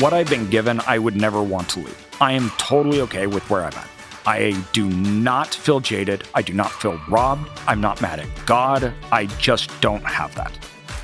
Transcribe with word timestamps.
what 0.00 0.12
I've 0.12 0.30
been 0.30 0.48
given, 0.48 0.80
I 0.86 0.98
would 0.98 1.16
never 1.16 1.42
want 1.42 1.68
to 1.70 1.80
leave. 1.80 2.06
I 2.20 2.32
am 2.32 2.50
totally 2.58 3.00
okay 3.02 3.26
with 3.26 3.48
where 3.50 3.64
I'm 3.64 3.74
at. 3.74 3.88
I 4.26 4.62
do 4.72 4.88
not 4.88 5.54
feel 5.54 5.80
jaded. 5.80 6.24
I 6.34 6.42
do 6.42 6.52
not 6.52 6.70
feel 6.70 7.00
robbed. 7.08 7.48
I'm 7.66 7.80
not 7.80 8.00
mad 8.00 8.20
at 8.20 8.28
God. 8.46 8.92
I 9.10 9.26
just 9.38 9.70
don't 9.80 10.04
have 10.04 10.34
that. 10.34 10.52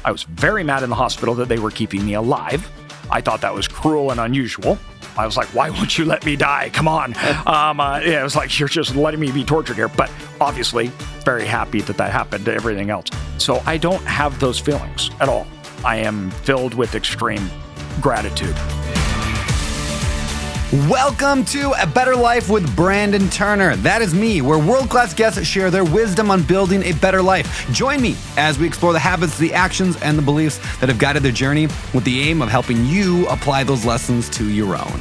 I 0.04 0.12
was 0.12 0.24
very 0.24 0.62
mad 0.62 0.82
in 0.82 0.90
the 0.90 0.96
hospital 0.96 1.34
that 1.36 1.48
they 1.48 1.58
were 1.58 1.70
keeping 1.70 2.04
me 2.04 2.14
alive. 2.14 2.70
I 3.10 3.20
thought 3.20 3.40
that 3.40 3.54
was 3.54 3.66
cruel 3.66 4.10
and 4.10 4.20
unusual. 4.20 4.78
I 5.16 5.26
was 5.26 5.36
like, 5.36 5.48
why 5.54 5.70
won't 5.70 5.96
you 5.96 6.04
let 6.04 6.24
me 6.26 6.36
die? 6.36 6.70
Come 6.72 6.88
on. 6.88 7.14
Um, 7.46 7.78
uh, 7.78 8.00
yeah, 8.00 8.20
it 8.20 8.22
was 8.22 8.36
like, 8.36 8.58
you're 8.58 8.68
just 8.68 8.96
letting 8.96 9.20
me 9.20 9.30
be 9.30 9.44
tortured 9.44 9.76
here. 9.76 9.88
But 9.88 10.10
obviously, 10.40 10.88
very 11.24 11.44
happy 11.44 11.80
that 11.82 11.96
that 11.98 12.10
happened 12.10 12.44
to 12.46 12.54
everything 12.54 12.90
else. 12.90 13.06
So 13.38 13.62
I 13.66 13.76
don't 13.76 14.04
have 14.04 14.38
those 14.40 14.58
feelings 14.58 15.10
at 15.20 15.28
all. 15.28 15.46
I 15.84 15.96
am 15.96 16.30
filled 16.30 16.74
with 16.74 16.94
extreme 16.94 17.50
gratitude. 18.00 18.56
Welcome 20.74 21.44
to 21.46 21.72
A 21.80 21.86
Better 21.86 22.16
Life 22.16 22.50
with 22.50 22.74
Brandon 22.74 23.30
Turner. 23.30 23.76
That 23.76 24.02
is 24.02 24.12
me, 24.12 24.42
where 24.42 24.58
world 24.58 24.90
class 24.90 25.14
guests 25.14 25.46
share 25.46 25.70
their 25.70 25.84
wisdom 25.84 26.32
on 26.32 26.42
building 26.42 26.82
a 26.82 26.90
better 26.94 27.22
life. 27.22 27.70
Join 27.70 28.02
me 28.02 28.16
as 28.36 28.58
we 28.58 28.66
explore 28.66 28.92
the 28.92 28.98
habits, 28.98 29.38
the 29.38 29.54
actions, 29.54 29.96
and 30.02 30.18
the 30.18 30.22
beliefs 30.22 30.58
that 30.80 30.88
have 30.88 30.98
guided 30.98 31.22
their 31.22 31.30
journey 31.30 31.68
with 31.92 32.02
the 32.02 32.22
aim 32.22 32.42
of 32.42 32.48
helping 32.48 32.84
you 32.86 33.24
apply 33.28 33.62
those 33.62 33.84
lessons 33.84 34.28
to 34.30 34.48
your 34.50 34.74
own. 34.74 35.00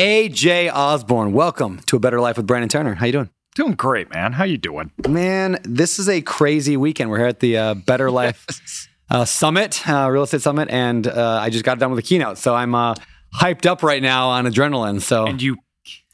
AJ 0.00 0.72
Osborne, 0.72 1.34
welcome 1.34 1.80
to 1.84 1.96
A 1.96 2.00
Better 2.00 2.22
Life 2.22 2.38
with 2.38 2.46
Brandon 2.46 2.70
Turner. 2.70 2.94
How 2.94 3.04
you 3.04 3.12
doing? 3.12 3.28
Doing 3.54 3.74
great, 3.74 4.08
man. 4.08 4.32
How 4.32 4.44
you 4.44 4.56
doing? 4.56 4.92
Man, 5.06 5.58
this 5.62 5.98
is 5.98 6.08
a 6.08 6.22
crazy 6.22 6.74
weekend. 6.78 7.10
We're 7.10 7.18
here 7.18 7.26
at 7.26 7.40
the 7.40 7.58
uh, 7.58 7.74
Better 7.74 8.10
Life 8.10 8.88
uh, 9.10 9.26
Summit, 9.26 9.86
uh, 9.86 10.08
Real 10.10 10.22
Estate 10.22 10.40
Summit, 10.40 10.70
and 10.70 11.06
uh, 11.06 11.40
I 11.42 11.50
just 11.50 11.66
got 11.66 11.78
done 11.78 11.90
with 11.90 11.98
the 11.98 12.02
keynote, 12.02 12.38
so 12.38 12.54
I'm 12.54 12.74
uh, 12.74 12.94
hyped 13.34 13.66
up 13.66 13.82
right 13.82 14.00
now 14.02 14.30
on 14.30 14.46
adrenaline. 14.46 15.02
So 15.02 15.26
And 15.26 15.42
you 15.42 15.58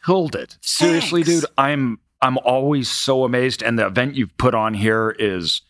killed 0.04 0.34
it. 0.34 0.58
Seriously, 0.62 1.22
Thanks. 1.22 1.42
dude. 1.42 1.50
I'm 1.56 2.00
I'm 2.20 2.38
always 2.38 2.90
so 2.90 3.22
amazed, 3.22 3.62
and 3.62 3.78
the 3.78 3.86
event 3.86 4.16
you've 4.16 4.36
put 4.36 4.52
on 4.56 4.74
here 4.74 5.14
is 5.16 5.62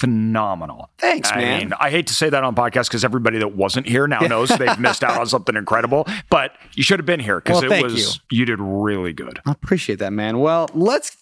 phenomenal. 0.00 0.90
thanks, 0.98 1.30
I 1.30 1.36
man. 1.36 1.58
mean, 1.60 1.72
I 1.78 1.90
hate 1.90 2.06
to 2.08 2.14
say 2.14 2.30
that 2.30 2.42
on 2.42 2.54
podcast 2.54 2.88
because 2.88 3.04
everybody 3.04 3.38
that 3.38 3.54
wasn't 3.54 3.86
here 3.86 4.06
now 4.06 4.20
knows 4.26 4.48
they've 4.48 4.78
missed 4.78 5.04
out 5.04 5.18
on 5.20 5.26
something 5.26 5.56
incredible. 5.56 6.06
But 6.30 6.52
you 6.74 6.82
should 6.82 6.98
have 6.98 7.06
been 7.06 7.20
here 7.20 7.40
because 7.40 7.62
Well, 7.62 7.72
it 7.72 7.82
was 7.82 8.20
you. 8.30 8.46
did 8.46 8.58
really 8.60 9.12
good. 9.12 9.40
I 9.46 9.52
appreciate 9.52 9.98
that, 10.00 10.12
man. 10.12 10.38
Well, 10.40 10.68
let's 10.74 11.16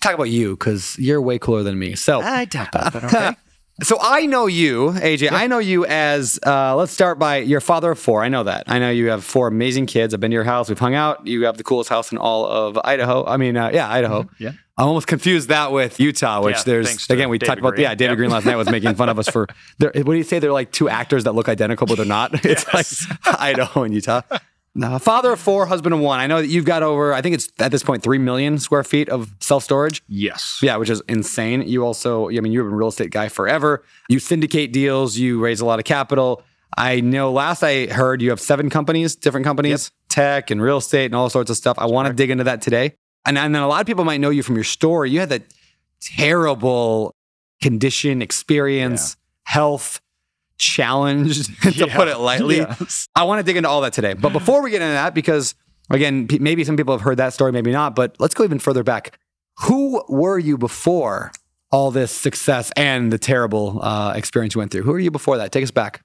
talk 0.00 0.14
about 0.14 0.30
you 0.30 0.56
because 0.56 0.96
you're 0.98 1.20
way 1.20 1.38
cooler 1.38 1.62
than 1.62 1.78
me. 1.78 1.94
So, 1.96 2.20
I 2.20 2.44
doubt 2.46 2.72
that, 2.72 2.92
but 2.92 3.04
okay. 3.04 3.36
so 3.82 3.98
I 4.00 4.26
know 4.26 4.46
you, 4.46 4.90
AJ. 4.92 5.32
I 5.32 5.46
know 5.46 5.58
you 5.58 5.84
as. 5.86 6.38
Uh, 6.46 6.76
let's 6.76 6.92
start 6.92 7.18
by 7.18 7.38
your 7.38 7.60
father 7.60 7.90
of 7.90 7.98
four. 7.98 8.22
I 8.22 8.28
know 8.28 8.44
that. 8.44 8.64
I 8.68 8.78
know 8.78 8.90
you 8.90 9.10
have 9.10 9.24
four 9.24 9.48
amazing 9.48 9.86
kids. 9.86 10.14
I've 10.14 10.20
been 10.20 10.30
to 10.30 10.34
your 10.34 10.44
house. 10.44 10.68
We've 10.68 10.78
hung 10.78 10.94
out. 10.94 11.26
You 11.26 11.44
have 11.46 11.56
the 11.56 11.64
coolest 11.64 11.90
house 11.90 12.12
in 12.12 12.18
all 12.18 12.46
of 12.46 12.78
Idaho. 12.84 13.26
I 13.26 13.36
mean, 13.36 13.56
uh, 13.56 13.70
yeah, 13.72 13.90
Idaho. 13.90 14.28
yeah. 14.38 14.52
I'm 14.82 14.88
almost 14.88 15.06
confused 15.06 15.48
that 15.48 15.70
with 15.70 16.00
Utah, 16.00 16.42
which 16.42 16.56
Yeah, 16.56 16.62
there's 16.64 17.08
again 17.08 17.28
we 17.28 17.38
David 17.38 17.46
talked 17.46 17.58
about. 17.60 17.74
Greene. 17.74 17.82
Yeah, 17.84 17.94
David 17.94 18.10
Yep. 18.12 18.16
Greene 18.16 18.30
last 18.30 18.46
night 18.46 18.56
was 18.56 18.68
making 18.68 18.94
fun 18.96 19.08
of 19.08 19.18
us 19.18 19.28
for. 19.28 19.46
What 19.78 19.94
do 20.04 20.12
you 20.14 20.24
say? 20.24 20.40
They're 20.40 20.52
like 20.52 20.72
two 20.72 20.88
actors 20.88 21.22
that 21.24 21.32
look 21.36 21.48
identical, 21.48 21.86
but 21.86 21.96
they're 21.96 22.04
not. 22.06 22.34
It's 22.44 22.66
Yes. 22.74 23.06
like 23.24 23.40
Idaho 23.40 23.84
and 23.84 23.94
Utah. 23.94 24.22
No, 24.74 24.98
father 24.98 25.32
of 25.32 25.40
four, 25.40 25.66
husband 25.66 25.94
of 25.94 26.00
one. 26.00 26.18
I 26.18 26.26
know 26.26 26.40
that 26.40 26.48
you've 26.48 26.64
got 26.64 26.82
over. 26.82 27.12
I 27.14 27.20
think 27.22 27.34
it's 27.36 27.48
at 27.60 27.70
this 27.70 27.82
point 27.84 28.02
three 28.02 28.18
million 28.18 28.58
square 28.58 28.82
feet 28.82 29.08
of 29.08 29.32
self 29.38 29.62
storage. 29.62 30.02
Yes. 30.08 30.58
Yeah, 30.62 30.76
which 30.78 30.90
is 30.90 31.00
insane. 31.08 31.62
You 31.68 31.84
also, 31.84 32.28
I 32.28 32.40
mean, 32.40 32.50
you've 32.52 32.66
been 32.66 32.72
a 32.74 32.76
real 32.76 32.88
estate 32.88 33.10
guy 33.10 33.28
forever. 33.28 33.84
You 34.08 34.18
syndicate 34.18 34.72
deals. 34.72 35.16
You 35.16 35.38
raise 35.40 35.60
a 35.60 35.64
lot 35.66 35.78
of 35.78 35.84
capital. 35.84 36.42
I 36.76 37.00
know. 37.02 37.30
Last 37.30 37.62
I 37.62 37.86
heard, 37.86 38.20
you 38.22 38.30
have 38.30 38.40
seven 38.40 38.68
companies, 38.70 39.14
different 39.14 39.44
companies, 39.44 39.92
tech 40.08 40.50
and 40.50 40.60
real 40.60 40.78
estate 40.78 41.04
and 41.06 41.14
all 41.14 41.28
sorts 41.30 41.50
of 41.50 41.56
stuff. 41.58 41.78
I 41.78 41.84
want 41.86 42.08
to 42.08 42.14
dig 42.14 42.30
into 42.30 42.44
that 42.44 42.62
today. 42.62 42.96
And, 43.24 43.38
and 43.38 43.54
then 43.54 43.62
a 43.62 43.68
lot 43.68 43.80
of 43.80 43.86
people 43.86 44.04
might 44.04 44.20
know 44.20 44.30
you 44.30 44.42
from 44.42 44.54
your 44.56 44.64
story. 44.64 45.10
You 45.10 45.20
had 45.20 45.28
that 45.30 45.42
terrible 46.00 47.14
condition, 47.60 48.22
experience, 48.22 49.16
health 49.44 50.00
challenge, 50.58 51.46
to 51.62 51.70
Yeah. 51.70 51.96
put 51.96 52.08
it 52.08 52.18
lightly. 52.18 52.64
I 53.14 53.24
want 53.24 53.38
to 53.40 53.42
dig 53.44 53.56
into 53.56 53.68
all 53.68 53.80
that 53.82 53.92
today. 53.92 54.14
But 54.14 54.32
before 54.32 54.62
we 54.62 54.70
get 54.70 54.82
into 54.82 54.94
that, 54.94 55.14
because 55.14 55.54
again, 55.90 56.26
p- 56.28 56.38
maybe 56.38 56.64
some 56.64 56.76
people 56.76 56.94
have 56.94 57.00
heard 57.02 57.16
that 57.18 57.32
story, 57.32 57.52
maybe 57.52 57.70
not, 57.72 57.94
but 57.94 58.16
let's 58.18 58.34
go 58.34 58.44
even 58.44 58.58
further 58.58 58.82
back. 58.82 59.18
Who 59.64 60.02
were 60.08 60.38
you 60.38 60.56
before 60.58 61.30
all 61.70 61.90
this 61.90 62.10
success 62.12 62.70
and 62.76 63.12
the 63.12 63.18
terrible 63.18 63.80
uh, 63.82 64.12
experience 64.16 64.54
you 64.54 64.58
went 64.60 64.72
through? 64.72 64.82
Who 64.82 64.92
were 64.92 64.98
you 64.98 65.10
before 65.10 65.36
that? 65.38 65.52
Take 65.52 65.64
us 65.64 65.70
back. 65.70 66.02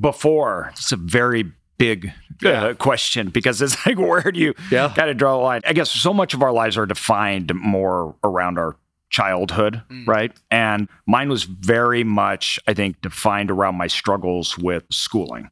Before, 0.00 0.70
it's 0.72 0.90
a 0.92 0.96
very 0.96 1.52
big 1.78 2.12
uh, 2.44 2.74
question 2.74 3.28
because 3.30 3.60
it's 3.62 3.76
like, 3.86 3.98
where 3.98 4.30
do 4.32 4.40
you 4.40 4.54
Yeah. 4.70 4.92
got 4.94 5.06
to 5.06 5.14
draw 5.14 5.36
the 5.38 5.42
line? 5.44 5.60
I 5.66 5.72
guess 5.72 5.90
so 5.90 6.12
much 6.14 6.34
of 6.34 6.42
our 6.42 6.52
lives 6.52 6.76
are 6.76 6.86
defined 6.86 7.52
more 7.54 8.14
around 8.24 8.58
our 8.58 8.76
childhood, 9.10 9.82
Mm. 9.88 10.06
right? 10.06 10.32
And 10.50 10.88
mine 11.06 11.28
was 11.28 11.44
very 11.44 12.02
much, 12.04 12.58
I 12.66 12.74
think, 12.74 13.00
defined 13.02 13.50
around 13.50 13.76
my 13.76 13.86
struggles 13.86 14.58
with 14.58 14.84
schooling. 14.90 15.48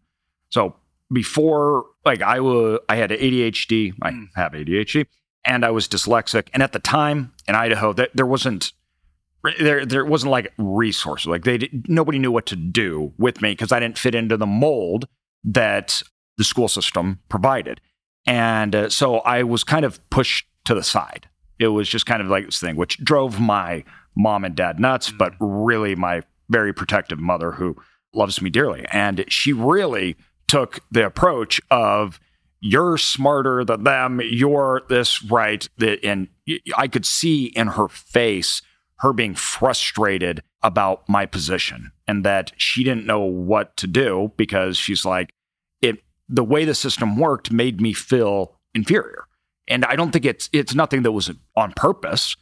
So 0.50 0.74
before, 1.12 1.84
like, 2.04 2.20
I 2.22 2.40
was, 2.40 2.80
I 2.88 2.96
had 2.96 3.10
ADHD. 3.10 3.92
I 4.02 4.10
Mm. 4.10 4.28
have 4.34 4.52
ADHD, 4.54 5.06
and 5.44 5.64
I 5.64 5.70
was 5.70 5.86
dyslexic. 5.86 6.48
And 6.52 6.62
at 6.62 6.72
the 6.72 6.78
time 6.80 7.32
in 7.46 7.54
Idaho, 7.54 7.92
that 7.92 8.10
there 8.14 8.26
wasn't 8.26 8.72
there 9.60 9.84
there 9.84 10.06
wasn't 10.06 10.30
like 10.30 10.52
resources 10.56 11.26
like 11.26 11.44
they 11.44 11.58
did, 11.58 11.86
nobody 11.86 12.18
knew 12.18 12.32
what 12.32 12.46
to 12.46 12.56
do 12.56 13.12
with 13.18 13.42
me 13.42 13.50
because 13.52 13.72
I 13.72 13.78
didn't 13.78 13.98
fit 13.98 14.14
into 14.14 14.38
the 14.38 14.46
mold 14.46 15.06
that 15.44 16.02
the 16.36 16.44
school 16.44 16.68
system 16.68 17.20
provided, 17.28 17.80
and 18.26 18.74
uh, 18.74 18.88
so 18.88 19.18
I 19.18 19.42
was 19.42 19.64
kind 19.64 19.84
of 19.84 19.98
pushed 20.10 20.46
to 20.64 20.74
the 20.74 20.82
side. 20.82 21.28
It 21.58 21.68
was 21.68 21.88
just 21.88 22.06
kind 22.06 22.20
of 22.20 22.28
like 22.28 22.46
this 22.46 22.60
thing, 22.60 22.76
which 22.76 22.98
drove 22.98 23.40
my 23.40 23.84
mom 24.16 24.44
and 24.44 24.54
dad 24.54 24.80
nuts, 24.80 25.10
but 25.10 25.34
really 25.40 25.94
my 25.94 26.22
very 26.48 26.72
protective 26.72 27.18
mother 27.18 27.52
who 27.52 27.76
loves 28.14 28.40
me 28.40 28.50
dearly, 28.50 28.84
and 28.90 29.24
she 29.28 29.52
really 29.52 30.16
took 30.46 30.80
the 30.90 31.06
approach 31.06 31.60
of 31.70 32.20
you're 32.60 32.96
smarter 32.96 33.62
than 33.62 33.84
them. 33.84 34.20
You're 34.24 34.82
this 34.88 35.22
right. 35.24 35.68
And 36.02 36.28
I 36.76 36.88
could 36.88 37.04
see 37.04 37.46
in 37.46 37.68
her 37.68 37.88
face 37.88 38.62
her 39.00 39.12
being 39.12 39.34
frustrated 39.34 40.42
about 40.62 41.06
my 41.06 41.26
position 41.26 41.92
and 42.08 42.24
that 42.24 42.52
she 42.56 42.82
didn't 42.82 43.04
know 43.04 43.20
what 43.20 43.76
to 43.76 43.86
do 43.86 44.32
because 44.38 44.78
she's 44.78 45.04
like 45.04 45.34
the 46.28 46.44
way 46.44 46.64
the 46.64 46.74
system 46.74 47.16
worked 47.16 47.50
made 47.50 47.80
me 47.80 47.92
feel 47.92 48.58
inferior. 48.74 49.24
And 49.66 49.84
i 49.84 49.96
don't 49.96 50.10
think 50.10 50.24
it's 50.24 50.50
it's 50.52 50.74
nothing 50.74 51.02
that 51.02 51.12
was 51.12 51.30
on 51.56 51.72
purpose 51.72 52.36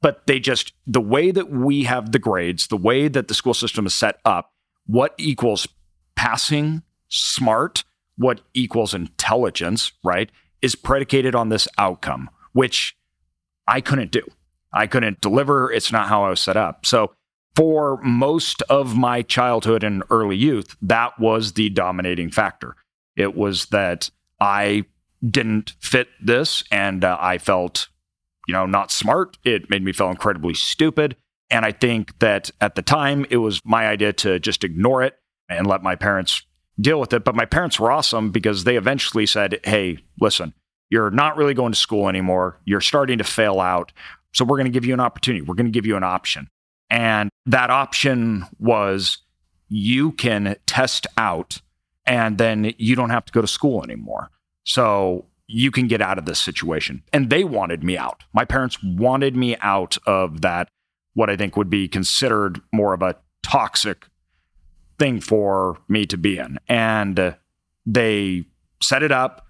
but 0.00 0.26
they 0.26 0.40
just 0.40 0.72
the 0.86 1.00
way 1.00 1.30
that 1.30 1.50
we 1.50 1.84
have 1.84 2.10
the 2.10 2.18
grades 2.18 2.66
the 2.66 2.76
way 2.76 3.06
that 3.08 3.28
the 3.28 3.34
school 3.34 3.54
system 3.54 3.86
is 3.86 3.94
set 3.94 4.18
up 4.24 4.52
what 4.86 5.14
equals 5.16 5.68
passing 6.16 6.82
smart 7.08 7.84
what 8.16 8.40
equals 8.54 8.92
intelligence 8.92 9.92
right 10.02 10.30
is 10.62 10.74
predicated 10.74 11.34
on 11.34 11.48
this 11.48 11.68
outcome 11.78 12.28
which 12.52 12.96
i 13.68 13.80
couldn't 13.80 14.10
do. 14.10 14.26
I 14.76 14.88
couldn't 14.88 15.20
deliver. 15.20 15.70
It's 15.70 15.92
not 15.92 16.08
how 16.08 16.24
i 16.24 16.30
was 16.30 16.40
set 16.40 16.56
up. 16.56 16.84
So 16.84 17.14
for 17.54 18.00
most 18.02 18.62
of 18.62 18.96
my 18.96 19.22
childhood 19.22 19.84
and 19.84 20.02
early 20.10 20.36
youth 20.36 20.76
that 20.82 21.18
was 21.20 21.52
the 21.52 21.70
dominating 21.70 22.30
factor 22.30 22.74
it 23.16 23.34
was 23.34 23.66
that 23.66 24.10
i 24.40 24.84
didn't 25.28 25.74
fit 25.80 26.08
this 26.22 26.64
and 26.70 27.04
uh, 27.04 27.16
i 27.20 27.38
felt 27.38 27.88
you 28.46 28.52
know 28.52 28.66
not 28.66 28.90
smart. 28.90 29.38
It 29.44 29.70
made 29.70 29.82
me 29.82 29.92
feel 29.92 30.10
incredibly 30.10 30.54
stupid. 30.54 31.16
And 31.50 31.64
i 31.64 31.72
think 31.72 32.18
that 32.18 32.50
at 32.60 32.74
the 32.74 32.82
time 32.82 33.26
it 33.30 33.38
was 33.38 33.60
my 33.64 33.86
idea 33.86 34.12
to 34.14 34.38
just 34.38 34.64
ignore 34.64 35.02
it 35.02 35.18
and 35.48 35.66
let 35.66 35.82
my 35.82 35.94
parents 35.94 36.42
deal 36.80 36.98
with 36.98 37.12
it. 37.12 37.24
But 37.24 37.36
my 37.36 37.44
parents 37.44 37.78
were 37.78 37.90
awesome 37.90 38.30
because 38.30 38.64
they 38.64 38.76
eventually 38.76 39.26
said 39.26 39.60
hey 39.64 39.98
listen 40.20 40.54
you're 40.90 41.10
not 41.10 41.36
really 41.36 41.54
going 41.54 41.72
to 41.72 41.78
school 41.78 42.08
anymore. 42.08 42.60
You're 42.64 42.80
starting 42.80 43.18
to 43.18 43.24
fail 43.24 43.58
out. 43.58 43.92
So 44.32 44.44
we're 44.44 44.58
going 44.58 44.66
to 44.66 44.70
give 44.70 44.84
you 44.84 44.94
an 44.94 45.00
opportunity. 45.00 45.42
We're 45.42 45.54
going 45.54 45.66
to 45.66 45.72
give 45.72 45.86
you 45.86 45.96
an 45.96 46.04
option. 46.04 46.48
And 46.90 47.30
that 47.46 47.70
option 47.70 48.44
was 48.60 49.18
you 49.68 50.12
can 50.12 50.56
test 50.66 51.06
out 51.16 51.60
and 52.06 52.38
then 52.38 52.74
you 52.78 52.94
don't 52.96 53.10
have 53.10 53.24
to 53.26 53.32
go 53.32 53.40
to 53.40 53.46
school 53.46 53.82
anymore. 53.82 54.30
So 54.64 55.26
you 55.46 55.70
can 55.70 55.86
get 55.88 56.00
out 56.00 56.18
of 56.18 56.24
this 56.24 56.38
situation. 56.38 57.02
And 57.12 57.30
they 57.30 57.44
wanted 57.44 57.84
me 57.84 57.96
out. 57.98 58.24
My 58.32 58.44
parents 58.44 58.82
wanted 58.82 59.36
me 59.36 59.56
out 59.60 59.98
of 60.06 60.40
that, 60.40 60.68
what 61.14 61.28
I 61.30 61.36
think 61.36 61.56
would 61.56 61.68
be 61.70 61.86
considered 61.88 62.60
more 62.72 62.94
of 62.94 63.02
a 63.02 63.16
toxic 63.42 64.06
thing 64.98 65.20
for 65.20 65.78
me 65.88 66.06
to 66.06 66.16
be 66.16 66.38
in. 66.38 66.58
And 66.68 67.18
uh, 67.20 67.32
they 67.84 68.44
set 68.82 69.02
it 69.02 69.12
up. 69.12 69.46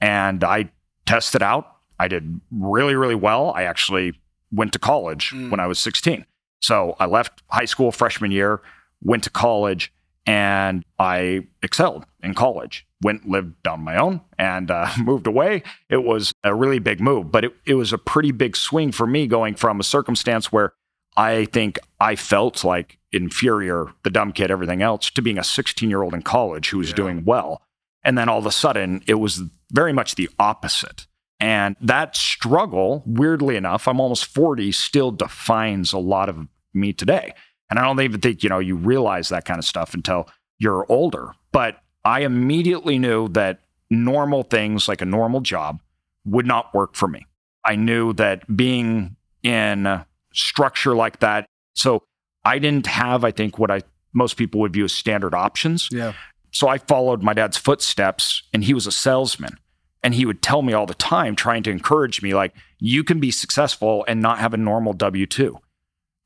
and 0.00 0.44
I 0.44 0.70
tested 1.06 1.42
out. 1.42 1.66
I 1.98 2.06
did 2.06 2.40
really, 2.52 2.94
really 2.94 3.14
well. 3.16 3.52
I 3.56 3.62
actually 3.64 4.12
went 4.52 4.72
to 4.74 4.78
college 4.78 5.30
Mm. 5.32 5.50
when 5.50 5.58
I 5.60 5.66
was 5.66 5.78
16. 5.80 6.24
So 6.60 6.94
I 7.00 7.06
left 7.06 7.42
high 7.50 7.64
school 7.64 7.90
freshman 7.90 8.30
year, 8.30 8.60
went 9.02 9.24
to 9.24 9.30
college, 9.30 9.92
and 10.28 10.84
I 10.98 11.46
excelled 11.62 12.04
in 12.22 12.34
college. 12.34 12.86
Went, 13.02 13.28
lived 13.28 13.66
on 13.66 13.80
my 13.82 13.96
own, 13.96 14.20
and 14.38 14.70
uh, 14.70 14.88
moved 15.02 15.26
away. 15.26 15.62
It 15.88 16.04
was 16.04 16.32
a 16.44 16.54
really 16.54 16.78
big 16.80 17.00
move, 17.00 17.30
but 17.32 17.44
it, 17.44 17.54
it 17.64 17.74
was 17.74 17.92
a 17.92 17.98
pretty 17.98 18.30
big 18.32 18.56
swing 18.56 18.92
for 18.92 19.06
me 19.06 19.26
going 19.26 19.54
from 19.54 19.80
a 19.80 19.84
circumstance 19.84 20.52
where 20.52 20.72
I 21.16 21.46
think 21.46 21.78
I 22.00 22.14
felt 22.16 22.62
like 22.64 22.98
inferior, 23.12 23.86
the 24.02 24.10
dumb 24.10 24.32
kid, 24.32 24.50
everything 24.50 24.82
else, 24.82 25.10
to 25.10 25.22
being 25.22 25.38
a 25.38 25.44
16 25.44 25.88
year 25.88 26.02
old 26.02 26.12
in 26.14 26.22
college 26.22 26.70
who 26.70 26.78
was 26.78 26.90
Yeah. 26.90 26.96
doing 26.96 27.24
well. 27.24 27.62
And 28.04 28.18
then 28.18 28.28
all 28.28 28.38
of 28.38 28.46
a 28.46 28.52
sudden, 28.52 29.02
it 29.06 29.14
was 29.14 29.42
very 29.72 29.92
much 29.92 30.14
the 30.16 30.28
opposite. 30.38 31.06
And 31.40 31.76
that 31.80 32.16
struggle, 32.16 33.02
weirdly 33.06 33.54
enough, 33.56 33.86
I'm 33.86 34.00
almost 34.00 34.24
40, 34.26 34.72
still 34.72 35.12
defines 35.12 35.92
a 35.92 35.98
lot 35.98 36.28
of 36.28 36.48
me 36.74 36.92
today. 36.92 37.32
And 37.70 37.78
I 37.78 37.84
don't 37.84 38.00
even 38.00 38.20
think, 38.20 38.42
you 38.42 38.48
know, 38.48 38.58
you 38.58 38.76
realize 38.76 39.28
that 39.28 39.44
kind 39.44 39.58
of 39.58 39.64
stuff 39.64 39.94
until 39.94 40.28
you're 40.58 40.86
older. 40.88 41.32
But 41.52 41.78
I 42.04 42.20
immediately 42.20 42.98
knew 42.98 43.28
that 43.28 43.60
normal 43.90 44.42
things 44.42 44.88
like 44.88 45.00
a 45.02 45.06
normal 45.06 45.40
job 45.40 45.80
would 46.24 46.46
not 46.46 46.72
work 46.74 46.94
for 46.94 47.08
me. 47.08 47.26
I 47.64 47.76
knew 47.76 48.12
that 48.14 48.56
being 48.56 49.16
in 49.42 50.04
structure 50.32 50.94
like 50.94 51.20
that, 51.20 51.46
so 51.74 52.02
I 52.44 52.58
didn't 52.58 52.86
have, 52.86 53.24
I 53.24 53.30
think, 53.30 53.58
what 53.58 53.70
I 53.70 53.82
most 54.12 54.36
people 54.36 54.60
would 54.60 54.72
view 54.72 54.84
as 54.84 54.92
standard 54.92 55.34
options. 55.34 55.88
Yeah. 55.92 56.14
So 56.50 56.68
I 56.68 56.78
followed 56.78 57.22
my 57.22 57.34
dad's 57.34 57.56
footsteps, 57.56 58.42
and 58.52 58.64
he 58.64 58.72
was 58.72 58.86
a 58.86 58.92
salesman. 58.92 59.58
And 60.02 60.14
he 60.14 60.24
would 60.24 60.42
tell 60.42 60.62
me 60.62 60.72
all 60.72 60.86
the 60.86 60.94
time, 60.94 61.36
trying 61.36 61.62
to 61.64 61.70
encourage 61.70 62.22
me, 62.22 62.32
like, 62.32 62.54
you 62.78 63.04
can 63.04 63.20
be 63.20 63.30
successful 63.30 64.04
and 64.08 64.22
not 64.22 64.38
have 64.38 64.54
a 64.54 64.56
normal 64.56 64.92
W 64.92 65.26
2. 65.26 65.58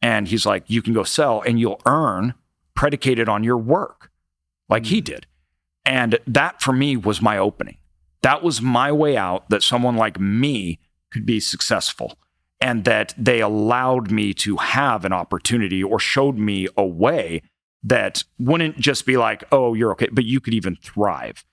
And 0.03 0.29
he's 0.29 0.45
like, 0.45 0.65
you 0.67 0.83
can 0.83 0.93
go 0.93 1.05
sell 1.05 1.41
and 1.43 1.59
you'll 1.59 1.81
earn 1.87 2.35
predicated 2.75 3.29
on 3.29 3.45
your 3.45 3.57
work, 3.57 4.11
like 4.69 4.87
he 4.87 5.01
mm. 5.01 5.05
did. 5.05 5.27
And 5.85 6.19
that 6.27 6.61
for 6.61 6.73
me 6.73 6.97
was 6.97 7.23
my 7.23 7.39
opening. 7.39 7.79
That 8.23 8.43
was 8.43 8.61
my 8.61 8.93
way 8.93 9.17
out 9.17 9.49
that 9.51 9.63
someone 9.63 9.97
like 9.97 10.21
me 10.21 10.79
could 11.11 11.27
be 11.27 11.41
successful 11.41 12.19
and 12.61 12.85
that 12.85 13.15
they 13.19 13.41
allowed 13.41 14.11
me 14.11 14.33
to 14.33 14.57
have 14.57 15.05
an 15.05 15.13
opportunity 15.13 15.83
or 15.83 15.99
showed 15.99 16.39
me 16.39 16.69
a 16.77 16.87
way 16.87 17.43
that 17.83 18.23
wouldn't 18.39 18.79
just 18.79 19.05
be 19.05 19.17
like, 19.17 19.43
oh, 19.51 19.75
you're 19.75 19.91
okay, 19.93 20.09
but 20.13 20.25
you 20.25 20.41
could 20.41 20.55
even 20.55 20.77
thrive. 20.77 21.45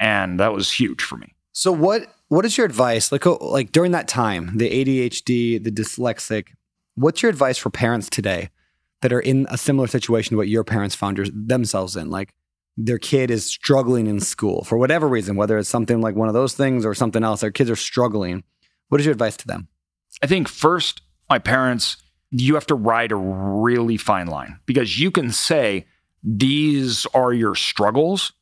And 0.00 0.40
that 0.40 0.52
was 0.52 0.72
huge 0.72 1.02
for 1.02 1.16
me. 1.16 1.34
So 1.52 1.72
what 1.72 2.12
what 2.28 2.44
is 2.44 2.58
your 2.58 2.66
advice? 2.66 3.12
Like 3.12 3.26
oh, 3.26 3.38
like 3.40 3.72
during 3.72 3.92
that 3.92 4.08
time, 4.08 4.58
the 4.58 4.68
ADHD, 4.68 5.62
the 5.62 5.70
dyslexic, 5.70 6.48
what's 6.96 7.22
your 7.22 7.30
advice 7.30 7.58
for 7.58 7.70
parents 7.70 8.10
today 8.10 8.50
that 9.02 9.12
are 9.12 9.20
in 9.20 9.46
a 9.50 9.56
similar 9.56 9.86
situation 9.86 10.30
to 10.30 10.36
what 10.36 10.48
your 10.48 10.64
parents 10.64 10.94
found 10.94 11.18
your, 11.18 11.26
themselves 11.32 11.96
in? 11.96 12.10
Like 12.10 12.34
their 12.76 12.98
kid 12.98 13.30
is 13.30 13.46
struggling 13.46 14.06
in 14.06 14.20
school 14.20 14.64
for 14.64 14.76
whatever 14.76 15.08
reason, 15.08 15.36
whether 15.36 15.56
it's 15.56 15.68
something 15.68 16.00
like 16.00 16.16
one 16.16 16.28
of 16.28 16.34
those 16.34 16.54
things 16.54 16.84
or 16.84 16.94
something 16.94 17.22
else, 17.22 17.40
their 17.40 17.50
kids 17.50 17.70
are 17.70 17.76
struggling. 17.76 18.42
What 18.88 19.00
is 19.00 19.06
your 19.06 19.12
advice 19.12 19.36
to 19.38 19.46
them? 19.46 19.68
I 20.22 20.26
think 20.26 20.48
first, 20.48 21.02
my 21.30 21.38
parents, 21.38 21.98
you 22.30 22.54
have 22.54 22.66
to 22.66 22.74
ride 22.74 23.12
a 23.12 23.16
really 23.16 23.96
fine 23.96 24.26
line 24.26 24.58
because 24.66 24.98
you 24.98 25.10
can 25.10 25.30
say, 25.30 25.86
these 26.22 27.06
are 27.14 27.32
your 27.32 27.54
struggles. 27.54 28.32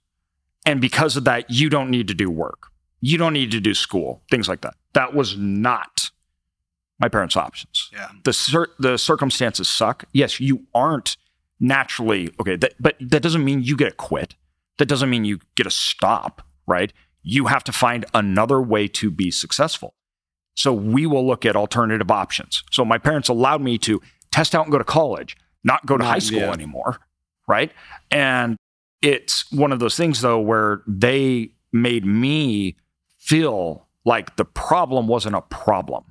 And 0.65 0.81
because 0.81 1.17
of 1.17 1.25
that, 1.25 1.51
you 1.51 1.69
don't 1.69 1.91
need 1.91 2.09
to 2.09 2.15
do 2.15 2.31
work. 2.31 2.69
You 3.01 3.19
don't 3.19 3.35
need 3.35 3.51
to 3.51 3.61
do 3.61 3.75
school, 3.75 4.23
things 4.31 4.49
like 4.49 4.63
that. 4.63 4.75
That 4.95 5.15
was 5.15 5.37
not 5.37 6.11
my 6.99 7.09
parents' 7.09 7.37
options. 7.37 7.91
Yeah. 7.93 8.09
The, 8.25 8.33
cir- 8.33 8.71
the 8.79 8.97
circumstances 8.97 9.69
suck. 9.69 10.05
Yes, 10.13 10.41
you 10.41 10.67
aren't 10.75 11.17
naturally 11.61 12.31
okay, 12.41 12.57
that, 12.57 12.75
but 12.81 12.97
that 13.01 13.23
doesn't 13.23 13.45
mean 13.45 13.63
you 13.63 13.77
get 13.77 13.91
to 13.91 13.95
quit. 13.95 14.35
That 14.79 14.87
doesn't 14.87 15.09
mean 15.09 15.25
you 15.25 15.39
get 15.55 15.65
to 15.65 15.71
stop, 15.71 16.43
right? 16.67 16.93
You 17.23 17.47
have 17.47 17.65
to 17.65 17.73
find 17.73 18.05
another 18.13 18.61
way 18.61 18.89
to 18.89 19.11
be 19.11 19.31
successful. 19.31 19.95
So 20.57 20.73
we 20.73 21.07
will 21.07 21.27
look 21.27 21.45
at 21.45 21.57
alternative 21.57 22.11
options. 22.11 22.63
So 22.71 22.85
my 22.85 22.99
parents 22.99 23.29
allowed 23.29 23.61
me 23.63 23.79
to 23.79 24.01
test 24.31 24.55
out 24.55 24.65
and 24.65 24.73
go 24.73 24.79
to 24.79 24.85
college, 24.85 25.37
not 25.63 25.85
go 25.87 25.97
to 25.97 26.05
Not- 26.05 26.13
high 26.13 26.19
school 26.19 26.41
yeah. 26.41 26.53
anymore, 26.53 26.99
right? 27.49 27.73
And 28.11 28.57
it's 29.01 29.51
one 29.53 29.73
of 29.73 29.79
those 29.79 29.97
things 29.97 30.21
though 30.21 30.41
where 30.41 30.83
they 30.87 31.51
made 31.73 32.05
me 32.05 32.77
feel 33.19 33.87
like 34.05 34.37
the 34.37 34.45
problem 34.45 35.07
wasn't 35.09 35.35
a 35.35 35.41
problem. 35.41 36.05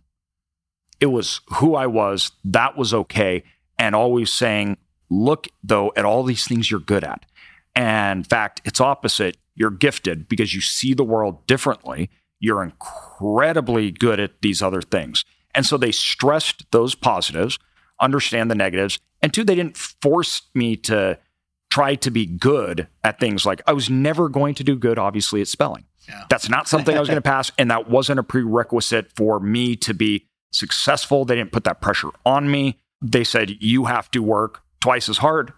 It 1.00 1.08
was 1.08 1.42
who 1.56 1.76
I 1.76 1.88
was, 1.88 2.32
that 2.46 2.78
was 2.78 2.94
okay, 2.94 3.44
and 3.78 3.96
always 3.96 4.32
saying, 4.32 4.78
look 5.10 5.48
though 5.64 5.92
at 5.96 6.06
all 6.06 6.24
these 6.24 6.48
things 6.48 6.72
you're 6.72 6.80
good 6.80 7.04
at. 7.04 7.26
And 7.76 8.20
in 8.20 8.24
fact, 8.24 8.62
it's 8.66 8.80
opposite. 8.80 9.38
You're 9.56 9.72
gifted 9.72 10.28
because 10.28 10.54
you 10.54 10.62
see 10.62 10.94
the 10.94 11.04
world 11.04 11.46
differently. 11.48 12.10
You're 12.40 12.64
incredibly 12.64 13.92
good 13.92 14.20
at 14.20 14.42
these 14.42 14.62
other 14.62 14.82
things. 14.82 15.26
And 15.56 15.66
so 15.66 15.78
they 15.78 15.92
stressed 15.92 16.70
those 16.72 16.96
positives, 16.96 17.60
understand 18.00 18.50
the 18.50 18.56
negatives. 18.56 19.00
And 19.22 19.34
two, 19.34 19.44
they 19.44 19.56
didn't 19.56 19.78
force 19.78 20.42
me 20.54 20.76
to 20.78 21.20
try 21.70 21.96
to 21.96 22.12
be 22.12 22.26
good 22.26 22.88
at 23.04 23.20
things 23.20 23.46
like 23.46 23.62
I 23.66 23.74
was 23.74 23.90
never 23.90 24.30
going 24.30 24.56
to 24.56 24.64
do 24.64 24.76
good, 24.76 25.00
obviously, 25.00 25.42
at 25.42 25.48
spelling. 25.48 25.86
Yeah. 26.08 26.26
That's 26.30 26.50
not 26.50 26.68
something 26.68 26.96
I 26.96 27.00
was 27.00 27.10
going 27.10 27.18
to 27.22 27.22
pass. 27.22 27.52
And 27.58 27.72
that 27.72 27.90
wasn't 27.90 28.20
a 28.20 28.24
prerequisite 28.24 29.12
for 29.16 29.40
me 29.40 29.76
to 29.78 29.94
be 29.94 30.28
successful. 30.54 31.26
They 31.26 31.36
didn't 31.36 31.52
put 31.52 31.64
that 31.66 31.82
pressure 31.82 32.10
on 32.26 32.50
me. 32.50 32.80
They 33.02 33.24
said, 33.24 33.52
you 33.62 33.86
have 33.86 34.10
to 34.12 34.24
work 34.24 34.62
twice 34.80 35.10
as 35.10 35.18
hard. 35.18 35.52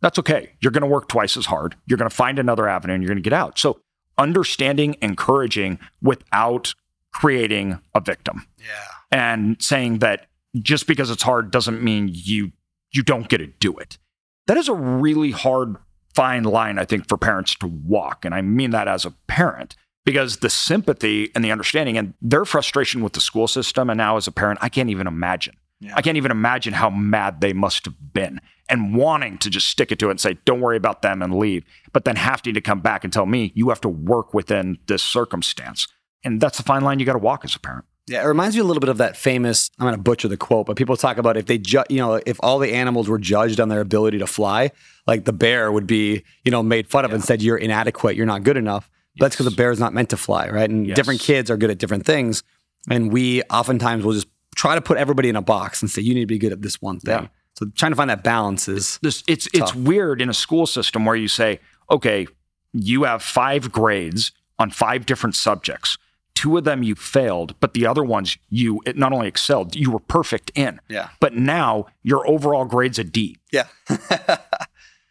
That's 0.00 0.18
okay. 0.18 0.52
You're 0.60 0.72
going 0.72 0.82
to 0.82 0.86
work 0.88 1.08
twice 1.08 1.36
as 1.36 1.46
hard. 1.46 1.76
You're 1.86 1.98
going 1.98 2.08
to 2.10 2.14
find 2.16 2.38
another 2.38 2.68
avenue 2.68 2.94
and 2.94 3.02
you're 3.02 3.08
going 3.10 3.22
to 3.22 3.28
get 3.30 3.32
out. 3.36 3.58
So, 3.58 3.80
understanding, 4.18 4.96
encouraging 5.02 5.78
without 6.02 6.74
creating 7.12 7.78
a 7.94 8.00
victim 8.00 8.46
Yeah. 8.58 8.64
and 9.10 9.60
saying 9.60 9.98
that 9.98 10.26
just 10.60 10.86
because 10.86 11.10
it's 11.10 11.22
hard 11.22 11.50
doesn't 11.50 11.82
mean 11.82 12.10
you 12.12 12.52
you 12.92 13.02
don't 13.02 13.28
get 13.28 13.38
to 13.38 13.46
do 13.46 13.76
it. 13.78 13.98
That 14.46 14.56
is 14.56 14.68
a 14.68 14.74
really 14.74 15.30
hard 15.30 15.76
fine 16.14 16.42
line 16.44 16.78
I 16.78 16.84
think 16.84 17.08
for 17.08 17.16
parents 17.16 17.54
to 17.56 17.66
walk 17.66 18.24
and 18.24 18.34
I 18.34 18.42
mean 18.42 18.70
that 18.70 18.88
as 18.88 19.04
a 19.04 19.12
parent 19.26 19.76
because 20.04 20.38
the 20.38 20.50
sympathy 20.50 21.30
and 21.34 21.44
the 21.44 21.52
understanding 21.52 21.98
and 21.98 22.14
their 22.22 22.44
frustration 22.44 23.02
with 23.02 23.12
the 23.12 23.20
school 23.20 23.48
system 23.48 23.90
and 23.90 23.98
now 23.98 24.16
as 24.16 24.26
a 24.26 24.32
parent 24.32 24.58
I 24.62 24.68
can't 24.68 24.90
even 24.90 25.06
imagine. 25.06 25.56
Yeah. 25.80 25.94
I 25.96 26.02
can't 26.02 26.16
even 26.16 26.30
imagine 26.30 26.74
how 26.74 26.90
mad 26.90 27.40
they 27.40 27.52
must 27.52 27.86
have 27.86 28.12
been 28.12 28.40
and 28.68 28.94
wanting 28.94 29.38
to 29.38 29.50
just 29.50 29.68
stick 29.68 29.90
it 29.90 29.98
to 30.00 30.08
it 30.08 30.12
and 30.12 30.20
say 30.20 30.38
don't 30.44 30.60
worry 30.60 30.76
about 30.76 31.02
them 31.02 31.22
and 31.22 31.36
leave 31.38 31.64
but 31.92 32.04
then 32.04 32.16
having 32.16 32.54
to 32.54 32.60
come 32.60 32.80
back 32.80 33.04
and 33.04 33.12
tell 33.12 33.26
me 33.26 33.52
you 33.54 33.68
have 33.70 33.80
to 33.80 33.88
work 33.88 34.34
within 34.34 34.78
this 34.86 35.02
circumstance. 35.02 35.88
And 36.22 36.40
that's 36.40 36.58
the 36.58 36.64
fine 36.64 36.82
line 36.82 36.98
you 36.98 37.06
got 37.06 37.14
to 37.14 37.18
walk 37.18 37.44
as 37.44 37.54
a 37.56 37.60
parent. 37.60 37.84
Yeah, 38.06 38.24
it 38.24 38.26
reminds 38.26 38.56
me 38.56 38.60
a 38.60 38.64
little 38.64 38.80
bit 38.80 38.88
of 38.88 38.98
that 38.98 39.16
famous. 39.16 39.70
I'm 39.78 39.84
going 39.84 39.94
to 39.94 40.02
butcher 40.02 40.26
the 40.26 40.36
quote, 40.36 40.66
but 40.66 40.76
people 40.76 40.96
talk 40.96 41.16
about 41.16 41.36
if 41.36 41.46
they, 41.46 41.58
ju- 41.58 41.84
you 41.88 41.98
know, 41.98 42.20
if 42.26 42.38
all 42.42 42.58
the 42.58 42.72
animals 42.72 43.08
were 43.08 43.18
judged 43.18 43.60
on 43.60 43.68
their 43.68 43.80
ability 43.80 44.18
to 44.18 44.26
fly, 44.26 44.72
like 45.06 45.26
the 45.26 45.32
bear 45.32 45.70
would 45.70 45.86
be, 45.86 46.24
you 46.44 46.50
know, 46.50 46.60
made 46.60 46.88
fun 46.88 47.04
of 47.04 47.12
and 47.12 47.22
said 47.22 47.40
you're 47.40 47.56
inadequate, 47.56 48.16
you're 48.16 48.26
not 48.26 48.42
good 48.42 48.56
enough. 48.56 48.90
But 49.20 49.26
That's 49.26 49.36
because 49.36 49.52
the 49.52 49.56
bear 49.56 49.70
is 49.70 49.78
not 49.78 49.94
meant 49.94 50.08
to 50.10 50.16
fly, 50.16 50.48
right? 50.48 50.68
And 50.68 50.86
Yes. 50.86 50.96
different 50.96 51.20
kids 51.20 51.50
are 51.50 51.56
good 51.56 51.70
at 51.70 51.78
different 51.78 52.04
things, 52.06 52.42
and 52.88 53.12
we 53.12 53.42
oftentimes 53.50 54.04
will 54.04 54.14
just 54.14 54.26
try 54.56 54.74
to 54.74 54.80
put 54.80 54.98
everybody 54.98 55.28
in 55.28 55.36
a 55.36 55.42
box 55.42 55.80
and 55.82 55.90
say 55.90 56.02
you 56.02 56.14
need 56.14 56.20
to 56.22 56.26
be 56.26 56.38
good 56.38 56.52
at 56.52 56.62
this 56.62 56.82
one 56.82 56.98
thing. 56.98 57.22
Yeah. 57.24 57.28
So 57.54 57.66
trying 57.76 57.92
to 57.92 57.96
find 57.96 58.10
that 58.10 58.24
balance 58.24 58.66
is 58.68 58.98
this 59.02 59.22
it's 59.28 59.46
it's 59.54 59.74
weird 59.74 60.20
in 60.20 60.28
a 60.28 60.34
school 60.34 60.66
system 60.66 61.04
where 61.04 61.14
you 61.16 61.28
say, 61.28 61.60
okay, 61.90 62.26
you 62.72 63.04
have 63.04 63.22
five 63.22 63.70
grades 63.70 64.32
on 64.58 64.70
five 64.70 65.04
different 65.06 65.36
subjects. 65.36 65.96
Two 66.34 66.56
of 66.56 66.64
them 66.64 66.82
you 66.82 66.94
failed, 66.94 67.54
but 67.60 67.74
the 67.74 67.86
other 67.86 68.02
ones 68.02 68.38
you 68.48 68.80
it 68.86 68.96
not 68.96 69.12
only 69.12 69.28
excelled, 69.28 69.76
you 69.76 69.90
were 69.90 69.98
perfect 70.00 70.50
in. 70.54 70.80
yeah, 70.88 71.08
But 71.20 71.34
now 71.34 71.86
your 72.02 72.26
overall 72.26 72.64
grade's 72.64 72.98
a 72.98 73.04
D. 73.04 73.36
yeah, 73.52 73.66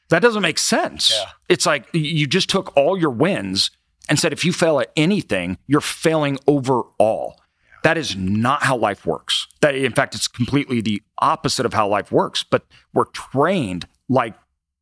That 0.10 0.22
doesn't 0.24 0.42
make 0.42 0.58
sense. 0.58 1.12
Yeah. 1.12 1.26
It's 1.50 1.66
like 1.68 1.86
you 1.94 2.26
just 2.26 2.50
took 2.50 2.76
all 2.76 2.98
your 2.98 3.12
wins 3.12 3.70
and 4.10 4.20
said 4.20 4.34
if 4.34 4.44
you 4.44 4.52
fail 4.52 4.80
at 4.80 4.92
anything, 4.98 5.58
you're 5.68 5.82
failing 5.82 6.38
overall. 6.48 7.40
That 7.84 7.98
is 7.98 8.16
not 8.16 8.64
how 8.64 8.76
life 8.76 9.06
works. 9.06 9.48
That 9.62 9.76
in 9.76 9.94
fact 9.94 10.16
it's 10.16 10.28
completely 10.28 10.82
the 10.82 11.02
opposite 11.20 11.66
of 11.66 11.74
how 11.74 11.88
life 11.88 12.12
works, 12.12 12.44
but 12.44 12.66
we're 12.94 13.06
trained 13.06 13.88
like 14.10 14.34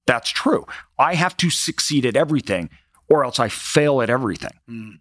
that's 0.08 0.30
true. 0.30 0.66
I 0.98 1.16
have 1.16 1.38
to 1.38 1.50
succeed 1.50 2.06
at 2.06 2.16
everything 2.16 2.70
or 3.10 3.24
else 3.24 3.40
I 3.40 3.50
fail 3.50 4.02
at 4.02 4.10
everything. 4.10 4.58
Mm. 4.70 5.00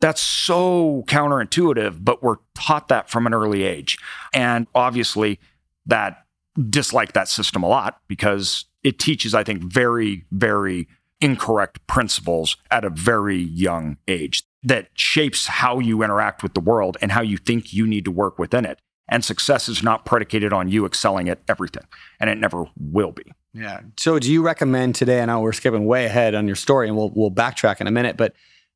That's 0.00 0.20
so 0.20 1.04
counterintuitive, 1.06 2.04
but 2.04 2.22
we're 2.22 2.36
taught 2.54 2.88
that 2.88 3.08
from 3.08 3.26
an 3.26 3.34
early 3.34 3.62
age. 3.62 3.98
And 4.32 4.66
obviously 4.74 5.38
that 5.86 6.24
dislike 6.70 7.12
that 7.12 7.28
system 7.28 7.62
a 7.62 7.68
lot 7.68 8.00
because 8.08 8.64
it 8.82 8.98
teaches, 8.98 9.34
I 9.34 9.44
think, 9.44 9.62
very, 9.62 10.24
very 10.30 10.88
incorrect 11.20 11.86
principles 11.86 12.56
at 12.70 12.84
a 12.84 12.90
very 12.90 13.38
young 13.38 13.96
age. 14.08 14.42
that 14.62 14.88
shapes 14.94 15.46
how 15.46 15.78
you 15.78 16.02
interact 16.02 16.42
with 16.42 16.54
the 16.54 16.60
world 16.60 16.96
and 17.00 17.12
how 17.12 17.20
you 17.20 17.36
think 17.36 17.72
you 17.72 17.86
need 17.86 18.04
to 18.04 18.10
work 18.10 18.36
within 18.36 18.64
it. 18.64 18.80
And 19.08 19.24
success 19.24 19.68
is 19.68 19.80
not 19.80 20.04
predicated 20.04 20.52
on 20.52 20.68
you 20.68 20.84
excelling 20.84 21.28
at 21.28 21.38
everything, 21.46 21.84
and 22.18 22.28
it 22.28 22.36
never 22.36 22.64
will 22.76 23.12
be. 23.12 23.22
Yeah. 23.54 23.82
So, 23.96 24.18
do 24.18 24.30
you 24.30 24.42
recommend 24.42 24.96
today? 24.96 25.20
And 25.20 25.30
I 25.30 25.34
know 25.34 25.40
we're 25.40 25.52
skipping 25.52 25.86
way 25.86 26.06
ahead 26.06 26.34
on 26.34 26.48
your 26.48 26.56
story, 26.56 26.88
and 26.88 26.96
we'll 26.96 27.10
we'll 27.14 27.30
backtrack 27.30 27.80
in 27.80 27.86
a 27.86 27.92
minute. 27.92 28.16
But 28.16 28.34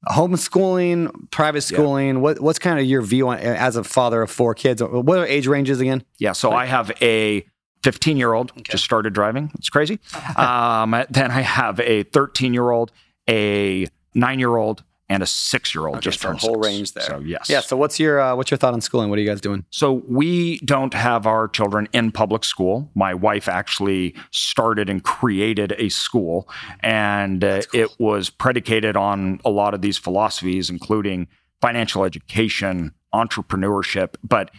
homeschooling, 0.09 1.30
private 1.30 1.62
schooling, 1.62 2.14
yeah. 2.14 2.20
what 2.20 2.40
what's 2.40 2.59
kind 2.59 2.78
of 2.78 2.87
your 2.87 3.02
view 3.02 3.28
on 3.28 3.38
as 3.38 3.76
a 3.76 3.85
father 3.85 4.23
of 4.23 4.30
four 4.30 4.54
kids? 4.54 4.82
What 4.82 5.18
are 5.18 5.26
age 5.26 5.47
ranges 5.47 5.80
again? 5.80 6.04
Yeah. 6.18 6.32
So 6.32 6.52
I 6.52 6.66
have 6.66 6.92
a 7.02 7.44
15 7.82 8.16
year 8.16 8.32
old 8.32 8.50
okay. 8.52 8.62
just 8.62 8.84
started 8.84 9.12
driving. 9.12 9.50
It's 9.54 9.70
crazy. 9.70 9.99
um, 10.37 10.90
then 11.10 11.30
I 11.30 11.40
have 11.40 11.80
a 11.80 12.04
13 12.04 12.54
year 12.54 12.70
old, 12.70 12.92
a 13.28 13.87
nine 14.14 14.38
year 14.38 14.56
old, 14.56 14.82
and 15.10 15.25
a 15.25 15.26
six 15.26 15.75
year 15.75 15.88
old 15.88 16.00
just 16.00 16.20
so 16.20 16.28
turned 16.28 16.40
whole 16.40 16.54
six. 16.54 16.66
range 16.66 16.92
there. 16.92 17.04
So 17.04 17.18
yes, 17.18 17.50
yeah. 17.50 17.60
So 17.60 17.76
what's 17.76 17.99
your 17.99 18.20
uh, 18.20 18.37
what's 18.37 18.50
your 18.50 18.58
thought 18.58 18.75
on 18.75 18.80
schooling? 18.80 19.10
What 19.10 19.18
are 19.18 19.22
you 19.22 19.28
guys 19.28 19.40
doing? 19.40 19.64
So 19.70 20.04
we 20.08 20.58
don't 20.60 20.94
have 20.94 21.26
our 21.26 21.49
children 21.49 21.88
in 21.92 22.12
public 22.12 22.44
school. 22.44 22.88
My 22.94 23.12
wife 23.12 23.49
actually 23.49 24.14
started 24.30 24.88
and 24.88 25.02
created 25.02 25.75
a 25.78 25.88
school, 25.88 26.49
and 26.80 27.42
uh, 27.42 27.62
cool. 27.62 27.80
it 27.80 27.90
was 27.99 28.30
predicated 28.30 28.96
on 28.96 29.40
a 29.44 29.50
lot 29.50 29.75
of 29.75 29.82
these 29.82 29.99
philosophies, 29.99 30.70
including 30.70 31.26
financial 31.60 32.04
education, 32.04 32.94
entrepreneurship, 33.12 34.14
but 34.22 34.52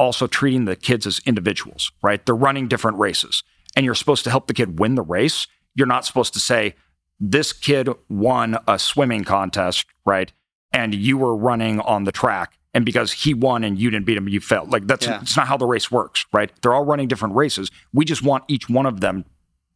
also 0.00 0.26
treating 0.26 0.64
the 0.64 0.74
kids 0.74 1.06
as 1.06 1.20
individuals. 1.26 1.92
Right? 2.02 2.24
They're 2.24 2.34
running 2.34 2.66
different 2.66 2.98
races, 2.98 3.44
and 3.76 3.84
you're 3.84 3.94
supposed 3.94 4.24
to 4.24 4.30
help 4.30 4.48
the 4.48 4.54
kid 4.54 4.80
win 4.80 4.96
the 4.96 5.02
race. 5.02 5.46
You're 5.76 5.86
not 5.86 6.04
supposed 6.04 6.32
to 6.34 6.40
say 6.40 6.74
this 7.20 7.52
kid 7.52 7.88
won 8.08 8.58
a 8.66 8.78
swimming 8.78 9.24
contest, 9.24 9.84
right? 10.06 10.32
And 10.72 10.94
you 10.94 11.18
were 11.18 11.36
running 11.36 11.78
on 11.80 12.04
the 12.04 12.12
track. 12.12 12.56
And 12.72 12.84
because 12.84 13.12
he 13.12 13.34
won 13.34 13.64
and 13.64 13.78
you 13.78 13.90
didn't 13.90 14.06
beat 14.06 14.16
him, 14.16 14.28
you 14.28 14.40
failed. 14.40 14.72
Like 14.72 14.86
that's 14.86 15.06
yeah. 15.06 15.20
it's 15.20 15.36
not 15.36 15.48
how 15.48 15.56
the 15.56 15.66
race 15.66 15.90
works, 15.90 16.24
right? 16.32 16.50
They're 16.62 16.72
all 16.72 16.84
running 16.84 17.08
different 17.08 17.34
races. 17.34 17.70
We 17.92 18.04
just 18.04 18.22
want 18.22 18.44
each 18.48 18.68
one 18.68 18.86
of 18.86 19.00
them 19.00 19.24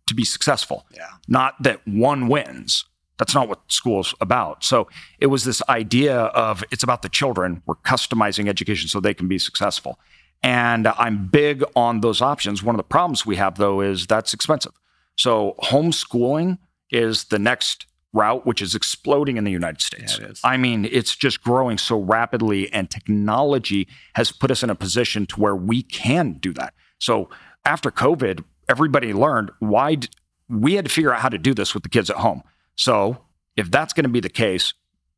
to 0.07 0.15
be 0.15 0.25
successful. 0.25 0.87
Yeah. 0.95 1.09
Not 1.29 1.61
that 1.63 1.87
one 1.87 2.29
wins. 2.29 2.85
That's 3.19 3.35
not 3.35 3.49
what 3.49 3.61
school's 3.69 4.15
about. 4.21 4.65
So 4.65 4.89
it 5.21 5.27
was 5.27 5.45
this 5.45 5.63
idea 5.69 6.17
of 6.17 6.65
it's 6.71 6.83
about 6.83 7.03
the 7.03 7.09
children. 7.09 7.63
We're 7.67 7.77
customizing 7.77 8.49
education 8.49 8.89
so 8.89 9.01
they 9.01 9.15
can 9.15 9.29
be 9.29 9.39
successful. 9.39 9.99
And 10.43 10.89
I'm 10.89 11.29
big 11.29 11.65
on 11.77 12.01
those 12.01 12.21
options. 12.21 12.63
One 12.63 12.75
of 12.75 12.79
the 12.79 12.83
problems 12.85 13.25
we 13.25 13.37
have 13.37 13.57
though 13.57 13.81
is 13.81 14.07
that's 14.07 14.35
expensive. 14.35 14.73
So 15.17 15.55
homeschooling 15.63 16.59
is 16.91 17.25
the 17.25 17.39
next 17.39 17.87
route, 18.13 18.47
which 18.47 18.63
is 18.63 18.75
exploding 18.75 19.37
in 19.37 19.45
the 19.45 19.51
United 19.51 19.81
States. 19.81 20.19
Yeah, 20.19 20.33
I 20.45 20.57
mean, 20.57 20.89
it's 20.91 21.17
just 21.17 21.43
growing 21.43 21.79
so 21.79 21.99
rapidly, 21.99 22.73
and 22.73 22.89
technology 22.89 23.89
has 24.15 24.31
put 24.33 24.51
us 24.51 24.63
in 24.63 24.71
a 24.71 24.75
position 24.75 25.27
to 25.27 25.41
where 25.41 25.57
we 25.57 25.83
can 25.83 26.35
do 26.35 26.53
that. 26.55 26.75
So 26.99 27.29
after 27.65 27.91
COVID, 27.91 28.45
everybody 28.69 29.13
learned 29.13 29.51
why 29.59 29.97
d- 29.97 30.09
we 30.49 30.75
had 30.75 30.85
to 30.85 30.91
figure 30.91 31.13
out 31.13 31.21
how 31.21 31.29
to 31.29 31.39
do 31.39 31.55
this 31.55 31.75
with 31.75 31.83
the 31.83 31.89
kids 31.89 32.09
at 32.09 32.17
home. 32.17 32.43
So 32.77 33.19
if 33.57 33.71
that's 33.71 33.93
going 33.93 34.05
to 34.05 34.11
be 34.11 34.21
the 34.21 34.29
case, 34.29 34.75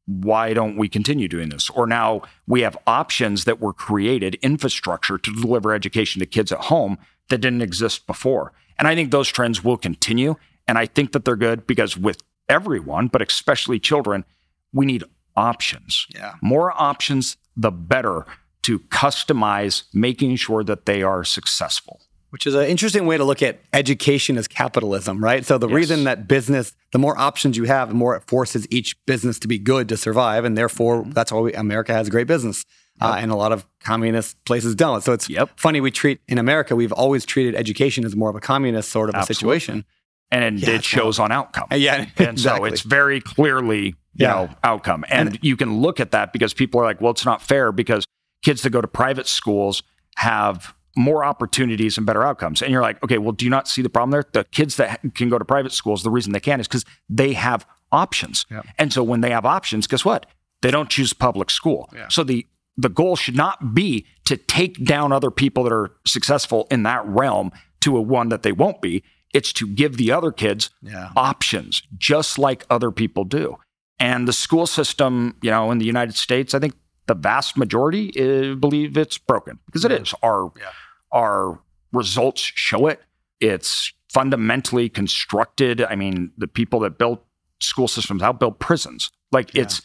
why 0.07 0.55
don't 0.55 0.77
we 0.77 0.89
continue 0.89 1.27
doing 1.29 1.49
this? 1.49 1.69
Or 1.71 1.87
now 1.87 2.23
we 2.47 2.61
have 2.61 2.77
options 2.87 3.45
that 3.45 3.61
were 3.61 3.73
created, 3.73 4.37
infrastructure 4.37 5.19
to 5.19 5.35
deliver 5.35 5.73
education 5.73 6.21
to 6.21 6.27
kids 6.27 6.53
at 6.53 6.61
home 6.61 6.99
that 7.29 7.39
didn't 7.39 7.63
exist 7.63 8.07
before. 8.07 8.53
And 8.79 8.87
I 8.87 8.95
think 8.95 9.11
those 9.11 9.29
trends 9.29 9.65
will 9.65 9.77
continue. 9.77 10.37
And 10.69 10.79
I 10.79 10.87
think 10.87 11.13
that 11.13 11.25
they're 11.25 11.37
good 11.37 11.67
because 11.67 11.97
with 11.97 12.23
everyone, 12.49 13.09
but 13.09 13.23
especially 13.23 13.81
children, 13.81 14.25
we 14.73 14.87
need 14.87 15.05
options. 15.37 16.07
Yeah. 16.15 16.35
More 16.41 16.73
options, 16.81 17.37
the 17.57 17.71
better 17.71 18.27
to 18.63 18.81
customize 18.81 19.85
making 19.93 20.37
sure 20.37 20.63
that 20.65 20.87
they 20.87 21.03
are 21.03 21.25
successful. 21.25 22.01
Which 22.31 22.47
is 22.47 22.55
an 22.55 22.65
interesting 22.65 23.07
way 23.07 23.17
to 23.17 23.25
look 23.25 23.41
at 23.43 23.61
education 23.73 24.37
as 24.37 24.49
capitalism, 24.49 25.23
right? 25.23 25.45
So 25.45 25.59
the 25.59 25.69
yes. 25.69 25.75
reason 25.75 26.05
that 26.05 26.29
business, 26.29 26.75
the 26.93 26.99
more 26.99 27.17
options 27.17 27.57
you 27.57 27.65
have, 27.65 27.89
the 27.89 27.95
more 27.95 28.17
it 28.17 28.25
forces 28.27 28.67
each 28.71 28.97
business 29.07 29.39
to 29.41 29.49
be 29.49 29.59
good 29.59 29.89
to 29.89 29.97
survive, 29.97 30.45
and 30.45 30.57
therefore 30.59 31.03
mm-hmm. 31.03 31.13
that's 31.13 31.33
why 31.33 31.41
we, 31.41 31.53
America 31.55 31.93
has 31.95 32.09
great 32.09 32.27
business. 32.27 32.65
Uh, 33.01 33.09
yep. 33.09 33.15
Uh, 33.15 33.19
and 33.19 33.31
a 33.31 33.37
lot 33.37 33.53
of 33.53 33.67
communist 33.81 34.43
places 34.47 34.75
don't. 34.75 35.03
So 35.03 35.13
it's 35.13 35.29
yep. 35.29 35.51
funny 35.57 35.83
we 35.83 35.91
treat 35.91 36.21
in 36.29 36.39
America 36.39 36.75
we've 36.75 36.93
always 36.93 37.27
treated 37.27 37.55
education 37.55 38.07
as 38.07 38.17
more 38.17 38.31
of 38.31 38.37
a 38.37 38.41
communist 38.41 38.91
sort 38.91 39.11
of 39.11 39.17
a 39.17 39.27
situation 39.27 39.85
and 40.31 40.61
yeah, 40.61 40.71
it 40.71 40.85
shows 40.85 41.19
on 41.19 41.33
outcome. 41.33 41.69
Yeah, 41.73 42.03
exactly. 42.03 42.27
and 42.27 42.41
so 42.41 42.65
it's 42.65 42.83
very 42.83 43.21
clearly 43.21 43.87
you 43.87 43.95
yeah. 44.15 44.29
know 44.29 44.51
outcome, 44.65 45.05
and, 45.09 45.29
and 45.31 45.39
you 45.43 45.57
can 45.57 45.81
look 45.81 46.01
at 46.01 46.11
that 46.13 46.33
because 46.33 46.55
people 46.55 46.81
are 46.81 46.85
like, 46.85 47.01
well, 47.01 47.13
it's 47.13 47.25
not 47.25 47.43
fair 47.43 47.73
because 47.73 48.05
kids 48.43 48.63
that 48.63 48.71
go 48.71 48.81
to 48.81 48.89
private 48.89 49.27
schools 49.27 49.83
have 50.17 50.75
more 50.97 51.25
opportunities 51.25 51.97
and 51.97 52.07
better 52.07 52.25
outcomes. 52.25 52.63
And 52.63 52.73
you're 52.73 52.83
like, 52.83 53.03
okay, 53.05 53.19
well, 53.19 53.33
do 53.33 53.45
you 53.45 53.51
not 53.51 53.69
see 53.69 53.83
the 53.83 53.91
problem 53.91 54.11
there? 54.11 54.25
The 54.33 54.45
kids 54.45 54.77
that 54.77 55.01
can 55.15 55.29
go 55.29 55.39
to 55.39 55.45
private 55.45 55.73
schools, 55.73 56.03
the 56.03 56.11
reason 56.11 56.33
they 56.33 56.41
can 56.41 56.61
is 56.61 56.67
because 56.67 56.85
they 57.09 57.35
have 57.35 57.67
options. 57.93 58.47
Yeah. 58.51 58.63
And 58.79 58.93
so 58.93 59.03
when 59.03 59.21
they 59.21 59.31
have 59.31 59.45
options, 59.45 59.87
guess 59.87 60.05
what? 60.05 60.27
They 60.63 60.71
don't 60.71 60.89
choose 60.89 61.13
public 61.13 61.51
school. 61.51 61.89
Yeah. 61.95 62.09
So 62.09 62.25
the 62.25 62.47
the 62.79 62.89
goal 62.91 63.17
should 63.17 63.37
not 63.37 63.75
be 63.75 64.07
to 64.27 64.37
take 64.37 64.85
down 64.85 65.11
other 65.11 65.31
people 65.31 65.65
that 65.65 65.73
are 65.73 65.93
successful 66.07 66.67
in 66.71 66.83
that 66.83 67.07
realm 67.07 67.51
to 67.81 67.97
a 67.97 68.03
one 68.03 68.29
that 68.29 68.43
they 68.43 68.53
won't 68.53 68.83
be. 68.83 69.03
It's 69.33 69.53
to 69.55 69.67
give 69.67 69.97
the 69.97 70.13
other 70.13 70.31
kids 70.31 70.71
yeah. 70.83 71.11
options, 71.17 71.83
just 71.97 72.39
like 72.39 72.67
other 72.69 72.91
people 72.91 73.25
do. 73.25 73.57
And 73.99 74.29
the 74.29 74.33
school 74.33 74.67
system, 74.67 75.37
you 75.41 75.51
know, 75.51 75.71
in 75.71 75.79
the 75.79 75.87
United 75.87 76.17
States, 76.17 76.53
I 76.53 76.59
think 76.59 76.75
the 77.07 77.15
vast 77.15 77.57
majority 77.57 78.11
uh, 78.19 78.55
believe 78.57 78.97
it's 78.97 79.19
broken 79.19 79.59
because 79.67 79.85
it 79.85 79.93
is. 79.93 80.15
Our 80.23 80.53
yeah. 80.59 80.71
Our 81.17 81.59
results 81.93 82.43
show 82.43 82.87
it. 82.87 83.01
It's 83.41 83.93
fundamentally 84.13 84.89
constructed. 84.89 85.83
I 85.83 85.97
mean, 85.97 86.31
the 86.37 86.47
people 86.47 86.81
that 86.81 86.99
built 86.99 87.25
school 87.61 87.89
systems 87.89 88.23
out 88.23 88.39
built 88.39 88.59
prisons. 88.59 89.11
Like 89.33 89.55
yeah. 89.55 89.63
it's 89.63 89.83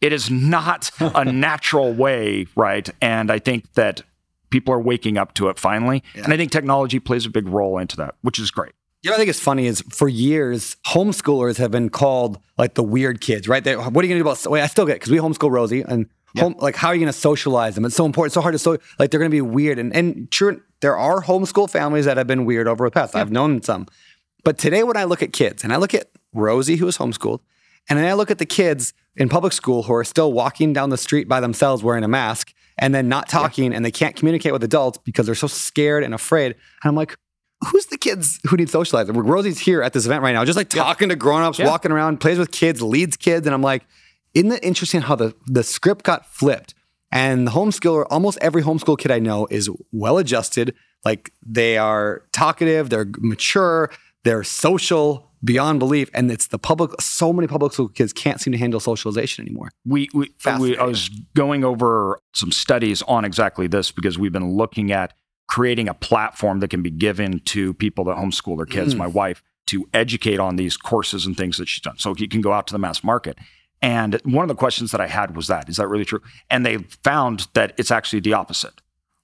it 0.00 0.12
is 0.12 0.30
not 0.30 0.90
a 1.00 1.24
natural 1.48 1.92
way, 1.92 2.46
right? 2.54 2.88
And 3.00 3.30
I 3.30 3.38
think 3.38 3.72
that 3.72 4.02
people 4.50 4.72
are 4.74 4.80
waking 4.80 5.16
up 5.16 5.32
to 5.34 5.48
it 5.48 5.58
finally. 5.58 6.02
Yeah. 6.14 6.24
And 6.24 6.32
I 6.32 6.36
think 6.36 6.52
technology 6.52 7.00
plays 7.00 7.24
a 7.24 7.30
big 7.30 7.48
role 7.48 7.78
into 7.78 7.96
that, 7.96 8.14
which 8.20 8.38
is 8.38 8.50
great. 8.50 8.72
You 9.02 9.10
know, 9.10 9.14
I 9.14 9.18
think 9.18 9.30
it's 9.30 9.40
funny 9.40 9.66
is 9.66 9.82
for 9.88 10.08
years, 10.08 10.76
homeschoolers 10.86 11.56
have 11.56 11.70
been 11.70 11.88
called 11.88 12.38
like 12.58 12.74
the 12.74 12.82
weird 12.82 13.20
kids, 13.20 13.48
right? 13.48 13.64
They, 13.64 13.76
what 13.76 13.86
are 13.86 14.06
you 14.06 14.14
going 14.14 14.22
to 14.22 14.24
do 14.24 14.28
about? 14.28 14.46
Wait, 14.50 14.62
I 14.62 14.66
still 14.66 14.84
get 14.84 14.94
because 14.94 15.10
we 15.10 15.18
homeschool 15.18 15.50
Rosie 15.50 15.82
and 15.82 16.06
home, 16.38 16.56
like 16.58 16.76
how 16.76 16.88
are 16.88 16.94
you 16.94 17.00
going 17.00 17.12
to 17.12 17.18
socialize 17.18 17.74
them? 17.74 17.84
It's 17.84 17.94
so 17.94 18.04
important, 18.04 18.28
it's 18.28 18.34
so 18.34 18.40
hard 18.40 18.54
to 18.54 18.58
so 18.58 18.78
like 18.98 19.10
they're 19.10 19.20
going 19.20 19.30
to 19.30 19.34
be 19.34 19.40
weird. 19.40 19.78
And 19.78 19.94
and 19.94 20.28
sure, 20.32 20.56
there 20.80 20.96
are 20.96 21.22
homeschool 21.22 21.70
families 21.70 22.04
that 22.04 22.16
have 22.16 22.26
been 22.26 22.44
weird 22.44 22.68
over 22.68 22.86
the 22.86 22.90
past. 22.90 23.14
Yeah. 23.14 23.20
I've 23.20 23.32
known 23.32 23.62
some, 23.62 23.86
but 24.44 24.58
today 24.58 24.82
when 24.82 24.96
I 24.96 25.04
look 25.04 25.22
at 25.22 25.32
kids 25.32 25.64
and 25.64 25.72
I 25.72 25.76
look 25.76 25.94
at 25.94 26.10
Rosie 26.32 26.76
who 26.76 26.86
is 26.86 26.98
homeschooled, 26.98 27.40
and 27.88 27.98
then 27.98 28.06
I 28.06 28.14
look 28.14 28.30
at 28.30 28.38
the 28.38 28.46
kids 28.46 28.92
in 29.16 29.28
public 29.28 29.52
school 29.52 29.84
who 29.84 29.94
are 29.94 30.04
still 30.04 30.32
walking 30.32 30.72
down 30.72 30.90
the 30.90 30.98
street 30.98 31.28
by 31.28 31.40
themselves 31.40 31.82
wearing 31.82 32.04
a 32.04 32.08
mask 32.08 32.52
and 32.78 32.94
then 32.94 33.08
not 33.08 33.28
talking 33.28 33.70
yeah. 33.70 33.76
and 33.76 33.84
they 33.84 33.90
can't 33.90 34.16
communicate 34.16 34.52
with 34.52 34.62
adults 34.62 34.98
because 34.98 35.26
they're 35.26 35.34
so 35.34 35.46
scared 35.46 36.04
and 36.04 36.12
afraid. 36.12 36.52
And 36.82 36.88
I'm 36.90 36.94
like, 36.94 37.16
who's 37.70 37.86
the 37.86 37.96
kids 37.96 38.38
who 38.48 38.56
need 38.56 38.68
socializing? 38.68 39.16
Rosie's 39.16 39.58
here 39.58 39.82
at 39.82 39.92
this 39.92 40.04
event 40.04 40.22
right 40.22 40.32
now, 40.32 40.44
just 40.44 40.56
like 40.56 40.68
talking 40.68 41.08
yeah. 41.08 41.14
to 41.14 41.16
grown-ups, 41.16 41.58
yeah. 41.58 41.66
walking 41.66 41.92
around, 41.92 42.20
plays 42.20 42.38
with 42.38 42.50
kids, 42.50 42.82
leads 42.82 43.16
kids. 43.16 43.46
And 43.46 43.54
I'm 43.54 43.62
like, 43.62 43.86
isn't 44.34 44.52
it 44.52 44.62
interesting 44.62 45.00
how 45.00 45.14
the, 45.14 45.34
the 45.46 45.62
script 45.62 46.04
got 46.04 46.26
flipped? 46.26 46.74
And 47.12 47.46
the 47.46 47.52
homeschooler, 47.52 48.06
almost 48.10 48.38
every 48.40 48.62
homeschool 48.62 48.98
kid 48.98 49.10
I 49.10 49.18
know 49.18 49.46
is 49.50 49.70
well 49.92 50.18
adjusted. 50.18 50.74
Like 51.04 51.32
they 51.44 51.78
are 51.78 52.24
talkative, 52.32 52.90
they're 52.90 53.06
mature, 53.18 53.90
they're 54.24 54.44
social 54.44 55.30
beyond 55.44 55.78
belief. 55.78 56.10
And 56.12 56.30
it's 56.30 56.48
the 56.48 56.58
public, 56.58 56.90
so 57.00 57.32
many 57.32 57.46
public 57.46 57.72
school 57.72 57.88
kids 57.88 58.12
can't 58.12 58.40
seem 58.40 58.52
to 58.52 58.58
handle 58.58 58.80
socialization 58.80 59.46
anymore. 59.46 59.70
We, 59.84 60.08
we, 60.12 60.32
we 60.58 60.76
I 60.76 60.84
was 60.84 61.08
going 61.34 61.64
over 61.64 62.20
some 62.34 62.50
studies 62.50 63.02
on 63.02 63.24
exactly 63.24 63.66
this 63.66 63.92
because 63.92 64.18
we've 64.18 64.32
been 64.32 64.52
looking 64.52 64.90
at 64.90 65.12
creating 65.48 65.88
a 65.88 65.94
platform 65.94 66.58
that 66.60 66.68
can 66.68 66.82
be 66.82 66.90
given 66.90 67.38
to 67.40 67.72
people 67.74 68.04
that 68.04 68.16
homeschool 68.16 68.56
their 68.56 68.66
kids, 68.66 68.94
mm. 68.94 68.98
my 68.98 69.06
wife, 69.06 69.42
to 69.68 69.88
educate 69.94 70.40
on 70.40 70.56
these 70.56 70.76
courses 70.76 71.26
and 71.26 71.36
things 71.36 71.58
that 71.58 71.68
she's 71.68 71.82
done. 71.82 71.98
So 71.98 72.14
you 72.16 72.28
can 72.28 72.40
go 72.40 72.52
out 72.52 72.66
to 72.68 72.72
the 72.72 72.78
mass 72.78 73.04
market. 73.04 73.38
And 73.82 74.20
one 74.24 74.42
of 74.42 74.48
the 74.48 74.54
questions 74.54 74.90
that 74.92 75.00
I 75.00 75.06
had 75.06 75.36
was 75.36 75.48
that, 75.48 75.68
is 75.68 75.76
that 75.76 75.88
really 75.88 76.04
true? 76.04 76.22
And 76.50 76.64
they 76.64 76.78
found 76.78 77.48
that 77.54 77.74
it's 77.76 77.90
actually 77.90 78.20
the 78.20 78.32
opposite. 78.32 78.80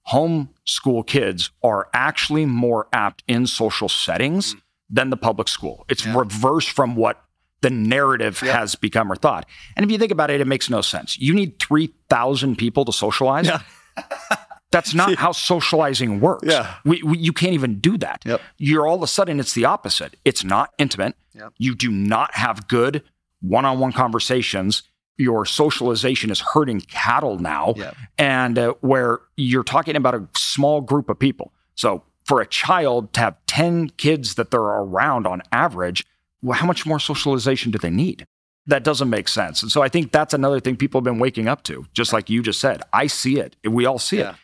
Homeschool 0.09 1.07
kids 1.07 1.51
are 1.63 1.89
actually 1.95 2.45
more 2.45 2.89
apt 2.93 3.23
in 3.29 3.47
social 3.47 3.89
settings 3.89 4.55
mm. 4.55 4.61
than 4.91 5.11
the 5.11 5.17
public 5.17 5.49
school. 5.49 5.85
It's 5.89 6.05
yeah. 6.05 6.17
reverse 6.17 6.67
from 6.67 6.97
what 6.97 7.25
the 7.63 7.71
narrative 7.71 8.43
yeah. 8.45 8.59
has 8.59 8.75
become 8.75 9.11
or 9.11 9.17
thought. 9.17 9.47
And 9.77 9.85
if 9.85 9.91
you 9.91 9.99
think 9.99 10.13
about 10.13 10.31
it, 10.31 10.41
it 10.41 10.47
makes 10.47 10.69
no 10.69 10.81
sense. 10.81 11.19
You 11.19 11.33
need 11.33 11.59
3,000 11.61 12.57
people 12.57 12.85
to 12.85 12.93
socialize. 12.93 13.47
Yeah. 13.47 13.63
That's 14.73 14.95
not 14.95 15.15
how 15.17 15.33
socializing 15.33 16.21
works. 16.21 16.49
Yeah. 16.49 16.75
We, 16.85 17.03
we, 17.03 17.19
you 17.19 17.33
can't 17.33 17.53
even 17.53 17.79
do 17.79 17.99
that. 17.99 18.23
Yep. 18.25 18.41
You're 18.57 18.87
all 18.87 18.97
of 18.97 19.03
a 19.03 19.07
sudden, 19.07 19.39
it's 19.39 19.53
the 19.53 19.67
opposite. 19.67 20.17
It's 20.25 20.43
not 20.43 20.71
intimate. 20.79 21.15
Yep. 21.35 21.53
You 21.59 21.75
do 21.75 21.91
not 21.91 22.35
have 22.35 22.69
good 22.69 23.03
one 23.43 23.65
on 23.67 23.79
one 23.79 23.93
conversations. 23.93 24.83
your 25.19 25.45
socialization 25.45 26.31
is 26.31 26.41
herding 26.41 26.81
cattle 26.81 27.39
now, 27.39 27.75
Yeah. 27.77 27.93
and 28.19 28.59
uh, 28.59 28.73
where 28.81 29.21
you're 29.37 29.63
talking 29.63 29.95
about 29.95 30.15
a 30.15 30.27
small 30.35 30.81
group 30.81 31.11
of 31.11 31.19
people. 31.19 31.53
So 31.75 32.03
for 32.25 32.41
a 32.41 32.47
child 32.47 33.13
to 33.13 33.21
have 33.21 33.37
10 33.47 33.91
kids 33.99 34.37
that 34.37 34.51
they're 34.51 34.61
around 34.61 35.27
on 35.27 35.43
average, 35.53 36.05
well, 36.41 36.59
how 36.59 36.67
much 36.67 36.87
more 36.87 36.99
socialization 36.99 37.71
do 37.71 37.79
they 37.79 37.91
need? 37.91 38.27
That 38.67 38.85
doesn't 38.85 39.11
make 39.11 39.29
sense. 39.29 39.63
And 39.63 39.71
so 39.71 39.83
I 39.83 39.89
think 39.89 40.13
that's 40.13 40.33
another 40.35 40.61
thing 40.61 40.77
people 40.77 40.99
have 40.99 41.05
been 41.05 41.19
waking 41.19 41.47
up 41.47 41.63
to, 41.65 41.85
just 41.93 42.13
like 42.15 42.31
you 42.31 42.43
just 42.43 42.59
said. 42.59 42.83
I 42.93 43.07
see 43.07 43.39
it. 43.39 43.55
We 43.69 43.85
all 43.85 43.99
see 43.99 44.19
Yeah. 44.21 44.31
it. 44.31 44.37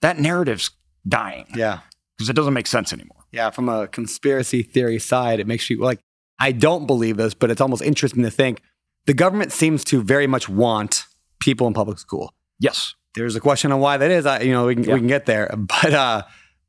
That 0.00 0.18
narrative's 0.18 0.70
dying 1.06 1.46
Yeah. 1.54 1.80
because 2.16 2.30
it 2.30 2.34
doesn't 2.36 2.54
make 2.54 2.66
sense 2.68 2.92
anymore. 2.92 3.24
Yeah, 3.32 3.50
from 3.50 3.68
a 3.68 3.86
conspiracy 3.86 4.62
theory 4.62 4.98
side, 4.98 5.40
it 5.40 5.46
makes 5.46 5.68
you 5.68 5.76
like, 5.78 6.00
I 6.38 6.52
don't 6.52 6.86
believe 6.86 7.16
this, 7.16 7.34
but 7.34 7.50
it's 7.50 7.60
almost 7.60 7.82
interesting 7.82 8.22
to 8.22 8.30
think 8.30 8.60
the 9.06 9.14
government 9.14 9.52
seems 9.52 9.84
to 9.84 10.02
very 10.02 10.26
much 10.26 10.48
want 10.48 11.04
people 11.40 11.66
in 11.66 11.72
public 11.74 11.98
school. 11.98 12.34
Yes. 12.58 12.94
There's 13.14 13.36
a 13.36 13.40
question 13.40 13.72
on 13.72 13.80
why 13.80 13.96
that 13.96 14.10
is. 14.10 14.26
I, 14.26 14.40
you 14.40 14.52
know, 14.52 14.66
we 14.66 14.74
can, 14.74 14.84
Yeah. 14.84 14.94
we 14.94 15.00
can 15.00 15.06
get 15.08 15.26
there, 15.26 15.52
but 15.56 15.92
uh, 15.94 16.22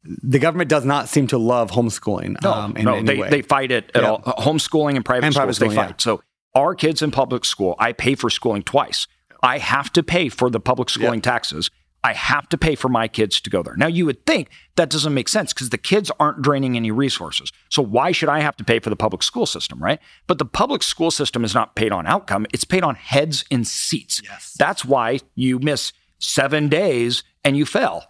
the 0.03 0.39
government 0.39 0.69
does 0.69 0.86
not 0.86 1.09
seem 1.09 1.27
to 1.27 1.38
love 1.38 1.71
homeschooling. 1.71 2.41
No, 2.41 2.53
um, 2.53 2.74
no, 2.79 3.01
they, 3.03 3.17
way. 3.17 3.29
they 3.29 3.41
fight 3.41 3.71
it 3.71 3.91
at 3.93 4.03
Yeah. 4.03 4.09
all. 4.12 4.21
Homeschooling 4.21 4.95
and 4.95 5.03
private 5.03 5.25
And 5.25 5.36
private 5.36 5.55
schools, 5.55 5.69
they 5.71 5.75
schooling, 5.75 5.89
fight. 5.91 6.01
So 6.01 6.21
our 6.55 6.74
kids 6.75 7.01
in 7.01 7.12
public 7.12 7.43
school, 7.43 7.75
I 7.79 7.91
pay 7.91 8.15
for 8.15 8.29
schooling 8.29 8.63
twice. 8.63 9.07
I 9.43 9.57
have 9.57 9.91
to 9.93 10.03
pay 10.03 10.29
for 10.29 10.50
the 10.50 10.59
public 10.59 10.89
schooling 10.89 11.21
taxes. 11.21 11.69
I 12.07 12.13
have 12.13 12.47
to 12.49 12.57
pay 12.57 12.75
for 12.75 12.87
my 12.89 13.07
kids 13.09 13.41
to 13.41 13.49
go 13.49 13.61
there. 13.61 13.75
Now, 13.75 13.87
you 13.87 14.05
would 14.05 14.25
think 14.25 14.49
that 14.77 14.89
doesn't 14.89 15.13
make 15.13 15.27
sense 15.27 15.51
because 15.53 15.69
the 15.71 15.77
kids 15.77 16.09
aren't 16.21 16.41
draining 16.41 16.77
any 16.77 16.89
resources. 16.89 17.51
So 17.69 17.81
why 17.81 18.13
should 18.13 18.29
I 18.29 18.39
have 18.39 18.55
to 18.57 18.63
pay 18.63 18.79
for 18.79 18.89
the 18.89 18.95
public 18.95 19.23
school 19.23 19.45
system, 19.45 19.77
right? 19.83 19.99
But 20.25 20.37
the 20.37 20.45
public 20.45 20.83
school 20.83 21.11
system 21.11 21.43
is 21.43 21.53
not 21.53 21.75
paid 21.75 21.91
on 21.91 22.07
outcome; 22.07 22.45
it's 22.53 22.63
paid 22.63 22.83
on 22.83 22.95
heads 22.95 23.43
and 23.51 23.67
seats. 23.67 24.21
Yes. 24.23 24.55
That's 24.57 24.85
why 24.85 25.19
you 25.35 25.59
miss 25.59 25.91
seven 26.19 26.69
days 26.69 27.23
and 27.43 27.57
you 27.57 27.65
fail. 27.65 28.03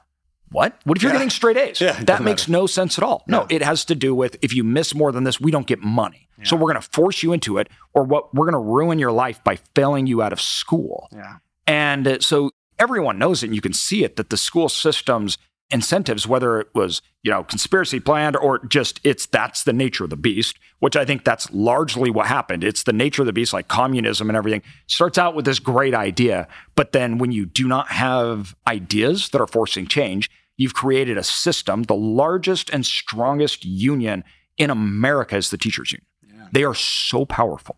What? 0.51 0.79
What 0.85 0.97
if 0.97 1.03
you're 1.03 1.11
Yeah. 1.11 1.17
getting 1.17 1.29
straight 1.31 1.57
A's? 1.57 1.81
Yeah, 1.81 2.01
that 2.03 2.21
makes 2.23 2.47
no 2.47 2.67
sense 2.67 2.97
at 2.97 3.03
all. 3.03 3.23
No, 3.27 3.47
it 3.49 3.61
has 3.63 3.83
to 3.85 3.95
do 3.95 4.13
with 4.15 4.37
if 4.43 4.53
you 4.53 4.63
miss 4.63 4.93
more 4.95 5.11
than 5.11 5.23
this, 5.23 5.41
we 5.41 5.51
don't 5.51 5.67
get 5.67 5.79
money. 5.81 6.27
So 6.43 6.55
we're 6.55 6.71
going 6.71 6.79
to 6.81 6.89
force 6.91 7.23
you 7.23 7.33
into 7.33 7.57
it, 7.57 7.67
or 7.95 8.03
what? 8.03 8.33
We're 8.33 8.45
going 8.45 8.53
to 8.63 8.71
ruin 8.75 8.99
your 8.99 9.11
life 9.11 9.43
by 9.43 9.55
failing 9.75 10.05
you 10.05 10.21
out 10.21 10.31
of 10.31 10.39
school. 10.39 11.09
Yeah. 11.11 11.37
And 11.65 12.07
uh, 12.07 12.19
so 12.19 12.51
everyone 12.79 13.17
knows 13.17 13.43
it, 13.43 13.47
and 13.47 13.55
you 13.55 13.61
can 13.61 13.73
see 13.73 14.03
it 14.03 14.15
that 14.15 14.29
the 14.29 14.37
school 14.37 14.69
system's 14.69 15.37
incentives, 15.69 16.25
whether 16.25 16.59
it 16.59 16.67
was 16.73 17.01
you 17.23 17.31
know 17.31 17.43
conspiracy 17.43 17.99
planned 17.99 18.37
or 18.37 18.65
just 18.65 18.99
it's 19.03 19.25
that's 19.25 19.63
the 19.63 19.73
nature 19.73 20.05
of 20.05 20.09
the 20.09 20.15
beast, 20.15 20.57
which 20.79 20.95
I 20.95 21.05
think 21.05 21.23
that's 21.23 21.51
largely 21.51 22.09
what 22.09 22.27
happened. 22.27 22.63
It's 22.63 22.83
the 22.83 22.93
nature 22.93 23.21
of 23.21 23.25
the 23.25 23.33
beast, 23.33 23.53
like 23.53 23.67
communism 23.67 24.29
and 24.29 24.37
everything. 24.37 24.63
Starts 24.87 25.17
out 25.17 25.35
with 25.35 25.45
this 25.45 25.59
great 25.59 25.93
idea, 25.93 26.47
but 26.75 26.91
then 26.91 27.17
when 27.17 27.31
you 27.31 27.45
do 27.45 27.67
not 27.67 27.89
have 27.89 28.55
ideas 28.67 29.29
that 29.29 29.41
are 29.41 29.47
forcing 29.47 29.87
change, 29.87 30.29
you've 30.55 30.73
created 30.73 31.17
a 31.17 31.23
system. 31.23 31.83
The 31.83 31.95
largest 31.95 32.69
and 32.69 32.85
strongest 32.85 33.65
union 33.65 34.23
in 34.57 34.69
America 34.69 35.35
is 35.35 35.49
the 35.49 35.57
teachers 35.57 35.91
union. 35.91 36.05
They 36.53 36.63
are 36.63 36.75
so 36.75 37.25
powerful 37.25 37.77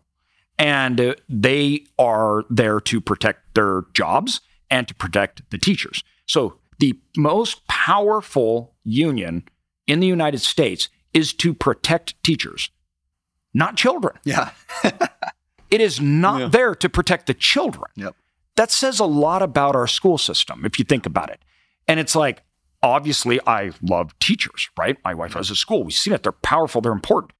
and 0.60 1.00
uh, 1.00 1.14
they 1.28 1.86
are 1.98 2.44
there 2.50 2.80
to 2.80 3.00
protect 3.00 3.54
their 3.54 3.84
jobs 3.94 4.40
and 4.70 4.86
to 4.88 4.94
protect 4.94 5.42
the 5.50 5.58
teachers. 5.58 6.02
So 6.26 6.58
the 6.78 6.98
most 7.16 7.66
powerful 7.66 8.74
union 8.84 9.44
in 9.86 10.00
the 10.00 10.06
United 10.06 10.38
States 10.40 10.88
is 11.12 11.32
to 11.34 11.52
protect 11.52 12.22
teachers, 12.22 12.70
not 13.52 13.76
children. 13.76 14.16
Yeah. 14.24 14.50
It 15.70 15.80
is 15.80 16.00
not 16.00 16.40
Yeah. 16.40 16.48
there 16.48 16.74
to 16.74 16.88
protect 16.88 17.26
the 17.28 17.34
children. 17.34 17.84
Yep. 17.94 18.16
That 18.56 18.72
says 18.72 18.98
a 18.98 19.04
lot 19.04 19.40
about 19.40 19.76
our 19.76 19.86
school 19.86 20.18
system 20.18 20.64
if 20.64 20.80
you 20.80 20.84
think 20.84 21.06
about 21.06 21.30
it. 21.30 21.40
And 21.86 22.00
it's 22.00 22.16
like, 22.16 22.42
obviously, 22.82 23.38
I 23.46 23.70
love 23.80 24.18
teachers, 24.18 24.68
right? 24.76 24.96
My 25.04 25.14
wife 25.14 25.34
has 25.34 25.48
a 25.48 25.54
school. 25.54 25.84
We've 25.84 25.94
seen 25.94 26.12
it. 26.12 26.24
They're 26.24 26.32
powerful, 26.32 26.80
they're 26.80 26.90
important. 26.90 27.34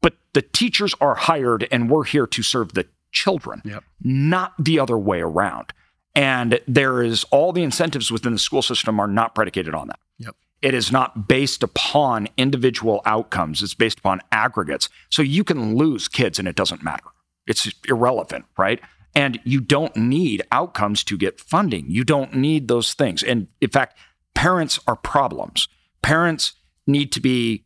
But 0.00 0.14
the 0.32 0.40
teachers 0.40 0.94
are 0.98 1.14
hired 1.14 1.68
and 1.70 1.90
we're 1.90 2.04
here 2.04 2.26
to 2.26 2.42
serve 2.42 2.72
the 2.72 2.86
children, 3.12 3.60
Yep. 3.66 3.84
not 4.02 4.54
the 4.58 4.78
other 4.78 4.96
way 4.96 5.20
around. 5.20 5.74
And 6.18 6.58
there 6.66 7.00
is 7.00 7.22
all 7.30 7.52
the 7.52 7.62
incentives 7.62 8.10
within 8.10 8.32
the 8.32 8.40
school 8.40 8.60
system 8.60 8.98
are 8.98 9.06
not 9.06 9.36
predicated 9.36 9.72
on 9.72 9.86
that. 9.86 10.00
Yep. 10.18 10.34
It 10.62 10.74
is 10.74 10.90
not 10.90 11.28
based 11.28 11.62
upon 11.62 12.26
individual 12.36 13.02
outcomes. 13.06 13.62
It's 13.62 13.74
based 13.74 14.00
upon 14.00 14.20
aggregates. 14.32 14.88
So 15.10 15.22
you 15.22 15.44
can 15.44 15.76
lose 15.76 16.08
kids 16.08 16.40
and 16.40 16.48
it 16.48 16.56
doesn't 16.56 16.82
matter. 16.82 17.06
It's 17.46 17.72
irrelevant, 17.88 18.46
right? 18.58 18.80
And 19.14 19.38
you 19.44 19.60
don't 19.60 19.94
need 19.96 20.42
outcomes 20.50 21.04
to 21.04 21.16
get 21.16 21.38
funding. 21.38 21.88
You 21.88 22.02
don't 22.02 22.34
need 22.34 22.66
those 22.66 22.94
things. 22.94 23.22
And 23.22 23.46
in 23.60 23.70
fact, 23.70 23.96
parents 24.34 24.80
are 24.88 24.96
problems. 24.96 25.68
Parents 26.02 26.54
need 26.84 27.12
to 27.12 27.20
be 27.20 27.64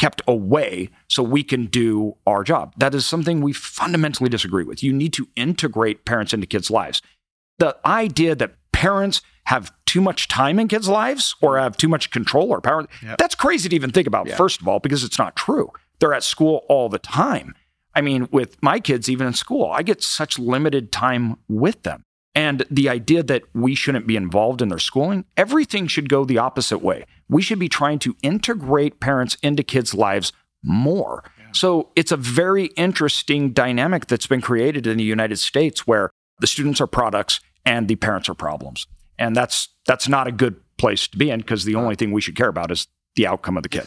kept 0.00 0.20
away 0.26 0.90
so 1.08 1.22
we 1.22 1.44
can 1.44 1.66
do 1.66 2.16
our 2.26 2.42
job. 2.42 2.74
That 2.76 2.92
is 2.92 3.06
something 3.06 3.40
we 3.40 3.52
fundamentally 3.52 4.28
disagree 4.28 4.64
with. 4.64 4.82
You 4.82 4.92
need 4.92 5.12
to 5.12 5.28
integrate 5.36 6.04
parents 6.04 6.34
into 6.34 6.48
kids' 6.48 6.72
lives. 6.72 7.00
The 7.58 7.76
idea 7.84 8.34
that 8.34 8.54
parents 8.72 9.22
have 9.44 9.72
too 9.86 10.00
much 10.00 10.28
time 10.28 10.58
in 10.58 10.68
kids' 10.68 10.88
lives 10.88 11.36
or 11.40 11.54
mm-hmm. 11.54 11.62
have 11.62 11.76
too 11.76 11.88
much 11.88 12.10
control 12.10 12.50
or 12.50 12.60
power, 12.60 12.86
Yep. 13.02 13.18
that's 13.18 13.34
crazy 13.34 13.68
to 13.68 13.76
even 13.76 13.90
think 13.90 14.06
about, 14.06 14.26
Yeah. 14.26 14.36
first 14.36 14.60
of 14.60 14.68
all, 14.68 14.80
because 14.80 15.04
it's 15.04 15.18
not 15.18 15.36
true. 15.36 15.70
They're 16.00 16.14
at 16.14 16.24
school 16.24 16.64
all 16.68 16.88
the 16.88 16.98
time. 16.98 17.54
I 17.94 18.00
mean, 18.00 18.28
with 18.32 18.60
my 18.62 18.80
kids, 18.80 19.08
even 19.08 19.26
in 19.26 19.34
school, 19.34 19.70
I 19.70 19.82
get 19.82 20.02
such 20.02 20.38
limited 20.38 20.90
time 20.90 21.36
with 21.48 21.82
them. 21.84 22.02
And 22.34 22.64
the 22.68 22.88
idea 22.88 23.22
that 23.22 23.42
we 23.54 23.76
shouldn't 23.76 24.08
be 24.08 24.16
involved 24.16 24.60
in 24.60 24.68
their 24.68 24.80
schooling, 24.80 25.24
everything 25.36 25.86
should 25.86 26.08
go 26.08 26.24
the 26.24 26.38
opposite 26.38 26.78
way. 26.78 27.04
We 27.28 27.42
should 27.42 27.60
be 27.60 27.68
trying 27.68 28.00
to 28.00 28.16
integrate 28.22 28.98
parents 28.98 29.36
into 29.42 29.62
kids' 29.62 29.94
lives 29.94 30.32
more. 30.64 31.22
So 31.52 31.90
it's 31.94 32.10
a 32.10 32.16
very 32.16 32.66
interesting 32.76 33.52
dynamic 33.52 34.08
that's 34.08 34.26
been 34.26 34.40
created 34.40 34.88
in 34.88 34.96
the 34.96 35.04
United 35.04 35.38
States 35.38 35.86
where 35.86 36.10
the 36.40 36.46
students 36.46 36.80
are 36.80 36.86
products 36.86 37.40
and 37.64 37.88
the 37.88 37.96
parents 37.96 38.28
are 38.28 38.34
problems. 38.34 38.86
And 39.18 39.34
that's 39.36 39.68
that's 39.86 40.08
not 40.08 40.26
a 40.26 40.32
good 40.32 40.56
place 40.76 41.06
to 41.08 41.16
be 41.16 41.30
in 41.30 41.40
because 41.40 41.64
the 41.64 41.74
only 41.76 41.94
thing 41.94 42.10
we 42.12 42.20
should 42.20 42.36
care 42.36 42.48
about 42.48 42.70
is 42.70 42.88
the 43.16 43.26
outcome 43.26 43.56
of 43.56 43.62
the 43.62 43.68
kid. 43.68 43.86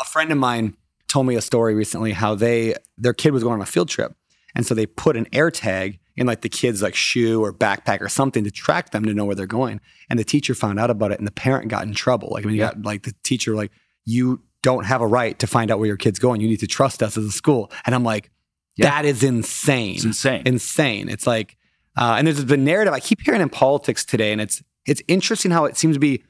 a 0.00 0.04
friend 0.04 0.32
of 0.32 0.38
mine 0.38 0.76
told 1.06 1.26
me 1.26 1.36
a 1.36 1.40
story 1.40 1.74
recently 1.74 2.12
how 2.12 2.34
they 2.34 2.74
their 2.98 3.14
kid 3.14 3.32
was 3.32 3.42
going 3.44 3.54
on 3.54 3.60
a 3.60 3.66
field 3.66 3.88
trip. 3.88 4.14
And 4.56 4.66
so 4.66 4.74
they 4.74 4.86
put 4.86 5.16
an 5.16 5.26
air 5.32 5.50
tag 5.50 5.98
in 6.16 6.26
like 6.26 6.40
the 6.42 6.48
kid's 6.48 6.80
like 6.82 6.94
shoe 6.94 7.42
or 7.44 7.52
backpack 7.52 8.00
or 8.00 8.08
something 8.08 8.44
to 8.44 8.50
track 8.50 8.90
them 8.90 9.04
to 9.04 9.14
know 9.14 9.24
where 9.24 9.34
they're 9.34 9.46
going. 9.46 9.80
And 10.10 10.18
the 10.18 10.24
teacher 10.24 10.54
found 10.54 10.78
out 10.80 10.90
about 10.90 11.12
it 11.12 11.18
and 11.18 11.26
the 11.26 11.32
parent 11.32 11.68
got 11.68 11.84
in 11.86 11.94
trouble. 11.94 12.28
Like 12.32 12.44
I 12.44 12.46
mean 12.48 12.56
you 12.56 12.62
got 12.62 12.82
like 12.82 13.02
the 13.04 13.14
teacher 13.22 13.54
like 13.54 13.70
you 14.04 14.42
don't 14.62 14.84
have 14.86 15.00
a 15.02 15.06
right 15.06 15.38
to 15.38 15.46
find 15.46 15.70
out 15.70 15.78
where 15.78 15.86
your 15.88 15.96
kid's 15.96 16.18
going. 16.18 16.40
You 16.40 16.48
need 16.48 16.60
to 16.60 16.66
trust 16.66 17.02
us 17.02 17.16
as 17.16 17.24
a 17.24 17.30
school. 17.32 17.70
And 17.86 17.94
I'm 17.94 18.02
like 18.04 18.30
Yeah. 18.76 18.90
that 18.90 19.04
is 19.04 19.22
insane. 19.22 19.94
It's 19.96 20.04
insane. 20.04 20.42
insane. 20.46 21.08
It's 21.08 21.26
like 21.26 21.56
uh, 21.96 22.16
and 22.18 22.26
there's 22.26 22.44
the 22.44 22.56
narrative 22.56 22.92
I 22.94 23.00
keep 23.00 23.20
hearing 23.22 23.40
in 23.40 23.48
politics 23.48 24.04
today 24.04 24.32
and 24.32 24.40
it's 24.40 24.62
it's 24.86 25.02
interesting 25.08 25.50
how 25.50 25.64
it 25.64 25.76
seems 25.76 25.96
to 25.96 26.00
be 26.00 26.22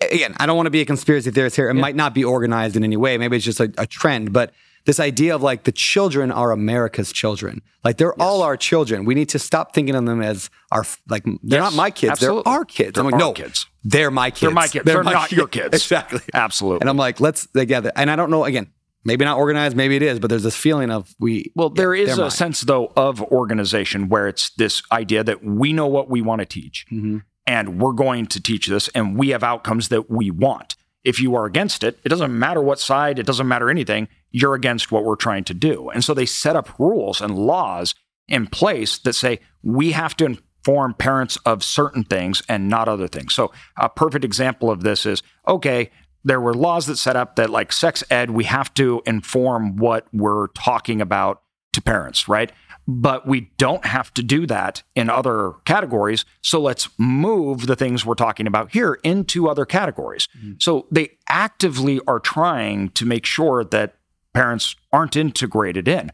again, 0.00 0.34
I 0.38 0.46
don't 0.46 0.56
want 0.56 0.66
to 0.66 0.70
be 0.70 0.80
a 0.80 0.84
conspiracy 0.86 1.30
theorist 1.30 1.56
here. 1.56 1.68
It 1.68 1.74
might 1.74 1.96
not 1.96 2.14
be 2.14 2.24
organized 2.24 2.76
in 2.76 2.84
any 2.84 2.96
way. 2.96 3.18
Maybe 3.18 3.36
it's 3.36 3.44
just 3.44 3.60
a, 3.60 3.72
a 3.78 3.86
trend, 3.86 4.32
but 4.32 4.52
this 4.86 5.00
idea 5.00 5.34
of 5.34 5.42
like 5.42 5.64
the 5.64 5.72
children 5.72 6.30
are 6.30 6.50
America's 6.50 7.12
children. 7.12 7.60
Like 7.84 7.98
they're 7.98 8.20
all 8.20 8.42
our 8.42 8.56
children. 8.56 9.04
We 9.04 9.14
need 9.14 9.28
to 9.30 9.38
stop 9.38 9.74
thinking 9.74 9.94
of 9.94 10.06
them 10.06 10.22
as 10.22 10.50
our, 10.72 10.84
like, 11.08 11.24
they're 11.24 11.60
Yes, 11.60 11.72
not 11.72 11.74
my 11.74 11.90
kids. 11.90 12.12
absolutely. 12.12 12.42
They're 12.44 12.52
our 12.54 12.64
kids. 12.64 12.92
They're 12.94 13.04
I'm 13.04 13.10
like, 13.10 13.14
our 13.14 13.18
no, 13.28 13.32
kids. 13.32 13.66
they're 13.84 14.10
my 14.10 14.30
kids. 14.30 14.40
They're 14.40 14.50
my 14.52 14.68
kids. 14.68 14.84
They're, 14.84 15.02
not 15.02 15.32
your 15.32 15.48
kids. 15.48 15.74
Exactly. 15.74 16.20
Absolutely. 16.32 16.80
And 16.82 16.90
I'm 16.90 16.96
like, 16.96 17.20
let's, 17.20 17.46
together. 17.48 17.92
And 17.96 18.10
I 18.10 18.16
don't 18.16 18.30
know, 18.30 18.44
again, 18.44 18.72
maybe 19.04 19.24
not 19.24 19.38
organized, 19.38 19.76
maybe 19.76 19.96
it 19.96 20.02
is, 20.02 20.18
but 20.18 20.28
there's 20.28 20.42
this 20.42 20.56
feeling 20.56 20.90
of 20.90 21.14
we, 21.18 21.52
Well, 21.54 21.70
there 21.70 21.94
yeah, 21.94 22.04
is 22.04 22.18
a 22.18 22.22
mine. 22.22 22.30
sense, 22.30 22.60
though, 22.62 22.92
of 22.96 23.22
organization 23.22 24.08
where 24.08 24.28
it's 24.28 24.50
this 24.50 24.82
idea 24.92 25.24
that 25.24 25.44
we 25.44 25.72
know 25.72 25.86
what 25.86 26.10
we 26.10 26.20
want 26.20 26.40
to 26.40 26.46
teach 26.46 26.84
Mhm. 26.92 27.22
and 27.46 27.80
we're 27.80 27.92
going 27.92 28.26
to 28.26 28.40
teach 28.42 28.66
this 28.66 28.88
and 28.88 29.16
we 29.16 29.28
have 29.30 29.42
outcomes 29.42 29.88
that 29.88 30.10
we 30.10 30.30
want. 30.30 30.76
If 31.04 31.20
you 31.20 31.34
are 31.36 31.46
against 31.46 31.84
it, 31.84 31.98
it 32.04 32.08
doesn't 32.08 32.36
matter 32.36 32.60
what 32.60 32.80
side, 32.80 33.18
it 33.18 33.24
doesn't 33.26 33.48
matter 33.48 33.70
anything, 33.70 34.08
you're 34.30 34.54
against 34.54 34.90
what 34.92 35.04
we're 35.04 35.16
trying 35.16 35.44
to 35.44 35.54
do. 35.54 35.88
And 35.88 36.04
so 36.04 36.12
they 36.12 36.26
set 36.26 36.56
up 36.56 36.78
rules 36.78 37.20
and 37.20 37.38
laws 37.38 37.94
in 38.26 38.46
place 38.46 38.98
that 38.98 39.14
say 39.14 39.38
we 39.62 39.92
have 39.92 40.14
to 40.18 40.26
inform 40.26 40.92
parents 40.94 41.36
of 41.46 41.62
certain 41.64 42.04
things 42.04 42.42
and 42.48 42.68
not 42.68 42.88
other 42.88 43.08
things. 43.08 43.32
So 43.34 43.52
a 43.78 43.88
perfect 43.88 44.24
example 44.24 44.70
of 44.70 44.82
this 44.82 45.06
is 45.06 45.22
okay, 45.46 45.90
there 46.24 46.40
were 46.40 46.54
laws 46.54 46.86
that 46.86 46.96
set 46.96 47.16
up 47.16 47.36
that 47.36 47.50
like 47.50 47.72
sex 47.72 48.02
ed, 48.10 48.30
we 48.30 48.44
have 48.44 48.72
to 48.74 49.02
inform 49.06 49.76
what 49.76 50.06
we're 50.12 50.48
talking 50.48 51.00
about 51.00 51.42
to 51.72 51.82
parents, 51.82 52.28
right? 52.28 52.52
But 52.86 53.26
we 53.26 53.52
don't 53.58 53.84
have 53.84 54.12
to 54.14 54.22
do 54.22 54.46
that 54.46 54.82
in 54.94 55.10
other 55.10 55.52
categories. 55.64 56.24
So 56.42 56.60
let's 56.60 56.88
move 56.98 57.66
the 57.66 57.76
things 57.76 58.04
we're 58.04 58.14
talking 58.14 58.46
about 58.46 58.72
here 58.72 58.98
into 59.04 59.48
other 59.48 59.66
categories. 59.66 60.28
Mm-hmm. 60.38 60.52
So 60.58 60.86
they 60.90 61.18
actively 61.28 62.00
are 62.06 62.18
trying 62.18 62.90
to 62.90 63.04
make 63.04 63.26
sure 63.26 63.62
that 63.64 63.96
parents 64.32 64.74
aren't 64.92 65.16
integrated 65.16 65.86
in. 65.88 66.10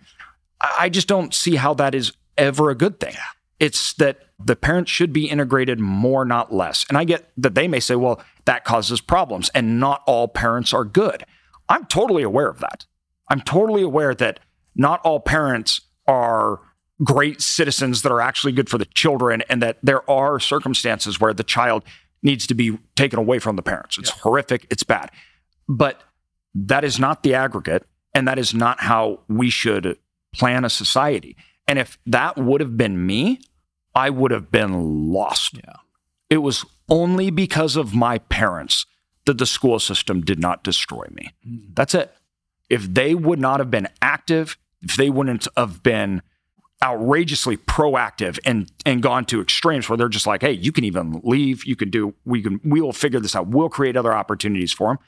I 0.61 0.75
I 0.79 0.89
just 0.89 1.09
don't 1.09 1.35
see 1.35 1.57
how 1.57 1.75
that 1.75 1.95
is 1.95 2.13
ever 2.37 2.71
a 2.71 2.75
good 2.75 2.99
thing. 2.99 3.15
It's 3.61 3.95
that 3.95 4.21
the 4.39 4.57
parents 4.57 4.91
should 4.91 5.13
be 5.13 5.29
integrated 5.29 5.79
more, 5.79 6.25
not 6.25 6.53
less. 6.53 6.85
And 6.89 6.99
I 6.99 7.05
get 7.05 7.31
that 7.37 7.55
they 7.55 7.69
may 7.69 7.81
say, 7.81 7.95
well, 7.95 8.23
that 8.45 8.65
causes 8.65 9.01
problems 9.01 9.51
and 9.55 9.79
not 9.79 10.03
all 10.07 10.29
parents 10.29 10.73
are 10.73 10.85
good. 10.85 11.25
I'm 11.69 11.87
totally 11.87 12.23
aware 12.23 12.49
of 12.49 12.61
that. 12.61 12.85
I'm 13.29 13.41
totally 13.41 13.83
aware 13.83 14.15
that 14.15 14.41
not 14.75 15.01
all 15.01 15.21
parents 15.21 15.81
are 16.07 16.61
great 17.03 17.41
citizens 17.41 18.03
that 18.03 18.13
are 18.13 18.21
actually 18.21 18.53
good 18.53 18.69
for 18.69 18.79
the 18.79 18.85
children 18.87 19.43
and 19.49 19.63
that 19.63 19.79
there 19.83 20.09
are 20.11 20.39
circumstances 20.39 21.21
where 21.21 21.33
the 21.33 21.43
child 21.43 21.83
needs 22.23 22.47
to 22.47 22.55
be 22.55 22.79
taken 22.97 23.19
away 23.19 23.39
from 23.39 23.57
the 23.57 23.63
parents. 23.63 23.99
It's 23.99 24.11
yeah. 24.11 24.23
horrific, 24.23 24.67
it's 24.71 24.83
bad. 24.83 25.11
But 25.69 26.03
that 26.55 26.85
is 26.85 26.99
not 26.99 27.23
the 27.23 27.35
aggregate 27.35 27.87
and 28.15 28.29
that 28.29 28.39
is 28.39 28.55
not 28.55 28.81
how 28.81 29.21
we 29.29 29.51
should 29.51 29.99
plan 30.35 30.65
a 30.65 30.71
society. 30.71 31.37
And 31.67 31.79
if 31.79 31.99
that 32.07 32.37
would 32.37 32.61
have 32.61 32.77
been 32.77 33.07
me, 33.07 33.41
I 33.95 34.11
would 34.11 34.31
have 34.31 34.51
been 34.51 35.13
lost. 35.13 35.57
Yeah. 35.57 35.77
It 36.29 36.39
was 36.39 36.65
only 36.89 37.31
because 37.31 37.77
of 37.77 37.95
my 37.95 38.19
parents 38.19 38.87
that 39.27 39.39
the 39.39 39.47
school 39.47 39.79
system 39.79 40.21
did 40.21 40.39
not 40.39 40.63
destroy 40.65 41.07
me. 41.13 41.33
Mm. 41.47 41.75
That's 41.75 41.95
it. 41.95 42.15
If 42.69 42.93
they 42.93 43.15
would 43.15 43.39
not 43.39 43.61
have 43.61 43.71
been 43.71 43.89
active, 44.03 44.59
if 44.83 44.97
they 44.97 45.11
wouldn't 45.11 45.47
have 45.57 45.83
been 45.83 46.23
outrageously 46.83 47.57
proactive 47.57 48.39
and 48.45 48.71
and 48.85 49.03
gone 49.03 49.25
to 49.25 49.41
extremes 49.41 49.89
where 49.89 49.97
they're 49.97 50.09
just 50.09 50.27
like, 50.27 50.43
hey, 50.43 50.53
you 50.53 50.73
can 50.73 50.85
even 50.85 51.21
leave, 51.25 51.65
you 51.65 51.77
can 51.77 51.89
do, 51.89 52.15
we 52.25 52.43
can, 52.43 52.61
we 52.65 52.81
will 52.81 52.93
figure 52.93 53.21
this 53.21 53.35
out. 53.35 53.47
We'll 53.47 53.71
create 53.71 53.97
other 53.97 54.13
opportunities 54.13 54.73
for 54.73 54.89
them. 54.89 54.99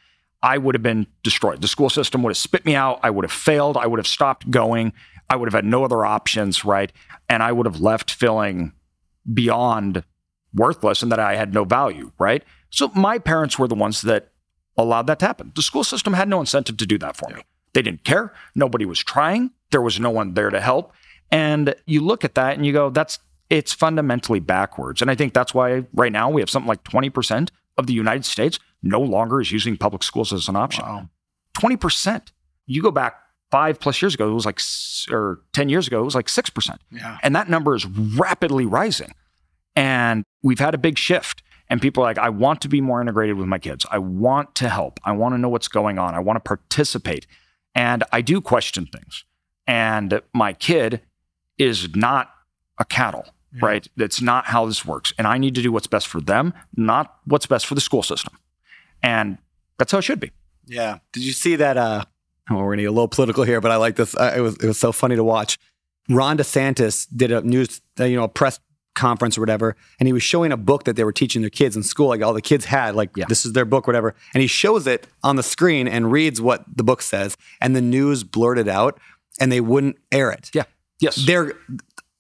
I 0.43 0.59
would 0.59 0.75
have 0.75 0.83
been 0.83 1.07
destroyed. 1.23 1.61
The 1.61 1.69
school 1.69 1.91
system 1.91 2.23
would 2.23 2.31
have 2.31 2.37
spit 2.37 2.65
me 2.65 2.75
out. 2.75 3.01
I 3.03 3.11
would 3.11 3.25
have 3.25 3.33
failed. 3.33 3.77
I 3.77 3.87
would 3.87 3.99
have 3.99 4.07
stopped 4.07 4.51
going. 4.51 4.93
I 5.29 5.37
would 5.37 5.47
have 5.47 5.55
had 5.55 5.65
no 5.65 5.85
other 5.85 6.05
options, 6.05 6.65
right? 6.65 6.93
And 7.29 7.43
I 7.43 7.53
would 7.53 7.67
have 7.67 7.81
left 7.81 8.11
feeling 8.11 8.73
beyond 9.33 10.05
worthless 10.55 11.03
and 11.03 11.11
that 11.13 11.19
I 11.19 11.37
had 11.37 11.53
no 11.53 11.65
value, 11.65 12.13
right? 12.19 12.45
So 12.71 12.91
my 12.95 13.19
parents 13.19 13.59
were 13.59 13.69
the 13.69 13.75
ones 13.75 14.03
that 14.03 14.33
allowed 14.77 15.07
that 15.09 15.19
to 15.21 15.27
happen. 15.27 15.53
The 15.55 15.63
school 15.63 15.85
system 15.85 16.15
had 16.15 16.29
no 16.29 16.41
incentive 16.41 16.77
to 16.79 16.87
do 16.87 16.99
that 16.99 17.17
for 17.17 17.29
me. 17.31 17.43
They 17.73 17.83
didn't 17.83 18.05
care. 18.05 18.33
Nobody 18.55 18.87
was 18.87 19.01
trying. 19.01 19.51
There 19.71 19.83
was 19.83 20.01
no 20.01 20.11
one 20.11 20.35
there 20.35 20.51
to 20.51 20.61
help. 20.61 20.93
And 21.31 21.75
you 21.87 22.01
look 22.01 22.25
at 22.25 22.35
that 22.37 22.57
and 22.57 22.65
you 22.65 22.73
go, 22.73 22.91
that's 22.91 23.19
it's 23.51 23.73
fundamentally 23.73 24.41
backwards. 24.41 25.03
And 25.03 25.11
I 25.11 25.15
think 25.15 25.33
that's 25.33 25.55
why 25.55 25.85
right 25.93 26.13
now 26.13 26.31
we 26.31 26.41
have 26.41 26.51
something 26.51 26.69
like 26.69 26.83
20% 26.85 27.51
of 27.79 27.87
the 27.87 27.93
United 27.93 28.25
States 28.25 28.59
no 28.83 29.01
longer 29.01 29.41
is 29.41 29.53
using 29.53 29.77
public 29.77 30.03
schools 30.03 30.33
as 30.33 30.49
an 30.49 30.57
option. 30.57 30.85
Wow. 30.85 31.09
20%. 31.59 32.33
You 32.67 32.83
go 32.83 32.91
back 32.91 33.21
five 33.57 33.81
plus 33.81 34.03
years 34.03 34.13
ago, 34.13 34.29
it 34.29 34.35
was 34.35 34.45
like, 34.45 34.61
or 35.11 35.41
10 35.55 35.71
years 35.71 35.87
ago, 35.87 35.99
it 35.99 36.05
was 36.05 36.15
like 36.15 36.27
6%. 36.27 36.77
Yeah. 36.93 37.17
And 37.23 37.35
that 37.35 37.49
number 37.49 37.75
is 37.75 37.87
rapidly 37.87 38.67
rising. 38.67 39.15
And 39.75 40.25
we've 40.43 40.59
had 40.59 40.75
a 40.75 40.79
big 40.79 40.99
shift. 40.99 41.43
And 41.71 41.81
people 41.81 42.03
are 42.03 42.07
like, 42.07 42.19
I 42.19 42.29
want 42.29 42.61
to 42.61 42.69
be 42.69 42.83
more 42.83 43.01
integrated 43.01 43.39
with 43.39 43.47
my 43.47 43.59
kids. 43.59 43.87
I 43.91 43.97
want 43.97 44.55
to 44.57 44.69
help. 44.69 45.01
I 45.05 45.13
want 45.13 45.33
to 45.33 45.39
know 45.39 45.49
what's 45.49 45.69
going 45.69 45.99
on. 45.99 46.15
I 46.15 46.19
want 46.19 46.37
to 46.37 46.41
participate. 46.41 47.27
And 47.75 48.05
I 48.13 48.21
do 48.21 48.43
question 48.43 48.89
things. 48.93 49.25
And 49.67 50.21
my 50.35 50.53
kid 50.53 51.01
is 51.57 51.97
not 51.97 52.29
a 52.77 52.85
cattle, 52.85 53.25
yeah. 53.55 53.61
right? 53.65 53.89
That's 53.97 54.21
not 54.21 54.49
how 54.49 54.67
this 54.67 54.85
works. 54.85 55.15
And 55.17 55.27
I 55.27 55.39
need 55.39 55.55
to 55.55 55.63
do 55.63 55.73
what's 55.73 55.87
best 55.87 56.09
for 56.09 56.21
them, 56.21 56.53
not 56.77 57.21
what's 57.25 57.47
best 57.47 57.65
for 57.65 57.75
the 57.75 57.81
school 57.81 58.03
system. 58.03 58.39
And 59.03 59.39
that's 59.79 59.93
how 59.93 59.99
it 59.99 60.03
should 60.03 60.21
be. 60.21 60.31
Yeah. 60.67 60.99
Did 61.13 61.23
you 61.23 61.33
see 61.33 61.57
that? 61.57 61.79
Uh, 61.79 62.05
oh, 62.51 62.57
we're 62.57 62.65
going 62.65 62.79
to 62.79 62.83
get 62.85 62.89
a 62.89 62.93
little 62.93 63.09
political 63.09 63.45
here, 63.45 63.61
but 63.61 63.71
I 63.71 63.77
like 63.77 63.97
this. 63.97 64.17
Uh, 64.17 64.35
it 64.37 64.41
was 64.41 64.57
it 64.57 64.67
was 64.67 64.79
so 64.79 64.93
funny 64.93 65.17
to 65.17 65.25
watch. 65.25 65.59
Ron 66.09 66.39
DeSantis 66.39 67.09
did 67.15 67.33
a 67.33 67.41
news, 67.43 67.81
uh, 67.99 68.05
you 68.05 68.17
know, 68.17 68.25
a 68.25 68.29
press 68.29 68.61
conference 68.95 69.37
or 69.37 69.41
whatever, 69.41 69.77
and 69.99 70.07
he 70.07 70.13
was 70.13 70.23
showing 70.23 70.53
a 70.53 70.57
book 70.57 70.85
that 70.85 70.97
they 70.97 71.05
were 71.05 71.13
teaching 71.13 71.43
their 71.43 71.51
kids 71.51 71.77
in 71.77 71.83
school. 71.83 72.09
Like 72.09 72.23
all 72.23 72.33
the 72.33 72.43
kids 72.43 72.65
had, 72.65 72.95
like 72.95 73.11
yeah. 73.17 73.27
this 73.29 73.45
is 73.45 73.53
their 73.53 73.65
book, 73.65 73.87
whatever. 73.87 74.15
And 74.35 74.41
he 74.41 74.47
shows 74.47 74.87
it 74.87 75.07
on 75.23 75.37
the 75.37 75.43
screen 75.43 75.89
and 75.89 76.11
reads 76.11 76.41
what 76.41 76.65
the 76.75 76.85
book 76.85 77.03
says, 77.03 77.37
and 77.61 77.75
the 77.75 77.83
news 77.83 78.25
blurted 78.25 78.69
out, 78.69 78.99
and 79.41 79.51
they 79.51 79.61
wouldn't 79.61 79.97
air 80.13 80.31
it. 80.31 80.51
Yeah. 80.55 80.65
Yes. 81.01 81.17
Their 81.17 81.53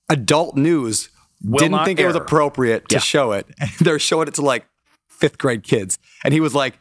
adult 0.09 0.57
news 0.57 1.09
Will 1.43 1.59
didn't 1.59 1.85
think 1.85 1.99
air. 1.99 2.07
it 2.07 2.09
was 2.09 2.17
appropriate 2.17 2.89
to 2.89 2.97
yeah. 2.97 3.01
show 3.01 3.33
it. 3.33 3.47
They're 3.81 3.99
showing 3.99 4.29
it 4.29 4.35
to 4.35 4.43
like 4.43 4.67
fifth 5.09 5.39
grade 5.39 5.63
kids. 5.63 5.99
And 6.25 6.35
he 6.35 6.41
was 6.41 6.55
like, 6.55 6.79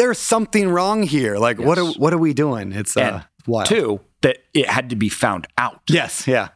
there's 0.00 0.18
something 0.18 0.68
wrong 0.68 1.02
here. 1.02 1.38
Like, 1.38 1.58
yes. 1.58 1.66
what 1.66 1.78
are 1.78 1.92
what 1.92 2.12
are 2.12 2.18
we 2.18 2.34
doing? 2.34 2.72
It's 2.72 2.96
uh, 2.96 3.22
wild. 3.46 3.66
Two, 3.66 4.00
that 4.22 4.38
it 4.54 4.68
had 4.68 4.90
to 4.90 4.96
be 4.96 5.08
found 5.08 5.46
out. 5.58 5.80
Yes, 5.88 6.26
yeah. 6.26 6.48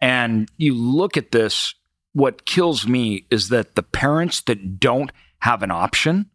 And 0.00 0.50
you 0.56 0.74
look 0.74 1.16
at 1.16 1.30
this, 1.30 1.74
what 2.12 2.46
kills 2.46 2.86
me 2.86 3.26
is 3.30 3.48
that 3.50 3.74
the 3.74 3.82
parents 3.82 4.40
that 4.42 4.80
don't 4.80 5.12
have 5.40 5.62
an 5.62 5.70
option 5.70 6.30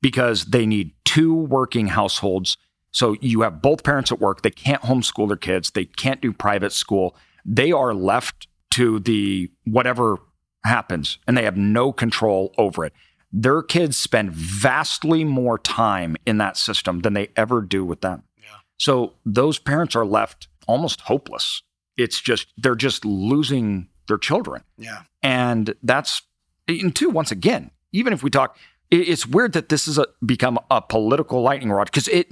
because 0.00 0.46
they 0.46 0.66
need 0.66 0.92
two 1.04 1.34
working 1.34 1.88
households. 1.88 2.56
So 2.92 3.16
you 3.20 3.42
have 3.42 3.60
both 3.60 3.82
parents 3.82 4.12
at 4.12 4.20
work, 4.20 4.42
they 4.42 4.50
can't 4.50 4.82
homeschool 4.82 5.28
their 5.28 5.36
kids, 5.36 5.72
they 5.72 5.84
can't 5.84 6.20
do 6.20 6.32
private 6.32 6.72
school 6.72 7.16
they 7.48 7.72
are 7.72 7.94
left 7.94 8.46
to 8.70 9.00
the 9.00 9.50
whatever 9.64 10.18
happens 10.64 11.18
and 11.26 11.36
they 11.36 11.44
have 11.44 11.56
no 11.56 11.92
control 11.92 12.54
over 12.58 12.84
it. 12.84 12.92
Their 13.32 13.62
kids 13.62 13.96
spend 13.96 14.32
vastly 14.32 15.24
more 15.24 15.58
time 15.58 16.16
in 16.24 16.38
that 16.38 16.56
system 16.56 17.00
than 17.00 17.12
they 17.12 17.28
ever 17.36 17.60
do 17.60 17.84
with 17.84 18.00
them. 18.00 18.22
Yeah. 18.38 18.48
So 18.78 19.14
those 19.26 19.58
parents 19.58 19.94
are 19.94 20.06
left 20.06 20.48
almost 20.66 21.02
hopeless. 21.02 21.62
It's 21.96 22.20
just, 22.20 22.48
they're 22.56 22.74
just 22.74 23.04
losing 23.04 23.88
their 24.06 24.18
children. 24.18 24.62
Yeah. 24.78 25.02
And 25.22 25.74
that's, 25.82 26.22
and 26.66 26.94
two, 26.94 27.10
once 27.10 27.30
again, 27.30 27.70
even 27.92 28.12
if 28.12 28.22
we 28.22 28.30
talk, 28.30 28.56
it's 28.90 29.26
weird 29.26 29.52
that 29.52 29.68
this 29.68 29.86
has 29.86 29.98
uh, 29.98 30.04
become 30.24 30.58
a 30.70 30.80
political 30.80 31.42
lightning 31.42 31.70
rod 31.70 31.86
because 31.86 32.08
it 32.08 32.28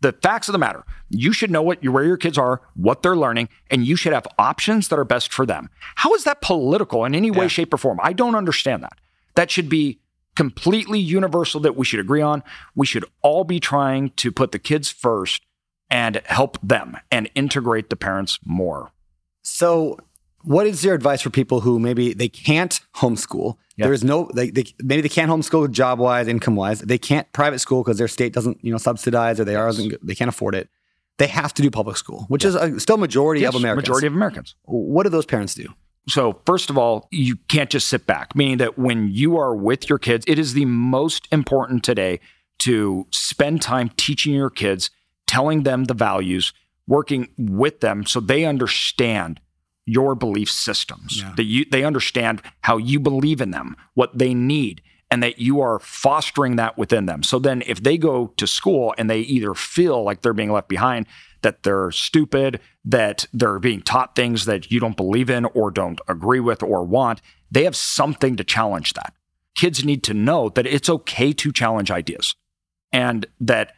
the 0.00 0.12
facts 0.12 0.48
of 0.48 0.52
the 0.52 0.58
matter. 0.58 0.84
You 1.08 1.32
should 1.32 1.50
know 1.50 1.62
what 1.62 1.82
where 1.84 2.04
your 2.04 2.16
kids 2.16 2.38
are, 2.38 2.60
what 2.74 3.02
they're 3.02 3.16
learning, 3.16 3.48
and 3.70 3.84
you 3.86 3.96
should 3.96 4.12
have 4.12 4.26
options 4.38 4.88
that 4.88 4.98
are 4.98 5.04
best 5.04 5.32
for 5.32 5.46
them. 5.46 5.68
How 5.96 6.14
is 6.14 6.24
that 6.24 6.40
political 6.40 7.04
in 7.04 7.14
any 7.14 7.30
way, 7.30 7.44
yeah. 7.44 7.48
shape, 7.48 7.74
or 7.74 7.76
form? 7.76 7.98
I 8.02 8.12
don't 8.12 8.36
understand 8.36 8.82
that. 8.84 8.98
That 9.34 9.50
should 9.50 9.68
be 9.68 9.98
completely 10.36 11.00
universal 11.00 11.60
that 11.60 11.76
we 11.76 11.84
should 11.84 12.00
agree 12.00 12.20
on. 12.20 12.42
We 12.74 12.86
should 12.86 13.04
all 13.22 13.44
be 13.44 13.58
trying 13.58 14.10
to 14.10 14.30
put 14.30 14.52
the 14.52 14.58
kids 14.58 14.90
first 14.90 15.42
and 15.90 16.20
help 16.26 16.58
them 16.62 16.96
and 17.10 17.30
integrate 17.34 17.90
the 17.90 17.96
parents 17.96 18.38
more. 18.44 18.92
So 19.42 19.98
what 20.42 20.66
is 20.66 20.84
your 20.84 20.94
advice 20.94 21.22
for 21.22 21.30
people 21.30 21.60
who 21.60 21.78
maybe 21.78 22.12
they 22.12 22.28
can't 22.28 22.80
homeschool? 22.96 23.56
There 23.78 23.92
is 23.92 24.02
no 24.02 24.30
they, 24.34 24.50
they, 24.50 24.64
maybe 24.82 25.02
they 25.02 25.08
can't 25.08 25.30
homeschool 25.30 25.70
job 25.70 25.98
wise, 25.98 26.28
income 26.28 26.56
wise. 26.56 26.80
They 26.80 26.98
can't 26.98 27.30
private 27.32 27.58
school 27.58 27.82
because 27.82 27.98
their 27.98 28.08
state 28.08 28.32
doesn't 28.32 28.64
you 28.64 28.72
know 28.72 28.78
subsidize 28.78 29.38
or 29.38 29.44
they 29.44 29.52
yes. 29.52 29.78
are 29.78 29.98
they 30.02 30.14
can't 30.14 30.28
afford 30.28 30.54
it. 30.54 30.68
They 31.18 31.26
have 31.26 31.52
to 31.54 31.62
do 31.62 31.70
public 31.70 31.96
school, 31.96 32.26
which 32.28 32.44
is 32.44 32.54
a, 32.54 32.78
still 32.78 32.96
majority 32.96 33.42
yes, 33.42 33.50
of 33.50 33.60
Americans. 33.60 33.88
Majority 33.88 34.06
of 34.06 34.14
Americans. 34.14 34.54
What 34.64 35.04
do 35.04 35.08
those 35.08 35.26
parents 35.26 35.54
do? 35.54 35.68
So, 36.08 36.40
first 36.46 36.70
of 36.70 36.78
all, 36.78 37.08
you 37.10 37.36
can't 37.48 37.68
just 37.68 37.88
sit 37.88 38.06
back, 38.06 38.36
meaning 38.36 38.58
that 38.58 38.78
when 38.78 39.08
you 39.10 39.36
are 39.38 39.54
with 39.54 39.88
your 39.88 39.98
kids, 39.98 40.24
it 40.28 40.38
is 40.38 40.54
the 40.54 40.64
most 40.64 41.26
important 41.32 41.82
today 41.82 42.20
to 42.60 43.06
spend 43.10 43.60
time 43.60 43.90
teaching 43.96 44.32
your 44.34 44.50
kids, 44.50 44.90
telling 45.26 45.64
them 45.64 45.84
the 45.84 45.94
values, 45.94 46.52
working 46.86 47.28
with 47.36 47.80
them 47.80 48.06
so 48.06 48.20
they 48.20 48.44
understand 48.44 49.40
your 49.84 50.14
belief 50.14 50.50
systems. 50.50 51.20
Yeah. 51.20 51.32
That 51.36 51.44
you 51.44 51.64
they 51.70 51.84
understand 51.84 52.42
how 52.60 52.76
you 52.76 53.00
believe 53.00 53.40
in 53.40 53.50
them, 53.50 53.76
what 53.94 54.16
they 54.16 54.34
need, 54.34 54.82
and 55.10 55.22
that 55.22 55.38
you 55.38 55.60
are 55.60 55.78
fostering 55.78 56.56
that 56.56 56.76
within 56.76 57.06
them. 57.06 57.22
So 57.22 57.38
then 57.38 57.62
if 57.66 57.82
they 57.82 57.98
go 57.98 58.28
to 58.36 58.46
school 58.46 58.94
and 58.98 59.08
they 59.08 59.20
either 59.20 59.54
feel 59.54 60.02
like 60.02 60.22
they're 60.22 60.32
being 60.32 60.52
left 60.52 60.68
behind, 60.68 61.06
that 61.42 61.62
they're 61.62 61.90
stupid, 61.90 62.60
that 62.84 63.26
they're 63.32 63.58
being 63.58 63.82
taught 63.82 64.16
things 64.16 64.44
that 64.46 64.70
you 64.70 64.80
don't 64.80 64.96
believe 64.96 65.30
in 65.30 65.44
or 65.46 65.70
don't 65.70 66.00
agree 66.08 66.40
with 66.40 66.62
or 66.62 66.84
want, 66.84 67.20
they 67.50 67.64
have 67.64 67.76
something 67.76 68.36
to 68.36 68.44
challenge 68.44 68.94
that. 68.94 69.12
Kids 69.54 69.84
need 69.84 70.02
to 70.04 70.14
know 70.14 70.48
that 70.50 70.66
it's 70.66 70.90
okay 70.90 71.32
to 71.32 71.52
challenge 71.52 71.90
ideas 71.90 72.34
and 72.92 73.26
that 73.40 73.72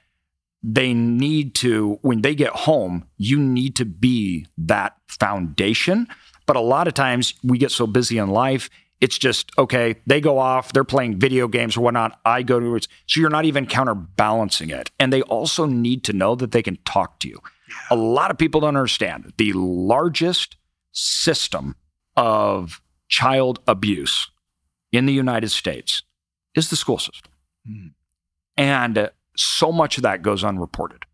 they 0.62 0.92
need 0.92 1.54
to, 1.56 1.98
when 2.02 2.22
they 2.22 2.34
get 2.34 2.50
home, 2.50 3.06
you 3.16 3.38
need 3.38 3.76
to 3.76 3.84
be 3.84 4.46
that 4.56 4.96
foundation. 5.06 6.08
But 6.46 6.56
a 6.56 6.60
lot 6.60 6.88
of 6.88 6.94
times 6.94 7.34
we 7.44 7.58
get 7.58 7.70
so 7.70 7.86
busy 7.86 8.18
in 8.18 8.30
life, 8.30 8.68
it's 9.00 9.18
just, 9.18 9.50
okay, 9.56 9.96
they 10.06 10.20
go 10.20 10.38
off, 10.38 10.72
they're 10.72 10.84
playing 10.84 11.18
video 11.18 11.46
games 11.48 11.76
or 11.76 11.82
whatnot. 11.82 12.18
I 12.24 12.42
go 12.42 12.58
to 12.58 12.74
it. 12.74 12.88
So 13.06 13.20
you're 13.20 13.30
not 13.30 13.44
even 13.44 13.66
counterbalancing 13.66 14.70
it. 14.70 14.90
And 14.98 15.12
they 15.12 15.22
also 15.22 15.66
need 15.66 16.04
to 16.04 16.12
know 16.12 16.34
that 16.34 16.50
they 16.50 16.62
can 16.62 16.78
talk 16.84 17.20
to 17.20 17.28
you. 17.28 17.40
A 17.90 17.96
lot 17.96 18.30
of 18.30 18.38
people 18.38 18.60
don't 18.60 18.68
understand 18.76 19.32
the 19.36 19.52
largest 19.52 20.56
system 20.92 21.76
of 22.16 22.82
child 23.08 23.60
abuse 23.68 24.30
in 24.90 25.06
the 25.06 25.12
United 25.12 25.50
States 25.50 26.02
is 26.54 26.70
the 26.70 26.76
school 26.76 26.98
system. 26.98 27.30
Mm. 27.68 27.92
And 28.56 29.10
so 29.36 29.70
much 29.70 29.98
of 29.98 30.02
that 30.02 30.22
goes 30.22 30.42
unreported. 30.42 31.04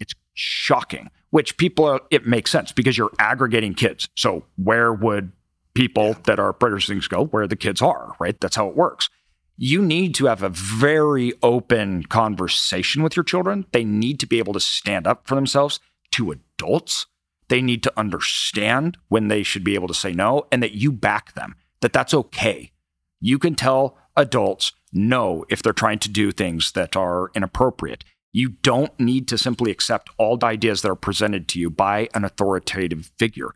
It's 0.00 0.14
shocking, 0.32 1.10
which 1.30 1.56
people 1.58 1.84
are, 1.84 2.00
it 2.10 2.26
makes 2.26 2.50
sense 2.50 2.72
because 2.72 2.96
you're 2.96 3.12
aggregating 3.18 3.74
kids. 3.74 4.08
So 4.14 4.44
where 4.56 4.92
would 4.92 5.32
people 5.74 6.16
that 6.24 6.38
are 6.38 6.52
predators 6.52 6.86
things 6.86 7.08
go 7.08 7.26
where 7.26 7.46
the 7.46 7.56
kids 7.56 7.82
are, 7.82 8.14
right? 8.18 8.40
That's 8.40 8.56
how 8.56 8.68
it 8.68 8.76
works. 8.76 9.10
You 9.56 9.82
need 9.82 10.14
to 10.16 10.26
have 10.26 10.42
a 10.42 10.48
very 10.48 11.32
open 11.42 12.04
conversation 12.04 13.02
with 13.02 13.14
your 13.16 13.24
children. 13.24 13.66
They 13.72 13.84
need 13.84 14.18
to 14.20 14.26
be 14.26 14.38
able 14.38 14.52
to 14.54 14.60
stand 14.60 15.06
up 15.06 15.28
for 15.28 15.34
themselves 15.34 15.78
to 16.12 16.32
adults. 16.32 17.06
They 17.48 17.60
need 17.60 17.82
to 17.84 17.92
understand 17.96 18.98
when 19.08 19.28
they 19.28 19.42
should 19.42 19.62
be 19.62 19.74
able 19.74 19.88
to 19.88 19.94
say 19.94 20.12
no 20.12 20.46
and 20.50 20.62
that 20.62 20.72
you 20.72 20.90
back 20.90 21.34
them, 21.34 21.54
that 21.82 21.92
that's 21.92 22.14
okay. 22.14 22.72
You 23.20 23.38
can 23.38 23.54
tell 23.54 23.96
adults 24.16 24.72
no 24.92 25.44
if 25.48 25.62
they're 25.62 25.72
trying 25.72 25.98
to 26.00 26.08
do 26.08 26.32
things 26.32 26.72
that 26.72 26.96
are 26.96 27.30
inappropriate. 27.34 28.04
You 28.32 28.48
don't 28.48 28.98
need 28.98 29.28
to 29.28 29.38
simply 29.38 29.70
accept 29.70 30.10
all 30.18 30.36
the 30.36 30.46
ideas 30.46 30.82
that 30.82 30.90
are 30.90 30.96
presented 30.96 31.46
to 31.48 31.60
you 31.60 31.70
by 31.70 32.08
an 32.14 32.24
authoritative 32.24 33.12
figure. 33.18 33.54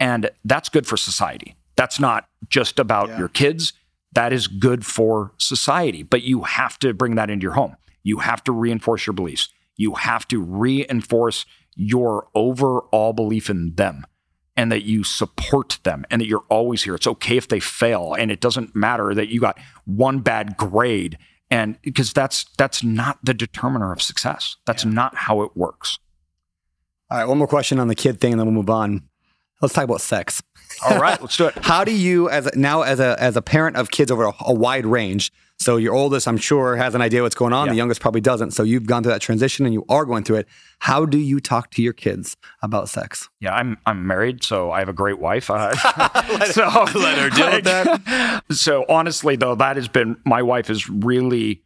And 0.00 0.30
that's 0.44 0.68
good 0.68 0.86
for 0.86 0.96
society. 0.96 1.56
That's 1.76 1.98
not 2.00 2.28
just 2.48 2.78
about 2.78 3.08
Yeah. 3.08 3.18
your 3.18 3.28
kids. 3.28 3.72
That 4.12 4.32
is 4.32 4.46
good 4.46 4.86
for 4.86 5.32
society. 5.38 6.02
But 6.02 6.22
you 6.22 6.42
have 6.44 6.78
to 6.80 6.92
bring 6.94 7.14
that 7.16 7.30
into 7.30 7.44
your 7.44 7.54
home. 7.54 7.76
You 8.02 8.18
have 8.18 8.42
to 8.44 8.52
reinforce 8.52 9.06
your 9.06 9.14
beliefs. 9.14 9.48
You 9.76 9.94
have 9.94 10.26
to 10.28 10.40
reinforce 10.40 11.44
your 11.76 12.28
overall 12.34 13.12
belief 13.12 13.48
in 13.50 13.74
them 13.76 14.04
and 14.56 14.72
that 14.72 14.82
you 14.82 15.04
support 15.04 15.78
them 15.84 16.04
and 16.10 16.20
that 16.20 16.26
you're 16.26 16.44
always 16.48 16.82
here. 16.82 16.94
It's 16.96 17.06
okay 17.06 17.36
if 17.36 17.46
they 17.48 17.60
fail 17.60 18.14
and 18.14 18.30
it 18.32 18.40
doesn't 18.40 18.74
matter 18.74 19.14
that 19.14 19.28
you 19.28 19.40
got 19.40 19.58
one 19.84 20.18
bad 20.20 20.56
grade 20.56 21.16
and 21.50 21.80
because 21.82 22.12
that's 22.12 22.44
that's 22.58 22.82
not 22.82 23.18
the 23.22 23.32
determiner 23.34 23.92
of 23.92 24.02
success. 24.02 24.56
That's 24.66 24.84
not 24.84 25.14
how 25.14 25.42
it 25.42 25.56
works. 25.56 25.98
All 27.10 27.18
right, 27.18 27.24
one 27.24 27.38
more 27.38 27.46
question 27.46 27.78
on 27.78 27.88
the 27.88 27.94
kid 27.94 28.20
thing, 28.20 28.32
and 28.32 28.40
then 28.40 28.46
we'll 28.46 28.54
move 28.54 28.68
on. 28.68 29.04
Let's 29.60 29.74
talk 29.74 29.84
about 29.84 30.00
sex. 30.00 30.42
All 30.88 30.98
right, 30.98 31.20
let's 31.20 31.36
do 31.36 31.46
it. 31.46 31.54
How 31.62 31.84
do 31.84 31.92
you, 31.92 32.28
as 32.28 32.46
a, 32.46 32.56
now 32.56 32.82
as 32.82 33.00
a 33.00 33.16
as 33.20 33.36
a 33.36 33.42
parent 33.42 33.76
of 33.76 33.90
kids 33.90 34.10
over 34.10 34.24
a, 34.24 34.32
a 34.40 34.54
wide 34.54 34.86
range, 34.86 35.32
so 35.60 35.76
your 35.76 35.92
oldest, 35.94 36.28
I'm 36.28 36.36
sure, 36.36 36.76
has 36.76 36.94
an 36.94 37.02
idea 37.02 37.22
what's 37.22 37.34
going 37.34 37.52
on. 37.52 37.66
Yeah. 37.66 37.72
The 37.72 37.76
youngest 37.78 38.00
probably 38.00 38.20
doesn't. 38.20 38.52
So 38.52 38.62
you've 38.62 38.86
gone 38.86 39.02
through 39.02 39.12
that 39.12 39.20
transition, 39.20 39.66
and 39.66 39.74
you 39.74 39.84
are 39.88 40.04
going 40.04 40.22
through 40.22 40.36
it. 40.36 40.48
How 40.78 41.04
do 41.04 41.18
you 41.18 41.40
talk 41.40 41.72
to 41.72 41.82
your 41.82 41.92
kids 41.92 42.36
about 42.62 42.88
sex? 42.88 43.28
Yeah, 43.40 43.54
I'm 43.54 43.76
I'm 43.84 44.06
married, 44.06 44.44
so 44.44 44.70
I 44.70 44.78
have 44.78 44.88
a 44.88 44.92
great 44.92 45.18
wife. 45.18 45.50
Uh, 45.50 45.74
so 46.46 46.68
let 46.94 47.18
her 47.18 47.30
deal 47.30 47.50
with 47.50 47.64
that. 47.64 48.44
So 48.52 48.84
honestly, 48.88 49.34
though, 49.34 49.56
that 49.56 49.76
has 49.76 49.88
been 49.88 50.16
my 50.24 50.42
wife 50.42 50.70
is 50.70 50.88
really. 50.88 51.62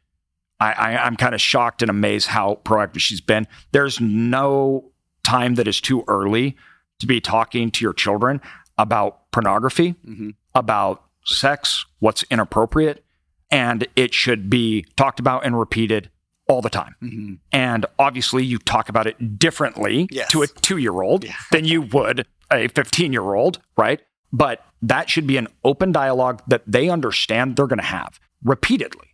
I, 0.58 0.72
I 0.72 1.04
I'm 1.04 1.16
kind 1.16 1.34
of 1.34 1.40
shocked 1.40 1.82
and 1.82 1.90
amazed 1.90 2.28
how 2.28 2.60
proactive 2.64 3.00
she's 3.00 3.20
been. 3.20 3.46
There's 3.72 4.00
no 4.00 4.92
time 5.24 5.56
that 5.56 5.66
is 5.66 5.80
too 5.80 6.04
early 6.06 6.56
to 7.02 7.06
be 7.06 7.20
talking 7.20 7.70
to 7.70 7.84
your 7.84 7.92
children 7.92 8.40
about 8.78 9.30
pornography, 9.30 9.94
Mhm. 10.08 10.34
about 10.54 11.04
sex, 11.24 11.84
what's 11.98 12.22
inappropriate, 12.24 13.04
and 13.50 13.86
it 13.94 14.14
should 14.14 14.48
be 14.50 14.86
talked 14.96 15.20
about 15.20 15.44
and 15.44 15.58
repeated 15.58 16.10
all 16.48 16.60
the 16.62 16.70
time. 16.70 16.96
Mm-hmm. 17.02 17.34
And 17.52 17.86
obviously, 17.98 18.44
you 18.44 18.58
talk 18.58 18.88
about 18.88 19.06
it 19.06 19.38
differently 19.38 20.08
Yes. 20.10 20.30
to 20.32 20.42
a 20.42 20.46
two 20.46 20.78
year 20.78 21.00
old 21.02 21.24
than 21.52 21.64
you 21.64 21.82
would 21.82 22.26
a 22.50 22.68
15 22.68 23.12
year 23.12 23.34
old, 23.34 23.60
right? 23.76 24.00
But 24.32 24.64
that 24.82 25.08
should 25.08 25.26
be 25.26 25.36
an 25.36 25.48
open 25.64 25.92
dialogue 25.92 26.42
that 26.48 26.62
they 26.66 26.88
understand 26.88 27.56
they're 27.56 27.66
going 27.66 27.78
to 27.78 27.84
have 27.84 28.18
repeatedly. 28.42 29.08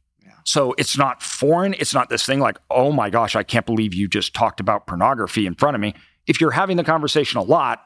So 0.45 0.75
it's 0.79 0.97
not 0.97 1.23
foreign. 1.23 1.75
It's 1.75 1.93
not 1.93 2.09
this 2.09 2.25
thing 2.25 2.41
like, 2.41 2.57
oh 2.71 2.91
my 2.91 3.11
gosh, 3.11 3.37
I 3.37 3.43
can't 3.43 3.67
believe 3.67 3.93
you 3.93 4.09
just 4.09 4.33
talked 4.33 4.61
about 4.61 4.87
pornography 4.87 5.47
in 5.47 5.55
front 5.55 5.75
of 5.75 5.81
me. 5.83 5.93
If 6.29 6.41
you're 6.41 6.53
having 6.53 6.77
the 6.77 6.85
conversation 6.85 7.39
a 7.39 7.43
lot, 7.43 7.85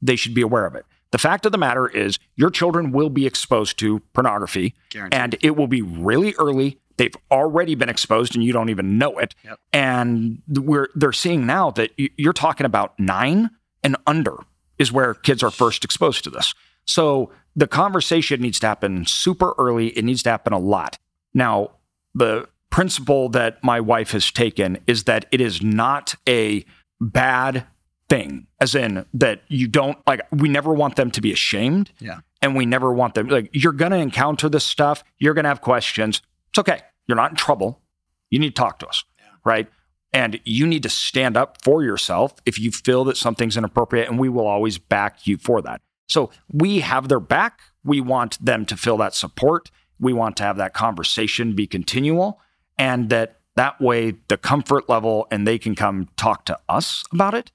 they 0.00 0.14
should 0.14 0.34
be 0.34 0.42
aware 0.42 0.66
of 0.66 0.76
it. 0.76 0.84
The 1.10 1.18
fact 1.18 1.46
of 1.46 1.52
the 1.52 1.58
matter 1.58 1.88
is, 1.88 2.18
your 2.36 2.50
children 2.50 2.92
will 2.92 3.08
be 3.08 3.26
exposed 3.26 3.78
to 3.78 4.00
pornography 4.12 4.74
Guaranteed. 4.90 5.18
and 5.18 5.36
it 5.40 5.56
will 5.56 5.66
be 5.66 5.82
really 5.82 6.34
early. 6.38 6.78
They've 6.98 7.16
already 7.30 7.74
been 7.74 7.88
exposed 7.88 8.34
and 8.34 8.44
you 8.44 8.52
don't 8.52 8.68
even 8.68 8.98
know 8.98 9.18
it. 9.18 9.34
Yep. 9.44 9.58
And 9.72 10.42
we're 10.48 10.88
they're 10.94 11.12
seeing 11.12 11.46
now 11.46 11.70
that 11.72 11.92
you're 11.96 12.32
talking 12.32 12.66
about 12.66 12.98
9 13.00 13.50
and 13.82 13.96
under 14.06 14.36
is 14.78 14.92
where 14.92 15.14
kids 15.14 15.42
are 15.42 15.50
first 15.50 15.84
exposed 15.84 16.24
to 16.24 16.30
this. 16.30 16.54
So 16.84 17.32
the 17.56 17.66
conversation 17.66 18.40
needs 18.40 18.60
to 18.60 18.66
happen 18.66 19.06
super 19.06 19.54
early. 19.58 19.88
It 19.88 20.04
needs 20.04 20.22
to 20.24 20.30
happen 20.30 20.52
a 20.52 20.58
lot. 20.58 20.98
Now, 21.34 21.70
the 22.14 22.48
principle 22.70 23.28
that 23.30 23.62
my 23.64 23.80
wife 23.80 24.10
has 24.12 24.30
taken 24.30 24.78
is 24.86 25.04
that 25.04 25.26
it 25.32 25.40
is 25.40 25.62
not 25.62 26.14
a 26.28 26.64
bad 27.00 27.66
thing, 28.08 28.46
as 28.60 28.74
in 28.74 29.04
that 29.14 29.42
you 29.48 29.66
don't 29.66 29.98
like, 30.06 30.20
we 30.32 30.48
never 30.48 30.72
want 30.72 30.96
them 30.96 31.10
to 31.10 31.20
be 31.20 31.32
ashamed. 31.32 31.92
Yeah. 32.00 32.20
And 32.40 32.54
we 32.54 32.66
never 32.66 32.92
want 32.92 33.14
them, 33.14 33.28
like, 33.28 33.50
you're 33.52 33.72
going 33.72 33.90
to 33.90 33.98
encounter 33.98 34.48
this 34.48 34.64
stuff. 34.64 35.02
You're 35.18 35.34
going 35.34 35.44
to 35.44 35.48
have 35.48 35.60
questions. 35.60 36.22
It's 36.50 36.58
okay. 36.58 36.80
You're 37.06 37.16
not 37.16 37.30
in 37.30 37.36
trouble. 37.36 37.82
You 38.30 38.38
need 38.38 38.54
to 38.54 38.60
talk 38.60 38.78
to 38.78 38.86
us. 38.86 39.04
Right. 39.44 39.68
And 40.12 40.40
you 40.44 40.66
need 40.66 40.82
to 40.84 40.88
stand 40.88 41.36
up 41.36 41.62
for 41.62 41.82
yourself 41.82 42.34
if 42.46 42.58
you 42.58 42.70
feel 42.70 43.04
that 43.04 43.16
something's 43.16 43.56
inappropriate, 43.56 44.08
and 44.08 44.18
we 44.18 44.28
will 44.28 44.46
always 44.46 44.78
back 44.78 45.26
you 45.26 45.36
for 45.36 45.60
that. 45.62 45.80
So 46.08 46.30
we 46.50 46.80
have 46.80 47.08
their 47.08 47.20
back. 47.20 47.60
We 47.84 48.00
want 48.00 48.42
them 48.42 48.64
to 48.66 48.76
feel 48.76 48.96
that 48.98 49.14
support. 49.14 49.70
We 50.00 50.12
want 50.12 50.36
to 50.38 50.44
have 50.44 50.56
that 50.56 50.72
conversation 50.72 51.54
be 51.54 51.66
continual, 51.66 52.40
and 52.78 53.10
that 53.10 53.40
that 53.56 53.80
way 53.80 54.14
the 54.28 54.38
comfort 54.38 54.88
level 54.88 55.26
and 55.30 55.46
they 55.46 55.58
can 55.58 55.74
come 55.74 56.08
talk 56.16 56.44
to 56.46 56.58
us 56.68 57.04
about 57.12 57.34
it. 57.34 57.50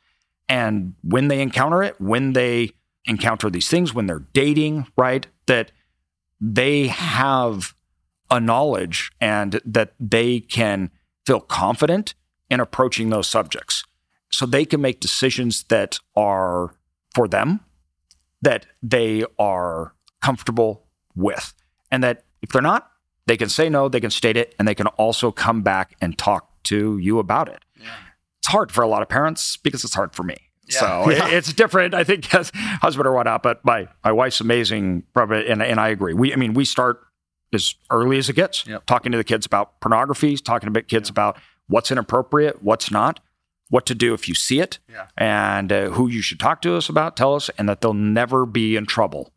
And 0.49 0.95
when 1.01 1.27
they 1.27 1.41
encounter 1.41 1.83
it, 1.83 1.99
when 1.99 2.33
they 2.33 2.71
encounter 3.05 3.49
these 3.49 3.69
things, 3.69 3.93
when 3.93 4.07
they're 4.07 4.27
dating, 4.33 4.87
right, 4.97 5.27
that 5.47 5.71
they 6.39 6.87
have 6.87 7.73
a 8.29 8.39
knowledge 8.39 9.11
and 9.21 9.61
that 9.65 9.93
they 9.99 10.39
can 10.39 10.91
feel 11.25 11.39
confident 11.39 12.13
in 12.49 12.59
approaching 12.59 13.09
those 13.09 13.27
subjects. 13.27 13.83
So 14.31 14.45
they 14.45 14.65
can 14.65 14.81
make 14.81 14.99
decisions 14.99 15.63
that 15.65 15.99
are 16.15 16.75
for 17.13 17.27
them, 17.27 17.61
that 18.41 18.65
they 18.81 19.23
are 19.37 19.93
comfortable 20.21 20.85
with. 21.15 21.53
And 21.91 22.03
that 22.03 22.25
if 22.41 22.49
they're 22.49 22.61
not, 22.61 22.89
they 23.27 23.37
can 23.37 23.49
say 23.49 23.69
no, 23.69 23.87
they 23.87 24.01
can 24.01 24.09
state 24.09 24.35
it, 24.35 24.55
and 24.57 24.67
they 24.67 24.75
can 24.75 24.87
also 24.87 25.31
come 25.31 25.61
back 25.61 25.95
and 26.01 26.17
talk 26.17 26.49
to 26.63 26.97
you 26.97 27.19
about 27.19 27.47
it. 27.47 27.63
It's 28.43 28.49
hard 28.49 28.73
for 28.73 28.81
a 28.81 28.87
lot 28.89 29.01
of 29.01 29.07
parents 29.07 29.55
because 29.55 29.85
it's 29.85 29.93
hard 29.93 30.13
for 30.13 30.23
me. 30.23 30.35
So 30.67 30.85
Yeah. 31.09 31.27
it- 31.27 31.33
it's 31.33 31.53
different, 31.53 31.93
I 31.93 32.03
think, 32.03 32.33
as 32.35 32.51
husband 32.81 33.07
or 33.07 33.13
whatnot. 33.13 33.41
But 33.41 33.63
my 33.63 33.87
my 34.03 34.11
wife's 34.11 34.41
amazing, 34.41 35.03
probably, 35.13 35.47
and 35.47 35.63
and 35.63 35.79
I 35.79 35.87
agree. 35.87 36.13
We, 36.13 36.33
I 36.33 36.35
mean, 36.35 36.53
we 36.53 36.65
start 36.65 36.99
as 37.53 37.75
early 37.89 38.17
as 38.17 38.27
it 38.29 38.33
gets, 38.35 38.67
Yep. 38.67 38.85
talking 38.85 39.11
to 39.13 39.17
the 39.17 39.23
kids 39.23 39.45
about 39.45 39.79
pornography, 39.79 40.35
talking 40.37 40.73
to 40.73 40.81
kids 40.81 41.09
about 41.09 41.37
what's 41.67 41.89
inappropriate, 41.89 42.61
what's 42.63 42.91
not, 42.91 43.21
what 43.69 43.85
to 43.85 43.95
do 43.95 44.13
if 44.13 44.27
you 44.27 44.35
see 44.35 44.59
it, 44.59 44.79
Yeah. 44.89 45.05
and 45.15 45.71
uh, 45.71 45.89
who 45.91 46.09
you 46.09 46.21
should 46.21 46.39
talk 46.39 46.61
to 46.63 46.75
us 46.75 46.89
about, 46.89 47.15
tell 47.15 47.35
us, 47.35 47.49
and 47.57 47.69
that 47.69 47.79
they'll 47.79 47.93
never 47.93 48.45
be 48.45 48.75
in 48.75 48.85
trouble 48.85 49.31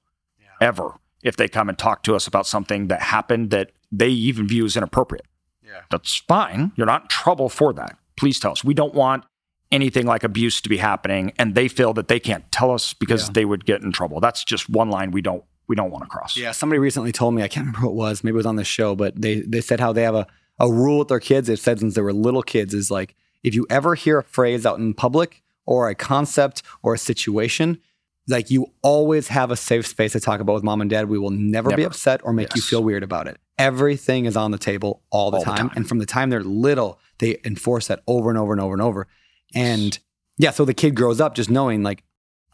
ever 0.61 0.95
if 1.23 1.37
they 1.37 1.47
come 1.49 1.69
and 1.69 1.79
talk 1.79 2.03
to 2.05 2.17
us 2.17 2.27
about 2.27 2.47
something 2.47 2.89
that 2.89 3.03
happened 3.03 3.51
that 3.51 3.71
they 3.93 4.09
even 4.09 4.49
view 4.49 4.65
as 4.65 4.77
inappropriate. 4.77 5.27
Yeah. 5.63 5.83
That's 5.91 6.17
fine. 6.17 6.73
You're 6.77 6.87
not 6.87 7.03
in 7.03 7.09
trouble 7.09 7.49
for 7.49 7.73
that. 7.75 7.99
Please 8.17 8.39
tell 8.41 8.53
us. 8.53 8.65
We 8.65 8.75
don't 8.75 8.95
want 8.95 9.25
anything 9.73 10.07
like 10.07 10.23
abuse 10.25 10.61
to 10.61 10.69
be 10.69 10.77
happening 10.77 11.33
and 11.39 11.55
they 11.55 11.69
feel 11.69 11.93
that 11.95 12.09
they 12.09 12.21
can't 12.21 12.51
tell 12.53 12.71
us 12.71 12.95
because 12.95 13.27
Yeah. 13.27 13.33
they 13.33 13.45
would 13.45 13.65
get 13.67 13.83
in 13.83 13.91
trouble. 13.93 14.21
That's 14.21 14.45
just 14.45 14.69
one 14.71 14.91
line 14.91 15.11
we 15.11 15.23
don't 15.23 15.45
we 15.69 15.75
don't 15.75 15.91
want 15.91 16.05
to 16.05 16.09
cross. 16.09 16.37
Yeah, 16.37 16.53
somebody 16.53 16.79
recently 16.79 17.11
told 17.11 17.35
me, 17.35 17.43
I 17.43 17.49
can't 17.49 17.67
remember 17.67 17.81
who 17.81 17.89
it 17.89 17.95
was, 17.97 18.23
maybe 18.23 18.35
it 18.35 18.37
was 18.37 18.47
on 18.47 18.55
this 18.55 18.69
show, 18.69 18.95
but 18.95 19.21
they 19.21 19.41
they 19.41 19.61
said 19.61 19.81
how 19.81 19.93
they 19.93 20.03
have 20.03 20.15
a, 20.15 20.27
a 20.61 20.71
rule 20.71 20.99
with 21.01 21.09
their 21.09 21.19
kids. 21.21 21.49
They've 21.49 21.59
said 21.59 21.81
since 21.81 21.95
they 21.95 22.01
were 22.03 22.13
little 22.13 22.43
kids 22.43 22.73
is 22.73 22.91
like 22.91 23.17
if 23.43 23.55
you 23.55 23.67
ever 23.69 23.97
hear 23.97 24.19
a 24.19 24.23
phrase 24.23 24.65
out 24.65 24.79
in 24.79 24.95
public 24.95 25.43
or 25.67 25.89
a 25.89 25.95
concept 25.97 26.63
or 26.85 26.95
a 26.95 26.99
situation, 26.99 27.79
like 28.29 28.51
you 28.51 28.73
always 28.83 29.29
have 29.29 29.51
a 29.51 29.57
safe 29.57 29.87
space 29.87 30.13
to 30.13 30.21
talk 30.21 30.41
about 30.41 30.55
with 30.55 30.63
mom 30.63 30.81
and 30.81 30.89
dad. 30.91 31.09
We 31.09 31.19
will 31.19 31.31
never, 31.31 31.75
be 31.75 31.83
upset 31.83 32.21
or 32.23 32.33
make 32.33 32.55
you 32.55 32.63
feel 32.63 32.83
weird 32.85 33.03
about 33.03 33.27
it. 33.27 33.39
Everything 33.59 34.27
is 34.27 34.37
on 34.37 34.51
the 34.51 34.59
table 34.59 35.03
all 35.11 35.31
the, 35.31 35.39
All 35.39 35.45
the 35.45 35.51
time. 35.51 35.69
time. 35.69 35.77
And 35.77 35.89
from 35.89 35.99
the 35.99 36.07
time 36.07 36.31
they're 36.31 36.43
little, 36.45 36.99
they 37.19 37.39
enforce 37.45 37.87
that 37.89 38.03
over 38.07 38.29
and 38.29 38.39
over 38.39 38.53
and 38.53 38.61
over 38.61 38.75
and 38.75 38.83
over. 38.83 39.07
And 39.55 39.99
yeah, 40.37 40.51
so 40.51 40.65
the 40.65 40.75
kid 40.75 40.95
grows 40.95 41.21
up 41.21 41.35
just 41.35 41.49
knowing 41.51 41.83
like, 41.83 42.03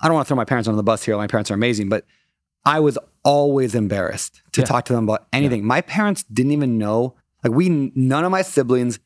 I 0.01 0.07
don't 0.07 0.15
want 0.15 0.27
to 0.27 0.29
throw 0.29 0.37
my 0.37 0.45
parents 0.45 0.69
under 0.69 0.77
the 0.77 0.83
bus 0.83 1.03
here. 1.05 1.17
My 1.17 1.27
parents 1.27 1.51
are 1.51 1.55
amazing, 1.55 1.88
but 1.88 2.05
I 2.65 2.79
was 2.81 2.99
always 3.25 3.75
embarrassed 3.75 4.43
to 4.53 4.61
Yeah. 4.61 4.67
talk 4.67 4.85
to 4.87 4.93
them 4.93 5.05
about 5.05 5.27
anything. 5.33 5.65
My 5.65 5.81
parents 5.81 6.23
didn't 6.25 6.53
even 6.53 6.79
know, 6.79 7.15
like, 7.43 7.53
we, 7.53 7.69
none 7.95 8.25
of 8.25 8.31
my 8.31 8.43
siblings 8.43 9.01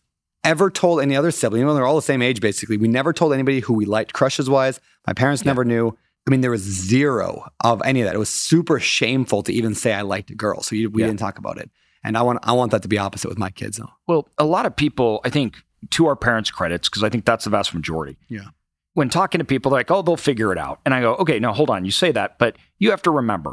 ever 0.45 0.71
told 0.71 1.01
any 1.01 1.17
other 1.17 1.31
sibling, 1.31 1.61
even 1.63 1.69
though 1.69 1.75
they're 1.75 1.87
all 1.87 1.97
the 1.97 2.03
same 2.03 2.21
age, 2.23 2.41
basically. 2.41 2.77
We 2.77 2.89
never 2.89 3.13
told 3.13 3.33
anybody 3.33 3.61
who 3.61 3.73
we 3.75 3.85
liked 3.87 4.13
crushes 4.13 4.49
wise. 4.51 4.81
My 5.07 5.13
parents 5.15 5.45
never 5.45 5.65
knew. 5.65 5.97
I 6.27 6.31
mean, 6.31 6.41
there 6.41 6.51
was 6.51 6.61
zero 6.63 7.47
of 7.65 7.81
any 7.85 8.01
of 8.03 8.07
that. 8.07 8.15
It 8.15 8.19
was 8.19 8.29
super 8.29 8.79
shameful 8.81 9.43
to 9.45 9.53
even 9.53 9.75
say 9.75 9.93
I 9.95 10.03
liked 10.03 10.31
a 10.31 10.35
girl. 10.35 10.63
So 10.63 10.77
you, 10.77 10.91
we 10.91 11.01
Yeah. 11.03 11.09
didn't 11.09 11.21
talk 11.21 11.39
about 11.39 11.59
it. 11.59 11.71
And 12.07 12.17
I 12.17 12.23
want, 12.23 12.39
I 12.43 12.53
want 12.53 12.71
that 12.71 12.83
to 12.83 12.89
be 12.89 12.99
opposite 12.99 13.29
with 13.29 13.39
my 13.39 13.51
kids, 13.51 13.77
though. 13.79 13.91
Well, 14.07 14.29
a 14.39 14.45
lot 14.45 14.65
of 14.65 14.75
people, 14.77 15.21
I 15.25 15.31
think, 15.31 15.57
to 15.91 16.07
our 16.07 16.17
parents' 16.17 16.51
credits, 16.51 16.89
because 16.89 17.03
I 17.03 17.09
think 17.11 17.25
that's 17.25 17.45
the 17.45 17.51
vast 17.51 17.75
majority. 17.75 18.17
Yeah. 18.29 18.47
When 18.95 19.09
talking 19.11 19.41
to 19.41 19.45
people, 19.45 19.71
they're 19.71 19.81
like, 19.81 19.91
oh, 19.91 20.01
they'll 20.03 20.17
figure 20.17 20.53
it 20.53 20.59
out. 20.59 20.81
And 20.85 20.95
I 20.95 21.01
go, 21.01 21.17
okay, 21.17 21.39
now 21.39 21.53
hold 21.53 21.69
on. 21.69 21.85
You 21.85 21.91
say 21.91 22.13
that, 22.13 22.39
but 22.39 22.57
you 22.79 22.91
have 22.91 23.03
to 23.03 23.11
remember 23.11 23.53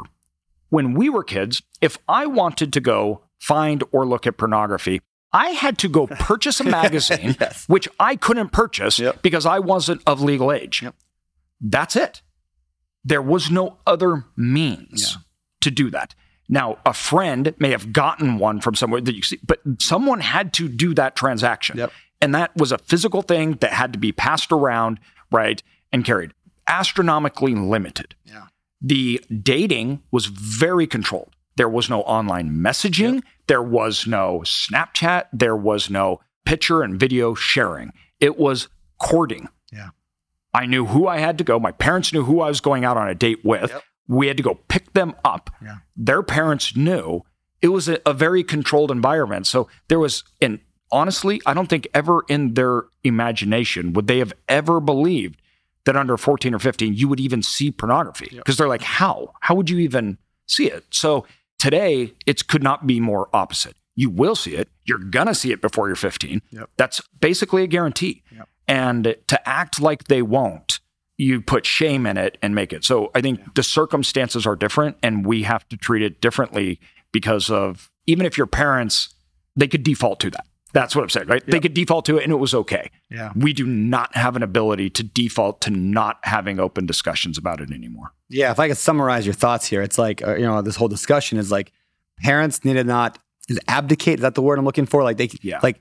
when 0.70 0.94
we 0.94 1.08
were 1.10 1.22
kids, 1.22 1.62
if 1.80 1.98
I 2.08 2.26
wanted 2.26 2.72
to 2.72 2.80
go 2.80 3.22
find 3.38 3.84
or 3.92 4.06
look 4.06 4.26
at 4.26 4.38
pornography, 4.38 5.00
I 5.32 5.48
had 5.50 5.76
to 5.78 5.88
go 5.88 6.06
purchase 6.20 6.60
a 6.60 6.64
magazine, 6.64 7.36
Yes. 7.40 7.64
which 7.68 7.88
I 8.00 8.16
couldn't 8.16 8.50
purchase 8.52 8.98
Yep. 8.98 9.20
because 9.22 9.44
I 9.46 9.58
wasn't 9.58 10.00
of 10.06 10.20
legal 10.22 10.50
age. 10.52 10.82
Yep. 10.82 10.94
That's 11.60 11.94
it. 11.96 12.22
There 13.04 13.22
was 13.22 13.50
no 13.50 13.78
other 13.86 14.24
means 14.36 15.12
Yeah. 15.12 15.22
to 15.60 15.70
do 15.70 15.90
that. 15.90 16.14
Now, 16.48 16.78
a 16.84 16.92
friend 16.92 17.54
may 17.58 17.70
have 17.70 17.92
gotten 17.92 18.38
one 18.38 18.60
from 18.60 18.74
somewhere 18.74 19.00
that 19.00 19.14
you 19.14 19.22
see, 19.22 19.38
but 19.46 19.60
someone 19.78 20.20
had 20.20 20.52
to 20.54 20.68
do 20.68 20.94
that 20.94 21.16
transaction. 21.16 21.78
Yep. 21.78 21.92
And 22.20 22.34
that 22.34 22.54
was 22.56 22.72
a 22.72 22.78
physical 22.78 23.22
thing 23.22 23.54
that 23.60 23.72
had 23.72 23.92
to 23.92 23.98
be 23.98 24.12
passed 24.12 24.52
around, 24.52 25.00
right, 25.32 25.62
and 25.92 26.04
carried. 26.04 26.32
Astronomically 26.68 27.54
limited. 27.54 28.14
Yeah. 28.24 28.46
The 28.80 29.24
dating 29.42 30.02
was 30.10 30.26
very 30.26 30.86
controlled. 30.86 31.34
There 31.56 31.68
was 31.68 31.88
no 31.88 32.02
online 32.02 32.50
messaging. 32.50 33.22
There 33.46 33.62
was 33.62 34.06
no 34.06 34.40
Snapchat. 34.44 35.26
There 35.32 35.56
was 35.56 35.88
no 35.88 36.20
picture 36.44 36.82
and 36.82 36.98
video 36.98 37.34
sharing. 37.34 37.92
It 38.20 38.38
was 38.38 38.68
courting. 38.98 39.48
Yeah. 39.72 39.90
I 40.52 40.66
knew 40.66 40.86
who 40.86 41.06
I 41.06 41.18
had 41.18 41.38
to 41.38 41.44
go. 41.44 41.58
My 41.58 41.72
parents 41.72 42.12
knew 42.12 42.24
who 42.24 42.40
I 42.40 42.48
was 42.48 42.60
going 42.60 42.84
out 42.84 42.96
on 42.96 43.08
a 43.08 43.14
date 43.14 43.44
with. 43.44 43.70
Yep. 43.70 43.82
We 44.08 44.26
had 44.26 44.36
to 44.36 44.42
go 44.42 44.54
pick 44.68 44.92
them 44.92 45.14
up. 45.24 45.50
Yeah. 45.62 45.76
Their 45.96 46.22
parents 46.22 46.76
knew. 46.76 47.22
It 47.62 47.68
was 47.68 47.88
a, 47.88 47.98
a 48.04 48.12
very 48.12 48.44
controlled 48.44 48.90
environment. 48.90 49.46
So 49.46 49.68
there 49.88 49.98
was, 49.98 50.22
and 50.40 50.60
honestly, 50.92 51.40
I 51.46 51.54
don't 51.54 51.68
think 51.68 51.88
ever 51.94 52.24
in 52.28 52.54
their 52.54 52.84
imagination 53.02 53.92
would 53.94 54.06
they 54.06 54.18
have 54.18 54.34
ever 54.48 54.80
believed 54.80 55.40
that 55.84 55.96
under 55.96 56.16
14 56.16 56.54
or 56.54 56.58
15 56.58 56.94
you 56.94 57.08
would 57.08 57.20
even 57.20 57.42
see 57.42 57.70
pornography 57.70 58.30
because 58.32 58.56
they're 58.56 58.68
like, 58.68 58.82
how? 58.82 59.32
How 59.40 59.54
would 59.54 59.70
you 59.70 59.78
even 59.78 60.18
see 60.46 60.70
it? 60.70 60.84
So 60.90 61.26
today, 61.58 62.12
it 62.26 62.46
could 62.46 62.62
not 62.62 62.86
be 62.86 63.00
more 63.00 63.28
opposite. 63.32 63.76
You 63.94 64.10
will 64.10 64.34
see 64.34 64.54
it. 64.54 64.68
You're 64.84 64.98
going 64.98 65.26
to 65.28 65.34
see 65.34 65.52
it 65.52 65.60
before 65.60 65.88
you're 65.88 65.96
15. 65.96 66.42
Yep. 66.50 66.70
That's 66.76 67.00
basically 67.20 67.62
a 67.62 67.66
guarantee. 67.66 68.22
Yep. 68.34 68.48
And 68.66 69.16
to 69.26 69.48
act 69.48 69.80
like 69.80 70.04
they 70.04 70.22
won't, 70.22 70.80
you 71.16 71.40
put 71.40 71.64
shame 71.64 72.06
in 72.06 72.16
it 72.16 72.38
and 72.42 72.54
make 72.54 72.72
it. 72.72 72.84
So 72.84 73.10
I 73.14 73.20
think 73.20 73.54
the 73.54 73.62
circumstances 73.62 74.46
are 74.46 74.56
different 74.56 74.96
and 75.02 75.24
we 75.24 75.44
have 75.44 75.68
to 75.68 75.76
treat 75.76 76.02
it 76.02 76.20
differently 76.20 76.80
because 77.12 77.50
of 77.50 77.90
even 78.06 78.26
if 78.26 78.36
your 78.36 78.46
parents, 78.48 79.14
they 79.56 79.68
could 79.68 79.82
default 79.84 80.18
to 80.20 80.30
that. 80.30 80.46
That's 80.72 80.96
what 80.96 81.02
I'm 81.02 81.08
saying, 81.10 81.28
right? 81.28 81.46
They 81.46 81.60
could 81.60 81.72
default 81.72 82.04
to 82.06 82.18
it 82.18 82.24
and 82.24 82.32
it 82.32 82.36
was 82.36 82.52
okay. 82.52 82.90
Yeah. 83.08 83.30
We 83.36 83.52
do 83.52 83.64
not 83.64 84.16
have 84.16 84.34
an 84.34 84.42
ability 84.42 84.90
to 84.90 85.04
default 85.04 85.60
to 85.62 85.70
not 85.70 86.18
having 86.24 86.58
open 86.58 86.84
discussions 86.84 87.38
about 87.38 87.60
it 87.60 87.70
anymore. 87.70 88.12
Yeah, 88.28 88.50
if 88.50 88.58
I 88.58 88.66
could 88.66 88.76
summarize 88.76 89.24
your 89.24 89.34
thoughts 89.34 89.66
here, 89.66 89.82
it's 89.82 89.98
like 89.98 90.26
uh, 90.26 90.34
you 90.34 90.42
know 90.44 90.62
this 90.62 90.74
whole 90.74 90.88
discussion 90.88 91.38
is 91.38 91.52
like 91.52 91.70
parents 92.18 92.64
need 92.64 92.72
to 92.72 92.82
not 92.82 93.18
is 93.48 93.60
abdicate. 93.68 94.14
Is 94.18 94.22
that 94.22 94.34
the 94.34 94.42
word 94.42 94.58
I'm 94.58 94.64
looking 94.64 94.86
for? 94.86 95.04
Like 95.04 95.16
they 95.16 95.28
Yeah. 95.42 95.60
like 95.62 95.80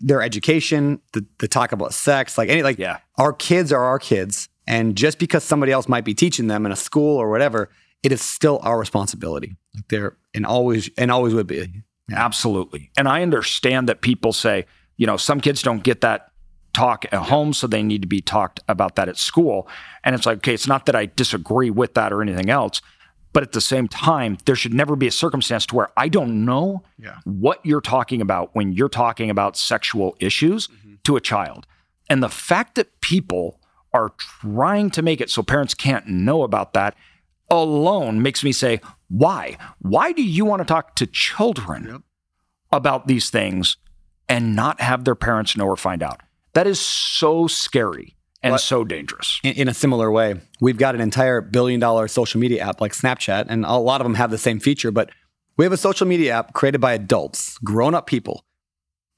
their 0.00 0.22
education, 0.22 1.00
the, 1.12 1.26
the 1.38 1.48
talk 1.48 1.72
about 1.72 1.92
sex, 1.92 2.38
like 2.38 2.48
any 2.48 2.62
like 2.62 2.78
Yeah. 2.78 2.98
our 3.18 3.34
kids 3.34 3.72
are 3.72 3.82
our 3.84 3.98
kids, 3.98 4.48
and 4.70 4.96
just 4.96 5.18
because 5.18 5.42
somebody 5.42 5.72
else 5.72 5.88
might 5.88 6.04
be 6.04 6.14
teaching 6.14 6.46
them 6.46 6.64
in 6.64 6.70
a 6.70 6.76
school 6.76 7.16
or 7.16 7.28
whatever, 7.28 7.70
it 8.04 8.12
is 8.12 8.22
still 8.22 8.60
our 8.62 8.78
responsibility. 8.78 9.56
Like 9.74 9.88
they're 9.88 10.16
and 10.32 10.46
always 10.46 10.88
and 10.96 11.10
always 11.10 11.34
would 11.34 11.48
be. 11.48 11.82
Absolutely. 12.12 12.90
And 12.96 13.08
I 13.08 13.22
understand 13.22 13.88
that 13.88 14.00
people 14.00 14.32
say, 14.32 14.66
you 14.96 15.08
know, 15.08 15.16
some 15.16 15.40
kids 15.40 15.62
don't 15.62 15.82
get 15.82 16.02
that 16.02 16.30
talk 16.72 17.04
at 17.06 17.14
home, 17.14 17.52
so 17.52 17.66
they 17.66 17.82
need 17.82 18.02
to 18.02 18.08
be 18.08 18.20
talked 18.20 18.60
about 18.68 18.94
that 18.94 19.08
at 19.08 19.16
school. 19.16 19.66
And 20.04 20.14
it's 20.14 20.24
like, 20.24 20.38
okay, 20.38 20.54
it's 20.54 20.68
not 20.68 20.86
that 20.86 20.94
I 20.94 21.06
disagree 21.06 21.70
with 21.70 21.94
that 21.94 22.12
or 22.12 22.22
anything 22.22 22.48
else, 22.48 22.80
but 23.32 23.42
at 23.42 23.50
the 23.50 23.60
same 23.60 23.88
time, 23.88 24.38
there 24.44 24.54
should 24.54 24.72
never 24.72 24.94
be 24.94 25.08
a 25.08 25.12
circumstance 25.12 25.66
to 25.66 25.74
where 25.74 25.88
I 25.96 26.08
don't 26.08 26.44
know 26.44 26.84
Yeah. 26.96 27.16
what 27.24 27.58
you're 27.66 27.80
talking 27.80 28.20
about 28.20 28.54
when 28.54 28.72
you're 28.72 28.88
talking 28.88 29.30
about 29.30 29.56
sexual 29.56 30.16
issues 30.20 30.68
mm-hmm. 30.68 30.94
to 31.02 31.16
a 31.16 31.20
child. 31.20 31.66
And 32.08 32.22
the 32.22 32.28
fact 32.28 32.76
that 32.76 33.00
people 33.00 33.59
are 33.92 34.10
trying 34.18 34.90
to 34.90 35.02
make 35.02 35.20
it 35.20 35.30
so 35.30 35.42
parents 35.42 35.74
can't 35.74 36.06
know 36.06 36.42
about 36.42 36.72
that 36.74 36.96
alone 37.50 38.22
makes 38.22 38.44
me 38.44 38.52
say, 38.52 38.80
why? 39.08 39.56
Why 39.80 40.12
do 40.12 40.22
you 40.22 40.44
want 40.44 40.60
to 40.60 40.64
talk 40.64 40.94
to 40.96 41.06
children 41.06 41.86
Yep. 41.90 42.00
about 42.72 43.06
these 43.08 43.28
things 43.30 43.76
and 44.28 44.54
not 44.54 44.80
have 44.80 45.04
their 45.04 45.16
parents 45.16 45.56
know 45.56 45.66
or 45.66 45.76
find 45.76 46.02
out? 46.02 46.20
That 46.54 46.66
is 46.68 46.78
so 46.78 47.48
scary 47.48 48.16
and 48.42 48.52
What- 48.52 48.60
so 48.60 48.84
dangerous. 48.84 49.40
In, 49.42 49.54
in 49.54 49.68
a 49.68 49.74
similar 49.74 50.10
way, 50.12 50.40
we've 50.60 50.78
got 50.78 50.94
an 50.94 51.00
entire 51.00 51.40
billion 51.40 51.80
dollar 51.80 52.06
social 52.08 52.40
media 52.40 52.62
app 52.64 52.80
like 52.80 52.92
Snapchat, 52.92 53.46
and 53.48 53.64
a 53.64 53.72
lot 53.74 54.00
of 54.00 54.04
them 54.04 54.14
have 54.14 54.30
the 54.30 54.38
same 54.38 54.60
feature, 54.60 54.90
but 54.92 55.10
we 55.56 55.64
have 55.64 55.72
a 55.72 55.76
social 55.76 56.06
media 56.06 56.32
app 56.34 56.52
created 56.52 56.80
by 56.80 56.92
adults, 56.94 57.58
grown 57.58 57.94
up 57.94 58.06
people, 58.06 58.44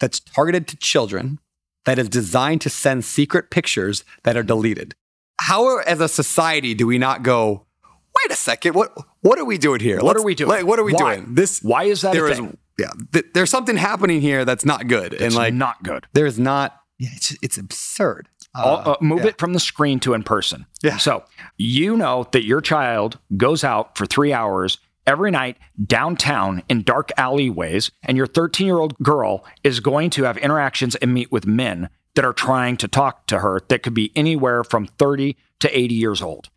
that's 0.00 0.18
targeted 0.20 0.66
to 0.68 0.76
children, 0.78 1.38
that 1.84 1.98
is 1.98 2.08
designed 2.08 2.60
to 2.62 2.70
send 2.70 3.04
secret 3.04 3.50
pictures 3.50 4.04
that 4.24 4.36
are 4.36 4.42
deleted. 4.42 4.94
How, 5.40 5.78
as 5.78 6.00
a 6.00 6.08
society, 6.08 6.74
do 6.74 6.86
we 6.86 6.98
not 6.98 7.22
go, 7.22 7.66
wait 7.84 8.30
a 8.30 8.36
second, 8.36 8.74
what, 8.74 8.96
what 9.22 9.38
are 9.38 9.44
we 9.44 9.58
doing 9.58 9.80
here? 9.80 10.00
What 10.00 10.16
are 10.16 10.22
we 10.22 10.34
doing? 10.34 10.50
Like, 10.50 10.66
what 10.66 10.78
are 10.78 10.84
we 10.84 10.92
Why? 10.92 11.16
doing? 11.16 11.34
This, 11.34 11.60
Why 11.62 11.84
is 11.84 12.02
that 12.02 12.12
there 12.12 12.28
is, 12.28 12.40
yeah, 12.78 12.90
th- 13.12 13.26
there's 13.34 13.50
something 13.50 13.76
happening 13.76 14.20
here 14.20 14.44
that's 14.44 14.64
not 14.64 14.86
good. 14.86 15.12
It's 15.14 15.22
and 15.22 15.34
like, 15.34 15.54
not 15.54 15.82
good. 15.82 16.06
there's 16.12 16.38
not, 16.38 16.78
yeah, 16.98 17.08
it's, 17.14 17.36
it's 17.42 17.58
absurd. 17.58 18.28
All- 18.54 18.90
uh, 18.90 18.96
move 19.00 19.20
yeah. 19.20 19.28
it 19.28 19.38
from 19.38 19.54
the 19.54 19.60
screen 19.60 19.98
to 20.00 20.14
in 20.14 20.22
person. 20.22 20.66
Yeah. 20.82 20.98
So 20.98 21.24
you 21.56 21.96
know 21.96 22.28
that 22.32 22.44
your 22.44 22.60
child 22.60 23.18
goes 23.36 23.64
out 23.64 23.96
for 23.96 24.06
three 24.06 24.32
hours 24.32 24.78
every 25.06 25.30
night 25.30 25.56
downtown 25.84 26.62
in 26.68 26.82
dark 26.82 27.10
alleyways, 27.16 27.90
and 28.02 28.16
your 28.16 28.26
13 28.26 28.66
year 28.66 28.78
old 28.78 28.96
girl 28.98 29.44
is 29.64 29.80
going 29.80 30.10
to 30.10 30.24
have 30.24 30.36
interactions 30.38 30.94
and 30.96 31.12
meet 31.14 31.30
with 31.32 31.46
men 31.46 31.88
that 32.14 32.24
are 32.24 32.32
trying 32.32 32.76
to 32.76 32.88
talk 32.88 33.26
to 33.26 33.38
her 33.38 33.60
that 33.68 33.82
could 33.82 33.94
be 33.94 34.12
anywhere 34.14 34.62
from 34.64 34.86
30 34.86 35.36
to 35.60 35.78
80 35.78 35.94
years 35.94 36.20
old. 36.22 36.50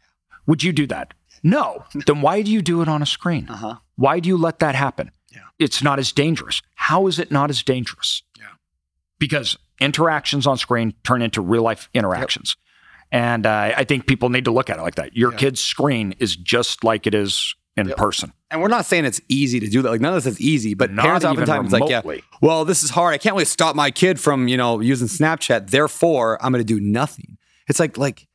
Would 0.48 0.64
you 0.64 0.74
do 0.74 0.86
that? 0.88 1.14
No. 1.44 1.86
then 2.08 2.22
why 2.22 2.42
do 2.42 2.52
you 2.52 2.62
do 2.62 2.82
it 2.82 2.88
on 2.88 3.02
a 3.02 3.06
screen? 3.06 3.48
Uh-huh. 3.50 3.76
Why 3.96 4.20
do 4.20 4.28
you 4.30 4.38
let 4.38 4.60
that 4.60 4.76
happen? 4.76 5.12
Yeah. 5.32 5.42
It's 5.60 5.82
not 5.84 6.00
as 6.00 6.12
dangerous. 6.12 6.62
How 6.76 7.08
is 7.08 7.20
it 7.20 7.32
not 7.32 7.50
as 7.50 7.62
dangerous? 7.64 8.24
Yeah. 8.38 8.46
Because 9.20 9.58
interactions 9.80 10.48
on 10.48 10.58
screen 10.58 10.94
turn 11.04 11.22
into 11.22 11.42
real 11.42 11.62
life 11.64 11.90
interactions. 11.94 12.58
And 13.12 13.46
uh, 13.46 13.74
I 13.78 13.84
think 13.84 14.08
people 14.08 14.30
need 14.30 14.46
to 14.46 14.52
look 14.52 14.70
at 14.70 14.78
it 14.80 14.82
like 14.82 14.96
that. 14.96 15.16
Your 15.16 15.32
Yeah. 15.32 15.38
kid's 15.38 15.62
screen 15.62 16.16
is 16.20 16.36
just 16.36 16.84
like 16.84 17.06
it 17.08 17.14
is 17.14 17.54
in 17.78 17.88
Yep. 17.88 17.98
person. 17.98 18.34
And 18.52 18.62
we're 18.62 18.68
not 18.70 18.86
saying 18.86 19.06
it's 19.06 19.20
easy 19.28 19.60
to 19.60 19.68
do 19.68 19.82
that. 19.82 19.90
Like 19.90 20.02
none 20.02 20.14
of 20.14 20.24
this 20.24 20.34
is 20.34 20.40
easy, 20.42 20.74
but 20.74 20.92
Not 20.92 21.04
parents 21.04 21.26
oftentimes 21.26 21.72
like, 21.74 21.90
yeah, 21.90 22.02
well, 22.42 22.64
this 22.64 22.84
is 22.84 22.90
hard. 22.92 23.14
I 23.14 23.18
can't 23.18 23.34
really 23.36 23.46
stop 23.46 23.76
my 23.76 23.92
kid 23.92 24.20
from, 24.20 24.48
you 24.48 24.56
know, 24.58 24.80
using 24.80 25.08
Snapchat. 25.08 25.70
Therefore, 25.72 26.38
I'm 26.44 26.52
going 26.54 26.64
to 26.66 26.74
do 26.74 26.80
nothing. 26.80 27.38
It's 27.68 27.80
like, 27.80 27.98
like 27.98 28.28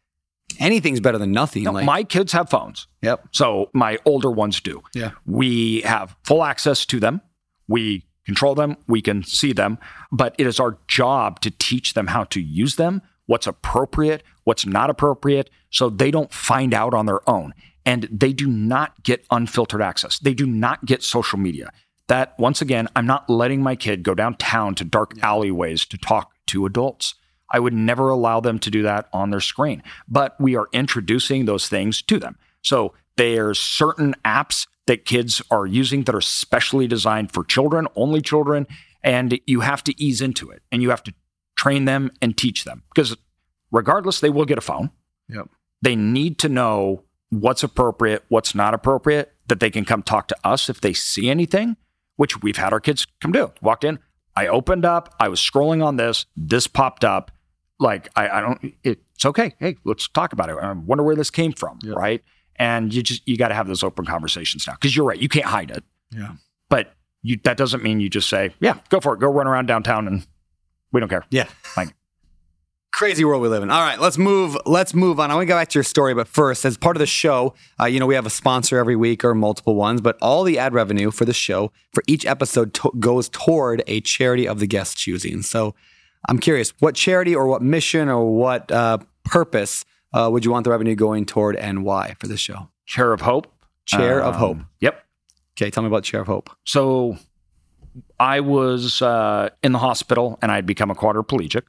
anything's 0.59 1.01
better 1.01 1.17
than 1.19 1.33
nothing. 1.33 1.63
No, 1.63 1.73
like, 1.73 1.85
my 1.87 2.03
kids 2.05 2.33
have 2.33 2.51
phones. 2.51 2.87
yep. 3.03 3.25
So 3.33 3.71
my 3.73 3.99
older 4.05 4.31
ones 4.31 4.61
do. 4.61 4.83
Yeah. 4.95 5.13
We 5.25 5.81
have 5.83 6.17
full 6.25 6.45
access 6.45 6.85
to 6.87 7.01
them. 7.01 7.23
We 7.69 8.05
control 8.27 8.55
them. 8.55 8.77
We 8.89 9.01
can 9.01 9.23
see 9.23 9.53
them. 9.53 9.79
But 10.13 10.35
it 10.39 10.47
is 10.47 10.61
our 10.61 10.77
job 10.89 11.41
to 11.41 11.51
teach 11.51 11.95
them 11.95 12.09
how 12.09 12.25
to 12.25 12.41
use 12.41 12.77
them, 12.77 13.01
what's 13.27 13.47
appropriate, 13.47 14.23
what's 14.45 14.67
not 14.67 14.91
appropriate, 14.91 15.49
so 15.71 15.89
they 15.89 16.11
don't 16.11 16.33
find 16.33 16.75
out 16.75 16.93
on 16.93 17.07
their 17.07 17.29
own. 17.31 17.55
And 17.85 18.09
they 18.11 18.33
do 18.33 18.47
not 18.47 19.03
get 19.03 19.25
unfiltered 19.31 19.83
access. 19.83 20.19
They 20.19 20.35
do 20.35 20.47
not 20.47 20.85
get 20.85 21.03
social 21.03 21.39
media. 21.39 21.71
That, 22.09 22.39
once 22.39 22.61
again, 22.61 22.89
I'm 22.97 23.07
not 23.07 23.31
letting 23.31 23.63
my 23.63 23.77
kid 23.77 24.03
go 24.03 24.15
downtown 24.15 24.75
to 24.77 24.85
dark 24.85 25.13
alleyways 25.23 25.85
to 25.87 25.99
talk 25.99 26.33
to 26.47 26.67
adults. 26.67 27.15
I 27.51 27.61
would 27.61 27.73
never 27.73 28.09
allow 28.09 28.41
them 28.41 28.59
to 28.61 28.71
do 28.71 28.83
that 28.83 29.09
on 29.13 29.31
their 29.31 29.41
screen. 29.41 29.83
But 30.09 30.37
we 30.41 30.57
are 30.57 30.69
introducing 30.73 31.45
those 31.45 31.69
things 31.69 32.03
to 32.03 32.19
them. 32.19 32.37
So 32.63 32.95
there's 33.17 33.59
certain 33.59 34.15
apps 34.25 34.67
that 34.87 35.05
kids 35.05 35.41
are 35.51 35.67
using 35.67 36.05
that 36.05 36.15
are 36.15 36.21
specially 36.21 36.87
designed 36.87 37.33
for 37.33 37.45
children, 37.45 37.87
only 37.95 38.21
children, 38.21 38.67
and 39.03 39.39
you 39.47 39.61
have 39.61 39.85
to 39.85 40.03
ease 40.03 40.21
into 40.21 40.51
it 40.51 40.63
and 40.73 40.83
you 40.83 40.91
have 40.91 41.03
to 41.05 41.15
train 41.57 41.85
them 41.85 42.11
and 42.21 42.37
teach 42.37 42.65
them 42.65 42.83
because 42.95 43.17
regardless, 43.71 44.21
they 44.21 44.31
will 44.31 44.45
get 44.45 44.59
a 44.59 44.63
phone. 44.63 44.91
Yep. 45.29 45.49
They 45.83 45.97
need 45.97 46.39
to 46.41 46.49
know 46.49 47.05
what's 47.31 47.63
appropriate, 47.63 48.25
what's 48.29 48.55
not 48.55 48.75
appropriate, 48.75 49.33
that 49.49 49.61
they 49.61 49.71
can 49.71 49.85
come 49.85 50.03
talk 50.03 50.29
to 50.29 50.37
us 50.45 50.69
if 50.69 50.81
they 50.81 50.93
see 50.93 51.31
anything, 51.31 51.77
which 52.17 52.43
we've 52.43 52.57
had 52.57 52.73
our 52.73 52.81
kids 52.81 53.07
come 53.21 53.33
do. 53.33 53.53
Walked 53.63 53.85
in, 53.85 53.99
I 54.37 54.47
opened 54.47 54.85
up, 54.85 55.15
I 55.19 55.29
was 55.29 55.41
scrolling 55.41 55.85
on 55.85 55.97
this, 55.97 56.27
this 56.37 56.67
popped 56.67 57.05
up. 57.05 57.31
Like, 57.79 58.09
I, 58.15 58.29
I 58.29 58.41
don't, 58.41 58.75
it's 58.85 59.25
okay. 59.25 59.55
Hey, 59.59 59.77
let's 59.85 60.07
talk 60.09 60.33
about 60.33 60.51
it. 60.51 60.57
I 60.61 60.73
wonder 60.73 61.03
where 61.03 61.17
this 61.17 61.31
came 61.31 61.53
from, 61.53 61.79
right? 61.85 62.23
And 62.57 62.93
you 62.93 63.03
just, 63.03 63.27
you 63.27 63.39
got 63.39 63.49
to 63.49 63.55
have 63.55 63.67
those 63.69 63.83
open 63.83 64.05
conversations 64.05 64.67
now 64.67 64.75
because 64.75 64.95
you're 64.95 65.07
right. 65.07 65.19
You 65.19 65.31
can't 65.31 65.47
hide 65.47 65.71
it. 65.71 65.83
Yeah. 66.15 66.33
But 66.69 66.93
you, 67.23 67.39
that 67.45 67.57
doesn't 67.57 67.83
mean 67.83 68.01
you 68.01 68.11
just 68.11 68.29
say, 68.29 68.53
yeah, 68.61 68.79
go 68.91 69.01
for 69.01 69.15
it. 69.15 69.21
Go 69.21 69.29
run 69.29 69.47
around 69.47 69.67
downtown 69.67 70.07
and 70.07 70.27
we 70.93 71.01
don't 71.01 71.09
care. 71.09 71.25
Yeah. 71.31 71.49
Like, 71.77 71.95
Crazy 72.93 73.25
world 73.25 73.41
we 73.41 73.49
live 73.49 73.63
in. 73.63 73.71
All 73.71 73.81
right, 73.81 73.99
let's 74.01 74.19
move. 74.19 74.57
Let's 74.67 74.93
move 74.95 75.21
on. 75.21 75.31
I 75.31 75.35
want 75.35 75.45
to 75.47 75.49
go 75.49 75.55
back 75.57 75.69
to 75.69 75.79
your 75.79 75.85
story, 75.85 76.13
but 76.13 76.27
first, 76.29 76.65
as 76.65 76.77
part 76.77 76.97
of 76.97 77.01
the 77.01 77.07
show, 77.07 77.55
uh, 77.81 77.87
you 77.87 78.01
know 78.01 78.07
we 78.07 78.15
have 78.17 78.27
a 78.27 78.31
sponsor 78.31 78.79
every 78.79 78.97
week 78.97 79.25
or 79.25 79.35
multiple 79.35 79.75
ones, 79.77 80.01
but 80.01 80.19
all 80.21 80.43
the 80.43 80.59
ad 80.59 80.75
revenue 80.75 81.11
for 81.11 81.25
the 81.25 81.33
show 81.33 81.73
for 81.95 82.03
each 82.07 82.27
episode 82.27 82.75
to- 82.75 82.93
goes 82.99 83.29
toward 83.29 83.83
a 83.87 84.01
charity 84.01 84.47
of 84.47 84.59
the 84.59 84.67
guest 84.67 84.97
choosing. 84.99 85.41
So, 85.43 85.75
I'm 86.29 86.39
curious, 86.39 86.75
what 86.81 86.95
charity 86.97 87.35
or 87.35 87.47
what 87.47 87.63
mission 87.63 88.09
or 88.09 88.37
what 88.37 88.71
uh, 88.73 88.99
purpose 89.25 89.85
uh, 90.13 90.29
would 90.31 90.45
you 90.45 90.51
want 90.51 90.65
the 90.65 90.71
revenue 90.71 90.95
going 90.97 91.25
toward, 91.25 91.57
and 91.57 91.85
why 91.85 92.17
for 92.19 92.27
this 92.27 92.41
show? 92.41 92.69
Chair 92.87 93.13
of 93.13 93.21
Hope. 93.23 93.47
Chair 93.87 94.21
of 94.21 94.35
Um, 94.35 94.41
Hope. 94.41 94.59
Yep. 94.81 95.01
Okay, 95.57 95.71
tell 95.71 95.83
me 95.83 95.87
about 95.87 96.03
Chair 96.05 96.21
of 96.21 96.27
Hope. 96.27 96.51
So 96.67 97.17
I 98.19 98.41
was 98.41 99.01
uh, 99.01 99.51
in 99.63 99.73
the 99.73 99.79
hospital 99.79 100.39
and 100.43 100.51
I'd 100.53 100.67
become 100.67 100.91
a 100.91 100.95
quadriplegic. 100.95 101.63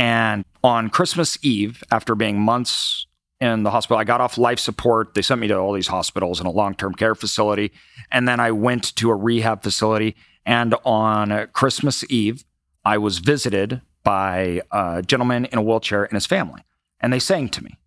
And 0.00 0.46
on 0.64 0.88
Christmas 0.88 1.38
Eve, 1.42 1.84
after 1.90 2.14
being 2.14 2.40
months 2.40 3.06
in 3.38 3.64
the 3.64 3.70
hospital, 3.70 3.98
I 3.98 4.04
got 4.04 4.22
off 4.22 4.38
life 4.38 4.58
support. 4.58 5.12
They 5.12 5.20
sent 5.20 5.42
me 5.42 5.48
to 5.48 5.58
all 5.58 5.74
these 5.74 5.88
hospitals 5.88 6.40
and 6.40 6.48
a 6.48 6.50
long 6.50 6.74
term 6.74 6.94
care 6.94 7.14
facility. 7.14 7.70
And 8.10 8.26
then 8.26 8.40
I 8.40 8.50
went 8.50 8.96
to 8.96 9.10
a 9.10 9.14
rehab 9.14 9.62
facility. 9.62 10.16
And 10.46 10.74
on 10.86 11.48
Christmas 11.52 12.02
Eve, 12.10 12.46
I 12.82 12.96
was 12.96 13.18
visited 13.18 13.82
by 14.02 14.62
a 14.72 15.02
gentleman 15.02 15.44
in 15.44 15.58
a 15.58 15.62
wheelchair 15.62 16.04
and 16.04 16.14
his 16.14 16.24
family. 16.24 16.62
And 17.02 17.12
they 17.12 17.18
sang 17.18 17.50
to 17.50 17.62
me. 17.62 17.78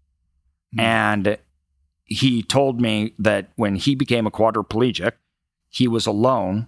Hmm. 0.76 0.80
And 0.82 1.38
he 2.06 2.44
told 2.44 2.80
me 2.80 3.16
that 3.18 3.50
when 3.56 3.74
he 3.74 3.96
became 3.96 4.28
a 4.28 4.32
quadriplegic, 4.32 5.14
he 5.68 5.88
was 5.88 6.06
alone 6.06 6.68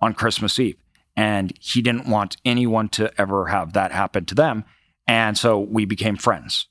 on 0.00 0.14
Christmas 0.14 0.58
Eve. 0.58 0.78
And 1.16 1.52
he 1.60 1.82
didn't 1.82 2.08
want 2.08 2.36
anyone 2.44 2.88
to 2.90 3.12
ever 3.20 3.46
have 3.46 3.72
that 3.72 3.92
happen 3.92 4.24
to 4.26 4.34
them. 4.34 4.64
And 5.06 5.36
so 5.36 5.58
we 5.58 5.84
became 5.84 6.16
friends. 6.16 6.66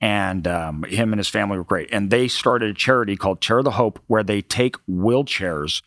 And 0.00 0.46
um, 0.46 0.84
him 0.84 1.12
and 1.12 1.18
his 1.18 1.28
family 1.28 1.56
were 1.56 1.64
great. 1.64 1.88
And 1.90 2.10
they 2.10 2.28
started 2.28 2.70
a 2.70 2.74
charity 2.74 3.16
called 3.16 3.40
Chair 3.40 3.58
of 3.58 3.64
the 3.64 3.72
Hope, 3.72 3.98
where 4.06 4.22
they 4.22 4.42
take 4.42 4.76
wheelchairs 4.86 5.82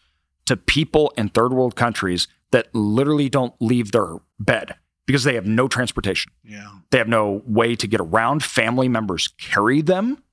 to 0.46 0.58
people 0.58 1.14
in 1.18 1.30
third 1.30 1.54
world 1.54 1.76
countries 1.76 2.28
that 2.52 2.74
literally 2.74 3.30
don't 3.30 3.54
leave 3.60 3.92
their 3.92 4.16
bed 4.40 4.76
because 5.06 5.24
they 5.24 5.36
have 5.36 5.46
no 5.46 5.68
transportation. 5.68 6.32
Yeah. 6.44 6.70
They 6.90 6.98
have 6.98 7.08
no 7.08 7.42
way 7.46 7.76
to 7.76 7.88
get 7.88 8.02
around. 8.02 8.44
Family 8.44 8.90
members 8.90 9.28
carry 9.28 9.82
them. 9.82 10.24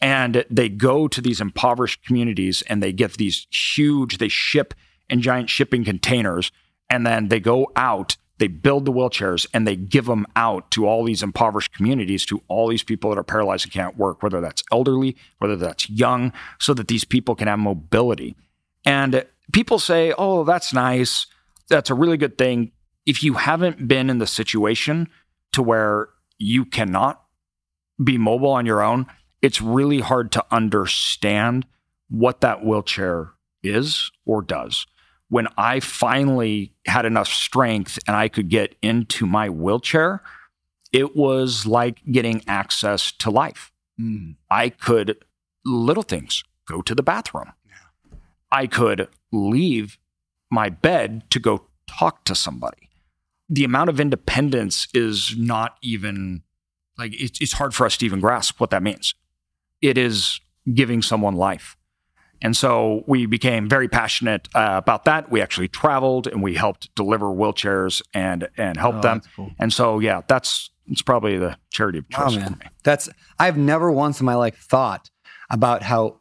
And 0.00 0.44
they 0.48 0.68
go 0.68 1.08
to 1.08 1.20
these 1.20 1.40
impoverished 1.40 2.04
communities 2.04 2.62
and 2.62 2.82
they 2.82 2.92
give 2.92 3.16
these 3.16 3.46
huge, 3.50 4.18
they 4.18 4.28
ship 4.28 4.74
in 5.08 5.20
giant 5.20 5.50
shipping 5.50 5.84
containers. 5.84 6.52
And 6.90 7.06
then 7.06 7.28
they 7.28 7.40
go 7.40 7.70
out, 7.76 8.16
they 8.38 8.48
build 8.48 8.84
the 8.84 8.92
wheelchairs 8.92 9.46
and 9.52 9.66
they 9.66 9.76
give 9.76 10.06
them 10.06 10.26
out 10.36 10.70
to 10.72 10.86
all 10.86 11.04
these 11.04 11.22
impoverished 11.22 11.74
communities, 11.74 12.24
to 12.26 12.42
all 12.48 12.68
these 12.68 12.82
people 12.82 13.10
that 13.10 13.18
are 13.18 13.24
paralyzed 13.24 13.64
and 13.64 13.72
can't 13.72 13.98
work, 13.98 14.22
whether 14.22 14.40
that's 14.40 14.62
elderly, 14.72 15.16
whether 15.38 15.56
that's 15.56 15.90
young, 15.90 16.32
so 16.58 16.72
that 16.74 16.88
these 16.88 17.04
people 17.04 17.34
can 17.34 17.48
have 17.48 17.58
mobility. 17.58 18.36
And 18.84 19.24
people 19.52 19.78
say, 19.78 20.14
oh, 20.16 20.44
that's 20.44 20.72
nice. 20.72 21.26
That's 21.68 21.90
a 21.90 21.94
really 21.94 22.16
good 22.16 22.38
thing. 22.38 22.72
If 23.04 23.22
you 23.22 23.34
haven't 23.34 23.88
been 23.88 24.08
in 24.10 24.18
the 24.18 24.26
situation 24.26 25.08
to 25.52 25.62
where 25.62 26.08
you 26.38 26.64
cannot 26.64 27.22
be 28.02 28.16
mobile 28.16 28.50
on 28.50 28.66
your 28.66 28.82
own, 28.82 29.06
it's 29.42 29.60
really 29.60 30.00
hard 30.00 30.32
to 30.32 30.44
understand 30.50 31.66
what 32.08 32.40
that 32.40 32.64
wheelchair 32.64 33.32
is 33.62 34.10
or 34.24 34.42
does. 34.42 34.86
When 35.28 35.48
I 35.56 35.80
finally 35.80 36.72
had 36.86 37.04
enough 37.04 37.28
strength 37.28 37.98
and 38.06 38.16
I 38.16 38.28
could 38.28 38.48
get 38.48 38.76
into 38.80 39.26
my 39.26 39.50
wheelchair, 39.50 40.22
it 40.92 41.14
was 41.14 41.66
like 41.66 42.00
getting 42.10 42.42
access 42.46 43.12
to 43.12 43.30
life. 43.30 43.72
Mm. 44.00 44.36
I 44.50 44.70
could, 44.70 45.22
little 45.64 46.02
things, 46.02 46.42
go 46.66 46.80
to 46.82 46.94
the 46.94 47.02
bathroom. 47.02 47.52
I 48.50 48.66
could 48.66 49.08
leave 49.30 49.98
my 50.50 50.70
bed 50.70 51.30
to 51.30 51.38
go 51.38 51.66
talk 51.86 52.24
to 52.24 52.34
somebody. 52.34 52.88
The 53.48 53.64
amount 53.64 53.90
of 53.90 54.00
independence 54.00 54.88
is 54.94 55.34
not 55.36 55.76
even 55.82 56.42
like 56.96 57.12
it's, 57.20 57.40
it's 57.40 57.52
hard 57.52 57.74
for 57.74 57.86
us 57.86 57.96
to 57.98 58.06
even 58.06 58.20
grasp 58.20 58.60
what 58.60 58.70
that 58.70 58.82
means. 58.82 59.14
It 59.80 59.96
is 59.96 60.40
giving 60.74 61.02
someone 61.02 61.34
life. 61.34 61.76
And 62.40 62.56
so 62.56 63.02
we 63.06 63.26
became 63.26 63.68
very 63.68 63.88
passionate 63.88 64.48
uh, 64.54 64.74
about 64.76 65.04
that. 65.06 65.30
We 65.30 65.40
actually 65.40 65.68
traveled 65.68 66.26
and 66.26 66.42
we 66.42 66.54
helped 66.54 66.94
deliver 66.94 67.26
wheelchairs 67.26 68.00
and 68.14 68.48
and 68.56 68.76
help 68.76 68.96
Oh, 68.96 69.00
them. 69.00 69.22
cool. 69.36 69.50
And 69.58 69.72
so 69.72 69.98
yeah, 69.98 70.22
that's 70.28 70.70
it's 70.86 71.02
probably 71.02 71.36
the 71.36 71.56
charity 71.70 71.98
of 71.98 72.08
choice 72.08 72.34
for 72.34 72.50
me. 72.50 72.56
That's 72.84 73.08
I've 73.38 73.56
never 73.58 73.90
once 73.90 74.20
in 74.20 74.26
my 74.26 74.34
life 74.36 74.56
thought 74.56 75.10
about 75.50 75.82
how 75.82 76.20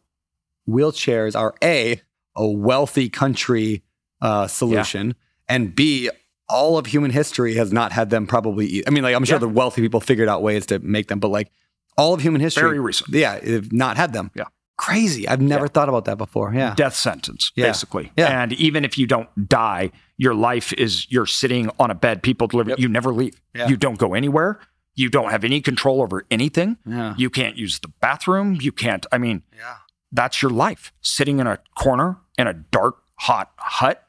wheelchairs 0.68 1.36
are 1.38 1.56
a 1.64 2.02
a 2.36 2.48
wealthy 2.48 3.10
country 3.10 3.84
uh, 4.22 4.48
solution, 4.48 5.16
and 5.48 5.76
b 5.76 6.10
all 6.50 6.78
of 6.78 6.86
human 6.88 7.12
history 7.12 7.56
has 7.56 7.74
not 7.74 7.92
had 7.92 8.10
them 8.10 8.26
probably. 8.26 8.68
e- 8.78 8.84
I 8.88 8.90
mean, 8.90 9.04
like 9.04 9.16
I'm 9.16 9.26
sure 9.26 9.36
Yeah. 9.36 9.40
the 9.40 9.50
wealthy 9.50 9.82
people 9.82 10.00
figured 10.00 10.30
out 10.30 10.42
ways 10.42 10.66
to 10.68 10.80
make 10.80 11.08
them, 11.08 11.20
but 11.20 11.28
like 11.30 11.52
all 11.98 12.14
of 12.14 12.22
human 12.22 12.40
history, 12.42 12.64
Very 12.64 12.80
recent. 12.80 13.10
yeah, 13.14 13.34
have 13.44 13.74
not 13.74 13.98
had 13.98 14.14
them. 14.14 14.32
Yeah. 14.36 14.46
Crazy. 14.78 15.28
I've 15.28 15.42
never 15.42 15.66
Yeah. 15.66 15.70
thought 15.74 15.90
about 15.90 16.06
that 16.06 16.18
before. 16.18 16.54
Yeah, 16.54 16.74
death 16.76 16.96
sentence, 16.96 17.52
Yeah. 17.56 17.68
basically. 17.68 18.12
Yeah. 18.18 18.42
And 18.42 18.54
even 18.54 18.86
if 18.86 18.98
you 18.98 19.08
don't 19.08 19.30
die, 19.50 19.92
your 20.18 20.34
life 20.36 20.72
is 20.74 21.06
you're 21.12 21.26
sitting 21.26 21.70
on 21.80 21.92
a 21.92 21.96
bed. 21.96 22.24
People 22.24 22.48
deliver. 22.48 22.70
Yep. 22.72 22.80
You 22.80 22.88
never 22.88 23.12
leave. 23.12 23.40
Yeah. 23.56 23.68
You 23.68 23.78
don't 23.78 23.98
go 23.98 24.14
anywhere. 24.14 24.60
You 24.96 25.10
don't 25.10 25.30
have 25.30 25.44
any 25.44 25.62
control 25.62 26.02
over 26.02 26.26
anything. 26.32 26.78
yeah, 26.86 27.14
You 27.18 27.30
can't 27.30 27.56
use 27.56 27.80
the 27.80 27.90
bathroom. 28.02 28.58
You 28.60 28.72
can't. 28.72 29.06
I 29.12 29.18
mean, 29.20 29.44
yeah. 29.56 29.76
that's 30.12 30.42
your 30.42 30.50
life. 30.52 30.92
Sitting 31.02 31.40
in 31.40 31.46
a 31.48 31.60
corner 31.76 32.18
in 32.38 32.48
a 32.48 32.54
dark, 32.54 32.98
hot 33.20 33.52
hut 33.58 34.08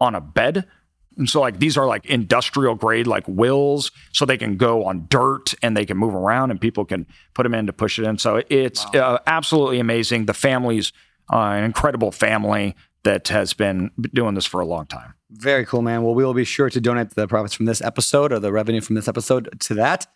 on 0.00 0.14
a 0.16 0.20
bed. 0.20 0.66
And 1.16 1.28
so, 1.28 1.40
like, 1.40 1.58
these 1.58 1.76
are 1.76 1.86
like 1.86 2.04
industrial 2.06 2.74
grade, 2.74 3.06
like 3.06 3.26
wills, 3.28 3.90
so 4.12 4.24
they 4.24 4.36
can 4.36 4.56
go 4.56 4.84
on 4.84 5.06
dirt 5.08 5.54
and 5.62 5.76
they 5.76 5.86
can 5.86 5.96
move 5.96 6.14
around 6.14 6.50
and 6.50 6.60
people 6.60 6.84
can 6.84 7.06
put 7.34 7.44
them 7.44 7.54
in 7.54 7.66
to 7.66 7.72
push 7.72 7.98
it 7.98 8.04
in. 8.04 8.18
So 8.18 8.42
it's 8.48 8.84
uh, 8.94 9.18
absolutely 9.26 9.78
amazing. 9.78 10.26
The 10.26 10.34
family's 10.34 10.92
uh, 11.32 11.38
an 11.38 11.64
incredible 11.64 12.12
family 12.12 12.74
that 13.04 13.28
has 13.28 13.54
been 13.54 13.90
doing 14.12 14.34
this 14.34 14.46
for 14.46 14.60
a 14.60 14.66
long 14.66 14.86
time. 14.86 15.14
Very 15.30 15.66
cool, 15.66 15.82
man. 15.82 16.02
Well, 16.02 16.14
we 16.14 16.24
will 16.24 16.34
be 16.34 16.44
sure 16.44 16.70
to 16.70 16.80
donate 16.80 17.10
the 17.10 17.28
profits 17.28 17.54
from 17.54 17.66
this 17.66 17.80
episode 17.80 18.32
or 18.32 18.38
the 18.38 18.52
revenue 18.52 18.80
from 18.80 18.94
this 18.94 19.08
episode 19.08 19.48
to 19.60 19.74
that. 19.74 20.06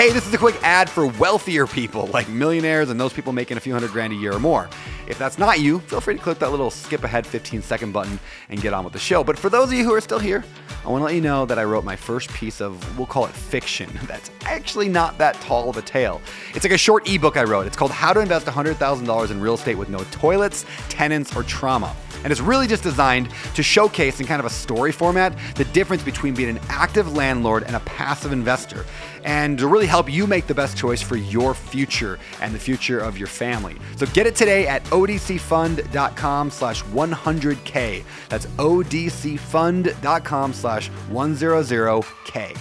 Hey, 0.00 0.12
this 0.12 0.26
is 0.26 0.32
a 0.32 0.38
quick 0.38 0.56
ad 0.62 0.88
for 0.88 1.04
wealthier 1.06 1.66
people 1.66 2.06
like 2.06 2.26
millionaires 2.26 2.88
and 2.88 2.98
those 2.98 3.12
people 3.12 3.34
making 3.34 3.58
a 3.58 3.60
few 3.60 3.74
hundred 3.74 3.90
grand 3.90 4.14
a 4.14 4.16
year 4.16 4.32
or 4.32 4.38
more. 4.38 4.66
If 5.06 5.18
that's 5.18 5.36
not 5.36 5.60
you, 5.60 5.80
feel 5.80 6.00
free 6.00 6.14
to 6.14 6.22
click 6.22 6.38
that 6.38 6.50
little 6.50 6.70
skip 6.70 7.04
ahead 7.04 7.26
15 7.26 7.60
second 7.60 7.92
button 7.92 8.18
and 8.48 8.62
get 8.62 8.72
on 8.72 8.82
with 8.82 8.94
the 8.94 8.98
show. 8.98 9.22
But 9.22 9.38
for 9.38 9.50
those 9.50 9.68
of 9.68 9.74
you 9.74 9.84
who 9.84 9.92
are 9.92 10.00
still 10.00 10.18
here, 10.18 10.42
I 10.86 10.88
want 10.88 11.02
to 11.02 11.04
let 11.04 11.14
you 11.14 11.20
know 11.20 11.44
that 11.44 11.58
I 11.58 11.64
wrote 11.64 11.84
my 11.84 11.96
first 11.96 12.32
piece 12.32 12.62
of, 12.62 12.96
we'll 12.96 13.08
call 13.08 13.26
it 13.26 13.32
fiction, 13.32 13.90
that's 14.06 14.30
actually 14.46 14.88
not 14.88 15.18
that 15.18 15.34
tall 15.42 15.68
of 15.68 15.76
a 15.76 15.82
tale. 15.82 16.22
It's 16.54 16.64
like 16.64 16.72
a 16.72 16.78
short 16.78 17.06
ebook 17.06 17.36
I 17.36 17.44
wrote. 17.44 17.66
It's 17.66 17.76
called 17.76 17.90
How 17.90 18.14
to 18.14 18.20
Invest 18.20 18.46
$100,000 18.46 19.30
in 19.30 19.40
Real 19.40 19.54
Estate 19.54 19.76
with 19.76 19.90
No 19.90 19.98
Toilets, 20.12 20.64
Tenants, 20.88 21.36
or 21.36 21.42
Trauma. 21.42 21.94
And 22.22 22.30
it's 22.30 22.40
really 22.40 22.66
just 22.66 22.82
designed 22.82 23.30
to 23.54 23.62
showcase 23.62 24.20
in 24.20 24.26
kind 24.26 24.40
of 24.40 24.46
a 24.46 24.50
story 24.50 24.92
format 24.92 25.36
the 25.54 25.64
difference 25.66 26.02
between 26.02 26.34
being 26.34 26.50
an 26.50 26.60
active 26.68 27.14
landlord 27.14 27.64
and 27.64 27.76
a 27.76 27.80
passive 27.80 28.32
investor, 28.32 28.84
and 29.24 29.58
to 29.58 29.66
really 29.66 29.86
help 29.90 30.10
you 30.10 30.26
make 30.26 30.46
the 30.46 30.54
best 30.54 30.78
choice 30.78 31.02
for 31.02 31.16
your 31.16 31.52
future 31.52 32.18
and 32.40 32.54
the 32.54 32.58
future 32.58 33.00
of 33.00 33.18
your 33.18 33.26
family. 33.26 33.76
So 33.96 34.06
get 34.06 34.26
it 34.26 34.36
today 34.36 34.66
at 34.68 34.84
odcfund.com 34.84 36.50
slash 36.50 36.82
100k. 36.84 38.04
That's 38.28 38.46
odcfund.com 38.46 40.52
slash 40.52 40.90
100k. 40.90 42.58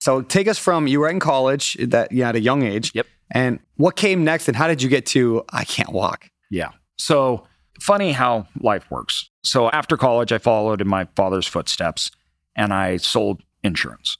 So 0.00 0.22
take 0.22 0.48
us 0.48 0.58
from 0.58 0.86
you 0.86 1.00
were 1.00 1.08
in 1.08 1.18
college 1.18 1.76
that 1.80 2.12
yeah 2.12 2.28
at 2.28 2.36
a 2.36 2.40
young 2.40 2.62
age. 2.62 2.92
Yep. 2.94 3.06
And 3.30 3.58
what 3.76 3.96
came 3.96 4.24
next 4.24 4.46
and 4.46 4.56
how 4.56 4.68
did 4.68 4.82
you 4.82 4.88
get 4.88 5.06
to 5.06 5.44
I 5.52 5.64
can't 5.64 5.92
walk? 5.92 6.30
Yeah. 6.50 6.70
So 6.96 7.46
funny 7.80 8.12
how 8.12 8.46
life 8.60 8.88
works. 8.90 9.30
So 9.42 9.68
after 9.70 9.96
college, 9.96 10.32
I 10.32 10.38
followed 10.38 10.80
in 10.80 10.88
my 10.88 11.06
father's 11.16 11.46
footsteps 11.46 12.10
and 12.56 12.72
I 12.72 12.96
sold 12.96 13.42
insurance 13.62 14.18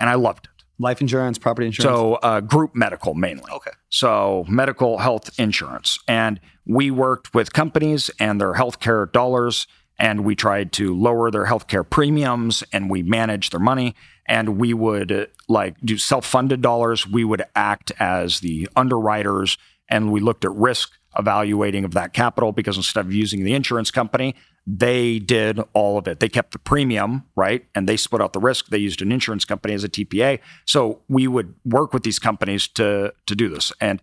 and 0.00 0.08
I 0.08 0.14
loved 0.14 0.46
it. 0.46 0.64
Life 0.78 1.00
insurance, 1.00 1.38
property 1.38 1.66
insurance. 1.66 1.96
So 1.98 2.14
uh, 2.14 2.40
group 2.40 2.74
medical 2.74 3.14
mainly. 3.14 3.50
okay. 3.52 3.72
So 3.90 4.44
medical 4.48 4.98
health 4.98 5.38
insurance. 5.38 5.98
And 6.08 6.40
we 6.66 6.90
worked 6.90 7.34
with 7.34 7.52
companies 7.52 8.10
and 8.18 8.40
their 8.40 8.54
healthcare 8.54 9.10
dollars 9.12 9.66
and 9.98 10.24
we 10.24 10.34
tried 10.34 10.72
to 10.72 10.96
lower 10.98 11.30
their 11.30 11.44
healthcare 11.44 11.88
premiums 11.88 12.64
and 12.72 12.88
we 12.88 13.02
managed 13.02 13.52
their 13.52 13.60
money 13.60 13.94
and 14.26 14.56
we 14.58 14.72
would 14.72 15.12
uh, 15.12 15.26
like 15.48 15.76
do 15.84 15.98
self-funded 15.98 16.62
dollars 16.62 17.06
we 17.06 17.24
would 17.24 17.44
act 17.54 17.92
as 18.00 18.40
the 18.40 18.68
underwriters 18.74 19.58
and 19.88 20.10
we 20.10 20.20
looked 20.20 20.44
at 20.44 20.52
risk 20.52 20.92
evaluating 21.18 21.84
of 21.84 21.92
that 21.92 22.12
capital 22.12 22.52
because 22.52 22.76
instead 22.76 23.04
of 23.04 23.12
using 23.12 23.44
the 23.44 23.54
insurance 23.54 23.90
company, 23.90 24.34
they 24.66 25.18
did 25.18 25.60
all 25.72 25.98
of 25.98 26.06
it. 26.06 26.20
They 26.20 26.28
kept 26.28 26.52
the 26.52 26.58
premium, 26.58 27.24
right? 27.34 27.66
And 27.74 27.88
they 27.88 27.96
split 27.96 28.22
out 28.22 28.32
the 28.32 28.40
risk. 28.40 28.68
They 28.68 28.78
used 28.78 29.02
an 29.02 29.10
insurance 29.10 29.44
company 29.44 29.74
as 29.74 29.82
a 29.82 29.88
TPA. 29.88 30.38
So 30.66 31.00
we 31.08 31.26
would 31.26 31.54
work 31.64 31.92
with 31.92 32.04
these 32.04 32.18
companies 32.18 32.68
to 32.68 33.12
to 33.26 33.34
do 33.34 33.48
this. 33.48 33.72
And 33.80 34.00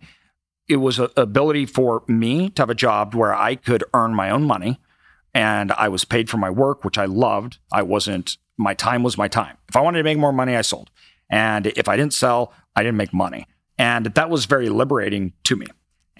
it 0.68 0.76
was 0.76 0.98
an 0.98 1.08
ability 1.16 1.66
for 1.66 2.02
me 2.06 2.50
to 2.50 2.62
have 2.62 2.70
a 2.70 2.74
job 2.74 3.14
where 3.14 3.34
I 3.34 3.54
could 3.56 3.82
earn 3.94 4.14
my 4.14 4.30
own 4.30 4.44
money 4.44 4.78
and 5.34 5.72
I 5.72 5.88
was 5.88 6.04
paid 6.04 6.28
for 6.28 6.36
my 6.36 6.50
work, 6.50 6.84
which 6.84 6.98
I 6.98 7.06
loved. 7.06 7.58
I 7.72 7.82
wasn't 7.82 8.36
my 8.56 8.74
time 8.74 9.02
was 9.02 9.16
my 9.16 9.28
time. 9.28 9.56
If 9.68 9.76
I 9.76 9.80
wanted 9.80 9.98
to 9.98 10.04
make 10.04 10.18
more 10.18 10.32
money, 10.32 10.54
I 10.54 10.60
sold. 10.60 10.90
And 11.30 11.66
if 11.68 11.88
I 11.88 11.96
didn't 11.96 12.12
sell, 12.12 12.52
I 12.76 12.82
didn't 12.82 12.98
make 12.98 13.14
money. 13.14 13.46
And 13.78 14.06
that 14.06 14.28
was 14.28 14.44
very 14.44 14.68
liberating 14.68 15.32
to 15.44 15.56
me. 15.56 15.66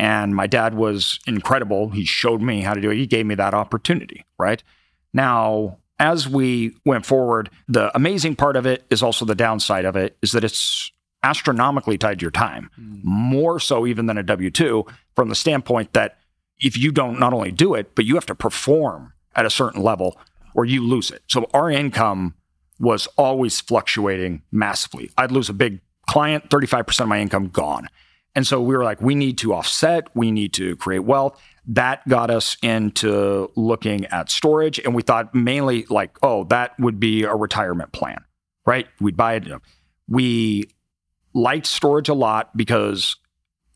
And 0.00 0.34
my 0.34 0.46
dad 0.46 0.72
was 0.72 1.20
incredible. 1.26 1.90
He 1.90 2.06
showed 2.06 2.40
me 2.40 2.62
how 2.62 2.72
to 2.72 2.80
do 2.80 2.90
it. 2.90 2.96
He 2.96 3.06
gave 3.06 3.26
me 3.26 3.34
that 3.34 3.52
opportunity, 3.52 4.24
right? 4.38 4.62
Now, 5.12 5.76
as 5.98 6.26
we 6.26 6.74
went 6.86 7.04
forward, 7.04 7.50
the 7.68 7.94
amazing 7.94 8.36
part 8.36 8.56
of 8.56 8.64
it 8.64 8.86
is 8.88 9.02
also 9.02 9.26
the 9.26 9.34
downside 9.34 9.84
of 9.84 9.96
it 9.96 10.16
is 10.22 10.32
that 10.32 10.42
it's 10.42 10.90
astronomically 11.22 11.98
tied 11.98 12.18
to 12.18 12.22
your 12.22 12.30
time, 12.30 12.70
mm. 12.80 13.04
more 13.04 13.60
so 13.60 13.86
even 13.86 14.06
than 14.06 14.16
a 14.16 14.22
W 14.22 14.50
2 14.50 14.86
from 15.14 15.28
the 15.28 15.34
standpoint 15.34 15.92
that 15.92 16.16
if 16.58 16.78
you 16.78 16.92
don't 16.92 17.20
not 17.20 17.34
only 17.34 17.52
do 17.52 17.74
it, 17.74 17.94
but 17.94 18.06
you 18.06 18.14
have 18.14 18.24
to 18.24 18.34
perform 18.34 19.12
at 19.36 19.44
a 19.44 19.50
certain 19.50 19.82
level 19.82 20.18
or 20.54 20.64
you 20.64 20.82
lose 20.82 21.10
it. 21.10 21.22
So 21.26 21.50
our 21.52 21.70
income 21.70 22.36
was 22.78 23.06
always 23.18 23.60
fluctuating 23.60 24.40
massively. 24.50 25.10
I'd 25.18 25.30
lose 25.30 25.50
a 25.50 25.52
big 25.52 25.82
client, 26.08 26.48
35% 26.48 27.00
of 27.00 27.08
my 27.08 27.20
income 27.20 27.48
gone. 27.48 27.90
And 28.34 28.46
so 28.46 28.60
we 28.60 28.76
were 28.76 28.84
like, 28.84 29.00
we 29.00 29.14
need 29.14 29.38
to 29.38 29.54
offset, 29.54 30.06
we 30.14 30.30
need 30.30 30.52
to 30.54 30.76
create 30.76 31.00
wealth. 31.00 31.40
That 31.66 32.06
got 32.08 32.30
us 32.30 32.56
into 32.62 33.50
looking 33.56 34.06
at 34.06 34.30
storage. 34.30 34.78
And 34.78 34.94
we 34.94 35.02
thought 35.02 35.34
mainly 35.34 35.86
like, 35.90 36.16
oh, 36.22 36.44
that 36.44 36.78
would 36.78 37.00
be 37.00 37.24
a 37.24 37.34
retirement 37.34 37.92
plan, 37.92 38.24
right? 38.66 38.86
We'd 39.00 39.16
buy 39.16 39.34
it. 39.34 39.48
We 40.08 40.70
liked 41.34 41.66
storage 41.66 42.08
a 42.08 42.14
lot 42.14 42.56
because 42.56 43.16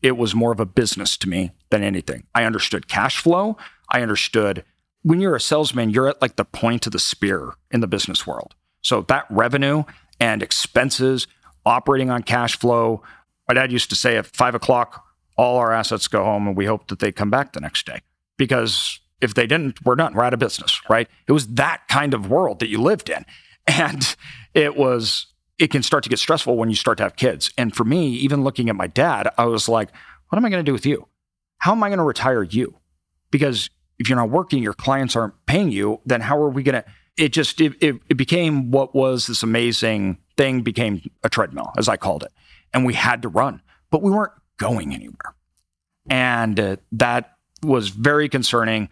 it 0.01 0.17
was 0.17 0.35
more 0.35 0.51
of 0.51 0.59
a 0.59 0.65
business 0.65 1.17
to 1.17 1.29
me 1.29 1.51
than 1.69 1.83
anything. 1.83 2.25
I 2.33 2.43
understood 2.43 2.87
cash 2.87 3.17
flow. 3.17 3.57
I 3.89 4.01
understood 4.01 4.63
when 5.03 5.19
you're 5.19 5.35
a 5.35 5.41
salesman, 5.41 5.91
you're 5.91 6.07
at 6.07 6.21
like 6.21 6.35
the 6.35 6.45
point 6.45 6.85
of 6.87 6.91
the 6.91 6.99
spear 6.99 7.53
in 7.71 7.79
the 7.79 7.87
business 7.87 8.25
world. 8.25 8.55
So 8.81 9.01
that 9.03 9.25
revenue 9.29 9.83
and 10.19 10.41
expenses, 10.41 11.27
operating 11.65 12.09
on 12.09 12.23
cash 12.23 12.57
flow, 12.57 13.03
my 13.47 13.53
dad 13.53 13.71
used 13.71 13.89
to 13.89 13.95
say 13.95 14.17
at 14.17 14.25
five 14.25 14.55
o'clock, 14.55 15.03
all 15.37 15.57
our 15.57 15.71
assets 15.71 16.07
go 16.07 16.23
home 16.23 16.47
and 16.47 16.57
we 16.57 16.65
hope 16.65 16.87
that 16.87 16.99
they 16.99 17.11
come 17.11 17.29
back 17.29 17.53
the 17.53 17.59
next 17.59 17.85
day. 17.85 17.99
Because 18.37 18.99
if 19.21 19.33
they 19.33 19.47
didn't, 19.47 19.83
we're 19.85 19.95
done. 19.95 20.13
We're 20.13 20.23
out 20.23 20.33
of 20.33 20.39
business, 20.39 20.81
right? 20.89 21.07
It 21.27 21.31
was 21.31 21.47
that 21.55 21.87
kind 21.87 22.13
of 22.13 22.29
world 22.29 22.59
that 22.59 22.69
you 22.69 22.81
lived 22.81 23.09
in. 23.09 23.25
And 23.67 24.15
it 24.53 24.77
was, 24.77 25.25
it 25.57 25.71
can 25.71 25.81
start 25.81 26.03
to 26.03 26.09
get 26.09 26.19
stressful 26.19 26.55
when 26.55 26.69
you 26.69 26.75
start 26.75 26.99
to 26.99 27.03
have 27.03 27.15
kids. 27.15 27.51
And 27.57 27.75
for 27.75 27.83
me, 27.83 28.09
even 28.09 28.43
looking 28.43 28.69
at 28.69 28.75
my 28.75 28.85
dad, 28.85 29.27
I 29.39 29.45
was 29.45 29.67
like, 29.67 29.89
what 30.29 30.37
am 30.37 30.45
I 30.45 30.49
going 30.49 30.63
to 30.63 30.69
do 30.69 30.71
with 30.71 30.85
you? 30.85 31.07
How 31.57 31.71
am 31.71 31.81
I 31.81 31.89
going 31.89 31.97
to 31.97 32.03
retire 32.03 32.43
you? 32.43 32.77
Because 33.31 33.71
if 33.97 34.07
you're 34.07 34.19
not 34.19 34.29
working, 34.29 34.61
your 34.61 34.75
clients 34.75 35.15
aren't 35.15 35.33
paying 35.47 35.71
you, 35.71 35.99
then 36.05 36.21
how 36.21 36.37
are 36.37 36.49
we 36.51 36.61
going 36.61 36.83
to? 36.83 36.85
It 37.17 37.29
just, 37.29 37.59
it, 37.59 37.73
it, 37.81 37.95
it 38.07 38.17
became 38.17 38.69
what 38.69 38.93
was 38.93 39.25
this 39.25 39.41
amazing 39.41 40.19
thing 40.37 40.61
became 40.61 41.01
a 41.23 41.29
treadmill, 41.29 41.71
as 41.77 41.87
I 41.87 41.97
called 41.97 42.23
it 42.23 42.31
and 42.75 42.85
we 42.85 42.93
had 42.93 43.23
to 43.23 43.29
run, 43.29 43.61
but 43.89 44.03
we 44.03 44.11
weren't 44.11 44.33
going 44.57 44.93
anywhere. 44.93 45.33
And 46.09 46.59
uh, 46.59 46.75
that 46.91 47.37
was 47.63 47.87
very 47.89 48.29
concerning. 48.29 48.89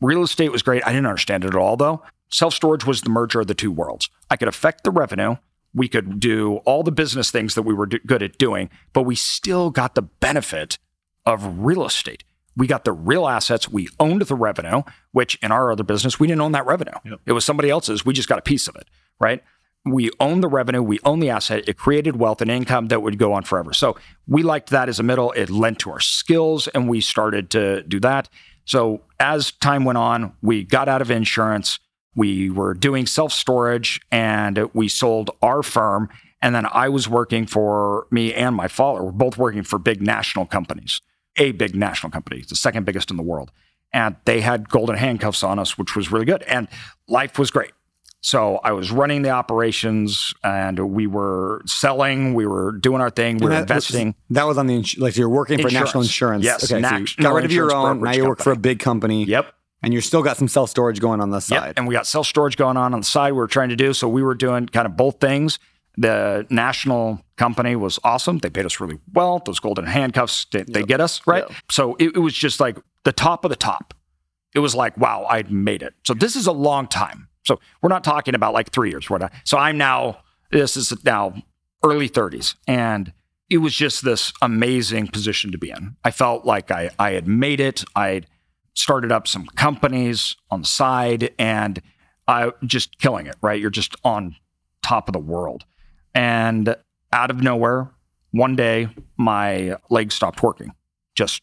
Real 0.00 0.24
estate 0.24 0.50
was 0.50 0.60
great. 0.62 0.84
I 0.84 0.90
didn't 0.90 1.06
understand 1.06 1.44
it 1.44 1.48
at 1.48 1.54
all, 1.54 1.76
though. 1.76 2.02
Self 2.30 2.52
storage 2.52 2.84
was 2.84 3.00
the 3.00 3.10
merger 3.10 3.40
of 3.40 3.46
the 3.46 3.54
two 3.54 3.70
worlds. 3.70 4.10
I 4.28 4.36
could 4.36 4.48
affect 4.48 4.82
the 4.82 4.90
revenue. 4.90 5.36
We 5.72 5.88
could 5.88 6.20
do 6.20 6.56
all 6.66 6.82
the 6.82 6.92
business 6.92 7.30
things 7.30 7.54
that 7.54 7.62
we 7.62 7.72
were 7.72 7.86
do- 7.86 8.00
good 8.04 8.22
at 8.22 8.36
doing, 8.38 8.68
but 8.92 9.04
we 9.04 9.14
still 9.14 9.70
got 9.70 9.94
the 9.94 10.02
benefit 10.02 10.78
of 11.24 11.60
real 11.60 11.86
estate. 11.86 12.24
We 12.56 12.66
got 12.66 12.84
the 12.84 12.92
real 12.92 13.26
assets. 13.26 13.68
We 13.68 13.88
owned 13.98 14.22
the 14.22 14.34
revenue, 14.34 14.82
which 15.12 15.36
in 15.36 15.52
our 15.52 15.72
other 15.72 15.84
business, 15.84 16.20
we 16.20 16.26
didn't 16.26 16.42
own 16.42 16.52
that 16.52 16.66
revenue. 16.66 16.92
Yep. 17.04 17.20
It 17.24 17.32
was 17.32 17.44
somebody 17.44 17.70
else's. 17.70 18.04
We 18.04 18.12
just 18.12 18.28
got 18.28 18.38
a 18.38 18.42
piece 18.42 18.68
of 18.68 18.76
it, 18.76 18.88
right? 19.20 19.42
We 19.84 20.10
own 20.20 20.40
the 20.40 20.48
revenue, 20.48 20.82
we 20.82 21.00
own 21.04 21.20
the 21.20 21.30
asset. 21.30 21.64
It 21.66 21.76
created 21.76 22.16
wealth 22.16 22.40
and 22.40 22.50
income 22.50 22.86
that 22.88 23.02
would 23.02 23.18
go 23.18 23.32
on 23.32 23.42
forever. 23.42 23.72
So 23.72 23.96
we 24.28 24.42
liked 24.42 24.70
that 24.70 24.88
as 24.88 25.00
a 25.00 25.02
middle. 25.02 25.32
It 25.32 25.50
lent 25.50 25.80
to 25.80 25.90
our 25.90 26.00
skills, 26.00 26.68
and 26.68 26.88
we 26.88 27.00
started 27.00 27.50
to 27.50 27.82
do 27.82 27.98
that. 28.00 28.28
So 28.64 29.02
as 29.18 29.50
time 29.50 29.84
went 29.84 29.98
on, 29.98 30.34
we 30.40 30.62
got 30.62 30.88
out 30.88 31.02
of 31.02 31.10
insurance. 31.10 31.80
We 32.14 32.48
were 32.48 32.74
doing 32.74 33.06
self 33.06 33.32
storage, 33.32 34.00
and 34.12 34.68
we 34.72 34.88
sold 34.88 35.30
our 35.42 35.62
firm. 35.62 36.08
And 36.40 36.54
then 36.54 36.66
I 36.70 36.88
was 36.88 37.08
working 37.08 37.46
for 37.46 38.06
me 38.10 38.34
and 38.34 38.54
my 38.54 38.68
father. 38.68 39.02
We're 39.02 39.12
both 39.12 39.38
working 39.38 39.62
for 39.62 39.78
big 39.78 40.02
national 40.02 40.46
companies, 40.46 41.00
a 41.36 41.52
big 41.52 41.74
national 41.74 42.10
company, 42.10 42.44
the 42.48 42.56
second 42.56 42.84
biggest 42.84 43.10
in 43.10 43.16
the 43.16 43.22
world. 43.22 43.50
And 43.92 44.16
they 44.24 44.40
had 44.40 44.68
golden 44.68 44.96
handcuffs 44.96 45.42
on 45.42 45.58
us, 45.58 45.76
which 45.76 45.94
was 45.94 46.10
really 46.10 46.24
good. 46.24 46.42
And 46.44 46.66
life 47.08 47.38
was 47.38 47.50
great 47.50 47.72
so 48.24 48.60
I 48.62 48.70
was 48.70 48.92
running 48.92 49.22
the 49.22 49.30
operations, 49.30 50.32
and 50.44 50.78
we 50.78 51.08
were 51.08 51.60
selling. 51.66 52.34
We 52.34 52.46
were 52.46 52.70
doing 52.70 53.00
our 53.00 53.10
thing. 53.10 53.38
We 53.38 53.46
were 53.46 53.50
that, 53.50 53.62
investing. 53.62 54.14
that 54.30 54.46
was 54.46 54.58
on 54.58 54.68
the 54.68 54.76
ins- 54.76 54.96
like 54.96 55.16
you're 55.16 55.28
working 55.28 55.58
for 55.58 55.66
insurance. 55.66 55.86
national 55.88 56.02
insurance. 56.04 56.44
Yes, 56.44 56.70
okay. 56.70 56.80
National 56.80 57.06
so 57.08 57.14
you 57.18 57.22
got 57.24 57.34
rid 57.34 57.44
of 57.46 57.52
your 57.52 57.74
own. 57.74 58.00
Now 58.00 58.12
you 58.12 58.24
work 58.24 58.38
company. 58.38 58.54
for 58.54 58.58
a 58.58 58.60
big 58.60 58.78
company. 58.78 59.24
Yep. 59.24 59.52
And 59.82 59.92
you're 59.92 60.02
still 60.02 60.22
got 60.22 60.36
some 60.36 60.46
self 60.46 60.70
storage 60.70 61.00
going 61.00 61.20
on 61.20 61.30
the 61.30 61.40
side. 61.40 61.66
Yep. 61.66 61.74
And 61.78 61.88
we 61.88 61.94
got 61.94 62.06
self 62.06 62.28
storage 62.28 62.56
going 62.56 62.76
on 62.76 62.94
on 62.94 63.00
the 63.00 63.06
side. 63.06 63.32
We 63.32 63.38
were 63.38 63.48
trying 63.48 63.70
to 63.70 63.76
do 63.76 63.92
so. 63.92 64.06
We 64.06 64.22
were 64.22 64.36
doing 64.36 64.66
kind 64.66 64.86
of 64.86 64.96
both 64.96 65.18
things. 65.20 65.58
The 65.96 66.46
national 66.48 67.20
company 67.36 67.74
was 67.74 67.98
awesome. 68.04 68.38
They 68.38 68.50
paid 68.50 68.66
us 68.66 68.78
really 68.78 69.00
well. 69.12 69.42
Those 69.44 69.58
golden 69.58 69.86
handcuffs, 69.86 70.46
they, 70.52 70.62
they 70.62 70.84
get 70.84 71.00
us 71.00 71.20
right. 71.26 71.44
Yep. 71.48 71.58
So 71.72 71.96
it, 71.96 72.14
it 72.14 72.20
was 72.20 72.34
just 72.34 72.60
like 72.60 72.78
the 73.02 73.12
top 73.12 73.44
of 73.44 73.48
the 73.48 73.56
top. 73.56 73.94
It 74.54 74.60
was 74.60 74.76
like, 74.76 74.96
wow, 74.96 75.26
I'd 75.28 75.50
made 75.50 75.82
it. 75.82 75.94
So 76.06 76.14
this 76.14 76.36
is 76.36 76.46
a 76.46 76.52
long 76.52 76.86
time 76.86 77.28
so 77.44 77.60
we're 77.80 77.88
not 77.88 78.04
talking 78.04 78.34
about 78.34 78.54
like 78.54 78.70
three 78.70 78.90
years. 78.90 79.08
What? 79.10 79.30
So 79.44 79.58
I'm 79.58 79.78
now. 79.78 80.18
This 80.50 80.76
is 80.76 80.92
now 81.04 81.34
early 81.82 82.08
30s, 82.08 82.54
and 82.68 83.12
it 83.48 83.58
was 83.58 83.74
just 83.74 84.04
this 84.04 84.32
amazing 84.42 85.08
position 85.08 85.50
to 85.52 85.58
be 85.58 85.70
in. 85.70 85.96
I 86.04 86.10
felt 86.10 86.44
like 86.44 86.70
I 86.70 86.90
I 86.98 87.12
had 87.12 87.26
made 87.26 87.60
it. 87.60 87.84
I'd 87.96 88.26
started 88.74 89.12
up 89.12 89.26
some 89.26 89.46
companies 89.56 90.36
on 90.50 90.62
the 90.62 90.66
side, 90.66 91.34
and 91.38 91.80
I 92.28 92.52
just 92.64 92.98
killing 92.98 93.26
it. 93.26 93.36
Right, 93.40 93.60
you're 93.60 93.70
just 93.70 93.96
on 94.04 94.36
top 94.82 95.08
of 95.08 95.12
the 95.12 95.18
world, 95.18 95.64
and 96.14 96.76
out 97.12 97.30
of 97.30 97.42
nowhere, 97.42 97.90
one 98.30 98.56
day 98.56 98.88
my 99.16 99.76
legs 99.90 100.14
stopped 100.14 100.42
working. 100.42 100.72
Just 101.14 101.42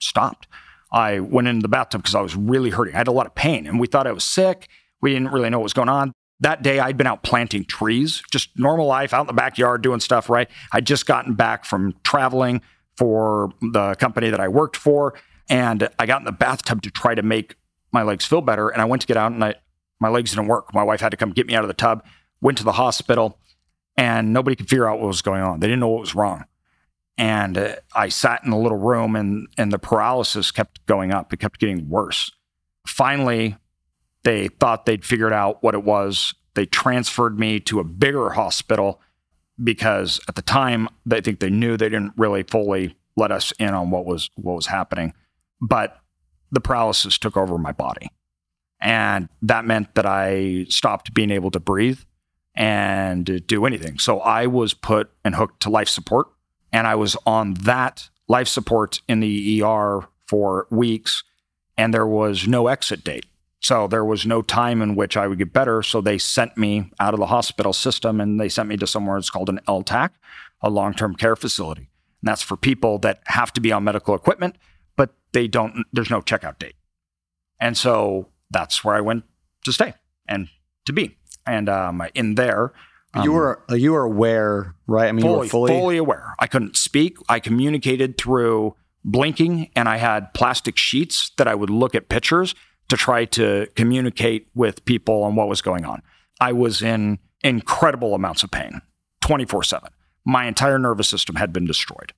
stopped. 0.00 0.48
I 0.92 1.20
went 1.20 1.48
into 1.48 1.62
the 1.62 1.68
bathtub 1.68 2.02
because 2.02 2.14
I 2.14 2.20
was 2.20 2.36
really 2.36 2.70
hurting. 2.70 2.94
I 2.94 2.98
had 2.98 3.08
a 3.08 3.12
lot 3.12 3.26
of 3.26 3.34
pain, 3.34 3.66
and 3.66 3.78
we 3.78 3.86
thought 3.86 4.06
I 4.06 4.12
was 4.12 4.24
sick 4.24 4.68
we 5.00 5.12
didn't 5.12 5.28
really 5.28 5.50
know 5.50 5.58
what 5.58 5.64
was 5.64 5.72
going 5.72 5.88
on. 5.88 6.12
That 6.40 6.62
day, 6.62 6.80
I'd 6.80 6.96
been 6.96 7.06
out 7.06 7.22
planting 7.22 7.64
trees, 7.64 8.22
just 8.30 8.50
normal 8.58 8.86
life 8.86 9.14
out 9.14 9.22
in 9.22 9.26
the 9.26 9.32
backyard 9.32 9.82
doing 9.82 10.00
stuff, 10.00 10.28
right? 10.28 10.48
I'd 10.72 10.86
just 10.86 11.06
gotten 11.06 11.34
back 11.34 11.64
from 11.64 11.94
traveling 12.04 12.60
for 12.96 13.50
the 13.60 13.94
company 13.94 14.30
that 14.30 14.40
I 14.40 14.48
worked 14.48 14.76
for. 14.76 15.14
And 15.48 15.88
I 15.98 16.06
got 16.06 16.20
in 16.20 16.24
the 16.24 16.32
bathtub 16.32 16.82
to 16.82 16.90
try 16.90 17.14
to 17.14 17.22
make 17.22 17.56
my 17.92 18.02
legs 18.02 18.26
feel 18.26 18.40
better. 18.40 18.68
And 18.68 18.82
I 18.82 18.84
went 18.84 19.02
to 19.02 19.08
get 19.08 19.16
out 19.16 19.32
and 19.32 19.42
I, 19.42 19.54
my 20.00 20.08
legs 20.08 20.30
didn't 20.32 20.48
work. 20.48 20.74
My 20.74 20.82
wife 20.82 21.00
had 21.00 21.10
to 21.10 21.16
come 21.16 21.30
get 21.30 21.46
me 21.46 21.54
out 21.54 21.64
of 21.64 21.68
the 21.68 21.74
tub, 21.74 22.04
went 22.40 22.58
to 22.58 22.64
the 22.64 22.72
hospital, 22.72 23.38
and 23.96 24.32
nobody 24.32 24.56
could 24.56 24.68
figure 24.68 24.88
out 24.88 24.98
what 24.98 25.08
was 25.08 25.22
going 25.22 25.42
on. 25.42 25.60
They 25.60 25.68
didn't 25.68 25.80
know 25.80 25.88
what 25.88 26.00
was 26.00 26.14
wrong. 26.14 26.44
And 27.16 27.56
uh, 27.56 27.76
I 27.94 28.10
sat 28.10 28.44
in 28.44 28.52
a 28.52 28.58
little 28.58 28.76
room 28.76 29.16
and, 29.16 29.48
and 29.56 29.72
the 29.72 29.78
paralysis 29.78 30.50
kept 30.50 30.84
going 30.84 31.12
up. 31.12 31.32
It 31.32 31.38
kept 31.38 31.58
getting 31.58 31.88
worse. 31.88 32.30
Finally, 32.86 33.56
they 34.26 34.48
thought 34.48 34.86
they'd 34.86 35.04
figured 35.04 35.32
out 35.32 35.62
what 35.62 35.74
it 35.74 35.84
was. 35.84 36.34
They 36.54 36.66
transferred 36.66 37.38
me 37.38 37.60
to 37.60 37.78
a 37.78 37.84
bigger 37.84 38.30
hospital 38.30 39.00
because 39.62 40.18
at 40.28 40.34
the 40.34 40.42
time 40.42 40.88
they 41.06 41.20
think 41.20 41.38
they 41.38 41.48
knew 41.48 41.76
they 41.76 41.88
didn't 41.88 42.12
really 42.16 42.42
fully 42.42 42.96
let 43.16 43.30
us 43.30 43.52
in 43.60 43.68
on 43.68 43.90
what 43.90 44.04
was 44.04 44.28
what 44.34 44.56
was 44.56 44.66
happening. 44.66 45.14
But 45.60 46.00
the 46.50 46.60
paralysis 46.60 47.18
took 47.18 47.36
over 47.36 47.56
my 47.56 47.70
body. 47.70 48.08
And 48.80 49.28
that 49.42 49.64
meant 49.64 49.94
that 49.94 50.06
I 50.06 50.66
stopped 50.70 51.14
being 51.14 51.30
able 51.30 51.52
to 51.52 51.60
breathe 51.60 52.00
and 52.56 53.46
do 53.46 53.64
anything. 53.64 54.00
So 54.00 54.18
I 54.18 54.48
was 54.48 54.74
put 54.74 55.08
and 55.24 55.36
hooked 55.36 55.62
to 55.62 55.70
life 55.70 55.88
support. 55.88 56.26
And 56.72 56.88
I 56.88 56.96
was 56.96 57.16
on 57.26 57.54
that 57.62 58.10
life 58.26 58.48
support 58.48 59.00
in 59.06 59.20
the 59.20 59.62
ER 59.62 60.08
for 60.26 60.66
weeks. 60.68 61.22
And 61.78 61.94
there 61.94 62.06
was 62.08 62.48
no 62.48 62.66
exit 62.66 63.04
date. 63.04 63.24
So 63.66 63.88
there 63.88 64.04
was 64.04 64.24
no 64.24 64.42
time 64.42 64.80
in 64.80 64.94
which 64.94 65.16
I 65.16 65.26
would 65.26 65.38
get 65.38 65.52
better. 65.52 65.82
So 65.82 66.00
they 66.00 66.18
sent 66.18 66.56
me 66.56 66.92
out 67.00 67.14
of 67.14 67.18
the 67.18 67.26
hospital 67.26 67.72
system 67.72 68.20
and 68.20 68.38
they 68.38 68.48
sent 68.48 68.68
me 68.68 68.76
to 68.76 68.86
somewhere 68.86 69.18
it's 69.18 69.28
called 69.28 69.48
an 69.48 69.58
LTAC, 69.66 70.10
a 70.60 70.70
long 70.70 70.94
term 70.94 71.16
care 71.16 71.34
facility. 71.34 71.80
And 71.80 72.28
that's 72.28 72.42
for 72.42 72.56
people 72.56 73.00
that 73.00 73.22
have 73.24 73.52
to 73.54 73.60
be 73.60 73.72
on 73.72 73.82
medical 73.82 74.14
equipment, 74.14 74.54
but 74.94 75.14
they 75.32 75.48
don't, 75.48 75.84
there's 75.92 76.10
no 76.10 76.20
checkout 76.20 76.60
date. 76.60 76.76
And 77.58 77.76
so 77.76 78.28
that's 78.52 78.84
where 78.84 78.94
I 78.94 79.00
went 79.00 79.24
to 79.64 79.72
stay 79.72 79.94
and 80.28 80.48
to 80.84 80.92
be. 80.92 81.16
And 81.44 81.68
um, 81.68 82.00
in 82.14 82.36
there, 82.36 82.72
you 83.16 83.30
um, 83.32 83.36
were 83.36 83.64
you 83.70 83.94
were 83.94 84.04
aware, 84.04 84.76
right? 84.86 85.08
I 85.08 85.12
mean, 85.12 85.26
you 85.26 85.32
were 85.32 85.38
fully, 85.38 85.48
fully, 85.48 85.72
fully 85.72 85.96
aware. 85.96 86.36
I 86.38 86.46
couldn't 86.46 86.76
speak. 86.76 87.16
I 87.28 87.40
communicated 87.40 88.16
through 88.16 88.76
blinking, 89.04 89.70
and 89.74 89.88
I 89.88 89.96
had 89.96 90.34
plastic 90.34 90.76
sheets 90.76 91.32
that 91.36 91.48
I 91.48 91.56
would 91.56 91.70
look 91.70 91.96
at 91.96 92.08
pictures 92.08 92.54
to 92.88 92.96
try 92.96 93.24
to 93.24 93.66
communicate 93.74 94.48
with 94.54 94.84
people 94.84 95.22
on 95.22 95.34
what 95.34 95.48
was 95.48 95.62
going 95.62 95.84
on. 95.84 96.02
I 96.40 96.52
was 96.52 96.82
in 96.82 97.18
incredible 97.42 98.14
amounts 98.14 98.42
of 98.42 98.50
pain 98.50 98.82
24 99.20 99.62
7. 99.62 99.90
My 100.24 100.46
entire 100.46 100.78
nervous 100.78 101.08
system 101.08 101.36
had 101.36 101.52
been 101.52 101.66
destroyed, 101.66 102.12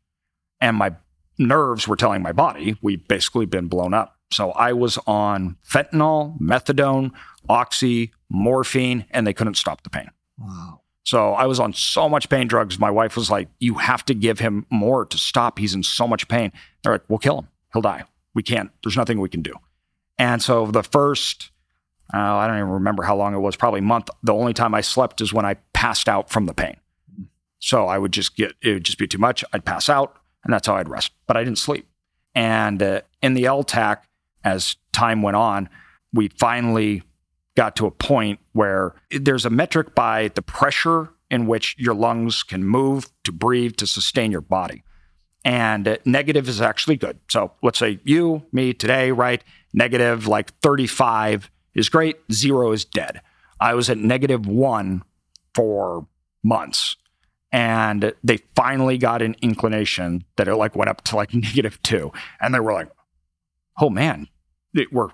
and 0.60 0.76
my 0.76 0.94
nerves 1.38 1.86
were 1.86 1.96
telling 1.96 2.22
my 2.22 2.32
body 2.32 2.76
we've 2.82 3.06
basically 3.06 3.46
been 3.46 3.68
blown 3.68 3.94
up. 3.94 4.16
So 4.32 4.52
I 4.52 4.72
was 4.72 4.98
on 5.06 5.56
fentanyl, 5.66 6.38
methadone, 6.40 7.12
oxy, 7.48 8.12
morphine, 8.28 9.06
and 9.10 9.26
they 9.26 9.32
couldn't 9.32 9.54
stop 9.54 9.82
the 9.82 9.90
pain. 9.90 10.10
Wow. 10.36 10.80
So 11.04 11.32
I 11.32 11.46
was 11.46 11.58
on 11.58 11.72
so 11.72 12.08
much 12.08 12.28
pain 12.28 12.46
drugs. 12.46 12.78
My 12.78 12.90
wife 12.90 13.16
was 13.16 13.30
like, 13.30 13.48
"You 13.60 13.74
have 13.74 14.04
to 14.06 14.14
give 14.14 14.40
him 14.40 14.66
more 14.70 15.06
to 15.06 15.16
stop. 15.16 15.58
He's 15.58 15.74
in 15.74 15.82
so 15.82 16.06
much 16.06 16.28
pain." 16.28 16.52
They're 16.82 16.92
like, 16.92 17.04
"We'll 17.08 17.18
kill 17.18 17.38
him. 17.38 17.48
He'll 17.72 17.82
die. 17.82 18.04
We 18.34 18.42
can't. 18.42 18.70
There's 18.82 18.96
nothing 18.96 19.18
we 19.18 19.30
can 19.30 19.40
do." 19.40 19.54
And 20.18 20.42
so 20.42 20.66
the 20.66 20.82
first, 20.82 21.50
uh, 22.12 22.18
I 22.18 22.46
don't 22.46 22.56
even 22.56 22.70
remember 22.70 23.02
how 23.04 23.16
long 23.16 23.34
it 23.34 23.38
was, 23.38 23.56
probably 23.56 23.80
month. 23.80 24.08
The 24.22 24.34
only 24.34 24.52
time 24.52 24.74
I 24.74 24.80
slept 24.80 25.20
is 25.20 25.32
when 25.32 25.44
I 25.44 25.54
passed 25.72 26.08
out 26.08 26.30
from 26.30 26.46
the 26.46 26.54
pain. 26.54 26.76
So 27.60 27.86
I 27.86 27.98
would 27.98 28.12
just 28.12 28.36
get 28.36 28.54
it 28.62 28.74
would 28.74 28.84
just 28.84 28.98
be 28.98 29.06
too 29.06 29.18
much. 29.18 29.44
I'd 29.52 29.64
pass 29.64 29.88
out, 29.88 30.16
and 30.44 30.52
that's 30.52 30.66
how 30.66 30.76
I'd 30.76 30.88
rest. 30.88 31.12
But 31.26 31.36
I 31.36 31.44
didn't 31.44 31.58
sleep. 31.58 31.88
And 32.34 32.82
uh, 32.82 33.00
in 33.20 33.34
the 33.34 33.44
LTAC, 33.44 33.98
as 34.44 34.76
time 34.92 35.22
went 35.22 35.36
on, 35.36 35.68
we 36.12 36.28
finally 36.28 37.02
got 37.56 37.74
to 37.76 37.86
a 37.86 37.90
point 37.90 38.38
where 38.52 38.94
there's 39.10 39.44
a 39.44 39.50
metric 39.50 39.94
by 39.94 40.28
the 40.28 40.42
pressure 40.42 41.10
in 41.30 41.46
which 41.46 41.74
your 41.78 41.94
lungs 41.94 42.42
can 42.42 42.64
move 42.64 43.08
to 43.24 43.32
breathe 43.32 43.76
to 43.76 43.86
sustain 43.86 44.30
your 44.30 44.40
body. 44.40 44.84
And 45.44 45.88
uh, 45.88 45.96
negative 46.04 46.48
is 46.48 46.60
actually 46.60 46.96
good. 46.96 47.18
So 47.28 47.52
let's 47.62 47.78
say 47.78 47.98
you, 48.04 48.44
me 48.52 48.72
today, 48.72 49.10
right? 49.10 49.42
Negative 49.78 50.26
like 50.26 50.58
35 50.58 51.50
is 51.72 51.88
great, 51.88 52.16
zero 52.32 52.72
is 52.72 52.84
dead. 52.84 53.20
I 53.60 53.74
was 53.74 53.88
at 53.88 53.96
negative 53.96 54.44
one 54.44 55.04
for 55.54 56.08
months. 56.42 56.96
And 57.52 58.12
they 58.24 58.38
finally 58.56 58.98
got 58.98 59.22
an 59.22 59.36
inclination 59.40 60.24
that 60.36 60.48
it 60.48 60.56
like 60.56 60.74
went 60.74 60.90
up 60.90 61.02
to 61.04 61.16
like 61.16 61.32
negative 61.34 61.80
two. 61.82 62.10
And 62.40 62.52
they 62.52 62.58
were 62.58 62.72
like, 62.72 62.90
oh 63.80 63.88
man, 63.88 64.26
it, 64.74 64.92
we're 64.92 65.10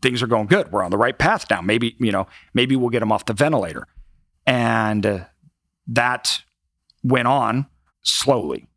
things 0.00 0.22
are 0.22 0.26
going 0.26 0.46
good. 0.46 0.72
We're 0.72 0.82
on 0.82 0.90
the 0.90 0.96
right 0.96 1.18
path 1.18 1.44
now. 1.50 1.60
Maybe, 1.60 1.94
you 1.98 2.10
know, 2.10 2.26
maybe 2.54 2.76
we'll 2.76 2.88
get 2.88 3.02
him 3.02 3.12
off 3.12 3.26
the 3.26 3.34
ventilator. 3.34 3.86
And 4.46 5.04
uh, 5.04 5.24
that 5.86 6.42
went 7.04 7.28
on 7.28 7.66
slowly. 8.02 8.68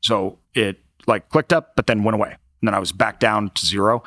So 0.00 0.38
it 0.54 0.80
like 1.06 1.28
clicked 1.28 1.52
up, 1.52 1.76
but 1.76 1.86
then 1.86 2.04
went 2.04 2.14
away. 2.14 2.36
And 2.62 2.68
then 2.68 2.74
I 2.74 2.78
was 2.78 2.92
back 2.92 3.18
down 3.18 3.50
to 3.50 3.66
zero. 3.66 4.04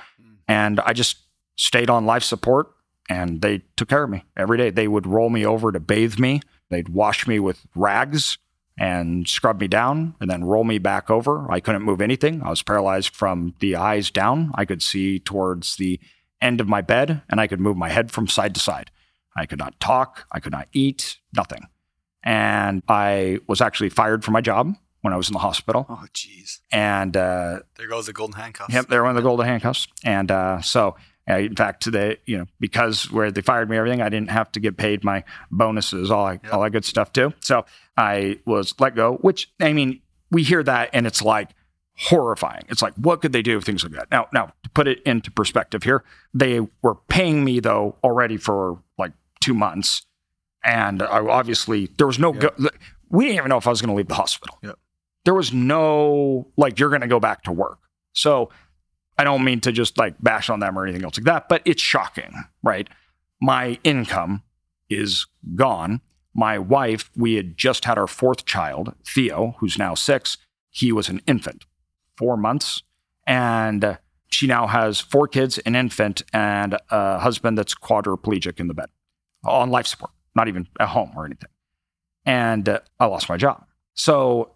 And 0.47 0.79
I 0.81 0.93
just 0.93 1.17
stayed 1.55 1.89
on 1.89 2.05
life 2.05 2.23
support 2.23 2.71
and 3.09 3.41
they 3.41 3.61
took 3.75 3.89
care 3.89 4.03
of 4.03 4.09
me 4.09 4.23
every 4.35 4.57
day. 4.57 4.69
They 4.69 4.87
would 4.87 5.07
roll 5.07 5.29
me 5.29 5.45
over 5.45 5.71
to 5.71 5.79
bathe 5.79 6.19
me, 6.19 6.41
they'd 6.69 6.89
wash 6.89 7.27
me 7.27 7.39
with 7.39 7.65
rags 7.75 8.37
and 8.77 9.27
scrub 9.27 9.61
me 9.61 9.67
down 9.67 10.15
and 10.19 10.29
then 10.29 10.43
roll 10.43 10.63
me 10.63 10.77
back 10.77 11.09
over. 11.09 11.49
I 11.49 11.59
couldn't 11.61 11.83
move 11.83 12.01
anything. 12.01 12.41
I 12.43 12.49
was 12.49 12.61
paralyzed 12.61 13.15
from 13.15 13.53
the 13.59 13.75
eyes 13.77 14.11
down. 14.11 14.51
I 14.55 14.65
could 14.65 14.83
see 14.83 15.19
towards 15.19 15.77
the 15.77 15.99
end 16.41 16.59
of 16.59 16.67
my 16.67 16.81
bed 16.81 17.21
and 17.29 17.39
I 17.39 17.47
could 17.47 17.61
move 17.61 17.77
my 17.77 17.89
head 17.89 18.11
from 18.11 18.27
side 18.27 18.53
to 18.55 18.59
side. 18.59 18.91
I 19.35 19.45
could 19.45 19.59
not 19.59 19.79
talk, 19.79 20.25
I 20.31 20.39
could 20.39 20.51
not 20.51 20.67
eat, 20.73 21.19
nothing. 21.35 21.67
And 22.23 22.81
I 22.87 23.39
was 23.47 23.61
actually 23.61 23.89
fired 23.89 24.23
from 24.23 24.33
my 24.33 24.41
job 24.41 24.75
when 25.05 25.13
I 25.13 25.17
was 25.17 25.29
in 25.29 25.33
the 25.33 25.39
hospital. 25.39 25.85
Oh, 25.87 26.03
jeez. 26.15 26.61
And 26.71 27.15
uh, 27.15 27.59
There 27.77 27.87
goes 27.87 28.07
the 28.07 28.11
golden 28.11 28.39
handcuffs. 28.39 28.73
Yep, 28.73 28.87
they 28.87 28.97
were 28.97 29.05
on 29.05 29.13
the 29.13 29.21
golden 29.21 29.45
handcuffs. 29.45 29.87
And 30.03 30.31
uh, 30.31 30.61
so, 30.63 30.95
uh, 31.29 31.35
in 31.35 31.55
fact, 31.55 31.91
they, 31.91 32.17
you 32.25 32.39
know, 32.39 32.45
because 32.59 33.11
where 33.11 33.29
they 33.29 33.41
fired 33.41 33.69
me, 33.69 33.77
everything, 33.77 34.01
I 34.01 34.09
didn't 34.09 34.31
have 34.31 34.51
to 34.53 34.59
get 34.59 34.77
paid 34.77 35.03
my 35.03 35.23
bonuses, 35.51 36.09
all 36.09 36.25
that, 36.25 36.49
all 36.49 36.63
that 36.63 36.71
good 36.71 36.85
stuff 36.85 37.13
too. 37.13 37.33
So 37.39 37.65
I 37.95 38.39
was 38.47 38.73
let 38.79 38.95
go. 38.95 39.17
Which 39.17 39.51
I 39.59 39.73
mean, 39.73 40.01
we 40.31 40.41
hear 40.41 40.63
that 40.63 40.89
and 40.91 41.05
it's 41.05 41.21
like 41.21 41.51
horrifying. 41.97 42.63
It's 42.69 42.81
like, 42.81 42.95
what 42.95 43.21
could 43.21 43.31
they 43.31 43.43
do 43.43 43.57
if 43.59 43.63
things 43.63 43.83
like 43.83 43.93
that? 43.93 44.09
Now, 44.11 44.27
now 44.33 44.53
to 44.63 44.69
put 44.71 44.87
it 44.87 45.03
into 45.03 45.29
perspective 45.29 45.83
here, 45.83 46.03
they 46.33 46.61
were 46.81 46.95
paying 47.09 47.45
me 47.45 47.59
though 47.59 47.95
already 48.03 48.37
for 48.37 48.79
like 48.97 49.11
two 49.39 49.53
months, 49.53 50.01
and 50.63 51.03
I 51.03 51.19
obviously 51.19 51.89
there 51.99 52.07
was 52.07 52.17
no. 52.17 52.33
Go- 52.33 52.49
we 53.09 53.25
didn't 53.25 53.37
even 53.37 53.49
know 53.49 53.57
if 53.57 53.67
I 53.67 53.69
was 53.69 53.81
going 53.81 53.89
to 53.93 53.95
leave 53.95 54.07
the 54.07 54.15
hospital. 54.15 54.57
Yep. 54.63 54.79
There 55.25 55.33
was 55.33 55.53
no 55.53 56.47
like 56.55 56.79
you're 56.79 56.89
going 56.89 57.01
to 57.01 57.07
go 57.07 57.19
back 57.19 57.43
to 57.43 57.51
work. 57.51 57.79
So 58.13 58.49
I 59.17 59.23
don't 59.23 59.43
mean 59.43 59.59
to 59.61 59.71
just 59.71 59.97
like 59.97 60.15
bash 60.21 60.49
on 60.49 60.59
them 60.59 60.77
or 60.77 60.83
anything 60.83 61.03
else 61.03 61.17
like 61.17 61.25
that, 61.25 61.49
but 61.49 61.61
it's 61.65 61.81
shocking, 61.81 62.33
right? 62.63 62.89
My 63.41 63.79
income 63.83 64.43
is 64.89 65.25
gone. 65.55 66.01
My 66.33 66.59
wife, 66.59 67.09
we 67.15 67.35
had 67.35 67.57
just 67.57 67.85
had 67.85 67.97
our 67.97 68.07
fourth 68.07 68.45
child, 68.45 68.93
Theo, 69.05 69.55
who's 69.59 69.77
now 69.77 69.95
six. 69.95 70.37
He 70.69 70.91
was 70.91 71.07
an 71.07 71.21
infant, 71.27 71.65
four 72.17 72.35
months. 72.35 72.83
And 73.25 73.97
she 74.27 74.47
now 74.47 74.67
has 74.67 74.99
four 74.99 75.27
kids, 75.27 75.57
an 75.59 75.75
infant, 75.75 76.21
and 76.33 76.77
a 76.89 77.19
husband 77.19 77.57
that's 77.57 77.73
quadriplegic 77.73 78.59
in 78.59 78.67
the 78.67 78.73
bed 78.73 78.89
on 79.45 79.69
life 79.69 79.87
support, 79.87 80.11
not 80.35 80.47
even 80.47 80.67
at 80.79 80.89
home 80.89 81.11
or 81.15 81.25
anything. 81.25 81.49
And 82.25 82.67
uh, 82.67 82.79
I 82.99 83.05
lost 83.05 83.29
my 83.29 83.37
job. 83.37 83.65
So 83.93 84.54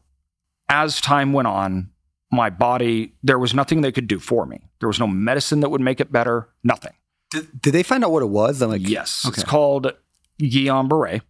as 0.69 1.01
time 1.01 1.33
went 1.33 1.47
on, 1.47 1.89
my 2.31 2.49
body, 2.49 3.13
there 3.23 3.39
was 3.39 3.53
nothing 3.53 3.81
they 3.81 3.91
could 3.91 4.07
do 4.07 4.19
for 4.19 4.45
me. 4.45 4.61
There 4.79 4.87
was 4.87 4.99
no 4.99 5.07
medicine 5.07 5.61
that 5.61 5.69
would 5.69 5.81
make 5.81 5.99
it 5.99 6.11
better, 6.11 6.49
nothing. 6.63 6.93
Did, 7.31 7.61
did 7.61 7.73
they 7.73 7.83
find 7.83 8.03
out 8.03 8.11
what 8.11 8.23
it 8.23 8.27
was? 8.29 8.61
I'm 8.61 8.69
like, 8.69 8.87
yes. 8.87 9.25
okay. 9.25 9.33
It's 9.33 9.49
called 9.49 9.91
Guillain 10.39 10.87
Barre. 10.87 11.21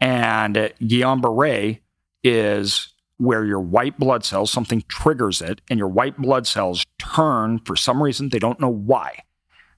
And 0.00 0.56
uh, 0.56 0.68
Guillain 0.80 1.20
Barre 1.20 1.80
is 2.22 2.92
where 3.16 3.44
your 3.44 3.60
white 3.60 3.98
blood 3.98 4.24
cells, 4.24 4.50
something 4.50 4.82
triggers 4.88 5.42
it, 5.42 5.60
and 5.68 5.78
your 5.78 5.88
white 5.88 6.16
blood 6.16 6.46
cells 6.46 6.84
turn 6.98 7.58
for 7.60 7.76
some 7.76 8.02
reason. 8.02 8.30
They 8.30 8.38
don't 8.38 8.60
know 8.60 8.72
why. 8.72 9.24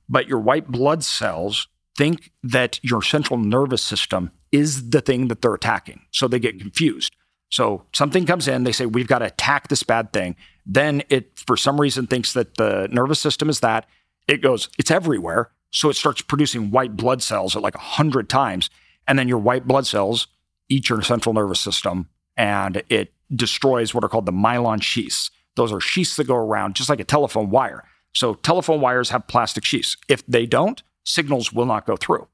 But 0.08 0.28
your 0.28 0.38
white 0.38 0.68
blood 0.68 1.02
cells 1.02 1.66
think 1.96 2.30
that 2.42 2.78
your 2.82 3.02
central 3.02 3.38
nervous 3.38 3.82
system 3.82 4.30
is 4.52 4.90
the 4.90 5.00
thing 5.00 5.28
that 5.28 5.42
they're 5.42 5.54
attacking. 5.54 6.02
So 6.10 6.28
they 6.28 6.38
get 6.38 6.60
confused. 6.60 7.16
So 7.52 7.84
something 7.92 8.24
comes 8.24 8.48
in, 8.48 8.64
they 8.64 8.72
say, 8.72 8.86
we've 8.86 9.06
got 9.06 9.18
to 9.18 9.26
attack 9.26 9.68
this 9.68 9.82
bad 9.82 10.10
thing. 10.14 10.36
Then 10.64 11.02
it, 11.10 11.38
for 11.38 11.54
some 11.54 11.78
reason, 11.78 12.06
thinks 12.06 12.32
that 12.32 12.56
the 12.56 12.88
nervous 12.90 13.20
system 13.20 13.50
is 13.50 13.60
that. 13.60 13.86
It 14.26 14.38
goes, 14.38 14.70
it's 14.78 14.90
everywhere. 14.90 15.50
So 15.70 15.90
it 15.90 15.96
starts 15.96 16.22
producing 16.22 16.70
white 16.70 16.96
blood 16.96 17.22
cells 17.22 17.54
at 17.54 17.60
like 17.60 17.74
100 17.74 18.30
times. 18.30 18.70
And 19.06 19.18
then 19.18 19.28
your 19.28 19.36
white 19.36 19.66
blood 19.66 19.86
cells 19.86 20.28
eat 20.70 20.88
your 20.88 21.02
central 21.02 21.34
nervous 21.34 21.60
system 21.60 22.08
and 22.38 22.82
it 22.88 23.12
destroys 23.34 23.94
what 23.94 24.02
are 24.02 24.08
called 24.08 24.24
the 24.24 24.32
myelin 24.32 24.82
sheaths. 24.82 25.30
Those 25.54 25.72
are 25.72 25.80
sheaths 25.80 26.16
that 26.16 26.24
go 26.24 26.36
around 26.36 26.74
just 26.74 26.88
like 26.88 27.00
a 27.00 27.04
telephone 27.04 27.50
wire. 27.50 27.84
So 28.14 28.32
telephone 28.32 28.80
wires 28.80 29.10
have 29.10 29.26
plastic 29.26 29.66
sheaths. 29.66 29.98
If 30.08 30.26
they 30.26 30.46
don't, 30.46 30.82
signals 31.04 31.52
will 31.52 31.66
not 31.66 31.84
go 31.84 31.98
through. 31.98 32.28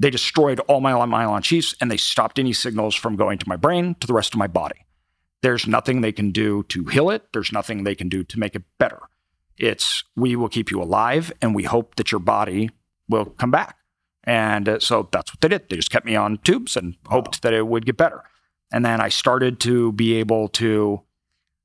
They 0.00 0.08
destroyed 0.08 0.60
all 0.60 0.80
my 0.80 0.92
myelin 0.92 1.44
sheaths 1.44 1.74
and 1.78 1.90
they 1.90 1.98
stopped 1.98 2.38
any 2.38 2.54
signals 2.54 2.94
from 2.94 3.16
going 3.16 3.36
to 3.38 3.48
my 3.48 3.56
brain 3.56 3.94
to 4.00 4.06
the 4.06 4.14
rest 4.14 4.32
of 4.32 4.38
my 4.38 4.46
body. 4.46 4.86
There's 5.42 5.66
nothing 5.66 6.00
they 6.00 6.10
can 6.10 6.32
do 6.32 6.62
to 6.64 6.84
heal 6.84 7.10
it. 7.10 7.28
There's 7.34 7.52
nothing 7.52 7.84
they 7.84 7.94
can 7.94 8.08
do 8.08 8.24
to 8.24 8.38
make 8.38 8.54
it 8.54 8.62
better. 8.78 9.00
It's 9.58 10.02
we 10.16 10.36
will 10.36 10.48
keep 10.48 10.70
you 10.70 10.82
alive 10.82 11.30
and 11.42 11.54
we 11.54 11.64
hope 11.64 11.96
that 11.96 12.10
your 12.10 12.18
body 12.18 12.70
will 13.10 13.26
come 13.26 13.50
back. 13.50 13.76
And 14.24 14.68
uh, 14.70 14.78
so 14.80 15.08
that's 15.12 15.32
what 15.32 15.42
they 15.42 15.48
did. 15.48 15.68
They 15.68 15.76
just 15.76 15.90
kept 15.90 16.06
me 16.06 16.16
on 16.16 16.38
tubes 16.38 16.76
and 16.76 16.96
hoped 17.06 17.42
that 17.42 17.52
it 17.52 17.66
would 17.66 17.84
get 17.84 17.98
better. 17.98 18.22
And 18.72 18.84
then 18.84 19.02
I 19.02 19.10
started 19.10 19.60
to 19.60 19.92
be 19.92 20.14
able 20.14 20.48
to 20.48 21.02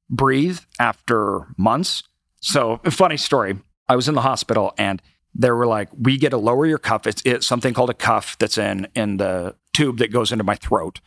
breathe 0.10 0.60
after 0.78 1.48
months. 1.58 2.04
So, 2.42 2.82
funny 2.90 3.18
story. 3.18 3.60
I 3.88 3.96
was 3.96 4.10
in 4.10 4.16
the 4.16 4.22
hospital 4.22 4.74
and 4.78 5.02
they 5.36 5.52
were 5.52 5.68
like, 5.68 5.90
"We 6.00 6.18
get 6.18 6.30
to 6.30 6.38
lower 6.38 6.66
your 6.66 6.78
cuff. 6.78 7.06
It's, 7.06 7.22
it's 7.26 7.46
something 7.46 7.74
called 7.74 7.90
a 7.90 7.96
cuff 7.96 8.38
that's 8.40 8.58
in 8.58 8.88
in 8.96 9.18
the 9.18 9.56
tube 9.74 9.98
that 9.98 10.12
goes 10.12 10.32
into 10.32 10.44
my 10.44 10.56
throat, 10.56 11.02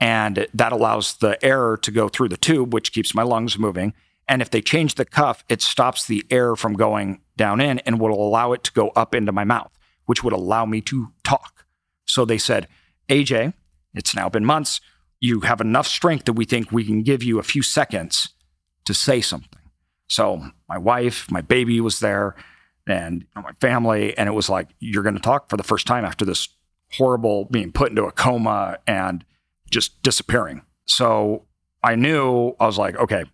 and 0.00 0.46
that 0.54 0.72
allows 0.72 1.18
the 1.18 1.42
air 1.44 1.76
to 1.76 1.90
go 1.90 2.08
through 2.08 2.30
the 2.30 2.36
tube, 2.36 2.72
which 2.72 2.92
keeps 2.92 3.14
my 3.14 3.22
lungs 3.22 3.58
moving. 3.58 3.92
And 4.26 4.40
if 4.40 4.50
they 4.50 4.62
change 4.62 4.94
the 4.94 5.04
cuff, 5.04 5.44
it 5.48 5.60
stops 5.60 6.06
the 6.06 6.24
air 6.30 6.56
from 6.56 6.74
going 6.74 7.20
down 7.36 7.60
in 7.60 7.78
and 7.80 8.00
will 8.00 8.14
allow 8.14 8.52
it 8.52 8.64
to 8.64 8.72
go 8.72 8.88
up 8.90 9.14
into 9.14 9.32
my 9.32 9.44
mouth, 9.44 9.70
which 10.06 10.24
would 10.24 10.32
allow 10.32 10.64
me 10.64 10.80
to 10.82 11.12
talk. 11.22 11.66
So 12.06 12.24
they 12.24 12.38
said, 12.38 12.68
AJ, 13.08 13.52
it's 13.94 14.14
now 14.14 14.28
been 14.28 14.44
months. 14.44 14.80
You 15.20 15.40
have 15.40 15.60
enough 15.60 15.86
strength 15.86 16.24
that 16.24 16.32
we 16.34 16.44
think 16.44 16.72
we 16.72 16.84
can 16.84 17.02
give 17.02 17.22
you 17.22 17.38
a 17.38 17.42
few 17.42 17.62
seconds 17.62 18.30
to 18.84 18.94
say 18.94 19.20
something. 19.20 19.58
So 20.08 20.50
my 20.68 20.78
wife, 20.78 21.30
my 21.30 21.40
baby 21.40 21.80
was 21.80 22.00
there, 22.00 22.34
and 22.86 23.22
you 23.22 23.26
know, 23.36 23.42
my 23.42 23.52
family, 23.60 24.16
and 24.16 24.28
it 24.28 24.32
was 24.32 24.48
like 24.48 24.68
you're 24.78 25.02
going 25.02 25.14
to 25.14 25.20
talk 25.20 25.48
for 25.48 25.56
the 25.56 25.62
first 25.62 25.86
time 25.86 26.04
after 26.04 26.24
this 26.24 26.48
horrible 26.92 27.46
being 27.46 27.72
put 27.72 27.90
into 27.90 28.04
a 28.04 28.12
coma 28.12 28.78
and 28.86 29.24
just 29.70 30.02
disappearing. 30.02 30.62
So 30.86 31.46
I 31.82 31.96
knew 31.96 32.54
I 32.60 32.66
was 32.66 32.78
like, 32.78 32.96
okay, 32.96 33.24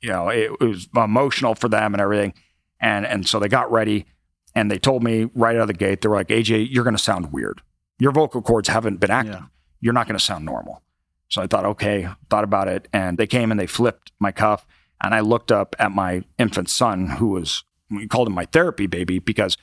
you 0.00 0.10
know, 0.10 0.28
it, 0.28 0.50
it 0.60 0.64
was 0.64 0.88
emotional 0.94 1.54
for 1.54 1.68
them 1.68 1.94
and 1.94 2.00
everything, 2.00 2.34
and 2.80 3.06
and 3.06 3.26
so 3.26 3.38
they 3.38 3.48
got 3.48 3.70
ready, 3.70 4.06
and 4.54 4.70
they 4.70 4.78
told 4.78 5.02
me 5.02 5.30
right 5.34 5.56
out 5.56 5.62
of 5.62 5.68
the 5.68 5.74
gate, 5.74 6.02
they 6.02 6.08
were 6.08 6.16
like, 6.16 6.28
AJ, 6.28 6.68
you're 6.70 6.84
going 6.84 6.96
to 6.96 7.02
sound 7.02 7.32
weird. 7.32 7.62
Your 7.98 8.12
vocal 8.12 8.42
cords 8.42 8.68
haven't 8.68 8.98
been 9.00 9.10
acting. 9.10 9.32
Yeah. 9.32 9.46
You're 9.80 9.94
not 9.94 10.06
going 10.06 10.18
to 10.18 10.24
sound 10.24 10.44
normal. 10.44 10.82
So 11.28 11.42
I 11.42 11.46
thought, 11.46 11.64
okay, 11.64 12.08
thought 12.30 12.44
about 12.44 12.68
it, 12.68 12.88
and 12.92 13.18
they 13.18 13.26
came 13.26 13.50
and 13.50 13.58
they 13.58 13.66
flipped 13.66 14.12
my 14.20 14.32
cuff, 14.32 14.66
and 15.02 15.14
I 15.14 15.20
looked 15.20 15.50
up 15.50 15.74
at 15.78 15.92
my 15.92 16.24
infant 16.38 16.68
son, 16.68 17.08
who 17.08 17.28
was 17.28 17.64
we 17.90 18.06
called 18.06 18.28
him 18.28 18.34
my 18.34 18.46
therapy 18.46 18.86
baby 18.86 19.18
because 19.18 19.56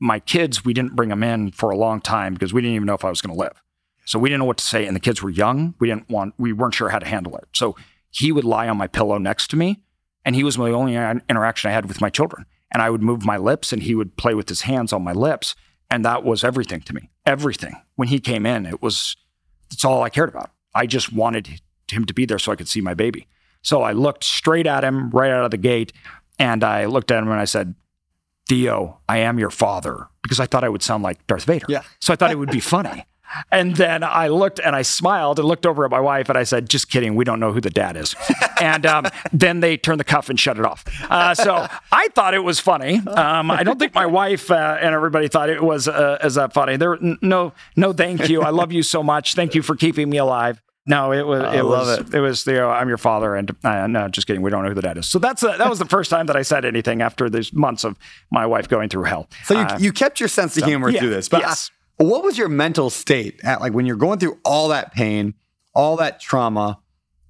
my 0.00 0.20
kids 0.20 0.64
we 0.64 0.72
didn't 0.72 0.96
bring 0.96 1.08
them 1.08 1.22
in 1.22 1.50
for 1.52 1.70
a 1.70 1.76
long 1.76 2.00
time 2.00 2.34
because 2.34 2.52
we 2.52 2.60
didn't 2.60 2.74
even 2.74 2.86
know 2.86 2.94
if 2.94 3.04
I 3.04 3.10
was 3.10 3.20
going 3.20 3.34
to 3.34 3.40
live. 3.40 3.62
So 4.04 4.18
we 4.18 4.28
didn't 4.28 4.40
know 4.40 4.44
what 4.44 4.58
to 4.58 4.64
say, 4.64 4.86
and 4.86 4.94
the 4.94 5.00
kids 5.00 5.22
were 5.22 5.30
young. 5.30 5.74
We 5.78 5.88
didn't 5.88 6.10
want, 6.10 6.34
we 6.36 6.52
weren't 6.52 6.74
sure 6.74 6.90
how 6.90 6.98
to 6.98 7.06
handle 7.06 7.36
it. 7.36 7.48
So 7.52 7.74
he 8.10 8.32
would 8.32 8.44
lie 8.44 8.68
on 8.68 8.76
my 8.76 8.86
pillow 8.86 9.18
next 9.18 9.48
to 9.48 9.56
me, 9.56 9.82
and 10.24 10.36
he 10.36 10.44
was 10.44 10.58
my 10.58 10.70
only 10.70 10.94
interaction 10.94 11.70
I 11.70 11.74
had 11.74 11.86
with 11.86 12.00
my 12.00 12.10
children. 12.10 12.46
And 12.70 12.82
I 12.82 12.90
would 12.90 13.02
move 13.02 13.24
my 13.24 13.36
lips, 13.36 13.72
and 13.72 13.82
he 13.82 13.94
would 13.94 14.16
play 14.16 14.34
with 14.34 14.48
his 14.48 14.62
hands 14.62 14.92
on 14.92 15.02
my 15.02 15.12
lips, 15.12 15.54
and 15.90 16.04
that 16.04 16.24
was 16.24 16.44
everything 16.44 16.80
to 16.82 16.94
me. 16.94 17.08
Everything. 17.24 17.80
When 17.96 18.08
he 18.08 18.20
came 18.20 18.44
in, 18.44 18.66
it 18.66 18.82
was 18.82 19.16
that's 19.70 19.84
all 19.84 20.02
I 20.02 20.10
cared 20.10 20.28
about. 20.28 20.50
I 20.74 20.86
just 20.86 21.12
wanted 21.12 21.60
him 21.90 22.04
to 22.04 22.14
be 22.14 22.26
there 22.26 22.38
so 22.38 22.52
I 22.52 22.56
could 22.56 22.68
see 22.68 22.80
my 22.80 22.94
baby. 22.94 23.26
So 23.62 23.82
I 23.82 23.92
looked 23.92 24.24
straight 24.24 24.66
at 24.66 24.84
him 24.84 25.10
right 25.10 25.30
out 25.30 25.44
of 25.44 25.50
the 25.50 25.56
gate, 25.56 25.92
and 26.38 26.64
I 26.64 26.86
looked 26.86 27.10
at 27.10 27.22
him 27.22 27.30
and 27.30 27.40
I 27.40 27.44
said, 27.44 27.74
Theo, 28.48 29.00
I 29.08 29.18
am 29.18 29.38
your 29.38 29.50
father, 29.50 30.08
because 30.22 30.38
I 30.38 30.46
thought 30.46 30.64
I 30.64 30.68
would 30.68 30.82
sound 30.82 31.02
like 31.02 31.26
Darth 31.26 31.44
Vader. 31.44 31.66
Yeah. 31.68 31.82
So 32.00 32.12
I 32.12 32.16
thought 32.16 32.30
it 32.30 32.38
would 32.38 32.50
be 32.50 32.60
funny. 32.60 33.06
And 33.50 33.74
then 33.76 34.04
I 34.04 34.28
looked 34.28 34.60
and 34.60 34.76
I 34.76 34.82
smiled 34.82 35.38
and 35.38 35.48
looked 35.48 35.66
over 35.66 35.84
at 35.84 35.90
my 35.90 35.98
wife 35.98 36.28
and 36.28 36.38
I 36.38 36.44
said, 36.44 36.68
just 36.68 36.90
kidding. 36.90 37.16
We 37.16 37.24
don't 37.24 37.40
know 37.40 37.52
who 37.52 37.60
the 37.60 37.70
dad 37.70 37.96
is. 37.96 38.14
and 38.60 38.86
um, 38.86 39.06
then 39.32 39.60
they 39.60 39.76
turned 39.76 39.98
the 39.98 40.04
cuff 40.04 40.28
and 40.28 40.38
shut 40.38 40.58
it 40.58 40.64
off. 40.64 40.84
Uh, 41.10 41.34
so 41.34 41.66
I 41.92 42.08
thought 42.14 42.34
it 42.34 42.44
was 42.44 42.60
funny. 42.60 42.98
Um, 42.98 43.50
I 43.50 43.64
don't 43.64 43.78
think 43.78 43.94
my 43.94 44.06
wife 44.06 44.50
uh, 44.50 44.78
and 44.80 44.94
everybody 44.94 45.28
thought 45.28 45.50
it 45.50 45.62
was 45.62 45.88
uh, 45.88 46.18
as 46.20 46.36
that 46.36 46.52
funny. 46.52 46.76
There, 46.76 46.96
no, 47.22 47.52
no, 47.76 47.92
thank 47.92 48.28
you. 48.28 48.42
I 48.42 48.50
love 48.50 48.72
you 48.72 48.82
so 48.82 49.02
much. 49.02 49.34
Thank 49.34 49.54
you 49.54 49.62
for 49.62 49.74
keeping 49.74 50.08
me 50.10 50.18
alive. 50.18 50.62
No, 50.86 51.12
it 51.12 51.26
was. 51.26 51.42
I 51.42 51.56
it 51.56 51.62
love 51.62 51.86
was. 51.86 52.08
it. 52.08 52.14
It 52.14 52.20
was. 52.20 52.46
You 52.46 52.54
know, 52.54 52.70
I'm 52.70 52.88
your 52.88 52.98
father, 52.98 53.34
and 53.36 53.50
uh, 53.64 53.86
no, 53.86 54.08
just 54.08 54.26
kidding. 54.26 54.42
We 54.42 54.50
don't 54.50 54.62
know 54.62 54.68
who 54.68 54.74
the 54.74 54.82
dad 54.82 54.98
is. 54.98 55.06
So 55.06 55.18
that's 55.18 55.42
uh 55.42 55.56
that 55.56 55.70
was 55.70 55.78
the 55.78 55.86
first 55.86 56.10
time 56.10 56.26
that 56.26 56.36
I 56.36 56.42
said 56.42 56.64
anything 56.66 57.00
after 57.00 57.30
these 57.30 57.52
months 57.54 57.84
of 57.84 57.96
my 58.30 58.44
wife 58.44 58.68
going 58.68 58.90
through 58.90 59.04
hell. 59.04 59.28
So 59.44 59.54
you, 59.54 59.60
Uh, 59.60 59.78
you 59.80 59.92
kept 59.92 60.20
your 60.20 60.28
sense 60.28 60.56
of 60.58 60.64
humor 60.64 60.90
yeah, 60.90 61.00
through 61.00 61.10
this. 61.10 61.28
But 61.30 61.40
yes. 61.40 61.70
what 61.96 62.22
was 62.22 62.36
your 62.36 62.50
mental 62.50 62.90
state 62.90 63.40
at 63.42 63.62
like 63.62 63.72
when 63.72 63.86
you're 63.86 63.96
going 63.96 64.18
through 64.18 64.38
all 64.44 64.68
that 64.68 64.92
pain, 64.92 65.32
all 65.74 65.96
that 65.96 66.20
trauma? 66.20 66.78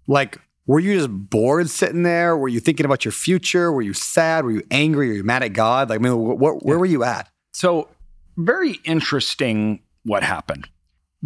Like, 0.09 0.41
were 0.67 0.81
you 0.81 0.97
just 0.99 1.11
bored 1.11 1.71
sitting 1.71 2.03
there? 2.03 2.37
Were 2.37 2.49
you 2.49 2.59
thinking 2.61 2.85
about 2.87 3.05
your 3.05 3.13
future? 3.13 3.71
Were 3.73 3.83
you 3.83 3.93
sad? 3.95 4.45
Were 4.45 4.51
you 4.51 4.63
angry? 4.71 5.09
Were 5.09 5.15
you 5.15 5.25
mad 5.25 5.43
at 5.45 5.53
God? 5.53 5.91
Like, 5.91 6.01
I 6.01 6.03
mean, 6.03 6.13
wh- 6.13 6.37
wh- 6.39 6.65
where 6.65 6.79
were 6.79 6.87
you 6.87 7.05
at? 7.05 7.29
So, 7.53 7.89
very 8.37 8.81
interesting 8.85 9.81
what 10.03 10.23
happened. 10.25 10.69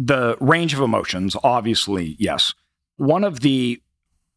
The 0.01 0.37
range 0.39 0.73
of 0.73 0.79
emotions, 0.79 1.35
obviously, 1.43 2.15
yes. 2.19 2.53
One 2.95 3.25
of 3.25 3.41
the 3.41 3.81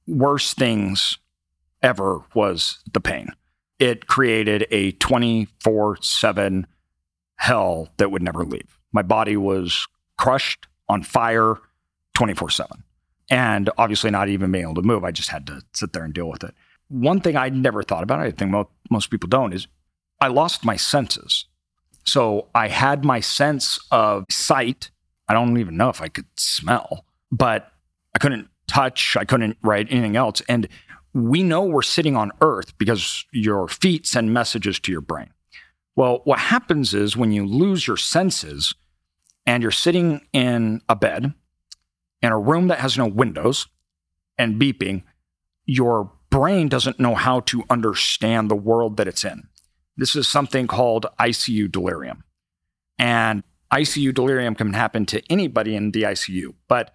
worst 0.08 0.56
things 0.56 1.18
ever 1.82 2.20
was 2.34 2.80
the 2.92 3.00
pain. 3.00 3.28
It 3.78 4.08
created 4.08 4.66
a 4.72 4.90
24 4.92 5.98
7 6.02 6.66
hell 7.36 7.88
that 7.98 8.10
would 8.10 8.22
never 8.22 8.44
leave. 8.44 8.76
My 8.92 9.02
body 9.02 9.36
was 9.36 9.86
crushed 10.18 10.66
on 10.88 11.04
fire 11.04 11.56
24 12.14 12.50
7. 12.50 12.82
And 13.30 13.70
obviously, 13.78 14.10
not 14.10 14.28
even 14.28 14.50
being 14.50 14.64
able 14.64 14.74
to 14.74 14.82
move, 14.82 15.04
I 15.04 15.12
just 15.12 15.28
had 15.28 15.46
to 15.46 15.62
sit 15.74 15.92
there 15.92 16.04
and 16.04 16.12
deal 16.12 16.28
with 16.28 16.42
it. 16.42 16.54
One 16.88 17.20
thing 17.20 17.36
I 17.36 17.48
never 17.50 17.84
thought 17.84 18.02
about, 18.02 18.18
I 18.18 18.32
think 18.32 18.50
mo- 18.50 18.68
most 18.90 19.10
people 19.10 19.28
don't, 19.28 19.54
is 19.54 19.68
I 20.20 20.26
lost 20.26 20.64
my 20.64 20.76
senses. 20.76 21.46
So 22.04 22.48
I 22.54 22.68
had 22.68 23.04
my 23.04 23.20
sense 23.20 23.78
of 23.90 24.24
sight. 24.30 24.90
I 25.32 25.34
don't 25.34 25.56
even 25.56 25.78
know 25.78 25.88
if 25.88 26.02
I 26.02 26.08
could 26.08 26.26
smell, 26.36 27.06
but 27.30 27.72
I 28.14 28.18
couldn't 28.18 28.48
touch, 28.66 29.16
I 29.16 29.24
couldn't 29.24 29.56
write 29.62 29.86
anything 29.90 30.14
else. 30.14 30.42
And 30.46 30.68
we 31.14 31.42
know 31.42 31.64
we're 31.64 31.80
sitting 31.80 32.16
on 32.16 32.32
Earth 32.42 32.76
because 32.76 33.24
your 33.32 33.66
feet 33.66 34.06
send 34.06 34.34
messages 34.34 34.78
to 34.80 34.92
your 34.92 35.00
brain. 35.00 35.30
Well, 35.96 36.20
what 36.24 36.38
happens 36.38 36.92
is 36.92 37.16
when 37.16 37.32
you 37.32 37.46
lose 37.46 37.86
your 37.86 37.96
senses 37.96 38.74
and 39.46 39.62
you're 39.62 39.72
sitting 39.72 40.20
in 40.34 40.82
a 40.86 40.94
bed 40.94 41.32
in 42.20 42.30
a 42.30 42.38
room 42.38 42.68
that 42.68 42.80
has 42.80 42.98
no 42.98 43.06
windows 43.06 43.68
and 44.36 44.60
beeping, 44.60 45.02
your 45.64 46.12
brain 46.28 46.68
doesn't 46.68 47.00
know 47.00 47.14
how 47.14 47.40
to 47.40 47.64
understand 47.70 48.50
the 48.50 48.54
world 48.56 48.98
that 48.98 49.08
it's 49.08 49.24
in. 49.24 49.48
This 49.96 50.14
is 50.14 50.28
something 50.28 50.66
called 50.66 51.06
ICU 51.18 51.72
delirium. 51.72 52.24
And 52.98 53.42
ICU 53.72 54.14
delirium 54.14 54.54
can 54.54 54.72
happen 54.74 55.06
to 55.06 55.22
anybody 55.30 55.74
in 55.74 55.92
the 55.92 56.02
ICU. 56.02 56.54
But 56.68 56.94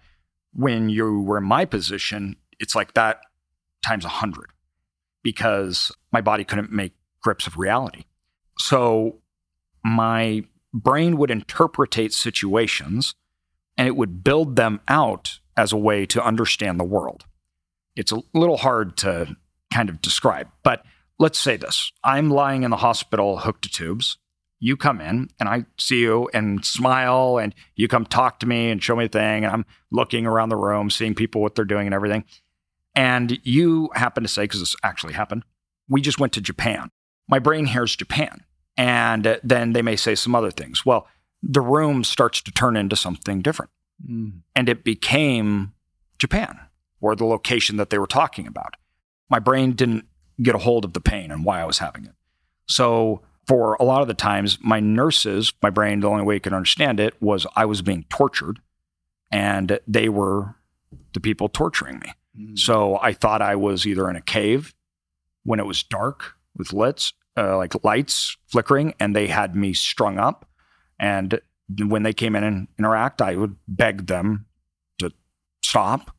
when 0.52 0.88
you 0.88 1.22
were 1.22 1.38
in 1.38 1.44
my 1.44 1.64
position, 1.64 2.36
it's 2.60 2.74
like 2.74 2.94
that 2.94 3.20
times 3.82 4.04
a 4.04 4.08
100 4.08 4.50
because 5.22 5.92
my 6.12 6.20
body 6.20 6.44
couldn't 6.44 6.72
make 6.72 6.92
grips 7.20 7.46
of 7.46 7.56
reality. 7.56 8.04
So 8.58 9.18
my 9.84 10.44
brain 10.72 11.16
would 11.16 11.30
interpretate 11.30 12.12
situations 12.12 13.14
and 13.76 13.86
it 13.86 13.96
would 13.96 14.22
build 14.22 14.56
them 14.56 14.80
out 14.88 15.40
as 15.56 15.72
a 15.72 15.76
way 15.76 16.06
to 16.06 16.24
understand 16.24 16.78
the 16.78 16.84
world. 16.84 17.24
It's 17.96 18.12
a 18.12 18.22
little 18.34 18.56
hard 18.56 18.96
to 18.98 19.36
kind 19.72 19.88
of 19.88 20.00
describe, 20.00 20.48
but 20.62 20.84
let's 21.18 21.38
say 21.38 21.56
this 21.56 21.92
I'm 22.04 22.30
lying 22.30 22.62
in 22.62 22.70
the 22.70 22.76
hospital 22.76 23.38
hooked 23.38 23.62
to 23.62 23.68
tubes. 23.68 24.18
You 24.60 24.76
come 24.76 25.00
in 25.00 25.28
and 25.38 25.48
I 25.48 25.64
see 25.78 26.00
you 26.00 26.28
and 26.34 26.64
smile, 26.64 27.38
and 27.38 27.54
you 27.76 27.86
come 27.88 28.04
talk 28.04 28.40
to 28.40 28.46
me 28.46 28.70
and 28.70 28.82
show 28.82 28.96
me 28.96 29.04
the 29.04 29.18
thing. 29.18 29.44
And 29.44 29.52
I'm 29.52 29.66
looking 29.90 30.26
around 30.26 30.48
the 30.48 30.56
room, 30.56 30.90
seeing 30.90 31.14
people, 31.14 31.40
what 31.40 31.54
they're 31.54 31.64
doing, 31.64 31.86
and 31.86 31.94
everything. 31.94 32.24
And 32.94 33.38
you 33.44 33.90
happen 33.94 34.24
to 34.24 34.28
say, 34.28 34.44
because 34.44 34.60
this 34.60 34.74
actually 34.82 35.12
happened, 35.12 35.44
we 35.88 36.00
just 36.00 36.18
went 36.18 36.32
to 36.32 36.40
Japan. 36.40 36.90
My 37.28 37.38
brain 37.38 37.66
hears 37.66 37.94
Japan. 37.94 38.44
And 38.76 39.38
then 39.42 39.72
they 39.72 39.82
may 39.82 39.96
say 39.96 40.14
some 40.14 40.34
other 40.34 40.50
things. 40.50 40.86
Well, 40.86 41.06
the 41.42 41.60
room 41.60 42.04
starts 42.04 42.40
to 42.42 42.52
turn 42.52 42.76
into 42.76 42.96
something 42.96 43.42
different. 43.42 43.70
Mm. 44.08 44.40
And 44.54 44.68
it 44.68 44.84
became 44.84 45.72
Japan 46.18 46.58
or 47.00 47.14
the 47.14 47.24
location 47.24 47.76
that 47.76 47.90
they 47.90 47.98
were 47.98 48.06
talking 48.06 48.46
about. 48.46 48.74
My 49.28 49.38
brain 49.38 49.72
didn't 49.72 50.06
get 50.42 50.54
a 50.54 50.58
hold 50.58 50.84
of 50.84 50.92
the 50.92 51.00
pain 51.00 51.30
and 51.30 51.44
why 51.44 51.60
I 51.60 51.64
was 51.64 51.78
having 51.78 52.04
it. 52.04 52.14
So, 52.66 53.22
for 53.48 53.76
a 53.80 53.84
lot 53.84 54.02
of 54.02 54.08
the 54.08 54.14
times, 54.14 54.58
my 54.60 54.78
nurses, 54.78 55.52
my 55.62 55.70
brain, 55.70 56.00
the 56.00 56.08
only 56.08 56.22
way 56.22 56.36
it 56.36 56.42
could 56.42 56.52
understand 56.52 57.00
it 57.00 57.20
was 57.20 57.46
I 57.56 57.64
was 57.64 57.80
being 57.80 58.04
tortured 58.10 58.60
and 59.30 59.80
they 59.88 60.10
were 60.10 60.54
the 61.14 61.20
people 61.20 61.48
torturing 61.48 61.98
me. 61.98 62.12
So 62.54 62.98
I 63.02 63.14
thought 63.14 63.42
I 63.42 63.56
was 63.56 63.86
either 63.86 64.08
in 64.08 64.16
a 64.16 64.20
cave 64.20 64.74
when 65.44 65.58
it 65.58 65.66
was 65.66 65.82
dark 65.82 66.34
with 66.56 66.72
lights, 66.72 67.14
uh, 67.36 67.56
like 67.56 67.82
lights 67.82 68.36
flickering, 68.46 68.94
and 69.00 69.16
they 69.16 69.26
had 69.26 69.56
me 69.56 69.72
strung 69.72 70.18
up. 70.18 70.46
And 71.00 71.40
when 71.78 72.02
they 72.04 72.12
came 72.12 72.36
in 72.36 72.44
and 72.44 72.68
interact, 72.78 73.20
I 73.20 73.34
would 73.34 73.56
beg 73.66 74.06
them 74.06 74.46
to 74.98 75.12
stop, 75.64 76.14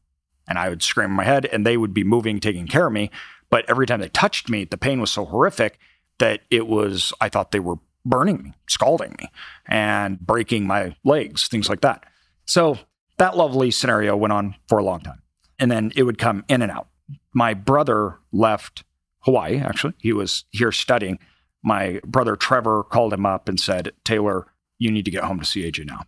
and 0.47 0.57
I 0.57 0.69
would 0.69 0.81
scream 0.81 1.11
in 1.11 1.15
my 1.15 1.23
head, 1.23 1.45
and 1.45 1.65
they 1.65 1.77
would 1.77 1.93
be 1.93 2.03
moving, 2.03 2.39
taking 2.39 2.67
care 2.67 2.87
of 2.87 2.93
me. 2.93 3.11
But 3.49 3.69
every 3.69 3.85
time 3.85 4.01
they 4.01 4.09
touched 4.09 4.49
me, 4.49 4.65
the 4.65 4.77
pain 4.77 4.99
was 4.99 5.11
so 5.11 5.25
horrific 5.25 5.79
that 6.19 6.41
it 6.49 6.67
was, 6.67 7.11
I 7.19 7.29
thought 7.29 7.51
they 7.51 7.59
were 7.59 7.75
burning 8.05 8.43
me, 8.43 8.53
scalding 8.67 9.15
me, 9.19 9.29
and 9.67 10.19
breaking 10.19 10.67
my 10.67 10.95
legs, 11.03 11.47
things 11.47 11.69
like 11.69 11.81
that. 11.81 12.05
So 12.45 12.77
that 13.17 13.35
lovely 13.35 13.71
scenario 13.71 14.15
went 14.15 14.33
on 14.33 14.55
for 14.67 14.77
a 14.77 14.83
long 14.83 15.01
time. 15.01 15.21
And 15.59 15.69
then 15.71 15.91
it 15.95 16.03
would 16.03 16.17
come 16.17 16.45
in 16.47 16.61
and 16.61 16.71
out. 16.71 16.87
My 17.33 17.53
brother 17.53 18.19
left 18.31 18.83
Hawaii, 19.21 19.57
actually. 19.57 19.93
He 19.97 20.13
was 20.13 20.45
here 20.51 20.71
studying. 20.71 21.19
My 21.61 21.99
brother 22.05 22.35
Trevor 22.35 22.83
called 22.83 23.13
him 23.13 23.25
up 23.25 23.49
and 23.49 23.59
said, 23.59 23.91
Taylor, 24.05 24.47
you 24.77 24.91
need 24.91 25.05
to 25.05 25.11
get 25.11 25.25
home 25.25 25.39
to 25.39 25.45
see 25.45 25.69
AJ 25.69 25.85
now. 25.85 26.05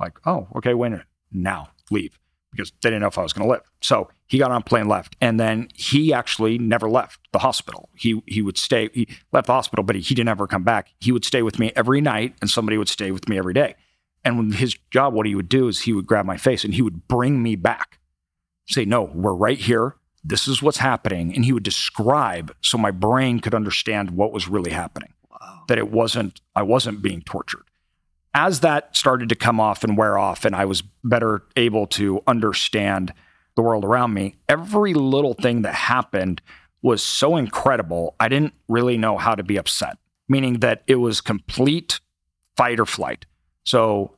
Like, 0.00 0.18
oh, 0.26 0.48
okay, 0.56 0.74
wait 0.74 0.88
a 0.88 0.90
minute. 0.90 1.06
Now, 1.30 1.68
leave. 1.90 2.18
Because 2.54 2.72
they 2.82 2.90
didn't 2.90 3.00
know 3.02 3.08
if 3.08 3.18
I 3.18 3.22
was 3.22 3.32
going 3.32 3.46
to 3.46 3.50
live. 3.50 3.62
So 3.82 4.08
he 4.26 4.38
got 4.38 4.50
on 4.50 4.60
a 4.62 4.64
plane, 4.64 4.88
left. 4.88 5.16
And 5.20 5.38
then 5.40 5.68
he 5.74 6.12
actually 6.12 6.58
never 6.58 6.88
left 6.88 7.20
the 7.32 7.40
hospital. 7.40 7.88
He 7.94 8.22
he 8.26 8.42
would 8.42 8.56
stay, 8.58 8.88
he 8.94 9.08
left 9.32 9.46
the 9.46 9.52
hospital, 9.52 9.82
but 9.82 9.96
he, 9.96 10.02
he 10.02 10.14
didn't 10.14 10.28
ever 10.28 10.46
come 10.46 10.64
back. 10.64 10.88
He 11.00 11.12
would 11.12 11.24
stay 11.24 11.42
with 11.42 11.58
me 11.58 11.72
every 11.76 12.00
night, 12.00 12.34
and 12.40 12.48
somebody 12.50 12.78
would 12.78 12.88
stay 12.88 13.10
with 13.10 13.28
me 13.28 13.38
every 13.38 13.54
day. 13.54 13.74
And 14.24 14.38
when 14.38 14.52
his 14.52 14.76
job, 14.90 15.12
what 15.14 15.26
he 15.26 15.34
would 15.34 15.48
do 15.48 15.68
is 15.68 15.82
he 15.82 15.92
would 15.92 16.06
grab 16.06 16.24
my 16.24 16.36
face 16.38 16.64
and 16.64 16.72
he 16.74 16.80
would 16.82 17.06
bring 17.08 17.42
me 17.42 17.56
back 17.56 17.98
say, 18.66 18.84
no, 18.86 19.02
we're 19.02 19.34
right 19.34 19.58
here. 19.58 19.96
this 20.26 20.48
is 20.48 20.62
what's 20.62 20.78
happening. 20.78 21.34
And 21.34 21.44
he 21.44 21.52
would 21.52 21.62
describe 21.62 22.54
so 22.62 22.78
my 22.78 22.90
brain 22.90 23.40
could 23.40 23.54
understand 23.54 24.12
what 24.12 24.32
was 24.32 24.48
really 24.48 24.70
happening, 24.70 25.12
Wow. 25.30 25.64
that 25.68 25.76
it 25.76 25.90
wasn't, 25.90 26.40
I 26.56 26.62
wasn't 26.62 27.02
being 27.02 27.20
tortured. 27.20 27.64
As 28.34 28.60
that 28.60 28.96
started 28.96 29.28
to 29.28 29.36
come 29.36 29.60
off 29.60 29.84
and 29.84 29.96
wear 29.96 30.18
off, 30.18 30.44
and 30.44 30.56
I 30.56 30.64
was 30.64 30.82
better 31.04 31.44
able 31.56 31.86
to 31.88 32.20
understand 32.26 33.14
the 33.54 33.62
world 33.62 33.84
around 33.84 34.12
me, 34.12 34.34
every 34.48 34.92
little 34.92 35.34
thing 35.34 35.62
that 35.62 35.74
happened 35.74 36.42
was 36.82 37.02
so 37.02 37.36
incredible. 37.36 38.16
I 38.18 38.28
didn't 38.28 38.54
really 38.68 38.98
know 38.98 39.16
how 39.16 39.36
to 39.36 39.44
be 39.44 39.56
upset, 39.56 39.98
meaning 40.28 40.58
that 40.60 40.82
it 40.88 40.96
was 40.96 41.20
complete 41.20 42.00
fight 42.56 42.80
or 42.80 42.86
flight. 42.86 43.24
So, 43.64 44.16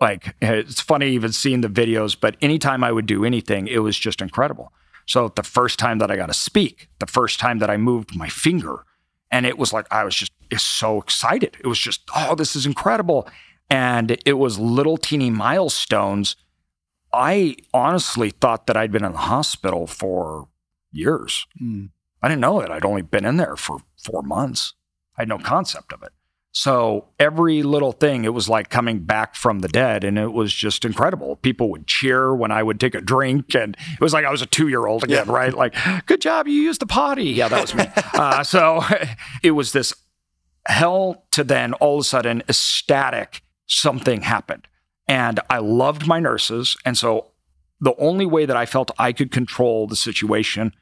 like, 0.00 0.36
it's 0.42 0.80
funny 0.80 1.08
even 1.08 1.32
seeing 1.32 1.62
the 1.62 1.68
videos, 1.68 2.16
but 2.18 2.36
anytime 2.42 2.84
I 2.84 2.92
would 2.92 3.06
do 3.06 3.24
anything, 3.24 3.66
it 3.66 3.78
was 3.78 3.98
just 3.98 4.20
incredible. 4.20 4.72
So, 5.06 5.28
the 5.28 5.42
first 5.42 5.78
time 5.78 5.98
that 5.98 6.10
I 6.10 6.16
got 6.16 6.26
to 6.26 6.34
speak, 6.34 6.88
the 6.98 7.06
first 7.06 7.40
time 7.40 7.58
that 7.58 7.70
I 7.70 7.78
moved 7.78 8.14
my 8.14 8.28
finger, 8.28 8.84
and 9.30 9.46
it 9.46 9.58
was 9.58 9.72
like, 9.72 9.86
I 9.90 10.04
was 10.04 10.14
just 10.14 10.32
so 10.58 11.00
excited. 11.00 11.56
It 11.58 11.66
was 11.66 11.78
just, 11.78 12.02
oh, 12.14 12.34
this 12.34 12.54
is 12.54 12.66
incredible. 12.66 13.28
And 13.70 14.18
it 14.24 14.34
was 14.34 14.58
little 14.58 14.96
teeny 14.96 15.30
milestones. 15.30 16.36
I 17.12 17.56
honestly 17.72 18.30
thought 18.30 18.66
that 18.66 18.76
I'd 18.76 18.92
been 18.92 19.04
in 19.04 19.12
the 19.12 19.18
hospital 19.18 19.86
for 19.86 20.48
years. 20.92 21.46
Mm. 21.60 21.90
I 22.22 22.28
didn't 22.28 22.40
know 22.40 22.60
it. 22.60 22.70
I'd 22.70 22.84
only 22.84 23.02
been 23.02 23.24
in 23.24 23.36
there 23.36 23.56
for 23.56 23.78
four 24.02 24.22
months. 24.22 24.74
I 25.16 25.22
had 25.22 25.28
no 25.28 25.38
concept 25.38 25.92
of 25.92 26.02
it. 26.02 26.12
So 26.56 27.06
every 27.18 27.64
little 27.64 27.90
thing, 27.90 28.24
it 28.24 28.32
was 28.32 28.48
like 28.48 28.70
coming 28.70 29.00
back 29.00 29.34
from 29.34 29.58
the 29.58 29.66
dead, 29.66 30.04
and 30.04 30.16
it 30.16 30.32
was 30.32 30.54
just 30.54 30.84
incredible. 30.84 31.34
People 31.34 31.68
would 31.70 31.88
cheer 31.88 32.32
when 32.32 32.52
I 32.52 32.62
would 32.62 32.78
take 32.78 32.94
a 32.94 33.00
drink, 33.00 33.56
and 33.56 33.76
it 33.92 34.00
was 34.00 34.12
like 34.12 34.24
I 34.24 34.30
was 34.30 34.40
a 34.40 34.46
two 34.46 34.68
year 34.68 34.86
old 34.86 35.02
again, 35.02 35.26
right? 35.26 35.52
Like, 35.52 35.74
good 36.06 36.20
job, 36.20 36.46
you 36.46 36.54
used 36.54 36.80
the 36.80 36.86
potty. 36.86 37.24
Yeah, 37.24 37.48
that 37.48 37.60
was 37.60 37.74
me. 37.74 37.86
uh, 38.14 38.44
so 38.44 38.84
it 39.42 39.50
was 39.50 39.72
this 39.72 39.92
hell 40.66 41.26
to 41.32 41.42
then 41.42 41.74
all 41.74 41.96
of 41.96 42.02
a 42.02 42.04
sudden 42.04 42.42
ecstatic 42.48 43.42
something 43.66 44.22
happened. 44.22 44.66
And 45.06 45.40
I 45.50 45.58
loved 45.58 46.06
my 46.06 46.20
nurses. 46.20 46.76
And 46.84 46.96
so 46.96 47.32
the 47.80 47.94
only 47.96 48.26
way 48.26 48.46
that 48.46 48.56
I 48.56 48.66
felt 48.66 48.90
I 48.98 49.12
could 49.12 49.30
control 49.30 49.86
the 49.86 49.96
situation 49.96 50.72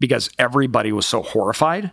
because 0.00 0.30
everybody 0.38 0.92
was 0.92 1.06
so 1.06 1.22
horrified 1.22 1.92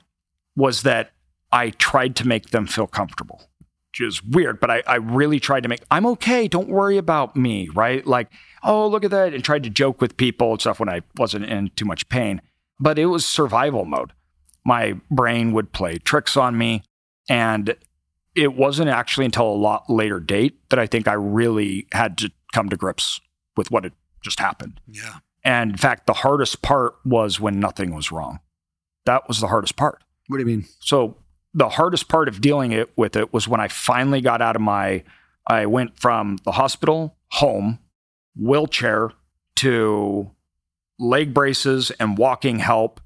was 0.55 0.83
that 0.83 1.11
I 1.51 1.69
tried 1.71 2.15
to 2.17 2.27
make 2.27 2.49
them 2.49 2.67
feel 2.67 2.87
comfortable, 2.87 3.49
which 3.91 4.01
is 4.01 4.23
weird, 4.23 4.59
but 4.59 4.71
I, 4.71 4.83
I 4.87 4.95
really 4.95 5.39
tried 5.39 5.63
to 5.63 5.69
make, 5.69 5.83
I'm 5.91 6.05
okay. 6.07 6.47
Don't 6.47 6.69
worry 6.69 6.97
about 6.97 7.35
me, 7.35 7.69
right? 7.73 8.05
Like, 8.05 8.29
oh, 8.63 8.87
look 8.87 9.03
at 9.03 9.11
that. 9.11 9.33
And 9.33 9.43
tried 9.43 9.63
to 9.63 9.69
joke 9.69 10.01
with 10.01 10.17
people 10.17 10.51
and 10.51 10.61
stuff 10.61 10.79
when 10.79 10.89
I 10.89 11.01
wasn't 11.17 11.45
in 11.45 11.71
too 11.75 11.85
much 11.85 12.09
pain. 12.09 12.41
But 12.79 12.99
it 12.99 13.05
was 13.05 13.25
survival 13.25 13.85
mode. 13.85 14.11
My 14.65 14.99
brain 15.11 15.53
would 15.53 15.71
play 15.71 15.97
tricks 15.97 16.35
on 16.35 16.57
me. 16.57 16.83
And 17.29 17.75
it 18.35 18.55
wasn't 18.55 18.89
actually 18.89 19.25
until 19.25 19.47
a 19.47 19.55
lot 19.55 19.89
later 19.89 20.19
date 20.19 20.57
that 20.69 20.79
I 20.79 20.87
think 20.87 21.07
I 21.07 21.13
really 21.13 21.87
had 21.91 22.17
to 22.19 22.31
come 22.53 22.69
to 22.69 22.77
grips 22.77 23.21
with 23.55 23.71
what 23.71 23.83
had 23.83 23.93
just 24.21 24.39
happened. 24.39 24.79
Yeah. 24.87 25.19
And 25.43 25.71
in 25.71 25.77
fact, 25.77 26.07
the 26.07 26.13
hardest 26.13 26.61
part 26.61 26.95
was 27.05 27.39
when 27.39 27.59
nothing 27.59 27.93
was 27.95 28.11
wrong. 28.11 28.39
That 29.05 29.27
was 29.27 29.39
the 29.39 29.47
hardest 29.47 29.75
part. 29.75 30.03
What 30.27 30.37
do 30.37 30.41
you 30.41 30.47
mean? 30.47 30.65
So 30.79 31.17
the 31.53 31.69
hardest 31.69 32.07
part 32.07 32.27
of 32.27 32.41
dealing 32.41 32.71
it 32.71 32.91
with 32.97 33.15
it 33.15 33.31
was 33.31 33.47
when 33.47 33.61
I 33.61 33.67
finally 33.67 34.21
got 34.21 34.41
out 34.41 34.55
of 34.55 34.61
my 34.61 35.03
I 35.47 35.67
went 35.67 35.99
from 35.99 36.37
the 36.43 36.53
hospital, 36.53 37.15
home, 37.31 37.79
wheelchair 38.35 39.11
to 39.57 40.31
leg 40.97 41.33
braces 41.33 41.91
and 41.91 42.17
walking 42.17 42.59
help. 42.59 42.99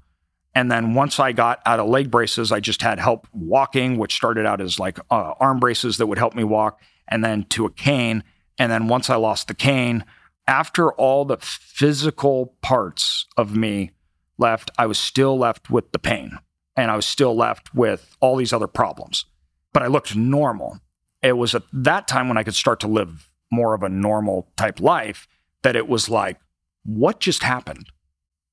And 0.54 0.70
then 0.70 0.94
once 0.94 1.20
I 1.20 1.32
got 1.32 1.60
out 1.64 1.78
of 1.78 1.88
leg 1.88 2.10
braces, 2.10 2.50
I 2.50 2.60
just 2.60 2.82
had 2.82 2.98
help 2.98 3.26
walking, 3.32 3.98
which 3.98 4.14
started 4.14 4.46
out 4.46 4.60
as 4.60 4.78
like 4.78 4.98
uh, 5.10 5.34
arm 5.38 5.60
braces 5.60 5.96
that 5.98 6.06
would 6.06 6.18
help 6.18 6.34
me 6.34 6.44
walk, 6.44 6.80
and 7.06 7.24
then 7.24 7.44
to 7.50 7.66
a 7.66 7.70
cane. 7.70 8.24
And 8.58 8.70
then 8.70 8.88
once 8.88 9.08
I 9.08 9.16
lost 9.16 9.48
the 9.48 9.54
cane, 9.54 10.04
after 10.46 10.92
all 10.92 11.24
the 11.24 11.38
physical 11.40 12.56
parts 12.62 13.26
of 13.36 13.54
me 13.54 13.92
left, 14.38 14.70
I 14.76 14.86
was 14.86 14.98
still 14.98 15.38
left 15.38 15.70
with 15.70 15.92
the 15.92 15.98
pain 15.98 16.38
and 16.76 16.90
I 16.90 16.96
was 16.96 17.06
still 17.06 17.36
left 17.36 17.74
with 17.74 18.16
all 18.20 18.36
these 18.36 18.52
other 18.52 18.66
problems. 18.66 19.26
But 19.72 19.82
I 19.82 19.86
looked 19.86 20.16
normal. 20.16 20.80
It 21.22 21.36
was 21.36 21.54
at 21.54 21.62
that 21.72 22.08
time 22.08 22.28
when 22.28 22.38
I 22.38 22.42
could 22.42 22.54
start 22.54 22.80
to 22.80 22.88
live 22.88 23.30
more 23.52 23.74
of 23.74 23.82
a 23.82 23.88
normal 23.88 24.50
type 24.56 24.80
life 24.80 25.28
that 25.62 25.76
it 25.76 25.88
was 25.88 26.08
like, 26.08 26.38
what 26.84 27.20
just 27.20 27.42
happened? 27.42 27.90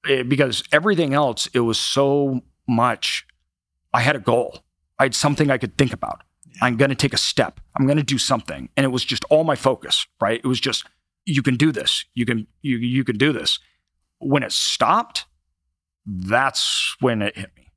It- 0.05 0.29
because 0.29 0.63
everything 0.71 1.13
else, 1.13 1.47
it 1.53 1.61
was 1.61 1.79
so 1.79 2.41
much. 2.67 3.25
I 3.93 4.01
had 4.01 4.15
a 4.15 4.19
goal, 4.19 4.59
I 4.99 5.03
had 5.03 5.15
something 5.15 5.49
I 5.49 5.57
could 5.57 5.77
think 5.77 5.93
about. 5.93 6.23
I'm 6.61 6.75
going 6.75 6.89
to 6.89 6.95
take 6.95 7.13
a 7.13 7.17
step. 7.17 7.59
I'm 7.75 7.85
going 7.85 7.97
to 7.97 8.03
do 8.03 8.17
something. 8.17 8.69
And 8.75 8.83
it 8.83 8.89
was 8.89 9.05
just 9.05 9.23
all 9.25 9.43
my 9.43 9.55
focus, 9.55 10.07
right? 10.19 10.41
It 10.43 10.47
was 10.47 10.59
just, 10.59 10.85
you 11.25 11.43
can 11.43 11.55
do 11.55 11.71
this. 11.71 12.05
You 12.15 12.25
can, 12.25 12.47
you, 12.63 12.77
you 12.77 13.03
can 13.03 13.17
do 13.17 13.31
this. 13.31 13.59
When 14.19 14.41
it 14.41 14.51
stopped, 14.51 15.25
that's 16.05 16.95
when 16.99 17.21
it 17.21 17.37
hit 17.37 17.51
me. 17.55 17.71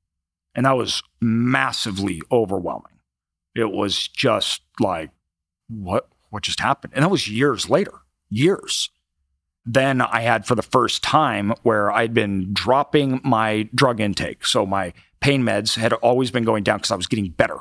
And 0.55 0.65
that 0.67 0.77
was 0.77 1.03
massively 1.21 2.23
overwhelming. 2.33 3.01
It 3.55 3.71
was 3.71 4.09
just 4.09 4.63
like, 4.79 5.11
what, 5.69 6.09
what 6.31 6.43
just 6.43 6.61
happened? 6.61 6.95
And 6.97 7.05
that 7.05 7.11
was 7.11 7.29
years 7.29 7.69
later, 7.69 7.93
years. 8.31 8.91
Then 9.67 10.01
I 10.01 10.21
had 10.21 10.47
for 10.47 10.55
the 10.55 10.63
first 10.63 11.03
time 11.03 11.53
where 11.63 11.93
I'd 11.93 12.15
been 12.15 12.53
dropping 12.53 13.21
my 13.23 13.69
drug 13.75 14.01
intake. 14.01 14.47
So 14.47 14.65
my 14.65 14.93
pain 15.21 15.43
meds 15.43 15.77
had 15.77 15.93
always 15.95 16.31
been 16.31 16.45
going 16.45 16.65
down 16.65 16.79
because 16.79 16.91
I 16.91 16.97
was 16.97 17.07
getting 17.07 17.31
better. 17.31 17.59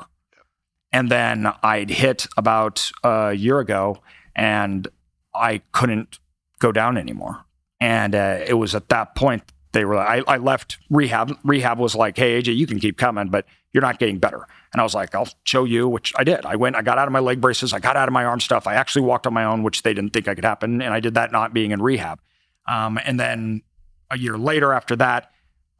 And 0.92 1.10
then 1.10 1.52
I'd 1.62 1.90
hit 1.90 2.26
about 2.36 2.90
a 3.04 3.32
year 3.32 3.60
ago 3.60 3.98
and 4.34 4.88
I 5.34 5.58
couldn't 5.72 6.18
go 6.58 6.72
down 6.72 6.96
anymore. 6.96 7.44
And 7.80 8.14
uh, 8.14 8.40
it 8.46 8.54
was 8.54 8.74
at 8.74 8.88
that 8.88 9.14
point 9.14 9.42
they 9.72 9.84
were 9.84 9.98
I, 9.98 10.22
I 10.26 10.38
left 10.38 10.78
rehab. 10.90 11.36
Rehab 11.44 11.78
was 11.78 11.94
like, 11.94 12.16
hey, 12.16 12.40
AJ, 12.42 12.56
you 12.56 12.66
can 12.66 12.80
keep 12.80 12.98
coming, 12.98 13.28
but 13.28 13.46
you're 13.72 13.82
not 13.82 13.98
getting 13.98 14.18
better. 14.18 14.46
And 14.72 14.80
I 14.80 14.82
was 14.82 14.94
like, 14.94 15.14
I'll 15.14 15.28
show 15.44 15.64
you, 15.64 15.88
which 15.88 16.12
I 16.16 16.24
did. 16.24 16.44
I 16.44 16.56
went, 16.56 16.76
I 16.76 16.82
got 16.82 16.98
out 16.98 17.06
of 17.06 17.12
my 17.12 17.20
leg 17.20 17.40
braces, 17.40 17.72
I 17.72 17.78
got 17.78 17.96
out 17.96 18.08
of 18.08 18.12
my 18.12 18.24
arm 18.24 18.40
stuff. 18.40 18.66
I 18.66 18.74
actually 18.74 19.02
walked 19.02 19.26
on 19.26 19.34
my 19.34 19.44
own, 19.44 19.62
which 19.62 19.82
they 19.82 19.94
didn't 19.94 20.12
think 20.12 20.28
I 20.28 20.34
could 20.34 20.44
happen. 20.44 20.82
And 20.82 20.92
I 20.92 21.00
did 21.00 21.14
that 21.14 21.32
not 21.32 21.52
being 21.52 21.70
in 21.70 21.80
rehab. 21.80 22.20
Um, 22.68 22.98
and 23.04 23.18
then 23.18 23.62
a 24.10 24.18
year 24.18 24.36
later 24.36 24.72
after 24.72 24.96
that, 24.96 25.30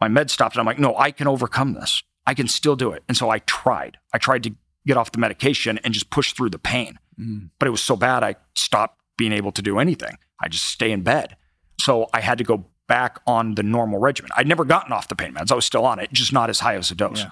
my 0.01 0.09
med 0.09 0.31
stopped. 0.31 0.57
And 0.57 0.61
I'm 0.61 0.67
like, 0.67 0.79
no, 0.79 0.97
I 0.97 1.11
can 1.11 1.27
overcome 1.27 1.75
this. 1.75 2.03
I 2.27 2.35
can 2.35 2.49
still 2.49 2.77
do 2.77 2.93
it. 2.93 3.03
And 3.09 3.17
so 3.17 3.29
I 3.31 3.41
tried. 3.41 3.99
I 4.15 4.19
tried 4.19 4.43
to 4.45 4.55
get 4.87 4.97
off 4.97 5.13
the 5.13 5.19
medication 5.19 5.79
and 5.85 5.93
just 5.93 6.11
push 6.11 6.33
through 6.33 6.51
the 6.51 6.59
pain. 6.59 6.99
Mm. 7.19 7.51
But 7.59 7.69
it 7.69 7.71
was 7.71 7.83
so 7.83 7.97
bad, 7.97 8.23
I 8.23 8.37
stopped 8.55 9.01
being 9.19 9.33
able 9.33 9.53
to 9.53 9.63
do 9.63 9.79
anything. 9.79 10.17
I 10.41 10.49
just 10.49 10.65
stay 10.65 10.91
in 10.91 11.03
bed. 11.03 11.37
So 11.81 12.09
I 12.15 12.21
had 12.21 12.39
to 12.39 12.45
go 12.45 12.67
back 12.89 13.21
on 13.27 13.55
the 13.55 13.63
normal 13.63 13.99
regimen. 13.99 14.31
I'd 14.37 14.49
never 14.49 14.65
gotten 14.65 14.93
off 14.93 15.09
the 15.09 15.15
pain 15.15 15.35
meds. 15.35 15.53
I 15.53 15.55
was 15.55 15.65
still 15.65 15.85
on 15.85 15.99
it, 15.99 16.13
just 16.13 16.33
not 16.33 16.51
as 16.51 16.61
high 16.61 16.77
as 16.77 16.91
a 16.91 16.95
dose. 16.95 17.21
Yeah. 17.21 17.31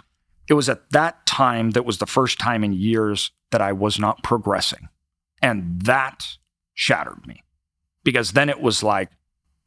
It 0.49 0.55
was 0.55 0.68
at 0.68 0.90
that 0.90 1.26
time 1.26 1.72
that 1.72 1.84
was 1.84 1.99
the 1.99 2.07
first 2.07 2.38
time 2.38 2.64
in 2.64 2.72
years 2.72 3.30
that 3.51 3.61
I 3.61 3.72
was 3.72 3.99
not 3.99 4.22
progressing. 4.22 4.88
And 5.42 5.82
that 5.82 6.36
shattered 6.74 7.26
me 7.26 7.44
because 8.05 8.32
then 8.32 8.49
it 8.49 8.61
was 8.61 8.82
like, 8.82 9.11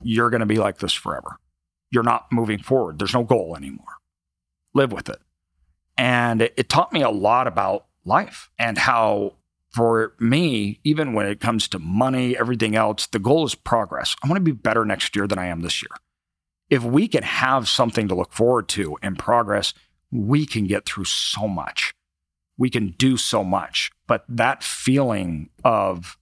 you're 0.01 0.29
going 0.29 0.39
to 0.39 0.45
be 0.45 0.57
like 0.57 0.79
this 0.79 0.93
forever. 0.93 1.37
You're 1.91 2.03
not 2.03 2.31
moving 2.31 2.59
forward. 2.59 2.97
There's 2.97 3.13
no 3.13 3.23
goal 3.23 3.55
anymore. 3.55 3.97
Live 4.73 4.91
with 4.91 5.09
it. 5.09 5.19
And 5.97 6.41
it, 6.41 6.53
it 6.57 6.69
taught 6.69 6.93
me 6.93 7.01
a 7.01 7.09
lot 7.09 7.47
about 7.47 7.85
life 8.05 8.49
and 8.57 8.77
how, 8.77 9.35
for 9.69 10.13
me, 10.19 10.79
even 10.83 11.13
when 11.13 11.27
it 11.27 11.39
comes 11.39 11.67
to 11.69 11.79
money, 11.79 12.37
everything 12.37 12.75
else, 12.75 13.07
the 13.07 13.19
goal 13.19 13.45
is 13.45 13.55
progress. 13.55 14.15
I 14.23 14.27
want 14.27 14.37
to 14.37 14.43
be 14.43 14.51
better 14.51 14.85
next 14.85 15.15
year 15.15 15.27
than 15.27 15.37
I 15.37 15.47
am 15.47 15.61
this 15.61 15.83
year. 15.83 15.95
If 16.69 16.83
we 16.83 17.07
can 17.07 17.23
have 17.23 17.67
something 17.67 18.07
to 18.07 18.15
look 18.15 18.33
forward 18.33 18.67
to 18.69 18.97
and 19.01 19.19
progress, 19.19 19.73
we 20.11 20.45
can 20.45 20.65
get 20.65 20.85
through 20.85 21.05
so 21.05 21.47
much. 21.47 21.93
We 22.57 22.69
can 22.69 22.91
do 22.97 23.17
so 23.17 23.43
much. 23.43 23.91
But 24.07 24.25
that 24.27 24.63
feeling 24.63 25.49
of, 25.63 26.17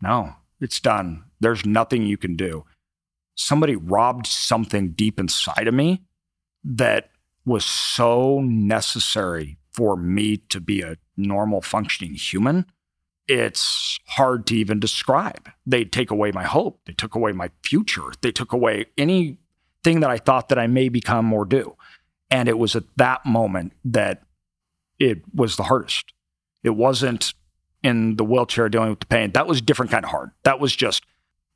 no, 0.00 0.34
it's 0.60 0.80
done. 0.80 1.24
There's 1.40 1.66
nothing 1.66 2.06
you 2.06 2.16
can 2.16 2.36
do. 2.36 2.64
Somebody 3.34 3.76
robbed 3.76 4.26
something 4.26 4.92
deep 4.92 5.20
inside 5.20 5.68
of 5.68 5.74
me 5.74 6.02
that 6.64 7.10
was 7.44 7.64
so 7.64 8.40
necessary 8.40 9.58
for 9.72 9.96
me 9.96 10.38
to 10.38 10.60
be 10.60 10.80
a 10.80 10.96
normal 11.16 11.60
functioning 11.60 12.14
human. 12.14 12.64
It's 13.28 13.98
hard 14.06 14.46
to 14.46 14.56
even 14.56 14.80
describe. 14.80 15.50
They 15.66 15.84
take 15.84 16.10
away 16.10 16.32
my 16.32 16.44
hope. 16.44 16.80
They 16.86 16.92
took 16.92 17.14
away 17.14 17.32
my 17.32 17.50
future. 17.62 18.12
They 18.22 18.32
took 18.32 18.52
away 18.52 18.86
anything 18.96 20.00
that 20.00 20.10
I 20.10 20.18
thought 20.18 20.48
that 20.48 20.58
I 20.58 20.66
may 20.66 20.88
become 20.88 21.32
or 21.32 21.44
do. 21.44 21.76
And 22.30 22.48
it 22.48 22.58
was 22.58 22.74
at 22.74 22.84
that 22.96 23.24
moment 23.24 23.72
that 23.84 24.22
it 24.98 25.22
was 25.34 25.56
the 25.56 25.64
hardest. 25.64 26.12
It 26.62 26.70
wasn't 26.70 27.34
in 27.82 28.16
the 28.16 28.24
wheelchair 28.24 28.68
dealing 28.68 28.90
with 28.90 29.00
the 29.00 29.06
pain. 29.06 29.30
That 29.32 29.46
was 29.46 29.58
a 29.58 29.62
different 29.62 29.92
kind 29.92 30.04
of 30.04 30.10
hard. 30.10 30.30
That 30.42 30.58
was 30.58 30.74
just 30.74 31.04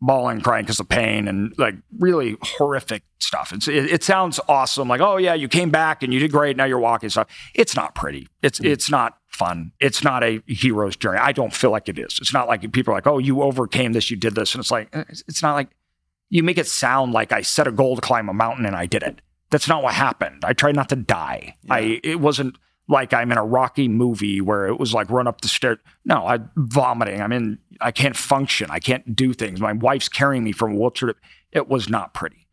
bawling, 0.01 0.41
crying 0.41 0.65
because 0.65 0.81
of 0.81 0.89
pain 0.89 1.29
and 1.29 1.53
like 1.59 1.75
really 1.99 2.37
horrific 2.41 3.03
stuff. 3.19 3.53
It's, 3.53 3.69
it, 3.69 3.91
it, 3.91 4.05
sounds 4.05 4.41
awesome. 4.49 4.89
Like, 4.89 5.01
oh 5.01 5.17
yeah, 5.19 5.35
you 5.35 5.49
came 5.49 5.71
back 5.71 6.03
and 6.03 6.13
you 6.13 6.21
did 6.21 6.33
great. 6.33 6.57
Now 6.57 6.65
you're 6.65 6.79
walking 6.79 7.11
stuff. 7.11 7.27
It's 7.55 7.77
not 7.77 7.95
pretty. 7.95 8.29
It's, 8.43 8.59
mm-hmm. 8.59 8.73
it's 8.73 8.91
not 8.91 9.19
fun. 9.27 9.73
It's 9.81 10.03
not 10.03 10.25
a 10.25 10.43
hero's 10.47 10.97
journey. 10.97 11.19
I 11.19 11.33
don't 11.33 11.53
feel 11.53 11.71
like 11.71 11.89
it 11.89 11.99
is. 11.99 12.19
It's 12.21 12.33
not 12.33 12.49
like 12.49 12.61
people 12.73 12.93
are 12.93 12.97
like, 12.97 13.07
oh, 13.07 13.19
you 13.19 13.43
overcame 13.43 13.93
this, 13.93 14.11
you 14.11 14.17
did 14.17 14.35
this. 14.35 14.55
And 14.55 14.61
it's 14.61 14.71
like, 14.71 14.89
eh, 14.95 15.05
it's 15.09 15.43
not 15.43 15.55
like 15.55 15.69
you 16.31 16.43
make 16.43 16.59
it 16.59 16.67
sound 16.67 17.13
like 17.13 17.33
I 17.33 17.43
set 17.43 17.67
a 17.67 17.73
goal 17.73 17.97
to 17.97 18.01
climb 18.01 18.29
a 18.29 18.35
mountain 18.35 18.65
and 18.65 18.77
I 18.77 18.87
did 18.87 19.03
it. 19.03 19.21
That's 19.51 19.69
not 19.69 19.83
what 19.83 19.95
happened. 19.95 20.45
I 20.45 20.53
tried 20.53 20.77
not 20.77 20.89
to 20.91 20.97
die. 20.97 21.57
Yeah. 21.63 21.75
I, 21.75 22.01
it 22.03 22.21
wasn't, 22.21 22.57
like 22.89 23.15
I'm 23.15 23.31
in 23.31 23.39
a 23.39 23.45
Rocky 23.45 23.87
movie 23.87 24.41
where 24.41 24.67
it 24.67 24.81
was 24.81 24.93
like 24.93 25.11
run 25.11 25.29
up 25.29 25.43
the 25.43 25.49
stairs. 25.49 25.79
No, 26.05 26.27
I'm 26.27 26.51
vomiting. 26.57 27.21
I'm 27.23 27.31
in, 27.33 27.59
I 27.81 27.93
can't 27.93 28.17
function. 28.17 28.69
I 28.71 28.81
can't 28.81 29.15
do 29.15 29.33
things. 29.33 29.61
My 29.61 29.73
wife's 29.73 30.09
carrying 30.09 30.43
me 30.43 30.51
from 30.51 30.73
a 30.73 30.75
wheelchair. 30.75 31.15
It 31.53 31.69
was 31.69 31.89
not 31.89 32.15
pretty. 32.15 32.49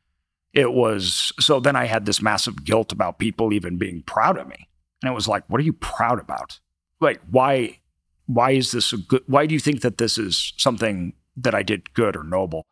It 0.54 0.74
was, 0.74 1.32
so 1.40 1.60
then 1.60 1.76
I 1.76 1.86
had 1.86 2.06
this 2.06 2.22
massive 2.22 2.64
guilt 2.64 2.92
about 2.92 3.18
people 3.18 3.52
even 3.52 3.78
being 3.78 4.04
proud 4.04 4.38
of 4.38 4.48
me. 4.48 4.70
And 5.02 5.12
it 5.12 5.16
was 5.16 5.28
like, 5.28 5.44
what 5.48 5.60
are 5.60 5.64
you 5.64 5.74
proud 5.74 6.20
about? 6.20 6.60
Like, 7.00 7.20
why, 7.30 7.80
why 8.28 8.52
is 8.52 8.72
this 8.72 8.94
a 8.94 8.98
good, 8.98 9.24
why 9.28 9.46
do 9.46 9.54
you 9.54 9.60
think 9.60 9.82
that 9.82 9.98
this 9.98 10.18
is 10.18 10.54
something 10.58 11.14
that 11.36 11.56
I 11.56 11.64
did 11.64 11.94
good 11.94 12.16
or 12.16 12.24
noble? 12.24 12.66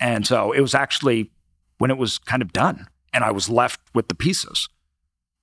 And 0.00 0.26
so 0.26 0.52
it 0.52 0.60
was 0.60 0.74
actually 0.74 1.30
when 1.78 1.90
it 1.90 1.98
was 1.98 2.18
kind 2.18 2.42
of 2.42 2.52
done 2.52 2.86
and 3.12 3.24
I 3.24 3.30
was 3.30 3.48
left 3.48 3.80
with 3.94 4.08
the 4.08 4.14
pieces 4.14 4.68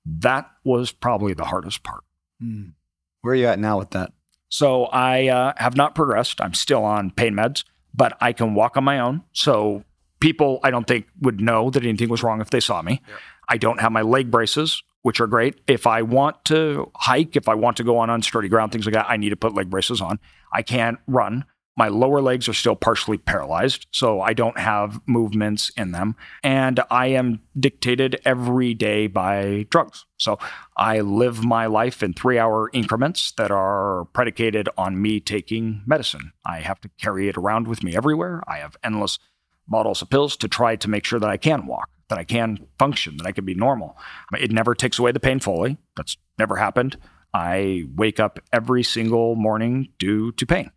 that 0.06 0.50
was 0.64 0.92
probably 0.92 1.34
the 1.34 1.46
hardest 1.46 1.84
part. 1.84 2.04
Mm. 2.42 2.74
Where 3.22 3.34
are 3.34 3.36
you 3.36 3.48
at 3.48 3.60
now 3.60 3.78
with 3.78 3.92
that? 3.92 4.14
So 4.50 4.86
I 4.86 5.28
uh, 5.28 5.54
have 5.58 5.76
not 5.76 5.94
progressed. 5.94 6.42
I'm 6.42 6.54
still 6.54 6.84
on 6.84 7.12
pain 7.12 7.34
meds, 7.34 7.64
but 7.94 8.18
I 8.20 8.34
can 8.34 8.56
walk 8.56 8.78
on 8.78 8.84
my 8.84 9.00
own. 9.00 9.24
So 9.34 9.84
people, 10.20 10.60
I 10.64 10.72
don't 10.72 10.88
think, 10.88 11.08
would 11.22 11.40
know 11.40 11.70
that 11.70 11.84
anything 11.84 12.10
was 12.10 12.24
wrong 12.24 12.42
if 12.42 12.50
they 12.50 12.60
saw 12.60 12.82
me. 12.82 13.02
Yeah. 13.08 13.16
I 13.50 13.58
don't 13.58 13.80
have 13.80 13.92
my 13.92 14.02
leg 14.02 14.32
braces, 14.32 14.82
which 15.02 15.20
are 15.20 15.28
great. 15.28 15.60
If 15.68 15.86
I 15.86 16.02
want 16.02 16.44
to 16.46 16.92
hike, 16.96 17.36
if 17.36 17.48
I 17.48 17.56
want 17.56 17.78
to 17.78 17.84
go 17.84 17.98
on 17.98 18.10
unsturdy 18.10 18.50
ground, 18.50 18.72
things 18.72 18.86
like 18.86 18.94
that, 18.94 19.10
I 19.10 19.18
need 19.18 19.30
to 19.30 19.36
put 19.36 19.54
leg 19.54 19.70
braces 19.70 20.02
on. 20.02 20.20
I 20.54 20.62
can't 20.62 20.98
run. 21.08 21.46
My 21.80 21.88
lower 21.88 22.20
legs 22.20 22.50
are 22.50 22.54
still 22.54 22.76
partially 22.76 23.18
paralyzed, 23.18 23.88
so 23.92 24.20
I 24.20 24.34
don't 24.34 24.60
have 24.60 25.00
movements 25.06 25.72
in 25.78 25.94
them. 25.94 26.18
And 26.44 26.82
I 26.92 27.08
am 27.08 27.40
dictated 27.58 28.20
every 28.26 28.74
day 28.74 29.08
by 29.08 29.66
drugs. 29.70 30.06
So 30.18 30.40
I 30.76 31.00
live 31.00 31.42
my 31.42 31.68
life 31.68 32.04
in 32.04 32.12
three 32.14 32.38
hour 32.38 32.70
increments 32.74 33.32
that 33.38 33.50
are 33.50 34.10
predicated 34.12 34.68
on 34.78 35.02
me 35.02 35.22
taking 35.22 35.82
medicine. 35.86 36.34
I 36.46 36.60
have 36.60 36.82
to 36.82 36.90
carry 37.00 37.30
it 37.30 37.38
around 37.38 37.70
with 37.70 37.82
me 37.82 37.96
everywhere. 37.96 38.44
I 38.46 38.58
have 38.58 38.76
endless 38.84 39.18
bottles 39.66 40.02
of 40.02 40.10
pills 40.10 40.36
to 40.36 40.50
try 40.50 40.76
to 40.76 40.90
make 40.90 41.06
sure 41.06 41.22
that 41.22 41.30
I 41.30 41.38
can 41.38 41.66
walk, 41.66 41.90
that 42.10 42.20
I 42.20 42.26
can 42.26 42.68
function, 42.78 43.16
that 43.16 43.26
I 43.26 43.32
can 43.32 43.46
be 43.46 43.56
normal. 43.56 43.98
It 44.38 44.52
never 44.52 44.76
takes 44.76 45.00
away 45.00 45.14
the 45.14 45.22
pain 45.22 45.40
fully. 45.40 45.78
That's 45.96 46.18
never 46.38 46.58
happened. 46.58 46.98
I 47.34 47.86
wake 47.96 48.20
up 48.20 48.42
every 48.52 48.84
single 48.84 49.38
morning 49.38 49.94
due 49.98 50.34
to 50.34 50.46
pain. 50.46 50.72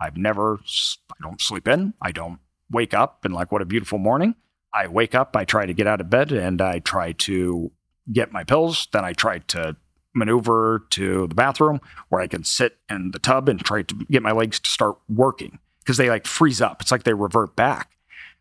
I've 0.00 0.16
never, 0.16 0.60
I 1.10 1.22
don't 1.22 1.40
sleep 1.40 1.68
in. 1.68 1.94
I 2.00 2.12
don't 2.12 2.38
wake 2.70 2.94
up 2.94 3.24
and 3.24 3.34
like, 3.34 3.52
what 3.52 3.62
a 3.62 3.66
beautiful 3.66 3.98
morning. 3.98 4.34
I 4.72 4.86
wake 4.86 5.14
up, 5.14 5.36
I 5.36 5.44
try 5.44 5.66
to 5.66 5.74
get 5.74 5.86
out 5.86 6.00
of 6.00 6.10
bed 6.10 6.32
and 6.32 6.62
I 6.62 6.78
try 6.78 7.12
to 7.12 7.72
get 8.12 8.32
my 8.32 8.44
pills. 8.44 8.88
Then 8.92 9.04
I 9.04 9.12
try 9.12 9.38
to 9.38 9.76
maneuver 10.14 10.86
to 10.90 11.26
the 11.26 11.34
bathroom 11.34 11.80
where 12.08 12.20
I 12.20 12.26
can 12.26 12.44
sit 12.44 12.78
in 12.88 13.10
the 13.10 13.18
tub 13.18 13.48
and 13.48 13.60
try 13.60 13.82
to 13.82 13.94
get 14.10 14.22
my 14.22 14.32
legs 14.32 14.58
to 14.60 14.70
start 14.70 14.98
working 15.08 15.58
because 15.80 15.96
they 15.96 16.08
like 16.08 16.26
freeze 16.26 16.60
up. 16.60 16.80
It's 16.82 16.92
like 16.92 17.04
they 17.04 17.14
revert 17.14 17.56
back. 17.56 17.90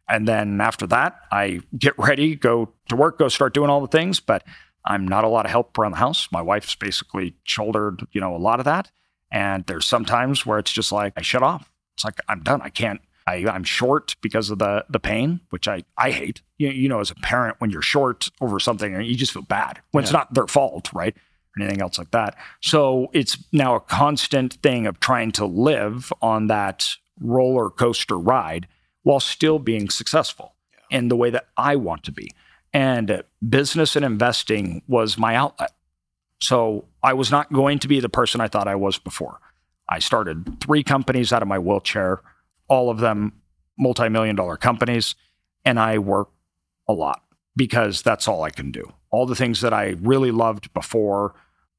And 0.07 0.27
then 0.27 0.59
after 0.59 0.87
that, 0.87 1.19
I 1.31 1.61
get 1.77 1.97
ready, 1.97 2.35
go 2.35 2.69
to 2.89 2.95
work, 2.95 3.19
go 3.19 3.27
start 3.27 3.53
doing 3.53 3.69
all 3.69 3.81
the 3.81 3.87
things. 3.87 4.19
But 4.19 4.43
I'm 4.85 5.07
not 5.07 5.23
a 5.23 5.27
lot 5.27 5.45
of 5.45 5.51
help 5.51 5.77
around 5.77 5.91
the 5.91 5.97
house. 5.97 6.27
My 6.31 6.41
wife's 6.41 6.75
basically 6.75 7.35
shouldered, 7.43 8.07
you 8.11 8.21
know, 8.21 8.35
a 8.35 8.37
lot 8.37 8.59
of 8.59 8.65
that. 8.65 8.91
And 9.31 9.65
there's 9.65 9.85
sometimes 9.85 10.45
where 10.45 10.59
it's 10.59 10.71
just 10.71 10.91
like 10.91 11.13
I 11.15 11.21
shut 11.21 11.43
off. 11.43 11.71
It's 11.95 12.05
like 12.05 12.19
I'm 12.27 12.41
done. 12.41 12.61
I 12.61 12.69
can't. 12.69 13.01
I, 13.27 13.45
I'm 13.47 13.63
short 13.63 14.15
because 14.21 14.49
of 14.49 14.59
the 14.59 14.85
the 14.89 14.99
pain, 14.99 15.41
which 15.49 15.67
I 15.67 15.83
I 15.97 16.11
hate. 16.11 16.41
You, 16.57 16.69
you 16.69 16.89
know, 16.89 16.99
as 16.99 17.11
a 17.11 17.15
parent, 17.15 17.57
when 17.59 17.69
you're 17.69 17.81
short 17.81 18.29
over 18.41 18.59
something, 18.59 18.95
and 18.95 19.05
you 19.05 19.15
just 19.15 19.33
feel 19.33 19.43
bad 19.43 19.79
when 19.91 20.01
yeah. 20.01 20.05
it's 20.05 20.13
not 20.13 20.33
their 20.33 20.47
fault, 20.47 20.89
right? 20.93 21.15
Or 21.15 21.63
anything 21.63 21.81
else 21.81 21.97
like 21.97 22.11
that. 22.11 22.35
So 22.61 23.09
it's 23.13 23.37
now 23.51 23.75
a 23.75 23.79
constant 23.79 24.53
thing 24.63 24.87
of 24.87 24.99
trying 24.99 25.31
to 25.33 25.45
live 25.45 26.11
on 26.21 26.47
that 26.47 26.95
roller 27.19 27.69
coaster 27.69 28.17
ride 28.17 28.67
while 29.03 29.19
still 29.19 29.59
being 29.59 29.89
successful 29.89 30.55
yeah. 30.73 30.97
in 30.97 31.07
the 31.09 31.15
way 31.15 31.29
that 31.29 31.47
I 31.57 31.75
want 31.75 32.03
to 32.05 32.11
be. 32.11 32.31
And 32.73 33.23
business 33.47 33.95
and 33.95 34.05
investing 34.05 34.83
was 34.87 35.17
my 35.17 35.35
outlet. 35.35 35.71
So 36.41 36.85
I 37.03 37.13
was 37.13 37.31
not 37.31 37.51
going 37.51 37.79
to 37.79 37.87
be 37.87 37.99
the 37.99 38.09
person 38.09 38.41
I 38.41 38.47
thought 38.47 38.67
I 38.67 38.75
was 38.75 38.97
before. 38.97 39.39
I 39.89 39.99
started 39.99 40.59
three 40.61 40.83
companies 40.83 41.33
out 41.33 41.41
of 41.41 41.47
my 41.47 41.59
wheelchair, 41.59 42.21
all 42.67 42.89
of 42.89 42.99
them 42.99 43.33
multi 43.77 44.09
million 44.09 44.35
dollar 44.35 44.57
companies, 44.57 45.15
and 45.65 45.79
I 45.79 45.97
work 45.97 46.29
a 46.87 46.93
lot 46.93 47.23
because 47.55 48.01
that's 48.01 48.27
all 48.27 48.43
I 48.43 48.51
can 48.51 48.71
do. 48.71 48.93
All 49.11 49.25
the 49.25 49.35
things 49.35 49.61
that 49.61 49.73
I 49.73 49.95
really 50.01 50.31
loved 50.31 50.71
before, 50.73 51.33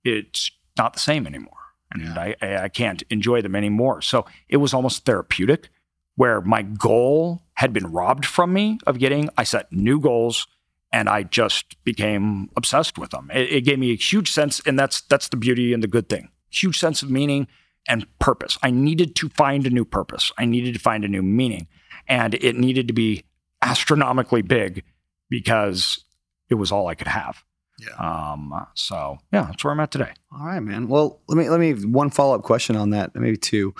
it's 0.05 0.51
not 0.77 0.95
the 0.95 0.99
same 0.99 1.27
anymore. 1.27 1.57
And 1.93 2.03
yeah. 2.03 2.35
I, 2.43 2.65
I 2.65 2.69
can't 2.69 3.03
enjoy 3.11 3.43
them 3.43 3.57
anymore. 3.57 4.03
So 4.03 4.27
it 4.49 4.59
was 4.59 4.75
almost 4.75 5.05
therapeutic 5.05 5.69
where 6.17 6.41
my 6.41 6.63
goal 6.63 7.43
had 7.55 7.73
been 7.73 7.91
robbed 7.91 8.27
from 8.27 8.53
me 8.53 8.79
of 8.87 8.99
getting, 8.99 9.29
I 9.37 9.45
set 9.45 9.73
new 9.73 10.01
goals 10.01 10.47
and 10.93 11.09
I 11.09 11.23
just 11.23 11.83
became 11.85 12.51
obsessed 12.57 12.99
with 12.99 13.11
them. 13.11 13.31
It, 13.33 13.53
it, 13.53 13.61
gave 13.63 13.79
me 13.79 13.93
a 13.93 13.97
huge 13.97 14.31
sense, 14.31 14.61
and 14.67 14.79
that's 14.79 15.03
that's 15.03 15.29
the 15.29 15.37
beauty 15.37 15.73
and 15.73 15.83
the 15.83 15.89
good 15.89 16.09
thing. 16.09 16.31
Huge 16.51 16.79
sense 16.79 17.03
of 17.03 17.11
meaning 17.11 17.47
and 17.89 18.07
purpose. 18.19 18.59
I 18.63 18.71
needed 18.71 19.15
to 19.17 19.29
find 19.31 19.67
a 19.67 19.71
new 19.71 19.85
purpose. 19.85 20.33
I 20.39 20.45
needed 20.45 20.75
to 20.75 20.81
find 20.81 21.05
a 21.05 21.09
new 21.09 21.23
meaning, 21.23 21.69
and 22.09 22.35
it 22.35 22.57
needed 22.57 22.89
to 22.89 22.95
be 22.95 23.25
astronomically 23.63 24.43
big 24.43 24.85
because 25.29 26.05
it 26.49 26.55
was 26.55 26.73
all 26.73 26.89
I 26.89 26.95
could 26.95 27.09
have. 27.09 27.45
Yeah. 27.79 28.33
Um, 28.33 28.67
so 28.75 29.19
yeah, 29.33 29.43
that's 29.43 29.65
where 29.65 29.73
I'm 29.73 29.81
at 29.81 29.91
today. 29.91 30.13
All 30.33 30.47
right, 30.47 30.61
man. 30.61 30.89
Well, 30.89 31.21
let 31.29 31.39
me 31.39 31.49
let 31.49 31.61
me 31.61 31.73
one 31.73 32.11
follow 32.11 32.35
up 32.35 32.43
question 32.43 32.77
on 32.77 32.91
that, 32.91 33.15
maybe 33.15 33.37
two, 33.37 33.75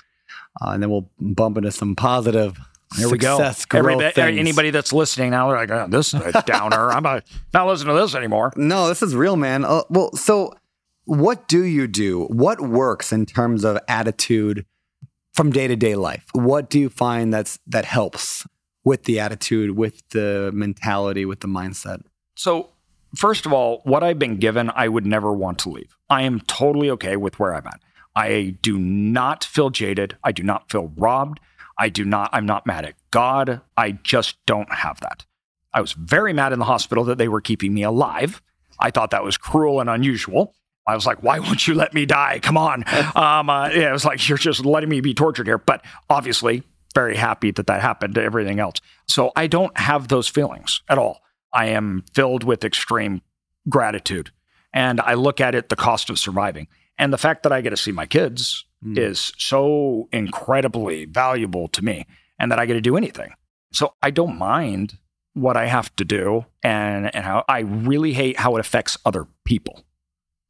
uh, 0.61 0.71
and 0.71 0.83
then 0.83 0.91
we'll 0.91 1.11
bump 1.21 1.59
into 1.59 1.73
some 1.73 1.97
positive 1.97 2.59
there 2.97 3.09
we 3.09 3.19
go. 3.19 3.39
Everybody, 3.73 4.39
anybody 4.39 4.71
that's 4.71 4.93
listening 4.93 5.31
now, 5.31 5.49
they're 5.49 5.59
like, 5.59 5.71
oh, 5.71 5.87
this 5.89 6.13
is 6.13 6.21
a 6.21 6.43
downer. 6.47 6.91
I'm 6.91 7.03
not, 7.03 7.25
not 7.55 7.67
listening 7.67 7.95
to 7.95 8.01
this 8.01 8.15
anymore. 8.15 8.53
No, 8.57 8.89
this 8.89 9.03
is 9.03 9.15
real, 9.15 9.37
man. 9.37 9.65
Uh, 9.65 9.83
well, 9.91 10.15
so 10.17 10.55
what 11.05 11.49
do 11.49 11.65
you 11.65 11.87
do? 11.87 12.25
What 12.27 12.61
works 12.61 13.13
in 13.13 13.27
terms 13.27 13.65
of 13.65 13.79
attitude 13.89 14.67
from 15.33 15.51
day 15.51 15.69
to 15.69 15.77
day 15.77 15.95
life? 15.95 16.25
What 16.33 16.69
do 16.69 16.79
you 16.79 16.89
find 16.89 17.33
that's 17.33 17.59
that 17.67 17.85
helps 17.85 18.47
with 18.85 19.05
the 19.05 19.21
attitude, 19.21 19.77
with 19.77 20.03
the 20.11 20.51
mentality, 20.53 21.25
with 21.25 21.41
the 21.41 21.49
mindset? 21.49 22.03
So, 22.35 22.71
first 23.15 23.47
of 23.47 23.53
all, 23.53 23.83
what 23.85 24.03
I've 24.03 24.19
been 24.19 24.37
given, 24.37 24.71
I 24.75 24.89
would 24.89 25.07
never 25.07 25.33
want 25.33 25.59
to 25.61 25.71
leave. 25.71 25.97
I 26.09 26.23
am 26.23 26.41
totally 26.41 26.91
okay 26.91 27.17
with 27.17 27.39
where 27.39 27.55
I'm 27.55 27.67
at. 27.67 27.81
I 28.17 28.57
do 28.63 28.79
not 28.79 29.45
feel 29.45 29.71
jaded. 29.71 30.17
I 30.25 30.33
do 30.33 30.43
not 30.43 30.71
feel 30.71 30.93
robbed. 30.97 31.41
I 31.81 31.89
do 31.89 32.05
not, 32.05 32.29
I'm 32.35 32.45
not 32.45 32.67
mad 32.67 32.85
at 32.85 32.95
God. 33.11 33.63
I 33.75 33.93
just 33.93 34.37
don't 34.45 34.71
have 34.71 35.01
that. 35.01 35.25
I 35.73 35.81
was 35.81 35.95
very 35.95 36.35
mad 36.35 36.53
in 36.53 36.59
the 36.59 36.67
hospital 36.67 37.05
that 37.05 37.17
they 37.17 37.27
were 37.27 37.41
keeping 37.41 37.73
me 37.73 37.83
alive. 37.83 38.43
I 38.79 38.91
thought 38.91 39.13
that 39.13 39.25
was 39.25 39.39
cruel 39.39 39.81
and 39.81 39.89
unusual. 39.89 40.55
I 40.87 40.95
was 40.95 41.07
like, 41.07 41.23
why 41.23 41.39
won't 41.39 41.67
you 41.67 41.75
let 41.75 41.95
me 41.95 42.05
die? 42.05 42.39
Come 42.43 42.59
on. 42.59 42.85
Um, 43.17 43.49
uh, 43.49 43.69
yeah, 43.69 43.89
it 43.89 43.93
was 43.93 44.05
like, 44.05 44.29
you're 44.29 44.37
just 44.37 44.65
letting 44.65 44.91
me 44.91 45.01
be 45.01 45.15
tortured 45.15 45.47
here. 45.47 45.57
But 45.57 45.83
obviously, 46.11 46.65
very 46.95 47.17
happy 47.17 47.51
that 47.53 47.67
that 47.67 47.81
happened 47.81 48.15
to 48.17 48.23
everything 48.23 48.61
else. 48.61 48.77
So 49.09 49.33
I 49.35 49.47
don't 49.47 49.77
have 49.79 50.09
those 50.09 50.29
feelings 50.29 50.83
at 50.89 50.99
all. 50.99 51.23
I 51.53 51.67
am 51.67 52.05
filled 52.13 52.45
with 52.45 52.63
extreme 52.63 53.23
gratitude. 53.71 54.33
And 54.75 55.01
I 55.01 55.15
look 55.15 55.41
at 55.41 55.55
it 55.55 55.71
the 55.71 55.77
cost 55.77 56.11
of 56.11 56.19
surviving. 56.19 56.69
And 56.99 57.11
the 57.11 57.19
fact 57.19 57.43
that 57.45 57.53
I 57.53 57.63
get 57.63 57.71
to 57.71 57.77
see 57.77 57.93
my 57.93 58.07
kids 58.07 58.67
mm. 58.85 58.99
is 58.99 59.33
so 59.39 60.09
incredibly 60.13 61.05
valuable 61.05 61.69
to 61.69 61.85
me 61.85 62.07
and 62.39 62.51
that 62.51 62.59
I 62.59 62.67
get 62.67 62.75
to 62.75 62.81
do 62.81 62.97
anything. 62.97 63.33
So 63.73 63.95
I 64.03 64.11
don't 64.11 64.37
mind 64.39 64.99
what 65.35 65.57
I 65.57 65.67
have 65.67 65.95
to 65.97 66.05
do 66.05 66.47
and, 66.63 67.15
and 67.15 67.25
how 67.25 67.45
I 67.49 67.61
really 67.61 68.13
hate 68.13 68.39
how 68.39 68.57
it 68.57 68.61
affects 68.61 68.99
other 69.05 69.27
people. 69.45 69.85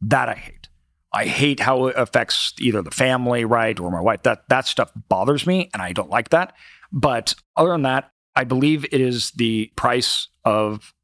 That 0.01 0.29
I 0.29 0.35
hate. 0.35 0.69
I 1.13 1.27
hate 1.27 1.61
how 1.61 1.87
it 1.87 1.97
affects 1.97 2.55
either 2.61 2.83
the 2.83 2.91
family, 2.91 3.45
right, 3.45 3.79
or 3.79 3.91
my 3.91 4.01
wife. 4.01 4.23
That 4.23 4.49
that 4.49 4.67
stuff 4.67 4.93
bothers 5.09 5.47
me 5.47 5.69
and 5.75 5.83
I 5.83 5.93
don't 5.93 6.09
like 6.09 6.31
that. 6.31 6.55
But 6.93 7.35
other 7.57 7.73
than 7.73 7.83
that, 7.83 8.11
I 8.37 8.45
believe 8.45 8.85
it 8.85 9.01
is 9.01 9.33
the 9.33 9.73
price 9.77 10.29
of 10.45 10.95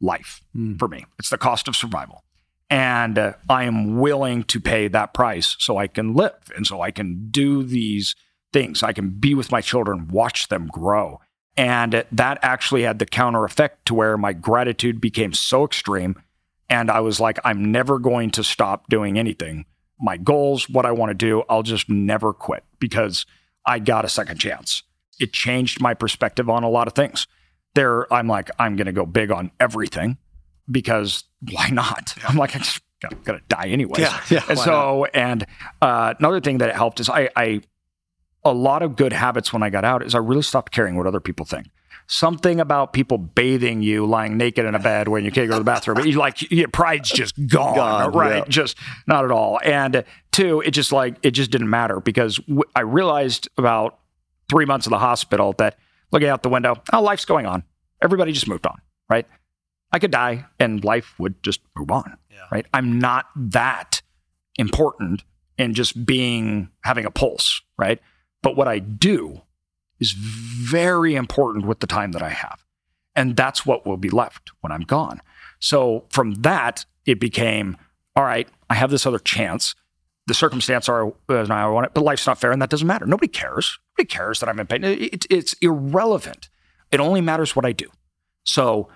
life 0.00 0.42
mm. 0.56 0.78
for 0.78 0.88
me. 0.88 1.06
It's 1.18 1.30
the 1.30 1.38
cost 1.38 1.68
of 1.68 1.76
survival. 1.76 2.24
And 2.70 3.18
uh, 3.18 3.32
I 3.48 3.64
am 3.64 3.98
willing 3.98 4.44
to 4.44 4.60
pay 4.60 4.88
that 4.88 5.14
price 5.14 5.56
so 5.58 5.78
I 5.78 5.86
can 5.86 6.14
live 6.14 6.52
and 6.54 6.66
so 6.66 6.80
I 6.80 6.90
can 6.90 7.28
do 7.30 7.62
these 7.62 8.14
things. 8.52 8.82
I 8.82 8.92
can 8.92 9.10
be 9.10 9.34
with 9.34 9.50
my 9.50 9.60
children, 9.60 10.08
watch 10.08 10.48
them 10.48 10.66
grow. 10.66 11.20
And 11.56 12.04
that 12.12 12.38
actually 12.42 12.82
had 12.82 12.98
the 12.98 13.06
counter 13.06 13.44
effect 13.44 13.86
to 13.86 13.94
where 13.94 14.16
my 14.16 14.32
gratitude 14.32 15.00
became 15.00 15.32
so 15.32 15.64
extreme. 15.64 16.22
And 16.68 16.90
I 16.90 17.00
was 17.00 17.18
like, 17.18 17.38
I'm 17.44 17.72
never 17.72 17.98
going 17.98 18.30
to 18.32 18.44
stop 18.44 18.88
doing 18.88 19.18
anything. 19.18 19.64
My 19.98 20.16
goals, 20.16 20.68
what 20.68 20.86
I 20.86 20.92
want 20.92 21.10
to 21.10 21.14
do, 21.14 21.42
I'll 21.48 21.64
just 21.64 21.88
never 21.88 22.32
quit 22.32 22.64
because 22.78 23.26
I 23.66 23.80
got 23.80 24.04
a 24.04 24.08
second 24.08 24.38
chance. 24.38 24.84
It 25.18 25.32
changed 25.32 25.80
my 25.80 25.94
perspective 25.94 26.48
on 26.48 26.62
a 26.62 26.70
lot 26.70 26.86
of 26.86 26.94
things. 26.94 27.26
There, 27.74 28.12
I'm 28.12 28.28
like, 28.28 28.50
I'm 28.58 28.76
going 28.76 28.86
to 28.86 28.92
go 28.92 29.04
big 29.04 29.32
on 29.32 29.50
everything 29.58 30.18
because 30.70 31.24
why 31.50 31.68
not? 31.70 32.14
I'm 32.26 32.36
like, 32.36 32.54
I 32.56 32.58
just 32.58 32.80
got, 33.00 33.24
got 33.24 33.32
to 33.32 33.40
die 33.48 33.68
anyway. 33.68 34.00
Yeah, 34.00 34.20
yeah, 34.30 34.44
And 34.48 34.58
so, 34.58 35.04
and 35.14 35.46
uh, 35.82 36.14
another 36.18 36.40
thing 36.40 36.58
that 36.58 36.74
helped 36.74 37.00
is 37.00 37.08
I, 37.08 37.28
I, 37.36 37.60
a 38.44 38.52
lot 38.52 38.82
of 38.82 38.96
good 38.96 39.12
habits 39.12 39.52
when 39.52 39.62
I 39.62 39.70
got 39.70 39.84
out 39.84 40.02
is 40.02 40.14
I 40.14 40.18
really 40.18 40.42
stopped 40.42 40.72
caring 40.72 40.96
what 40.96 41.06
other 41.06 41.20
people 41.20 41.44
think. 41.46 41.66
Something 42.10 42.58
about 42.58 42.94
people 42.94 43.18
bathing 43.18 43.82
you, 43.82 44.06
lying 44.06 44.38
naked 44.38 44.64
in 44.64 44.74
a 44.74 44.78
bed 44.78 45.08
when 45.08 45.26
you 45.26 45.30
can't 45.30 45.46
go 45.46 45.54
to 45.56 45.60
the 45.60 45.64
bathroom, 45.64 46.06
you 46.06 46.12
like 46.12 46.50
your 46.50 46.68
pride's 46.68 47.10
just 47.10 47.36
gone, 47.48 47.74
Gone, 47.76 48.12
right? 48.12 48.36
yeah. 48.38 48.44
Just 48.48 48.78
not 49.06 49.26
at 49.26 49.30
all. 49.30 49.60
And 49.62 50.04
two, 50.32 50.62
it 50.62 50.70
just 50.70 50.90
like 50.90 51.16
it 51.22 51.32
just 51.32 51.50
didn't 51.50 51.68
matter 51.68 52.00
because 52.00 52.38
w- 52.38 52.62
I 52.74 52.80
realized 52.80 53.48
about 53.58 53.98
three 54.48 54.64
months 54.64 54.86
in 54.86 54.90
the 54.90 54.98
hospital 54.98 55.52
that 55.58 55.76
looking 56.10 56.28
out 56.28 56.42
the 56.42 56.48
window, 56.48 56.76
oh, 56.94 57.02
life's 57.02 57.26
going 57.26 57.44
on. 57.44 57.62
Everybody 58.00 58.32
just 58.32 58.48
moved 58.48 58.66
on, 58.66 58.78
right? 59.10 59.26
I 59.92 59.98
could 59.98 60.10
die 60.10 60.46
and 60.58 60.84
life 60.84 61.14
would 61.18 61.42
just 61.42 61.60
move 61.76 61.90
on, 61.90 62.16
Yeah. 62.30 62.38
right? 62.52 62.66
I'm 62.74 62.98
not 62.98 63.26
that 63.36 64.02
important 64.56 65.24
in 65.56 65.74
just 65.74 66.04
being 66.06 66.68
having 66.84 67.04
a 67.04 67.10
pulse, 67.10 67.62
right? 67.78 68.00
But 68.42 68.56
what 68.56 68.68
I 68.68 68.78
do 68.78 69.42
is 69.98 70.12
very 70.12 71.14
important 71.14 71.66
with 71.66 71.80
the 71.80 71.86
time 71.86 72.12
that 72.12 72.22
I 72.22 72.28
have. 72.30 72.64
And 73.16 73.36
that's 73.36 73.66
what 73.66 73.84
will 73.86 73.96
be 73.96 74.10
left 74.10 74.52
when 74.60 74.70
I'm 74.70 74.82
gone. 74.82 75.20
So 75.58 76.04
from 76.10 76.34
that, 76.42 76.84
it 77.04 77.18
became 77.18 77.76
all 78.14 78.24
right, 78.24 78.48
I 78.68 78.74
have 78.74 78.90
this 78.90 79.06
other 79.06 79.20
chance. 79.20 79.76
The 80.26 80.34
circumstance 80.34 80.88
are 80.88 81.12
as 81.28 81.50
I 81.50 81.66
want 81.68 81.86
it, 81.86 81.94
but 81.94 82.02
life's 82.02 82.26
not 82.26 82.38
fair, 82.40 82.50
and 82.50 82.60
that 82.60 82.68
doesn't 82.68 82.86
matter. 82.86 83.06
Nobody 83.06 83.28
cares. 83.28 83.78
Nobody 83.96 84.08
cares 84.12 84.40
that 84.40 84.48
I'm 84.48 84.58
in 84.58 84.66
pain. 84.66 84.82
It, 84.82 85.24
it's 85.30 85.52
irrelevant. 85.62 86.48
It 86.90 86.98
only 86.98 87.20
matters 87.20 87.54
what 87.54 87.64
I 87.64 87.70
do. 87.72 87.86
So 88.44 88.88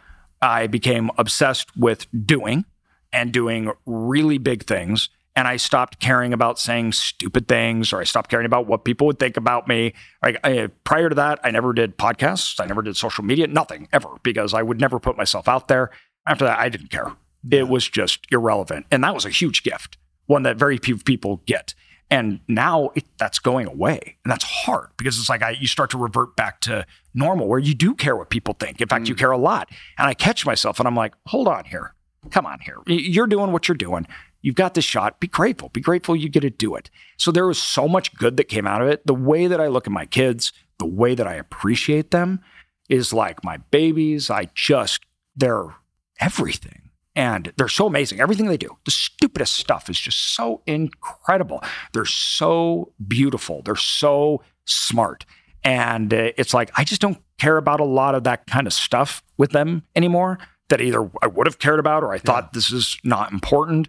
I 0.42 0.66
became 0.66 1.10
obsessed 1.16 1.74
with 1.76 2.06
doing 2.26 2.64
and 3.12 3.32
doing 3.32 3.70
really 3.86 4.38
big 4.38 4.64
things. 4.64 5.08
And 5.34 5.48
I 5.48 5.56
stopped 5.56 5.98
caring 5.98 6.34
about 6.34 6.58
saying 6.58 6.92
stupid 6.92 7.48
things 7.48 7.92
or 7.92 8.00
I 8.00 8.04
stopped 8.04 8.28
caring 8.28 8.44
about 8.44 8.66
what 8.66 8.84
people 8.84 9.06
would 9.06 9.18
think 9.18 9.38
about 9.38 9.66
me. 9.66 9.94
Like 10.22 10.38
I, 10.44 10.68
prior 10.84 11.08
to 11.08 11.14
that, 11.14 11.40
I 11.42 11.50
never 11.50 11.72
did 11.72 11.96
podcasts. 11.96 12.60
I 12.60 12.66
never 12.66 12.82
did 12.82 12.96
social 12.96 13.24
media, 13.24 13.46
nothing 13.46 13.88
ever, 13.92 14.10
because 14.22 14.52
I 14.52 14.62
would 14.62 14.80
never 14.80 14.98
put 14.98 15.16
myself 15.16 15.48
out 15.48 15.68
there. 15.68 15.90
After 16.26 16.44
that, 16.44 16.58
I 16.58 16.68
didn't 16.68 16.90
care. 16.90 17.12
It 17.50 17.68
was 17.68 17.88
just 17.88 18.26
irrelevant. 18.30 18.86
And 18.90 19.02
that 19.04 19.14
was 19.14 19.24
a 19.24 19.30
huge 19.30 19.62
gift, 19.62 19.96
one 20.26 20.42
that 20.42 20.56
very 20.56 20.76
few 20.76 20.98
people 20.98 21.42
get. 21.46 21.74
And 22.10 22.40
now 22.46 22.90
it, 22.94 23.04
that's 23.16 23.38
going 23.38 23.66
away. 23.66 24.18
And 24.22 24.30
that's 24.30 24.44
hard 24.44 24.90
because 24.98 25.18
it's 25.18 25.30
like 25.30 25.42
I, 25.42 25.52
you 25.52 25.66
start 25.66 25.88
to 25.90 25.98
revert 25.98 26.36
back 26.36 26.60
to 26.62 26.86
normal 27.14 27.48
where 27.48 27.58
you 27.58 27.74
do 27.74 27.94
care 27.94 28.16
what 28.16 28.30
people 28.30 28.54
think. 28.58 28.80
In 28.80 28.88
fact, 28.88 29.08
you 29.08 29.14
mm. 29.14 29.18
care 29.18 29.30
a 29.30 29.38
lot. 29.38 29.68
And 29.98 30.08
I 30.08 30.14
catch 30.14 30.46
myself 30.46 30.78
and 30.78 30.88
I'm 30.88 30.96
like, 30.96 31.14
hold 31.26 31.48
on 31.48 31.64
here. 31.64 31.94
Come 32.30 32.46
on 32.46 32.60
here. 32.60 32.78
You're 32.86 33.26
doing 33.26 33.52
what 33.52 33.68
you're 33.68 33.76
doing. 33.76 34.06
You've 34.42 34.54
got 34.54 34.74
this 34.74 34.84
shot. 34.84 35.20
Be 35.20 35.28
grateful. 35.28 35.68
Be 35.70 35.80
grateful 35.80 36.16
you 36.16 36.28
get 36.28 36.40
to 36.40 36.50
do 36.50 36.74
it. 36.74 36.90
So 37.16 37.30
there 37.30 37.46
was 37.46 37.60
so 37.60 37.88
much 37.88 38.14
good 38.14 38.36
that 38.36 38.44
came 38.44 38.66
out 38.66 38.82
of 38.82 38.88
it. 38.88 39.06
The 39.06 39.14
way 39.14 39.46
that 39.46 39.60
I 39.60 39.68
look 39.68 39.86
at 39.86 39.92
my 39.92 40.06
kids, 40.06 40.52
the 40.78 40.86
way 40.86 41.14
that 41.14 41.26
I 41.26 41.34
appreciate 41.34 42.10
them 42.10 42.40
is 42.88 43.12
like 43.12 43.44
my 43.44 43.56
babies. 43.56 44.30
I 44.30 44.48
just, 44.54 45.04
they're 45.36 45.74
everything. 46.20 46.90
And 47.14 47.52
they're 47.56 47.68
so 47.68 47.86
amazing. 47.86 48.20
Everything 48.20 48.46
they 48.46 48.56
do, 48.56 48.78
the 48.84 48.90
stupidest 48.90 49.54
stuff 49.54 49.90
is 49.90 50.00
just 50.00 50.34
so 50.34 50.62
incredible. 50.66 51.62
They're 51.92 52.04
so 52.04 52.92
beautiful. 53.06 53.62
They're 53.62 53.76
so 53.76 54.42
smart. 54.64 55.26
And 55.64 56.12
uh, 56.12 56.32
it's 56.36 56.54
like, 56.54 56.70
I 56.76 56.84
just 56.84 57.00
don't 57.00 57.18
care 57.38 57.56
about 57.56 57.80
a 57.80 57.84
lot 57.84 58.14
of 58.14 58.24
that 58.24 58.46
kind 58.46 58.66
of 58.66 58.72
stuff 58.72 59.22
with 59.36 59.52
them 59.52 59.82
anymore 59.94 60.38
that 60.68 60.80
either 60.80 61.10
I 61.20 61.26
would 61.26 61.46
have 61.46 61.58
cared 61.58 61.78
about 61.78 62.02
or 62.02 62.12
I 62.12 62.18
thought 62.18 62.52
this 62.52 62.72
is 62.72 62.96
not 63.04 63.32
important. 63.32 63.88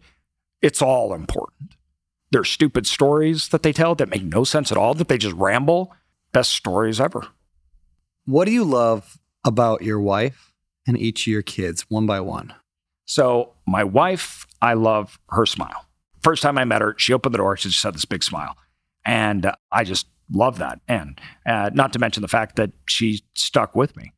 It's 0.61 0.82
all 0.82 1.13
important. 1.13 1.76
They're 2.32 2.43
stupid 2.43 2.88
stories 2.88 3.49
that 3.49 3.63
they 3.63 3.71
tell 3.71 3.95
that 3.95 4.09
make 4.09 4.24
no 4.24 4.43
sense 4.43 4.71
at 4.71 4.78
all, 4.78 4.93
that 4.95 5.07
they 5.07 5.17
just 5.17 5.36
ramble. 5.36 5.93
Best 6.32 6.51
stories 6.51 6.99
ever. 6.99 7.28
What 8.26 8.45
do 8.45 8.51
you 8.51 8.63
love 8.63 9.19
about 9.45 9.82
your 9.82 9.99
wife 9.99 10.53
and 10.88 10.97
each 10.97 11.28
of 11.28 11.32
your 11.32 11.41
kids, 11.41 11.86
one 11.89 12.05
by 12.05 12.19
one? 12.21 12.53
So, 13.05 13.53
my 13.67 13.84
wife, 13.84 14.47
I 14.61 14.74
love 14.74 15.19
her 15.30 15.45
smile. 15.45 15.86
First 16.21 16.41
time 16.41 16.57
I 16.57 16.65
met 16.65 16.82
her, 16.82 16.95
she 16.97 17.13
opened 17.13 17.34
the 17.34 17.38
door. 17.38 17.55
She 17.57 17.69
just 17.69 17.84
had 17.84 17.93
this 17.93 18.05
big 18.05 18.24
smile. 18.24 18.57
And 19.05 19.45
uh, 19.45 19.55
I 19.71 19.84
just 19.84 20.07
love 20.32 20.57
that. 20.59 20.80
And 20.88 21.19
uh, 21.45 21.69
not 21.74 21.93
to 21.93 21.99
mention 21.99 22.21
the 22.21 22.28
fact 22.28 22.55
that 22.55 22.71
she 22.88 23.21
stuck 23.34 23.76
with 23.76 23.95
me. 23.97 24.13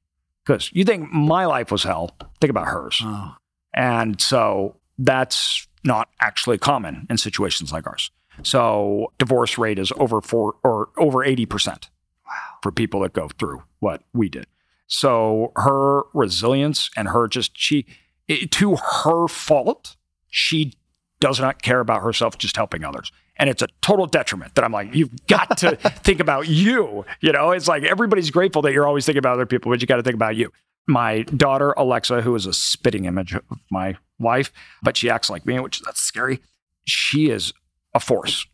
Because 0.45 0.69
you 0.73 0.83
think 0.83 1.11
my 1.11 1.45
life 1.45 1.71
was 1.71 1.83
hell, 1.83 2.15
think 2.39 2.51
about 2.51 2.67
hers. 2.67 2.99
Oh, 3.03 3.35
And 3.73 4.21
so 4.21 4.77
that's 4.97 5.67
not 5.83 6.09
actually 6.21 6.57
common 6.57 7.07
in 7.09 7.17
situations 7.17 7.71
like 7.71 7.87
ours. 7.87 8.11
So 8.43 9.11
divorce 9.17 9.57
rate 9.57 9.79
is 9.79 9.91
over 9.97 10.21
four 10.21 10.55
or 10.63 10.89
over 10.97 11.19
80% 11.19 11.89
for 12.61 12.71
people 12.71 12.99
that 13.01 13.13
go 13.13 13.29
through 13.39 13.63
what 13.79 14.03
we 14.13 14.29
did. 14.29 14.45
So 14.87 15.51
her 15.55 16.03
resilience 16.13 16.89
and 16.95 17.07
her 17.09 17.27
just 17.27 17.57
she 17.57 17.85
it, 18.27 18.51
to 18.51 18.75
her 18.75 19.27
fault, 19.27 19.95
she 20.29 20.73
does 21.19 21.39
not 21.39 21.61
care 21.61 21.79
about 21.79 22.01
herself 22.01 22.37
just 22.37 22.55
helping 22.55 22.83
others. 22.83 23.11
And 23.37 23.49
it's 23.49 23.61
a 23.61 23.67
total 23.81 24.05
detriment 24.05 24.55
that 24.55 24.63
I'm 24.63 24.71
like, 24.71 24.93
you've 24.95 25.27
got 25.27 25.57
to 25.59 25.75
think 26.03 26.19
about 26.19 26.47
you. 26.47 27.05
You 27.21 27.31
know, 27.31 27.51
it's 27.51 27.67
like 27.67 27.83
everybody's 27.83 28.31
grateful 28.31 28.61
that 28.63 28.73
you're 28.73 28.87
always 28.87 29.05
thinking 29.05 29.19
about 29.19 29.33
other 29.33 29.45
people, 29.45 29.71
but 29.71 29.81
you 29.81 29.87
got 29.87 29.97
to 29.97 30.03
think 30.03 30.15
about 30.15 30.35
you. 30.35 30.51
My 30.87 31.23
daughter, 31.23 31.73
Alexa, 31.77 32.21
who 32.21 32.35
is 32.35 32.45
a 32.45 32.53
spitting 32.53 33.05
image 33.05 33.33
of 33.33 33.43
my 33.71 33.97
wife, 34.19 34.51
but 34.83 34.95
she 34.95 35.09
acts 35.09 35.29
like 35.29 35.45
me, 35.45 35.59
which 35.59 35.81
that's 35.81 35.99
scary. 35.99 36.39
She 36.85 37.29
is 37.29 37.53
a 37.93 37.99
force 37.99 38.45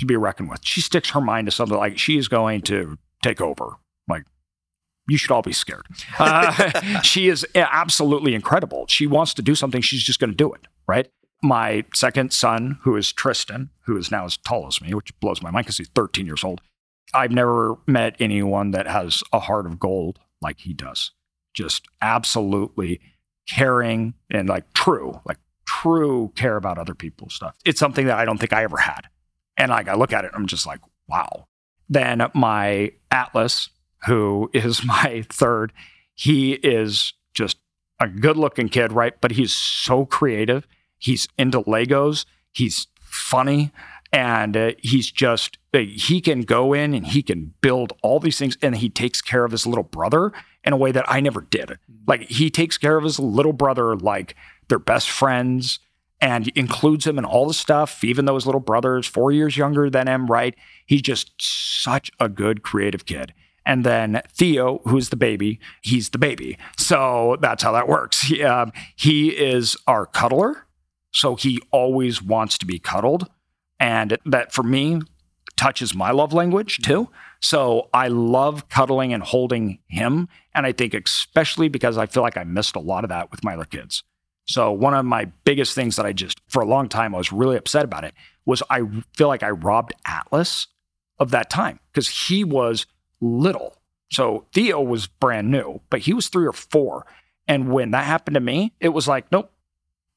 to 0.00 0.06
be 0.06 0.16
reckoned 0.16 0.50
with. 0.50 0.60
She 0.64 0.80
sticks 0.80 1.10
her 1.10 1.20
mind 1.20 1.46
to 1.46 1.52
something 1.52 1.78
like 1.78 1.98
she 1.98 2.18
is 2.18 2.28
going 2.28 2.62
to 2.62 2.98
take 3.22 3.40
over. 3.40 3.76
Like, 4.08 4.24
you 5.08 5.16
should 5.16 5.30
all 5.30 5.42
be 5.42 5.52
scared. 5.52 5.86
Uh, 6.18 7.00
she 7.02 7.28
is 7.28 7.46
absolutely 7.54 8.34
incredible. 8.34 8.86
She 8.88 9.06
wants 9.06 9.34
to 9.34 9.42
do 9.42 9.54
something, 9.54 9.80
she's 9.80 10.02
just 10.02 10.18
going 10.18 10.30
to 10.30 10.36
do 10.36 10.52
it, 10.52 10.66
right? 10.88 11.08
My 11.42 11.84
second 11.94 12.32
son, 12.32 12.78
who 12.82 12.96
is 12.96 13.12
Tristan, 13.12 13.70
who 13.82 13.96
is 13.96 14.10
now 14.10 14.26
as 14.26 14.36
tall 14.36 14.66
as 14.66 14.80
me, 14.82 14.92
which 14.94 15.18
blows 15.20 15.42
my 15.42 15.50
mind 15.50 15.64
because 15.66 15.78
he's 15.78 15.88
13 15.88 16.26
years 16.26 16.44
old. 16.44 16.60
I've 17.14 17.32
never 17.32 17.76
met 17.86 18.16
anyone 18.20 18.70
that 18.72 18.86
has 18.86 19.22
a 19.32 19.40
heart 19.40 19.66
of 19.66 19.80
gold 19.80 20.18
like 20.40 20.60
he 20.60 20.72
does. 20.72 21.12
Just 21.54 21.86
absolutely 22.00 23.00
caring 23.48 24.14
and 24.30 24.48
like 24.48 24.72
true, 24.74 25.20
like 25.24 25.38
true 25.66 26.32
care 26.36 26.56
about 26.56 26.78
other 26.78 26.94
people's 26.94 27.34
stuff. 27.34 27.56
It's 27.64 27.80
something 27.80 28.06
that 28.06 28.18
I 28.18 28.24
don't 28.24 28.38
think 28.38 28.52
I 28.52 28.62
ever 28.62 28.76
had. 28.76 29.08
And 29.56 29.70
like 29.70 29.88
I 29.88 29.94
look 29.94 30.12
at 30.12 30.24
it, 30.24 30.30
I'm 30.34 30.46
just 30.46 30.66
like, 30.66 30.80
wow. 31.08 31.46
Then 31.88 32.26
my 32.34 32.92
Atlas, 33.10 33.70
who 34.06 34.50
is 34.52 34.84
my 34.84 35.24
third, 35.28 35.72
he 36.14 36.52
is 36.52 37.12
just 37.34 37.56
a 38.00 38.08
good 38.08 38.36
looking 38.36 38.68
kid, 38.68 38.92
right? 38.92 39.14
But 39.20 39.32
he's 39.32 39.52
so 39.52 40.06
creative. 40.06 40.66
He's 41.00 41.26
into 41.36 41.62
Legos. 41.62 42.24
He's 42.52 42.86
funny. 43.00 43.72
And 44.12 44.56
uh, 44.56 44.72
he's 44.78 45.10
just, 45.10 45.58
uh, 45.74 45.78
he 45.78 46.20
can 46.20 46.42
go 46.42 46.72
in 46.72 46.94
and 46.94 47.06
he 47.06 47.22
can 47.22 47.54
build 47.60 47.92
all 48.02 48.20
these 48.20 48.38
things. 48.38 48.56
And 48.62 48.76
he 48.76 48.88
takes 48.88 49.20
care 49.20 49.44
of 49.44 49.52
his 49.52 49.66
little 49.66 49.84
brother 49.84 50.32
in 50.62 50.72
a 50.72 50.76
way 50.76 50.92
that 50.92 51.04
I 51.08 51.20
never 51.20 51.40
did. 51.40 51.78
Like 52.06 52.22
he 52.22 52.50
takes 52.50 52.76
care 52.78 52.96
of 52.96 53.04
his 53.04 53.18
little 53.18 53.52
brother 53.52 53.96
like 53.96 54.36
they're 54.68 54.78
best 54.78 55.10
friends 55.10 55.80
and 56.20 56.48
includes 56.48 57.06
him 57.06 57.18
in 57.18 57.24
all 57.24 57.46
the 57.46 57.54
stuff, 57.54 58.04
even 58.04 58.24
though 58.26 58.34
his 58.34 58.46
little 58.46 58.60
brother 58.60 58.98
is 58.98 59.06
four 59.06 59.32
years 59.32 59.56
younger 59.56 59.88
than 59.88 60.06
him, 60.06 60.26
right? 60.26 60.54
He's 60.84 61.02
just 61.02 61.32
such 61.38 62.10
a 62.20 62.28
good 62.28 62.62
creative 62.62 63.06
kid. 63.06 63.32
And 63.64 63.84
then 63.84 64.20
Theo, 64.28 64.80
who's 64.84 65.10
the 65.10 65.16
baby, 65.16 65.60
he's 65.82 66.10
the 66.10 66.18
baby. 66.18 66.58
So 66.76 67.36
that's 67.40 67.62
how 67.62 67.72
that 67.72 67.88
works. 67.88 68.22
He, 68.22 68.42
um, 68.42 68.72
he 68.96 69.28
is 69.30 69.76
our 69.86 70.06
cuddler. 70.06 70.66
So 71.12 71.36
he 71.36 71.60
always 71.70 72.22
wants 72.22 72.58
to 72.58 72.66
be 72.66 72.78
cuddled. 72.78 73.28
And 73.78 74.18
that 74.26 74.52
for 74.52 74.62
me 74.62 75.00
touches 75.56 75.94
my 75.94 76.10
love 76.10 76.32
language 76.32 76.78
mm-hmm. 76.78 76.92
too. 76.92 77.10
So 77.40 77.88
I 77.94 78.08
love 78.08 78.68
cuddling 78.68 79.12
and 79.12 79.22
holding 79.22 79.78
him. 79.88 80.28
And 80.54 80.66
I 80.66 80.72
think, 80.72 80.94
especially 80.94 81.68
because 81.68 81.96
I 81.96 82.06
feel 82.06 82.22
like 82.22 82.36
I 82.36 82.44
missed 82.44 82.76
a 82.76 82.80
lot 82.80 83.04
of 83.04 83.08
that 83.10 83.30
with 83.30 83.42
my 83.42 83.54
other 83.54 83.64
kids. 83.64 84.02
So 84.46 84.72
one 84.72 84.94
of 84.94 85.04
my 85.04 85.26
biggest 85.44 85.74
things 85.74 85.96
that 85.96 86.06
I 86.06 86.12
just, 86.12 86.40
for 86.48 86.60
a 86.60 86.66
long 86.66 86.88
time, 86.88 87.14
I 87.14 87.18
was 87.18 87.32
really 87.32 87.56
upset 87.56 87.84
about 87.84 88.04
it 88.04 88.14
was 88.44 88.62
I 88.68 88.82
feel 89.16 89.28
like 89.28 89.42
I 89.42 89.50
robbed 89.50 89.92
Atlas 90.04 90.66
of 91.18 91.30
that 91.30 91.50
time 91.50 91.78
because 91.92 92.08
he 92.08 92.42
was 92.44 92.86
little 93.20 93.76
So 94.10 94.46
Theo 94.52 94.80
was 94.80 95.06
brand 95.06 95.50
new, 95.50 95.80
but 95.88 96.00
he 96.00 96.12
was 96.12 96.28
three 96.28 96.46
or 96.46 96.52
four. 96.52 97.06
And 97.46 97.72
when 97.72 97.92
that 97.92 98.04
happened 98.04 98.34
to 98.34 98.40
me, 98.40 98.72
it 98.80 98.90
was 98.90 99.08
like, 99.08 99.30
nope, 99.32 99.52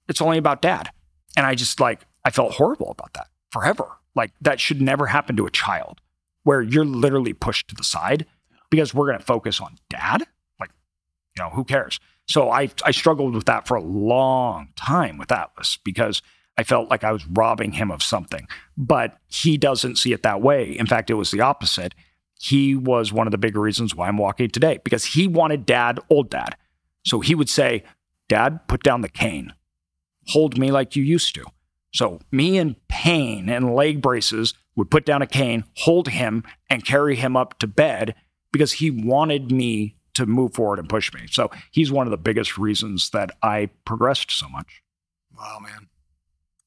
it's 0.07 0.21
only 0.21 0.37
about 0.37 0.61
dad. 0.61 0.89
And 1.35 1.45
I 1.45 1.55
just 1.55 1.79
like, 1.79 2.05
I 2.25 2.29
felt 2.29 2.53
horrible 2.53 2.91
about 2.91 3.13
that 3.13 3.27
forever. 3.51 3.85
Like 4.15 4.31
that 4.41 4.59
should 4.59 4.81
never 4.81 5.07
happen 5.07 5.35
to 5.37 5.45
a 5.45 5.51
child 5.51 6.01
where 6.43 6.61
you're 6.61 6.85
literally 6.85 7.33
pushed 7.33 7.69
to 7.69 7.75
the 7.75 7.83
side 7.83 8.25
because 8.69 8.93
we're 8.93 9.07
going 9.07 9.19
to 9.19 9.25
focus 9.25 9.61
on 9.61 9.77
dad. 9.89 10.23
Like, 10.59 10.71
you 11.35 11.43
know, 11.43 11.49
who 11.49 11.63
cares? 11.63 11.99
So 12.27 12.51
I, 12.51 12.69
I 12.85 12.91
struggled 12.91 13.33
with 13.33 13.45
that 13.45 13.67
for 13.67 13.75
a 13.75 13.81
long 13.81 14.69
time 14.75 15.17
with 15.17 15.31
Atlas 15.31 15.77
because 15.83 16.21
I 16.57 16.63
felt 16.63 16.89
like 16.89 17.03
I 17.03 17.11
was 17.11 17.25
robbing 17.27 17.73
him 17.73 17.91
of 17.91 18.03
something. 18.03 18.47
But 18.77 19.17
he 19.27 19.57
doesn't 19.57 19.97
see 19.97 20.13
it 20.13 20.23
that 20.23 20.41
way. 20.41 20.71
In 20.71 20.85
fact, 20.85 21.09
it 21.09 21.15
was 21.15 21.31
the 21.31 21.41
opposite. 21.41 21.93
He 22.39 22.75
was 22.75 23.11
one 23.11 23.27
of 23.27 23.31
the 23.31 23.37
bigger 23.37 23.59
reasons 23.59 23.95
why 23.95 24.07
I'm 24.07 24.17
walking 24.17 24.49
today 24.49 24.79
because 24.83 25.05
he 25.05 25.27
wanted 25.27 25.65
dad, 25.65 25.99
old 26.09 26.29
dad. 26.29 26.55
So 27.05 27.19
he 27.19 27.35
would 27.35 27.49
say, 27.49 27.83
Dad, 28.29 28.67
put 28.67 28.83
down 28.83 29.01
the 29.01 29.09
cane. 29.09 29.53
Hold 30.29 30.57
me 30.57 30.71
like 30.71 30.95
you 30.95 31.03
used 31.03 31.35
to. 31.35 31.45
So 31.93 32.19
me 32.31 32.57
in 32.57 32.75
pain 32.87 33.49
and 33.49 33.75
leg 33.75 34.01
braces 34.01 34.53
would 34.75 34.89
put 34.89 35.05
down 35.05 35.21
a 35.21 35.27
cane, 35.27 35.65
hold 35.77 36.09
him, 36.09 36.43
and 36.69 36.85
carry 36.85 37.15
him 37.15 37.37
up 37.37 37.59
to 37.59 37.67
bed 37.67 38.15
because 38.51 38.73
he 38.73 38.89
wanted 38.89 39.51
me 39.51 39.95
to 40.15 40.25
move 40.25 40.53
forward 40.53 40.79
and 40.79 40.89
push 40.89 41.13
me. 41.13 41.21
So 41.29 41.51
he's 41.71 41.91
one 41.91 42.07
of 42.07 42.11
the 42.11 42.17
biggest 42.17 42.57
reasons 42.57 43.09
that 43.11 43.31
I 43.41 43.69
progressed 43.85 44.31
so 44.31 44.47
much. 44.49 44.81
Wow, 45.37 45.59
man. 45.61 45.89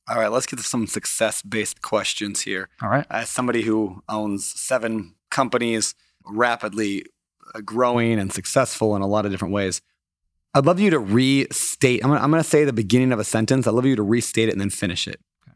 All 0.08 0.18
right, 0.18 0.30
let's 0.30 0.46
get 0.46 0.58
to 0.58 0.64
some 0.64 0.86
success 0.86 1.42
based 1.42 1.82
questions 1.82 2.42
here. 2.42 2.68
All 2.80 2.88
right. 2.88 3.06
As 3.10 3.28
somebody 3.28 3.62
who 3.62 4.02
owns 4.08 4.48
seven 4.48 5.14
companies, 5.30 5.94
rapidly 6.24 7.04
growing 7.64 8.18
and 8.18 8.32
successful 8.32 8.94
in 8.94 9.02
a 9.02 9.06
lot 9.06 9.26
of 9.26 9.32
different 9.32 9.54
ways, 9.54 9.80
I'd 10.56 10.64
love 10.64 10.80
you 10.80 10.88
to 10.88 10.98
restate. 10.98 12.02
I'm 12.02 12.08
gonna, 12.08 12.22
I'm 12.22 12.30
gonna 12.30 12.42
say 12.42 12.64
the 12.64 12.72
beginning 12.72 13.12
of 13.12 13.18
a 13.18 13.24
sentence. 13.24 13.66
I'd 13.66 13.74
love 13.74 13.84
you 13.84 13.94
to 13.94 14.02
restate 14.02 14.48
it 14.48 14.52
and 14.52 14.60
then 14.60 14.70
finish 14.70 15.06
it. 15.06 15.20
Okay. 15.46 15.54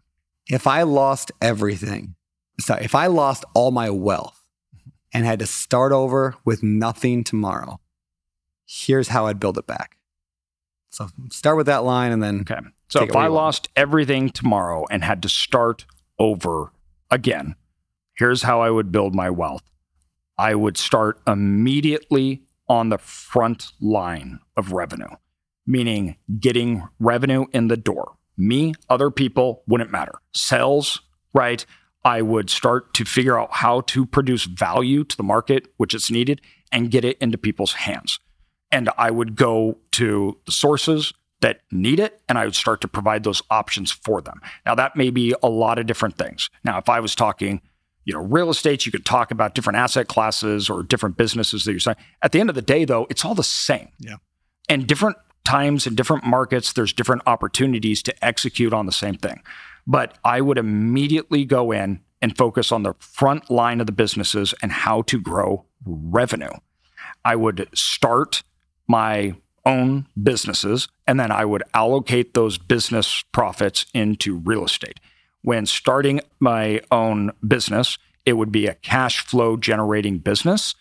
If 0.50 0.66
I 0.66 0.82
lost 0.82 1.32
everything, 1.40 2.16
sorry, 2.60 2.84
if 2.84 2.94
I 2.94 3.06
lost 3.06 3.46
all 3.54 3.70
my 3.70 3.88
wealth 3.88 4.44
mm-hmm. 4.76 4.90
and 5.14 5.24
had 5.24 5.38
to 5.38 5.46
start 5.46 5.92
over 5.92 6.34
with 6.44 6.62
nothing 6.62 7.24
tomorrow, 7.24 7.80
here's 8.66 9.08
how 9.08 9.24
I'd 9.24 9.40
build 9.40 9.56
it 9.56 9.66
back. 9.66 9.96
So 10.90 11.08
start 11.30 11.56
with 11.56 11.66
that 11.66 11.82
line 11.82 12.12
and 12.12 12.22
then. 12.22 12.40
Okay. 12.42 12.60
So 12.88 13.02
if 13.02 13.16
I 13.16 13.28
lost 13.28 13.68
everything 13.76 14.28
tomorrow 14.28 14.84
and 14.90 15.02
had 15.02 15.22
to 15.22 15.30
start 15.30 15.86
over 16.18 16.72
again, 17.10 17.54
here's 18.18 18.42
how 18.42 18.60
I 18.60 18.68
would 18.68 18.92
build 18.92 19.14
my 19.14 19.30
wealth. 19.30 19.62
I 20.36 20.54
would 20.56 20.76
start 20.76 21.22
immediately 21.26 22.42
on 22.70 22.88
the 22.88 22.98
front 22.98 23.72
line 23.80 24.38
of 24.56 24.70
revenue, 24.70 25.10
meaning 25.66 26.14
getting 26.38 26.88
revenue 27.00 27.44
in 27.52 27.66
the 27.66 27.76
door. 27.76 28.12
Me, 28.38 28.72
other 28.88 29.10
people 29.10 29.64
wouldn't 29.66 29.90
matter. 29.90 30.14
Sales, 30.32 31.00
right? 31.34 31.66
I 32.04 32.22
would 32.22 32.48
start 32.48 32.94
to 32.94 33.04
figure 33.04 33.36
out 33.36 33.52
how 33.52 33.80
to 33.82 34.06
produce 34.06 34.44
value 34.44 35.02
to 35.02 35.16
the 35.16 35.24
market, 35.24 35.66
which 35.78 35.94
is 35.94 36.12
needed, 36.12 36.40
and 36.70 36.92
get 36.92 37.04
it 37.04 37.18
into 37.18 37.36
people's 37.36 37.72
hands. 37.72 38.20
And 38.70 38.88
I 38.96 39.10
would 39.10 39.34
go 39.34 39.78
to 39.92 40.38
the 40.46 40.52
sources 40.52 41.12
that 41.40 41.62
need 41.72 41.98
it 41.98 42.20
and 42.28 42.38
I 42.38 42.44
would 42.44 42.54
start 42.54 42.80
to 42.82 42.88
provide 42.88 43.24
those 43.24 43.42
options 43.50 43.90
for 43.90 44.20
them. 44.20 44.40
Now, 44.64 44.76
that 44.76 44.94
may 44.94 45.10
be 45.10 45.34
a 45.42 45.48
lot 45.48 45.80
of 45.80 45.86
different 45.86 46.16
things. 46.16 46.50
Now, 46.62 46.78
if 46.78 46.88
I 46.88 47.00
was 47.00 47.16
talking, 47.16 47.62
you 48.04 48.14
know, 48.14 48.20
real 48.20 48.50
estate, 48.50 48.86
you 48.86 48.92
could 48.92 49.04
talk 49.04 49.30
about 49.30 49.54
different 49.54 49.76
asset 49.76 50.08
classes 50.08 50.70
or 50.70 50.82
different 50.82 51.16
businesses 51.16 51.64
that 51.64 51.72
you're 51.72 51.80
saying. 51.80 51.96
At 52.22 52.32
the 52.32 52.40
end 52.40 52.48
of 52.48 52.54
the 52.54 52.62
day, 52.62 52.84
though, 52.84 53.06
it's 53.10 53.24
all 53.24 53.34
the 53.34 53.42
same. 53.42 53.88
Yeah. 53.98 54.16
And 54.68 54.86
different 54.86 55.16
times 55.44 55.86
and 55.86 55.96
different 55.96 56.24
markets, 56.24 56.72
there's 56.72 56.92
different 56.92 57.22
opportunities 57.26 58.02
to 58.04 58.24
execute 58.24 58.72
on 58.72 58.86
the 58.86 58.92
same 58.92 59.16
thing. 59.16 59.42
But 59.86 60.16
I 60.24 60.40
would 60.40 60.58
immediately 60.58 61.44
go 61.44 61.72
in 61.72 62.00
and 62.22 62.36
focus 62.36 62.70
on 62.70 62.82
the 62.82 62.94
front 62.98 63.50
line 63.50 63.80
of 63.80 63.86
the 63.86 63.92
businesses 63.92 64.54
and 64.62 64.70
how 64.70 65.02
to 65.02 65.20
grow 65.20 65.66
revenue. 65.84 66.52
I 67.24 67.36
would 67.36 67.68
start 67.74 68.42
my 68.86 69.34
own 69.66 70.06
businesses, 70.20 70.88
and 71.06 71.18
then 71.20 71.30
I 71.30 71.44
would 71.44 71.62
allocate 71.74 72.34
those 72.34 72.58
business 72.58 73.24
profits 73.32 73.86
into 73.92 74.38
real 74.38 74.64
estate. 74.64 75.00
When 75.42 75.66
starting 75.66 76.20
my 76.38 76.80
own 76.90 77.32
business, 77.46 77.98
it 78.26 78.34
would 78.34 78.52
be 78.52 78.66
a 78.66 78.74
cash 78.74 79.24
flow 79.24 79.56
generating 79.56 80.18
business 80.18 80.74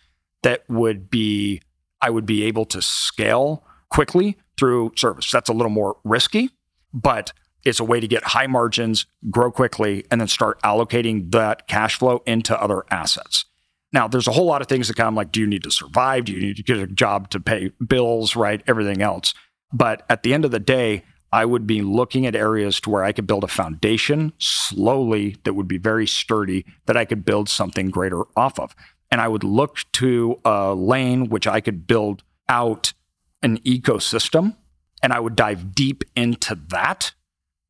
that 0.44 0.64
would 0.70 1.10
be, 1.10 1.62
I 2.02 2.10
would 2.10 2.26
be 2.26 2.44
able 2.44 2.66
to 2.66 2.82
scale 2.82 3.64
quickly 3.90 4.38
through 4.58 4.92
service. 4.96 5.32
That's 5.32 5.50
a 5.50 5.54
little 5.54 5.70
more 5.70 5.98
risky, 6.04 6.50
but 6.94 7.34
it's 7.64 7.80
a 7.80 7.84
way 7.84 8.00
to 8.00 8.08
get 8.08 8.24
high 8.24 8.48
margins, 8.48 9.06
grow 9.30 9.52
quickly, 9.52 10.06
and 10.12 10.20
then 10.22 10.28
start 10.28 10.62
allocating 10.62 11.32
that 11.32 11.68
cash 11.68 11.98
flow 11.98 12.22
into 12.26 12.60
other 12.62 12.84
assets. 12.90 13.46
Now, 13.92 14.08
there's 14.08 14.28
a 14.28 14.32
whole 14.32 14.46
lot 14.46 14.62
of 14.62 14.68
things 14.68 14.88
that 14.88 14.98
come 14.98 15.16
like, 15.16 15.32
do 15.32 15.40
you 15.40 15.48
need 15.48 15.64
to 15.64 15.72
survive? 15.72 16.26
Do 16.26 16.34
you 16.34 16.40
need 16.40 16.58
to 16.58 16.64
get 16.64 16.78
a 16.78 16.88
job 16.88 17.30
to 17.32 17.40
pay 17.40 17.72
bills, 17.86 18.36
right? 18.36 18.62
Everything 18.68 19.02
else. 19.02 19.34
But 19.74 20.06
at 20.10 20.24
the 20.24 20.34
end 20.34 20.46
of 20.46 20.52
the 20.52 20.60
day, 20.60 21.04
I 21.32 21.46
would 21.46 21.68
be 21.68 21.82
looking 21.82 22.26
at 22.26 22.36
areas 22.36 22.80
to 22.82 22.90
where 22.90 23.04
I 23.04 23.12
could 23.12 23.28
build 23.28 23.44
a 23.44 23.48
foundation 23.48 24.34
slowly 24.40 25.38
that 25.44 25.54
would 25.54 25.68
be 25.68 25.78
very 25.78 26.08
sturdy, 26.08 26.66
that 26.86 26.98
I 26.98 27.06
could 27.06 27.24
build 27.24 27.50
something 27.50 27.90
greater 27.90 28.24
off 28.36 28.60
of. 28.60 28.76
And 29.12 29.22
I 29.22 29.28
would 29.28 29.44
look 29.44 29.80
to 29.94 30.40
a 30.44 30.74
lane 30.74 31.30
which 31.30 31.48
I 31.48 31.62
could 31.62 31.88
build 31.88 32.24
out 32.48 32.94
an 33.42 33.60
ecosystem 33.60 34.56
and 35.02 35.14
I 35.14 35.20
would 35.20 35.36
dive 35.36 35.74
deep 35.76 36.04
into 36.16 36.56
that 36.70 37.14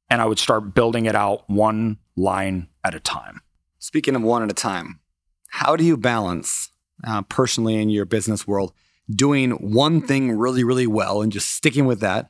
and 0.10 0.22
I 0.22 0.26
would 0.26 0.40
start 0.40 0.73
building 0.73 1.06
it 1.06 1.15
out 1.15 1.49
one 1.49 1.98
line 2.15 2.68
at 2.84 2.95
a 2.95 2.99
time. 2.99 3.41
Speaking 3.77 4.15
of 4.15 4.23
one 4.23 4.44
at 4.44 4.52
a 4.52 4.56
time, 4.56 4.99
how 5.49 5.76
do 5.76 5.84
you 5.84 5.98
balance 5.98 6.72
uh, 7.06 7.22
personally 7.23 7.76
in 7.76 7.90
your 7.90 8.06
business 8.06 8.48
world 8.48 8.73
doing 9.10 9.52
one 9.52 10.02
thing 10.02 10.38
really, 10.38 10.64
really 10.64 10.88
well 10.88 11.22
and 11.22 11.31
just 11.31 11.52
sticking 11.52 11.86
with 11.86 11.99
that 11.99 12.30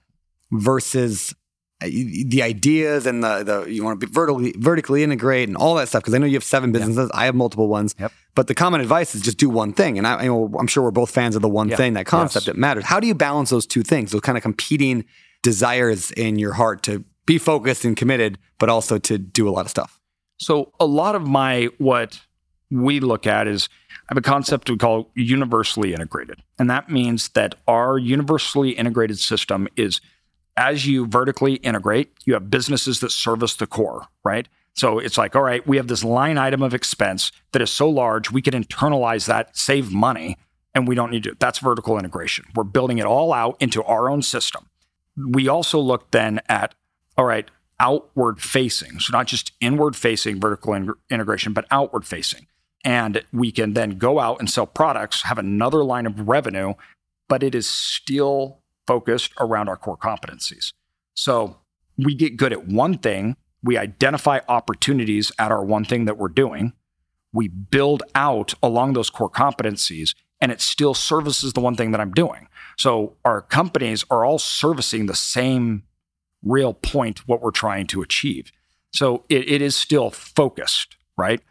versus 0.52 1.34
uh, 1.82 1.86
the 1.86 2.42
ideas 2.44 3.06
and 3.06 3.24
the, 3.24 3.44
the 3.44 3.72
you 3.72 3.84
want 3.84 4.00
to 4.00 4.06
be 4.06 4.12
vertically 4.12 4.54
vertically 4.58 5.04
integrate 5.04 5.48
and 5.48 5.56
all 5.56 5.76
that 5.76 5.88
stuff 5.88 6.02
because 6.02 6.14
I 6.14 6.18
know 6.18 6.26
you 6.26 6.36
have 6.36 6.44
seven 6.44 6.72
businesses. 6.72 7.10
I 7.14 7.26
have 7.26 7.36
multiple 7.36 7.68
ones. 7.68 7.96
Yep. 7.98 8.12
But 8.36 8.48
the 8.48 8.56
common 8.56 8.82
advice 8.82 9.16
is 9.16 9.22
just 9.22 9.38
do 9.38 9.50
one 9.50 9.74
thing. 9.74 9.98
And 9.98 10.06
I, 10.06 10.26
I'm 10.26 10.68
sure 10.68 10.84
we're 10.84 10.92
both 10.92 11.12
fans 11.12 11.36
of 11.36 11.42
the 11.42 11.50
one 11.50 11.70
thing, 11.70 11.94
that 11.94 12.06
concept 12.06 12.48
yes. 12.48 12.54
that 12.54 12.60
matters. 12.60 12.86
How 12.86 13.00
do 13.00 13.08
you 13.08 13.16
balance 13.16 13.50
those 13.50 13.66
two 13.66 13.84
things, 13.84 14.12
those 14.12 14.22
kind 14.22 14.38
of 14.38 14.42
competing 14.42 15.06
desires 15.42 16.12
in 16.12 16.38
your 16.38 16.54
heart 16.54 16.84
to 16.84 17.04
be 17.26 17.38
focused 17.38 17.86
and 17.86 17.96
committed, 17.96 18.38
but 18.58 18.70
also 18.70 18.98
to 18.98 19.18
do 19.18 19.48
a 19.48 19.52
lot 19.52 19.66
of 19.66 19.70
stuff? 19.70 20.00
So 20.38 20.74
a 20.80 20.86
lot 20.86 21.16
of 21.16 21.28
my 21.28 21.70
what 21.78 22.22
we 22.72 23.00
look 23.00 23.26
at 23.26 23.48
is 23.48 23.68
I 24.10 24.14
have 24.14 24.18
a 24.18 24.22
concept 24.22 24.70
we 24.70 24.78
call 24.78 25.12
universally 25.16 25.94
integrated. 25.94 26.42
And 26.58 26.70
that 26.70 26.90
means 26.90 27.30
that 27.30 27.56
our 27.68 27.98
universally 27.98 28.72
integrated 28.72 29.20
system 29.20 29.68
is 29.76 30.02
as 30.60 30.86
you 30.86 31.08
vertically 31.08 31.54
integrate, 31.56 32.12
you 32.26 32.34
have 32.34 32.52
businesses 32.52 33.00
that 33.00 33.12
service 33.12 33.56
the 33.56 33.66
core, 33.66 34.08
right? 34.26 34.46
So 34.76 35.00
it's 35.00 35.18
like, 35.18 35.34
all 35.34 35.42
right, 35.42 35.66
we 35.66 35.78
have 35.78 35.88
this 35.88 36.04
line 36.04 36.38
item 36.38 36.62
of 36.62 36.74
expense 36.74 37.32
that 37.54 37.62
is 37.62 37.72
so 37.72 37.90
large, 37.90 38.30
we 38.30 38.42
can 38.42 38.54
internalize 38.54 39.26
that, 39.28 39.56
save 39.56 39.90
money, 39.92 40.38
and 40.76 40.86
we 40.86 40.96
don't 40.96 41.12
need 41.12 41.24
to. 41.24 41.36
That's 41.40 41.60
vertical 41.60 41.98
integration. 41.98 42.46
We're 42.56 42.66
building 42.66 42.98
it 42.98 43.06
all 43.06 43.32
out 43.32 43.56
into 43.62 43.82
our 43.84 44.10
own 44.10 44.22
system. 44.22 44.68
We 45.16 45.48
also 45.48 45.80
look 45.80 46.12
then 46.12 46.42
at, 46.50 46.76
all 47.18 47.26
right, 47.26 47.50
outward 47.80 48.42
facing. 48.42 49.00
So 49.00 49.14
not 49.14 49.28
just 49.28 49.54
inward 49.62 49.96
facing 49.96 50.42
vertical 50.42 50.74
in- 50.74 50.94
integration, 51.10 51.54
but 51.54 51.68
outward 51.72 52.06
facing. 52.06 52.48
And 52.84 53.24
we 53.32 53.54
can 53.54 53.74
then 53.74 53.92
go 53.92 54.20
out 54.20 54.40
and 54.40 54.50
sell 54.50 54.68
products, 54.68 55.24
have 55.24 55.38
another 55.38 55.86
line 55.86 56.06
of 56.06 56.28
revenue, 56.28 56.74
but 57.30 57.44
it 57.44 57.56
is 57.56 57.68
still 57.68 58.59
focused 58.90 59.34
around 59.40 59.70
our 59.70 59.78
core 59.78 59.98
competencies. 59.98 60.74
So 61.14 61.58
we 61.98 62.16
get 62.16 62.38
good 62.38 62.52
at 62.52 62.68
one 62.68 62.98
thing, 62.98 63.36
we 63.62 63.78
identify 63.78 64.40
opportunities 64.48 65.32
at 65.38 65.52
our 65.52 65.64
one 65.64 65.86
thing 65.86 66.06
that 66.06 66.18
we're 66.18 66.30
doing, 66.30 66.74
we 67.32 67.48
build 67.48 68.02
out 68.16 68.54
along 68.64 68.94
those 68.94 69.10
core 69.10 69.30
competencies, 69.30 70.16
and 70.42 70.52
it 70.52 70.62
still 70.62 70.94
services 70.94 71.54
the 71.54 71.60
one 71.60 71.76
thing 71.76 71.92
that 71.92 72.02
I'm 72.02 72.12
doing. 72.12 72.48
So 72.78 73.18
our 73.24 73.42
companies 73.42 74.06
are 74.10 74.26
all 74.26 74.40
servicing 74.40 75.06
the 75.06 75.16
same 75.16 75.84
real 76.42 76.74
point, 76.74 77.28
what 77.28 77.42
we're 77.42 77.52
trying 77.52 77.86
to 77.88 78.02
achieve. 78.02 78.52
So 78.92 79.26
it, 79.30 79.48
it 79.50 79.62
is 79.62 79.76
still 79.76 80.10
focused, 80.10 80.96
right? 81.18 81.42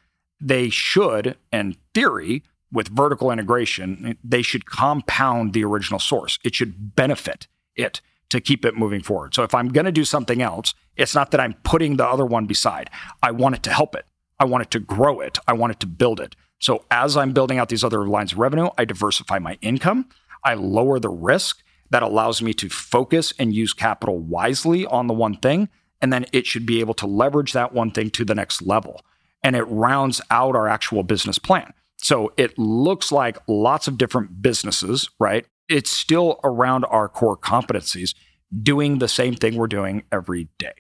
they 0.41 0.69
should, 0.71 1.37
in 1.53 1.77
theory, 1.95 2.43
with 2.73 2.89
vertical 2.89 3.31
integration, 3.31 4.19
they 4.23 4.43
should 4.43 4.67
compound 4.67 5.53
the 5.53 5.65
original 5.65 5.99
source. 5.99 6.39
It 6.45 6.55
should 6.55 6.95
benefit 6.95 7.47
it 7.77 8.01
to 8.31 8.41
keep 8.41 8.65
it 8.65 8.77
moving 8.77 9.03
forward. 9.03 9.35
So 9.35 9.43
if 9.43 9.55
I'm 9.55 9.69
going 9.69 9.87
to 9.87 9.93
do 9.93 10.05
something 10.05 10.43
else, 10.43 10.75
it's 10.97 11.15
not 11.15 11.31
that 11.31 11.41
I'm 11.41 11.55
putting 11.63 11.97
the 11.97 12.07
other 12.07 12.27
one 12.27 12.47
beside. 12.47 12.91
I 13.23 13.31
want 13.31 13.55
it 13.55 13.63
to 13.65 13.71
help 13.71 13.95
it. 13.95 14.05
I 14.39 14.45
want 14.45 14.63
it 14.63 14.71
to 14.73 14.81
grow 14.81 15.21
it. 15.21 15.39
I 15.49 15.55
want 15.55 15.73
it 15.73 15.81
to 15.81 15.87
build 15.87 16.21
it. 16.21 16.37
So 16.61 16.85
as 16.91 17.17
I'm 17.17 17.33
building 17.33 17.59
out 17.59 17.69
these 17.69 17.85
other 17.85 18.07
lines 18.07 18.33
of 18.33 18.39
revenue, 18.39 18.69
I 18.77 18.85
diversify 18.85 19.39
my 19.39 19.59
income, 19.63 20.09
I 20.45 20.55
lower 20.55 20.99
the 20.99 21.09
risk 21.09 21.63
that 21.91 22.03
allows 22.03 22.43
me 22.43 22.53
to 22.55 22.69
focus 22.69 23.33
and 23.39 23.55
use 23.55 23.73
capital 23.73 24.19
wisely 24.19 24.85
on 24.87 25.07
the 25.07 25.15
one 25.15 25.37
thing. 25.37 25.69
And 26.01 26.13
then 26.13 26.27
it 26.33 26.47
should 26.47 26.67
be 26.67 26.81
able 26.81 26.95
to 26.95 27.07
leverage 27.07 27.53
that 27.55 27.73
one 27.73 27.91
thing 27.91 28.11
to 28.11 28.25
the 28.25 28.35
next 28.35 28.63
level. 28.63 29.05
And 29.43 29.57
it 29.57 29.65
rounds 29.65 30.21
out 30.31 30.55
our 30.55 30.69
actual 30.69 31.03
business 31.03 31.39
plan. 31.39 31.73
So 32.01 32.33
it 32.37 32.57
looks 32.59 33.11
like 33.13 33.39
lots 33.49 33.89
of 33.89 33.99
different 33.99 34.41
businesses, 34.41 35.11
right? 35.19 35.47
It's 35.69 35.91
still 35.91 36.41
around 36.45 36.85
our 36.85 37.09
core 37.09 37.37
competencies, 37.37 38.15
doing 38.63 38.99
the 38.99 39.09
same 39.09 39.35
thing 39.35 39.57
we're 39.57 39.67
doing 39.67 40.05
every 40.13 40.49
day. 40.59 40.73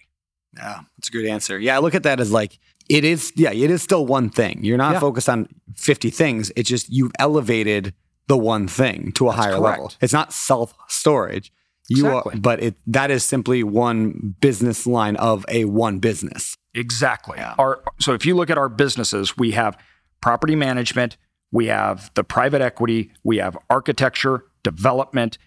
Yeah, 0.56 0.80
that's 0.96 1.08
a 1.08 1.12
good 1.12 1.26
answer. 1.26 1.58
Yeah, 1.58 1.76
I 1.76 1.80
look 1.80 1.94
at 1.94 2.04
that 2.04 2.20
as 2.20 2.32
like 2.32 2.58
it 2.88 3.04
is. 3.04 3.32
Yeah, 3.36 3.52
it 3.52 3.70
is 3.70 3.82
still 3.82 4.06
one 4.06 4.30
thing. 4.30 4.60
You're 4.62 4.78
not 4.78 4.94
Yeah. 4.94 5.00
focused 5.00 5.28
on 5.28 5.48
50 5.76 6.08
things. 6.10 6.50
It's 6.56 6.68
just 6.68 6.88
you've 6.88 7.12
elevated 7.18 7.92
the 8.28 8.36
one 8.38 8.66
thing 8.68 9.12
to 9.16 9.28
a 9.28 9.32
higher 9.32 9.56
correct. 9.56 9.62
level. 9.78 9.92
It's 10.00 10.12
not 10.12 10.32
self 10.32 10.74
storage. 10.88 11.52
You 11.90 12.06
Exactly. 12.06 12.34
are, 12.34 12.40
but 12.40 12.62
it 12.62 12.74
that 12.86 13.10
is 13.10 13.24
simply 13.24 13.62
one 13.62 14.34
business 14.40 14.86
line 14.86 15.16
of 15.16 15.44
a 15.48 15.64
one 15.66 15.98
business. 15.98 16.54
Exactly. 16.74 17.38
Our, 17.38 17.82
so 17.98 18.12
if 18.14 18.24
you 18.24 18.34
look 18.36 18.50
at 18.50 18.58
our 18.58 18.68
businesses, 18.68 19.36
we 19.36 19.50
have 19.52 19.76
property 20.20 20.56
management, 20.56 21.16
we 21.50 21.66
have 21.66 22.10
the 22.14 22.24
private 22.24 22.60
equity, 22.60 23.12
we 23.24 23.38
have 23.38 23.56
architecture, 23.70 24.44
development, 24.62 25.38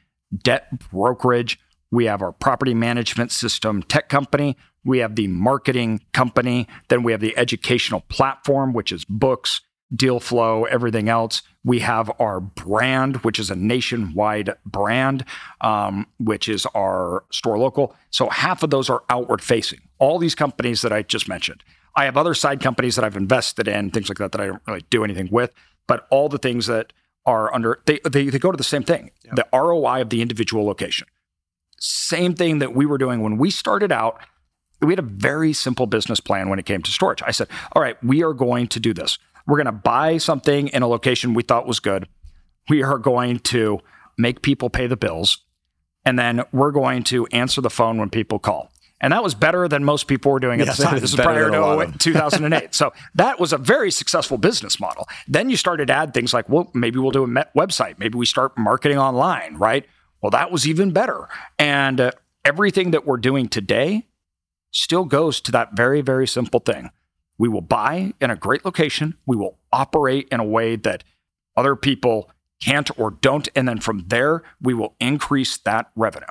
debt 0.44 0.68
brokerage, 0.92 1.60
we 1.92 2.06
have 2.06 2.22
our 2.22 2.32
property 2.32 2.74
management 2.74 3.32
system 3.32 3.84
tech 3.84 4.10
company, 4.10 4.58
we 4.84 5.00
have 5.00 5.16
the 5.16 5.28
marketing 5.28 6.02
company, 6.14 6.68
then 6.88 7.04
we 7.04 7.12
have 7.12 7.22
the 7.22 7.38
educational 7.38 8.02
platform, 8.02 8.74
which 8.74 8.92
is 8.92 9.06
books, 9.06 9.62
deal 9.94 10.20
flow, 10.20 10.64
everything 10.66 11.10
else. 11.10 11.42
We 11.64 11.80
have 11.80 12.12
our 12.20 12.40
brand, 12.40 13.18
which 13.18 13.38
is 13.38 13.50
a 13.50 13.56
nationwide 13.56 14.56
brand, 14.66 15.26
um, 15.60 16.08
which 16.18 16.48
is 16.48 16.66
our 16.68 17.26
store 17.32 17.60
local. 17.60 17.96
So 18.10 18.30
half 18.30 18.64
of 18.64 18.70
those 18.70 18.90
are 18.90 19.04
outward 19.10 19.44
facing. 19.44 19.82
All 20.00 20.18
these 20.18 20.34
companies 20.34 20.82
that 20.82 20.94
I 20.94 21.04
just 21.04 21.28
mentioned. 21.28 21.64
I 21.96 22.06
have 22.06 22.18
other 22.18 22.34
side 22.34 22.62
companies 22.62 22.96
that 22.96 23.06
I've 23.06 23.18
invested 23.18 23.68
in, 23.68 23.92
things 23.92 24.10
like 24.10 24.18
that, 24.20 24.32
that 24.32 24.42
I 24.42 24.48
don't 24.48 24.62
really 24.68 24.86
do 24.90 25.04
anything 25.04 25.30
with. 25.32 25.54
But 25.88 26.08
all 26.10 26.30
the 26.30 26.38
things 26.38 26.68
that 26.68 26.94
are 27.26 27.54
under, 27.54 27.80
they, 27.86 28.00
they, 28.10 28.30
they 28.30 28.40
go 28.40 28.52
to 28.52 28.58
the 28.58 28.64
same 28.64 28.84
thing 28.84 29.12
the 29.34 29.48
ROI 29.54 30.02
of 30.02 30.10
the 30.10 30.22
individual 30.22 30.66
location. 30.66 31.08
Same 31.80 32.34
thing 32.34 32.60
that 32.60 32.76
we 32.76 32.86
were 32.86 32.98
doing 32.98 33.22
when 33.22 33.38
we 33.38 33.50
started 33.50 33.92
out. 33.92 34.20
We 34.82 34.92
had 34.92 35.00
a 35.00 35.04
very 35.04 35.54
simple 35.54 35.86
business 35.86 36.20
plan 36.20 36.50
when 36.50 36.60
it 36.60 36.66
came 36.66 36.82
to 36.82 36.92
storage. 36.92 37.22
I 37.24 37.32
said, 37.32 37.48
all 37.74 37.82
right, 37.82 38.02
we 38.04 38.24
are 38.24 38.34
going 38.34 38.68
to 38.68 38.80
do 38.80 38.94
this. 38.94 39.20
We're 39.48 39.58
going 39.58 39.66
to 39.66 39.72
buy 39.72 40.18
something 40.18 40.68
in 40.70 40.84
a 40.84 40.88
location 40.88 41.34
we 41.34 41.44
thought 41.44 41.68
was 41.68 41.80
good. 41.80 42.08
We 42.70 42.84
are 42.84 42.98
going 42.98 43.40
to 43.40 43.80
make 44.18 44.42
people 44.42 44.70
pay 44.70 44.88
the 44.88 44.98
bills. 44.98 45.40
And 46.06 46.18
then 46.18 46.44
we're 46.52 46.72
going 46.72 47.04
to 47.06 47.28
answer 47.28 47.62
the 47.62 47.70
phone 47.70 47.98
when 47.98 48.10
people 48.10 48.40
call. 48.40 48.71
And 49.02 49.12
that 49.12 49.24
was 49.24 49.34
better 49.34 49.68
than 49.68 49.84
most 49.84 50.08
people 50.08 50.32
were 50.32 50.40
doing 50.40 50.62
at 50.62 50.68
Yes, 50.68 50.78
the 50.78 50.84
time. 50.84 51.00
This 51.00 51.12
is 51.12 51.20
prior 51.20 51.46
than 51.46 51.56
a 51.56 51.60
lot 51.76 51.92
to 51.92 51.98
2008. 52.00 52.74
so 52.74 52.94
that 53.16 53.40
was 53.40 53.52
a 53.52 53.58
very 53.58 53.92
successful 53.92 54.38
business 54.38 54.80
model. 54.80 55.08
Then 55.28 55.50
you 55.50 55.58
started 55.58 55.88
to 55.88 55.94
add 55.94 56.14
things 56.14 56.34
like, 56.34 56.48
well, 56.48 56.70
maybe 56.74 57.00
we'll 57.00 57.12
do 57.12 57.24
a 57.24 57.28
met 57.28 57.54
website. 57.56 57.98
Maybe 57.98 58.18
we 58.18 58.26
start 58.28 58.58
marketing 58.58 59.00
online, 59.00 59.56
right? 59.56 59.86
Well, 60.22 60.30
that 60.30 60.52
was 60.52 60.68
even 60.68 60.92
better. 60.92 61.28
And 61.58 62.00
uh, 62.00 62.12
everything 62.46 62.92
that 62.92 63.06
we're 63.08 63.18
doing 63.18 63.50
today 63.50 64.08
still 64.72 65.04
goes 65.04 65.42
to 65.42 65.52
that 65.52 65.76
very, 65.76 66.02
very 66.02 66.28
simple 66.28 66.60
thing. 66.60 66.92
We 67.40 67.50
will 67.50 67.62
buy 67.62 68.14
in 68.22 68.30
a 68.30 68.36
great 68.36 68.64
location. 68.64 69.18
We 69.26 69.36
will 69.36 69.58
operate 69.74 70.28
in 70.32 70.40
a 70.40 70.46
way 70.46 70.76
that 70.76 71.04
other 71.58 71.76
people 71.76 72.30
can't 72.62 72.90
or 73.00 73.10
don't. 73.10 73.50
And 73.56 73.68
then 73.68 73.80
from 73.80 74.06
there, 74.08 74.44
we 74.62 74.76
will 74.76 74.96
increase 75.00 75.58
that 75.58 75.90
revenue. 75.96 76.28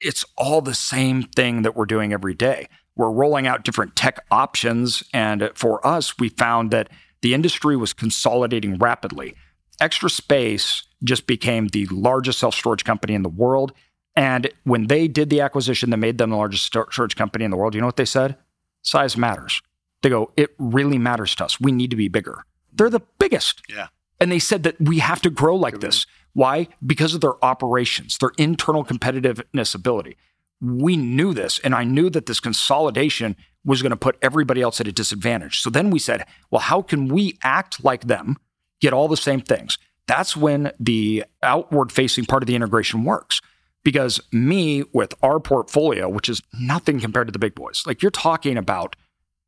It's 0.00 0.24
all 0.36 0.60
the 0.60 0.74
same 0.74 1.22
thing 1.22 1.62
that 1.62 1.74
we're 1.74 1.86
doing 1.86 2.12
every 2.12 2.34
day. 2.34 2.68
We're 2.96 3.10
rolling 3.10 3.46
out 3.46 3.64
different 3.64 3.96
tech 3.96 4.24
options. 4.30 5.02
And 5.12 5.50
for 5.54 5.86
us, 5.86 6.18
we 6.18 6.28
found 6.30 6.70
that 6.70 6.88
the 7.22 7.34
industry 7.34 7.76
was 7.76 7.92
consolidating 7.92 8.78
rapidly. 8.78 9.34
Extra 9.80 10.08
Space 10.08 10.84
just 11.04 11.26
became 11.26 11.68
the 11.68 11.86
largest 11.86 12.38
self 12.38 12.54
storage 12.54 12.84
company 12.84 13.14
in 13.14 13.22
the 13.22 13.28
world. 13.28 13.72
And 14.14 14.50
when 14.64 14.86
they 14.86 15.08
did 15.08 15.28
the 15.28 15.42
acquisition 15.42 15.90
that 15.90 15.98
made 15.98 16.16
them 16.16 16.30
the 16.30 16.36
largest 16.36 16.64
storage 16.64 17.16
company 17.16 17.44
in 17.44 17.50
the 17.50 17.56
world, 17.56 17.74
you 17.74 17.80
know 17.80 17.86
what 17.86 17.96
they 17.96 18.06
said? 18.06 18.36
Size 18.82 19.16
matters. 19.16 19.60
They 20.02 20.08
go, 20.08 20.32
it 20.36 20.50
really 20.58 20.98
matters 20.98 21.34
to 21.36 21.44
us. 21.44 21.60
We 21.60 21.72
need 21.72 21.90
to 21.90 21.96
be 21.96 22.08
bigger. 22.08 22.44
They're 22.72 22.90
the 22.90 23.02
biggest. 23.18 23.62
Yeah. 23.68 23.88
And 24.18 24.32
they 24.32 24.38
said 24.38 24.62
that 24.62 24.80
we 24.80 25.00
have 25.00 25.20
to 25.22 25.30
grow 25.30 25.56
like 25.56 25.80
this. 25.80 26.06
Why? 26.36 26.68
Because 26.84 27.14
of 27.14 27.22
their 27.22 27.42
operations, 27.42 28.18
their 28.18 28.32
internal 28.36 28.84
competitiveness 28.84 29.74
ability. 29.74 30.18
We 30.60 30.94
knew 30.94 31.32
this, 31.32 31.58
and 31.60 31.74
I 31.74 31.84
knew 31.84 32.10
that 32.10 32.26
this 32.26 32.40
consolidation 32.40 33.36
was 33.64 33.80
going 33.80 33.88
to 33.88 33.96
put 33.96 34.18
everybody 34.20 34.60
else 34.60 34.78
at 34.78 34.86
a 34.86 34.92
disadvantage. 34.92 35.60
So 35.60 35.70
then 35.70 35.88
we 35.88 35.98
said, 35.98 36.26
well, 36.50 36.60
how 36.60 36.82
can 36.82 37.08
we 37.08 37.38
act 37.42 37.82
like 37.82 38.06
them, 38.06 38.36
get 38.82 38.92
all 38.92 39.08
the 39.08 39.16
same 39.16 39.40
things? 39.40 39.78
That's 40.06 40.36
when 40.36 40.72
the 40.78 41.24
outward 41.42 41.90
facing 41.90 42.26
part 42.26 42.42
of 42.42 42.48
the 42.48 42.54
integration 42.54 43.04
works. 43.04 43.40
Because 43.82 44.20
me, 44.30 44.84
with 44.92 45.14
our 45.22 45.40
portfolio, 45.40 46.06
which 46.06 46.28
is 46.28 46.42
nothing 46.60 47.00
compared 47.00 47.28
to 47.28 47.32
the 47.32 47.38
big 47.38 47.54
boys, 47.54 47.82
like 47.86 48.02
you're 48.02 48.10
talking 48.10 48.58
about 48.58 48.94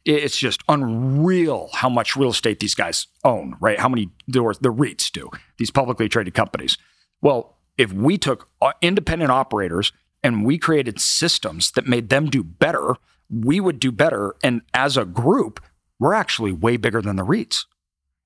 it's 0.05 0.39
just 0.39 0.63
unreal 0.69 1.71
how 1.75 1.89
much 1.89 2.17
real 2.17 2.31
estate 2.31 2.61
these 2.61 2.75
guys 2.75 3.09
own, 3.25 3.57
right? 3.61 3.79
How 3.79 3.89
many 3.89 4.11
the 4.27 4.41
REITs 4.41 5.11
do, 5.13 5.31
these 5.59 5.71
publicly 5.71 6.09
traded 6.09 6.35
companies. 6.35 6.79
Well, 7.21 7.59
if 7.77 7.93
we 7.93 8.19
took 8.19 8.49
uh, 8.61 8.73
independent 8.81 9.31
operators 9.31 9.93
and 10.23 10.45
we 10.45 10.59
created 10.59 11.01
systems 11.01 11.71
that 11.73 11.87
made 11.87 12.09
them 12.09 12.27
do 12.27 12.43
better, 12.43 12.97
we 13.31 13.61
would 13.61 13.79
do 13.79 13.93
better. 13.93 14.35
And 14.43 14.63
as 14.75 14.97
a 14.97 15.05
group, 15.05 15.61
we're 15.99 16.15
actually 16.15 16.53
way 16.53 16.77
bigger 16.77 17.03
than 17.03 17.17
the 17.17 17.25
REITs. 17.25 17.65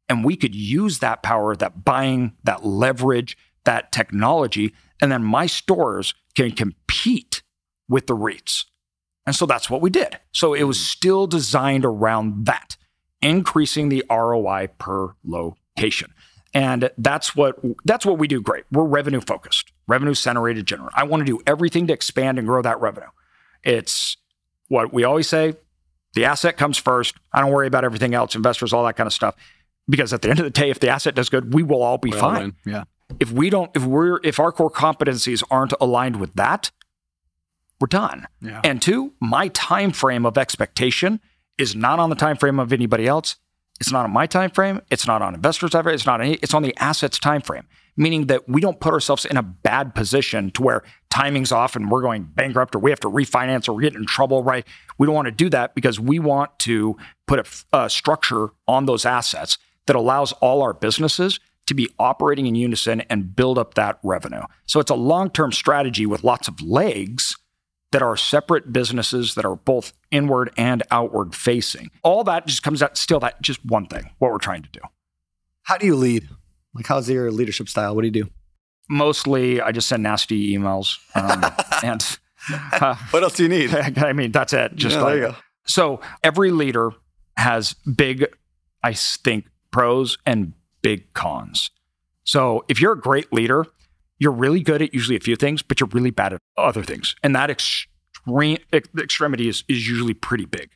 And 0.08 0.24
we 0.24 0.36
could 0.36 0.54
use 0.54 0.98
that 0.98 1.22
power, 1.22 1.56
that 1.56 1.84
buying, 1.84 2.32
that 2.44 2.64
leverage, 2.64 3.36
that 3.64 3.92
technology. 3.92 4.74
And 5.00 5.10
then 5.10 5.24
my 5.24 5.46
stores 5.46 6.14
can 6.34 6.52
compete 6.52 7.42
with 7.88 8.06
the 8.06 8.16
REITs. 8.16 8.64
And 9.26 9.34
so 9.36 9.46
that's 9.46 9.70
what 9.70 9.80
we 9.80 9.90
did. 9.90 10.18
So 10.32 10.54
it 10.54 10.64
was 10.64 10.78
hmm. 10.78 10.84
still 10.84 11.26
designed 11.26 11.84
around 11.84 12.46
that, 12.46 12.76
increasing 13.20 13.88
the 13.88 14.04
ROI 14.10 14.68
per 14.78 15.14
location. 15.24 16.12
And 16.54 16.90
that's 16.98 17.34
what 17.34 17.58
that's 17.84 18.04
what 18.04 18.18
we 18.18 18.28
do 18.28 18.42
great. 18.42 18.64
We're 18.70 18.84
revenue 18.84 19.20
focused, 19.20 19.72
revenue 19.88 20.14
generated 20.14 20.66
general. 20.66 20.90
I 20.94 21.04
want 21.04 21.22
to 21.22 21.24
do 21.24 21.40
everything 21.46 21.86
to 21.86 21.94
expand 21.94 22.38
and 22.38 22.46
grow 22.46 22.60
that 22.60 22.78
revenue. 22.78 23.08
It's 23.62 24.18
what 24.68 24.92
we 24.92 25.04
always 25.04 25.28
say, 25.28 25.54
the 26.14 26.26
asset 26.26 26.56
comes 26.56 26.76
first. 26.76 27.14
I 27.32 27.40
don't 27.40 27.52
worry 27.52 27.66
about 27.66 27.84
everything 27.84 28.14
else, 28.14 28.34
investors, 28.34 28.72
all 28.72 28.84
that 28.84 28.96
kind 28.96 29.06
of 29.06 29.12
stuff. 29.12 29.34
Because 29.88 30.12
at 30.12 30.22
the 30.22 30.30
end 30.30 30.38
of 30.38 30.44
the 30.44 30.50
day, 30.50 30.70
if 30.70 30.78
the 30.78 30.88
asset 30.88 31.14
does 31.14 31.28
good, 31.28 31.54
we 31.54 31.62
will 31.62 31.82
all 31.82 31.98
be 31.98 32.10
fine 32.10 32.54
Yeah. 32.64 32.84
if 33.18 33.32
we 33.32 33.50
don't 33.50 33.70
if 33.74 33.84
we're 33.84 34.20
if 34.22 34.38
our 34.38 34.52
core 34.52 34.70
competencies 34.70 35.42
aren't 35.50 35.72
aligned 35.80 36.20
with 36.20 36.34
that 36.34 36.70
we're 37.82 37.88
done. 37.88 38.26
Yeah. 38.40 38.60
and 38.64 38.80
two 38.80 39.12
my 39.20 39.48
time 39.48 39.90
frame 39.90 40.24
of 40.24 40.38
expectation 40.38 41.20
is 41.58 41.74
not 41.74 41.98
on 41.98 42.08
the 42.08 42.16
time 42.16 42.36
frame 42.36 42.58
of 42.58 42.72
anybody 42.72 43.06
else. 43.06 43.36
It's 43.80 43.90
not 43.90 44.04
on 44.04 44.12
my 44.12 44.26
time 44.26 44.50
frame 44.50 44.80
it's 44.90 45.08
not 45.08 45.22
on 45.22 45.34
investors 45.34 45.70
time 45.70 45.82
frame 45.82 45.94
it's 45.96 46.06
not 46.06 46.20
any, 46.20 46.34
it's 46.34 46.54
on 46.54 46.62
the 46.62 46.74
assets 46.78 47.18
time 47.18 47.42
frame 47.42 47.66
meaning 47.96 48.26
that 48.26 48.48
we 48.48 48.60
don't 48.60 48.78
put 48.78 48.92
ourselves 48.92 49.24
in 49.24 49.36
a 49.36 49.42
bad 49.42 49.94
position 49.94 50.52
to 50.52 50.62
where 50.62 50.82
timing's 51.10 51.50
off 51.50 51.74
and 51.74 51.90
we're 51.90 52.00
going 52.00 52.22
bankrupt 52.22 52.76
or 52.76 52.78
we 52.78 52.90
have 52.90 53.00
to 53.00 53.10
refinance 53.10 53.68
or 53.68 53.72
we 53.72 53.82
get 53.82 53.94
in 53.94 54.06
trouble 54.06 54.44
right? 54.44 54.64
We 54.98 55.06
don't 55.06 55.16
want 55.16 55.26
to 55.26 55.32
do 55.32 55.50
that 55.50 55.74
because 55.74 55.98
we 55.98 56.20
want 56.20 56.56
to 56.60 56.96
put 57.26 57.40
a, 57.40 57.76
a 57.76 57.90
structure 57.90 58.50
on 58.68 58.86
those 58.86 59.04
assets 59.04 59.58
that 59.86 59.96
allows 59.96 60.32
all 60.34 60.62
our 60.62 60.74
businesses 60.74 61.40
to 61.66 61.74
be 61.74 61.88
operating 61.98 62.46
in 62.46 62.54
unison 62.54 63.00
and 63.02 63.34
build 63.34 63.58
up 63.58 63.74
that 63.74 63.98
revenue. 64.02 64.42
So 64.66 64.80
it's 64.80 64.90
a 64.90 64.96
long 64.96 65.30
term 65.30 65.52
strategy 65.52 66.06
with 66.06 66.24
lots 66.24 66.48
of 66.48 66.60
legs 66.60 67.36
that 67.92 68.02
are 68.02 68.16
separate 68.16 68.72
businesses 68.72 69.34
that 69.34 69.44
are 69.44 69.56
both 69.56 69.92
inward 70.10 70.50
and 70.56 70.82
outward 70.90 71.34
facing. 71.34 71.90
All 72.02 72.24
that 72.24 72.46
just 72.46 72.62
comes 72.62 72.82
out 72.82 72.96
still 72.96 73.20
that 73.20 73.40
just 73.40 73.64
one 73.64 73.86
thing, 73.86 74.10
what 74.18 74.32
we're 74.32 74.38
trying 74.38 74.62
to 74.62 74.68
do. 74.70 74.80
How 75.62 75.78
do 75.78 75.86
you 75.86 75.94
lead? 75.94 76.28
Like, 76.74 76.86
how's 76.86 77.08
your 77.08 77.30
leadership 77.30 77.68
style? 77.68 77.94
What 77.94 78.02
do 78.02 78.08
you 78.08 78.24
do? 78.24 78.30
Mostly 78.88 79.60
I 79.60 79.72
just 79.72 79.88
send 79.88 80.02
nasty 80.02 80.56
emails. 80.56 80.98
Um, 81.14 81.44
and 81.82 82.18
uh, 82.72 82.96
What 83.10 83.22
else 83.22 83.34
do 83.34 83.44
you 83.44 83.48
need? 83.48 83.74
I 83.98 84.12
mean, 84.12 84.32
that's 84.32 84.52
it. 84.52 84.74
Just 84.74 84.96
Yeah, 84.96 85.02
like, 85.02 85.14
there 85.14 85.22
you 85.22 85.32
go. 85.32 85.36
So 85.64 86.00
every 86.24 86.50
leader 86.50 86.90
has 87.36 87.74
big, 87.74 88.26
I 88.82 88.94
think, 88.94 89.46
pros 89.70 90.18
and 90.26 90.54
big 90.82 91.12
cons. 91.14 91.70
So 92.24 92.64
if 92.68 92.80
you're 92.80 92.92
a 92.92 93.00
great 93.00 93.32
leader, 93.32 93.66
you're 94.22 94.38
really 94.44 94.60
good 94.60 94.80
at 94.82 94.94
usually 94.94 95.16
a 95.16 95.20
few 95.20 95.36
things, 95.36 95.62
but 95.62 95.80
you're 95.80 95.88
really 95.92 96.10
bad 96.10 96.32
at 96.32 96.40
other 96.56 96.84
things. 96.84 97.16
And 97.24 97.34
that 97.34 97.50
extreme 97.50 98.58
ex- 98.72 98.88
extremity 98.96 99.48
is, 99.48 99.64
is 99.68 99.88
usually 99.88 100.14
pretty 100.14 100.46
big. 100.46 100.70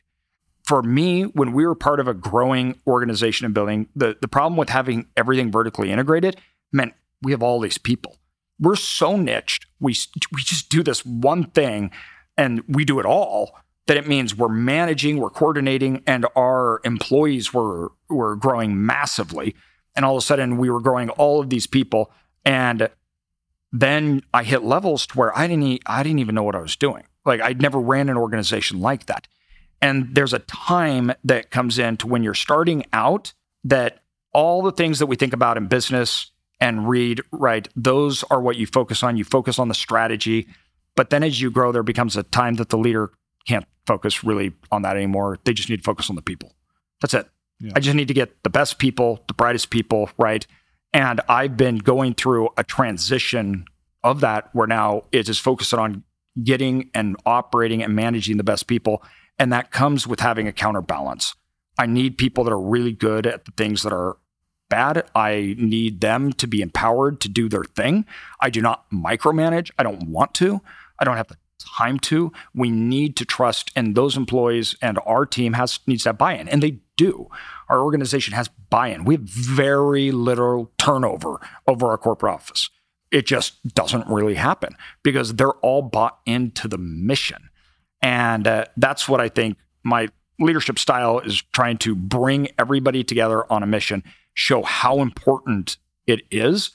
for 0.67 0.83
me, 0.83 1.23
when 1.23 1.53
we 1.53 1.65
were 1.65 1.75
part 1.75 2.01
of 2.01 2.09
a 2.09 2.13
growing 2.13 2.77
organization 2.85 3.45
and 3.45 3.53
building, 3.53 3.87
the, 3.95 4.17
the 4.19 4.27
problem 4.27 4.57
with 4.57 4.67
having 4.67 5.07
everything 5.15 5.49
vertically 5.49 5.89
integrated 5.91 6.35
meant 6.73 6.93
we 7.21 7.31
have 7.31 7.41
all 7.41 7.61
these 7.61 7.77
people. 7.77 8.17
We're 8.59 8.75
so 8.75 9.15
niched. 9.15 9.65
We, 9.79 9.95
we 10.33 10.41
just 10.43 10.69
do 10.69 10.83
this 10.83 11.05
one 11.05 11.45
thing 11.45 11.91
and 12.37 12.63
we 12.67 12.83
do 12.83 12.99
it 12.99 13.05
all 13.05 13.55
that 13.85 13.95
it 13.95 14.07
means 14.07 14.35
we're 14.35 14.49
managing, 14.49 15.19
we're 15.19 15.29
coordinating, 15.29 16.03
and 16.05 16.25
our 16.35 16.81
employees 16.83 17.53
were, 17.53 17.93
were 18.09 18.35
growing 18.35 18.85
massively. 18.85 19.55
And 19.95 20.03
all 20.03 20.17
of 20.17 20.23
a 20.23 20.25
sudden, 20.25 20.57
we 20.57 20.69
were 20.69 20.81
growing 20.81 21.09
all 21.11 21.39
of 21.39 21.49
these 21.49 21.65
people. 21.65 22.11
And 22.43 22.89
then 23.71 24.21
I 24.33 24.43
hit 24.43 24.63
levels 24.63 25.05
to 25.07 25.17
where 25.17 25.37
I 25.37 25.47
didn't, 25.47 25.81
I 25.85 26.03
didn't 26.03 26.19
even 26.19 26.35
know 26.35 26.43
what 26.43 26.55
I 26.55 26.61
was 26.61 26.75
doing. 26.75 27.03
Like 27.25 27.41
I'd 27.41 27.61
never 27.61 27.79
ran 27.79 28.09
an 28.09 28.17
organization 28.17 28.79
like 28.79 29.05
that. 29.07 29.27
And 29.81 30.15
there's 30.15 30.33
a 30.33 30.39
time 30.39 31.11
that 31.23 31.51
comes 31.51 31.77
in 31.77 31.97
to 31.97 32.07
when 32.07 32.23
you're 32.23 32.33
starting 32.33 32.85
out 32.93 33.33
that 33.63 34.03
all 34.33 34.61
the 34.61 34.71
things 34.71 34.99
that 34.99 35.07
we 35.07 35.15
think 35.15 35.33
about 35.33 35.57
in 35.57 35.67
business 35.67 36.31
and 36.59 36.89
read, 36.89 37.21
right, 37.31 37.67
those 37.75 38.23
are 38.31 38.41
what 38.41 38.55
you 38.55 38.65
focus 38.65 39.03
on. 39.03 39.17
You 39.17 39.23
focus 39.23 39.59
on 39.59 39.67
the 39.67 39.75
strategy. 39.75 40.47
But 40.95 41.09
then 41.11 41.23
as 41.23 41.39
you 41.39 41.51
grow, 41.51 41.71
there 41.71 41.83
becomes 41.83 42.17
a 42.17 42.23
time 42.23 42.55
that 42.55 42.69
the 42.69 42.77
leader 42.77 43.11
can't 43.47 43.65
focus 43.85 44.23
really 44.23 44.53
on 44.71 44.81
that 44.81 44.95
anymore. 44.95 45.37
They 45.43 45.53
just 45.53 45.69
need 45.69 45.77
to 45.77 45.83
focus 45.83 46.09
on 46.09 46.15
the 46.15 46.21
people. 46.21 46.53
That's 47.01 47.13
it. 47.13 47.27
Yeah. 47.59 47.73
I 47.75 47.79
just 47.79 47.95
need 47.95 48.07
to 48.07 48.13
get 48.13 48.43
the 48.43 48.49
best 48.49 48.79
people, 48.79 49.23
the 49.27 49.33
brightest 49.33 49.69
people, 49.69 50.09
right? 50.17 50.45
And 50.97 51.21
I've 51.29 51.55
been 51.55 51.77
going 51.77 52.15
through 52.15 52.49
a 52.57 52.63
transition 52.63 53.65
of 54.03 54.21
that 54.21 54.49
where 54.53 54.65
now 54.65 55.03
it 55.11 55.29
is 55.29 55.37
focused 55.37 55.75
on 55.75 56.03
getting 56.43 56.89
and 56.95 57.15
operating 57.23 57.83
and 57.83 57.95
managing 57.95 58.37
the 58.37 58.43
best 58.43 58.65
people. 58.65 59.03
And 59.37 59.53
that 59.53 59.69
comes 59.69 60.07
with 60.07 60.21
having 60.21 60.47
a 60.47 60.51
counterbalance. 60.51 61.35
I 61.77 61.85
need 61.85 62.17
people 62.17 62.43
that 62.45 62.51
are 62.51 62.59
really 62.59 62.93
good 62.93 63.27
at 63.27 63.45
the 63.45 63.51
things 63.51 63.83
that 63.83 63.93
are 63.93 64.17
bad. 64.69 65.07
I 65.13 65.53
need 65.59 66.01
them 66.01 66.33
to 66.33 66.47
be 66.47 66.63
empowered 66.63 67.21
to 67.21 67.29
do 67.29 67.47
their 67.47 67.63
thing. 67.63 68.03
I 68.41 68.49
do 68.49 68.63
not 68.63 68.89
micromanage. 68.89 69.69
I 69.77 69.83
don't 69.83 70.09
want 70.09 70.33
to. 70.35 70.61
I 70.97 71.05
don't 71.05 71.17
have 71.17 71.27
the 71.27 71.37
time 71.59 71.99
to. 71.99 72.31
We 72.55 72.71
need 72.71 73.15
to 73.17 73.25
trust, 73.25 73.69
and 73.75 73.93
those 73.93 74.17
employees 74.17 74.75
and 74.81 74.97
our 75.05 75.27
team 75.27 75.53
has 75.53 75.79
needs 75.85 76.03
to 76.03 76.09
have 76.09 76.17
buy-in, 76.17 76.49
and 76.49 76.63
they 76.63 76.79
do. 76.97 77.29
Our 77.69 77.79
organization 77.79 78.33
has 78.33 78.49
buy-in. 78.69 79.05
We 79.05 79.15
have 79.15 79.23
very 79.23 80.11
little 80.11 80.71
turnover 80.77 81.39
over 81.67 81.87
our 81.87 81.97
corporate 81.97 82.33
office. 82.33 82.69
It 83.11 83.25
just 83.25 83.65
doesn't 83.73 84.07
really 84.07 84.35
happen 84.35 84.75
because 85.03 85.35
they're 85.35 85.53
all 85.53 85.81
bought 85.81 86.19
into 86.25 86.67
the 86.67 86.77
mission. 86.77 87.49
And 88.01 88.45
uh, 88.45 88.65
that's 88.75 89.07
what 89.07 89.21
I 89.21 89.29
think 89.29 89.57
my 89.83 90.09
leadership 90.39 90.77
style 90.77 91.19
is 91.19 91.41
trying 91.53 91.77
to 91.79 91.95
bring 91.95 92.49
everybody 92.59 93.03
together 93.03 93.51
on 93.51 93.63
a 93.63 93.67
mission, 93.67 94.03
show 94.33 94.61
how 94.63 95.01
important 95.01 95.77
it 96.05 96.21
is, 96.29 96.71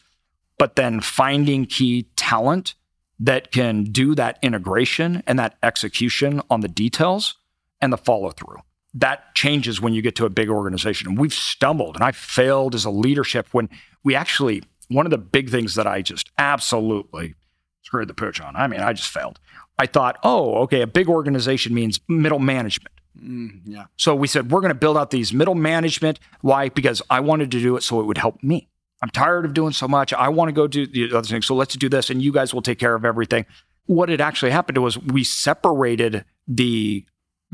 but 0.58 0.76
then 0.76 1.00
finding 1.00 1.66
key 1.66 2.08
talent 2.16 2.74
that 3.20 3.52
can 3.52 3.84
do 3.84 4.14
that 4.14 4.38
integration 4.42 5.22
and 5.26 5.38
that 5.38 5.56
execution 5.62 6.42
on 6.50 6.60
the 6.60 6.68
details 6.68 7.36
and 7.80 7.92
the 7.92 7.96
follow 7.96 8.30
through. 8.30 8.58
That 8.94 9.34
changes 9.34 9.80
when 9.80 9.94
you 9.94 10.02
get 10.02 10.16
to 10.16 10.26
a 10.26 10.30
big 10.30 10.50
organization. 10.50 11.08
And 11.08 11.18
we've 11.18 11.32
stumbled 11.32 11.96
and 11.96 12.04
I 12.04 12.12
failed 12.12 12.74
as 12.74 12.84
a 12.84 12.90
leadership 12.90 13.48
when 13.52 13.68
we 14.04 14.14
actually, 14.14 14.62
one 14.88 15.06
of 15.06 15.10
the 15.10 15.18
big 15.18 15.50
things 15.50 15.74
that 15.76 15.86
I 15.86 16.02
just 16.02 16.30
absolutely 16.38 17.34
screwed 17.82 18.08
the 18.08 18.14
pooch 18.14 18.40
on. 18.40 18.54
I 18.56 18.66
mean, 18.66 18.80
I 18.80 18.92
just 18.92 19.08
failed. 19.08 19.38
I 19.78 19.86
thought, 19.86 20.18
oh, 20.22 20.56
okay, 20.62 20.82
a 20.82 20.86
big 20.86 21.08
organization 21.08 21.74
means 21.74 22.00
middle 22.08 22.38
management. 22.38 22.94
Mm, 23.18 23.60
yeah. 23.64 23.84
So 23.96 24.14
we 24.14 24.28
said, 24.28 24.50
we're 24.50 24.60
going 24.60 24.70
to 24.70 24.78
build 24.78 24.96
out 24.96 25.10
these 25.10 25.32
middle 25.32 25.54
management. 25.54 26.20
Why? 26.40 26.68
Because 26.68 27.02
I 27.10 27.20
wanted 27.20 27.50
to 27.50 27.60
do 27.60 27.76
it 27.76 27.82
so 27.82 28.00
it 28.00 28.04
would 28.04 28.18
help 28.18 28.42
me. 28.42 28.68
I'm 29.02 29.10
tired 29.10 29.44
of 29.44 29.52
doing 29.52 29.72
so 29.72 29.88
much. 29.88 30.12
I 30.12 30.28
want 30.28 30.48
to 30.48 30.52
go 30.52 30.68
do 30.68 30.86
the 30.86 31.16
other 31.16 31.26
things. 31.26 31.46
So 31.46 31.54
let's 31.54 31.74
do 31.74 31.88
this, 31.88 32.08
and 32.08 32.22
you 32.22 32.32
guys 32.32 32.54
will 32.54 32.62
take 32.62 32.78
care 32.78 32.94
of 32.94 33.04
everything. 33.04 33.46
What 33.86 34.08
had 34.08 34.20
actually 34.20 34.52
happened 34.52 34.78
was 34.78 34.96
we 34.96 35.24
separated 35.24 36.24
the 36.46 37.04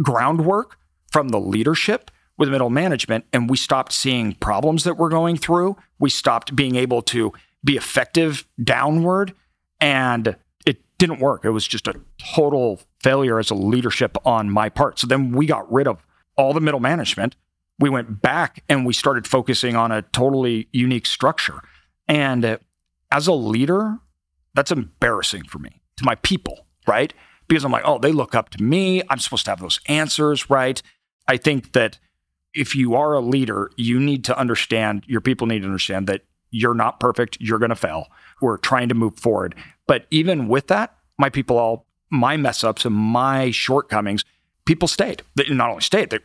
groundwork 0.02 0.76
from 1.10 1.28
the 1.28 1.40
leadership 1.40 2.10
with 2.36 2.48
middle 2.48 2.70
management, 2.70 3.24
and 3.32 3.50
we 3.50 3.56
stopped 3.56 3.92
seeing 3.92 4.34
problems 4.34 4.84
that 4.84 4.96
we're 4.96 5.08
going 5.08 5.36
through. 5.36 5.76
We 5.98 6.10
stopped 6.10 6.54
being 6.54 6.76
able 6.76 7.02
to 7.02 7.32
be 7.64 7.76
effective 7.76 8.46
downward, 8.62 9.34
and 9.80 10.36
it 10.64 10.78
didn't 10.98 11.20
work. 11.20 11.44
It 11.44 11.50
was 11.50 11.66
just 11.66 11.88
a 11.88 12.00
total 12.34 12.80
failure 13.02 13.38
as 13.38 13.50
a 13.50 13.54
leadership 13.54 14.16
on 14.24 14.50
my 14.50 14.68
part. 14.68 14.98
So 14.98 15.06
then 15.06 15.32
we 15.32 15.46
got 15.46 15.70
rid 15.72 15.88
of 15.88 16.04
all 16.36 16.52
the 16.52 16.60
middle 16.60 16.80
management 16.80 17.34
we 17.78 17.88
went 17.88 18.20
back 18.20 18.64
and 18.68 18.84
we 18.84 18.92
started 18.92 19.26
focusing 19.26 19.76
on 19.76 19.92
a 19.92 20.02
totally 20.02 20.68
unique 20.72 21.06
structure. 21.06 21.60
And 22.08 22.44
uh, 22.44 22.58
as 23.12 23.26
a 23.26 23.32
leader, 23.32 23.98
that's 24.54 24.70
embarrassing 24.70 25.44
for 25.44 25.58
me 25.58 25.80
to 25.96 26.04
my 26.04 26.16
people, 26.16 26.66
right? 26.86 27.12
Because 27.46 27.64
I'm 27.64 27.72
like, 27.72 27.84
oh, 27.84 27.98
they 27.98 28.12
look 28.12 28.34
up 28.34 28.50
to 28.50 28.62
me. 28.62 29.02
I'm 29.08 29.18
supposed 29.18 29.44
to 29.44 29.50
have 29.50 29.60
those 29.60 29.80
answers, 29.86 30.50
right? 30.50 30.82
I 31.28 31.36
think 31.36 31.72
that 31.72 31.98
if 32.54 32.74
you 32.74 32.94
are 32.94 33.12
a 33.12 33.20
leader, 33.20 33.70
you 33.76 34.00
need 34.00 34.24
to 34.24 34.38
understand, 34.38 35.04
your 35.06 35.20
people 35.20 35.46
need 35.46 35.60
to 35.60 35.66
understand 35.66 36.06
that 36.08 36.22
you're 36.50 36.74
not 36.74 36.98
perfect. 36.98 37.36
You're 37.40 37.58
going 37.58 37.68
to 37.68 37.76
fail. 37.76 38.08
We're 38.40 38.56
trying 38.56 38.88
to 38.88 38.94
move 38.94 39.18
forward. 39.18 39.54
But 39.86 40.06
even 40.10 40.48
with 40.48 40.68
that, 40.68 40.96
my 41.18 41.28
people 41.28 41.58
all, 41.58 41.86
my 42.10 42.36
mess 42.36 42.64
ups 42.64 42.84
and 42.84 42.94
my 42.94 43.50
shortcomings, 43.50 44.24
people 44.64 44.88
stayed. 44.88 45.22
They 45.36 45.48
not 45.50 45.70
only 45.70 45.82
stayed, 45.82 46.10
they 46.10 46.20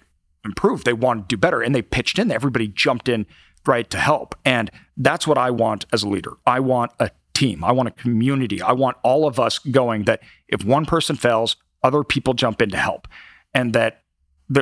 improved, 0.46 0.86
They 0.86 0.94
wanted 0.94 1.30
to 1.30 1.36
do 1.36 1.38
better 1.38 1.62
and 1.62 1.76
they 1.76 1.82
pitched 1.82 2.20
in. 2.20 2.32
Everybody 2.32 2.68
jumped 2.68 3.10
in 3.10 3.26
right 3.66 3.90
to 3.90 3.98
help. 3.98 4.36
And 4.46 4.72
that's 4.98 5.28
what 5.28 5.38
I 5.38 5.52
want 5.52 5.86
as 5.92 6.04
a 6.04 6.10
leader. 6.10 6.34
I 6.46 6.60
want 6.60 6.92
a 7.00 7.12
team. 7.34 7.64
I 7.64 7.72
want 7.72 7.90
a 7.90 7.92
community. 7.92 8.62
I 8.62 8.74
want 8.74 8.98
all 9.04 9.28
of 9.28 9.40
us 9.40 9.60
going 9.60 10.04
that 10.04 10.22
if 10.48 10.64
one 10.64 10.86
person 10.86 11.16
fails, 11.16 11.56
other 11.82 12.04
people 12.04 12.34
jump 12.34 12.62
in 12.62 12.70
to 12.70 12.78
help 12.78 13.08
and 13.54 13.74
that 13.74 14.03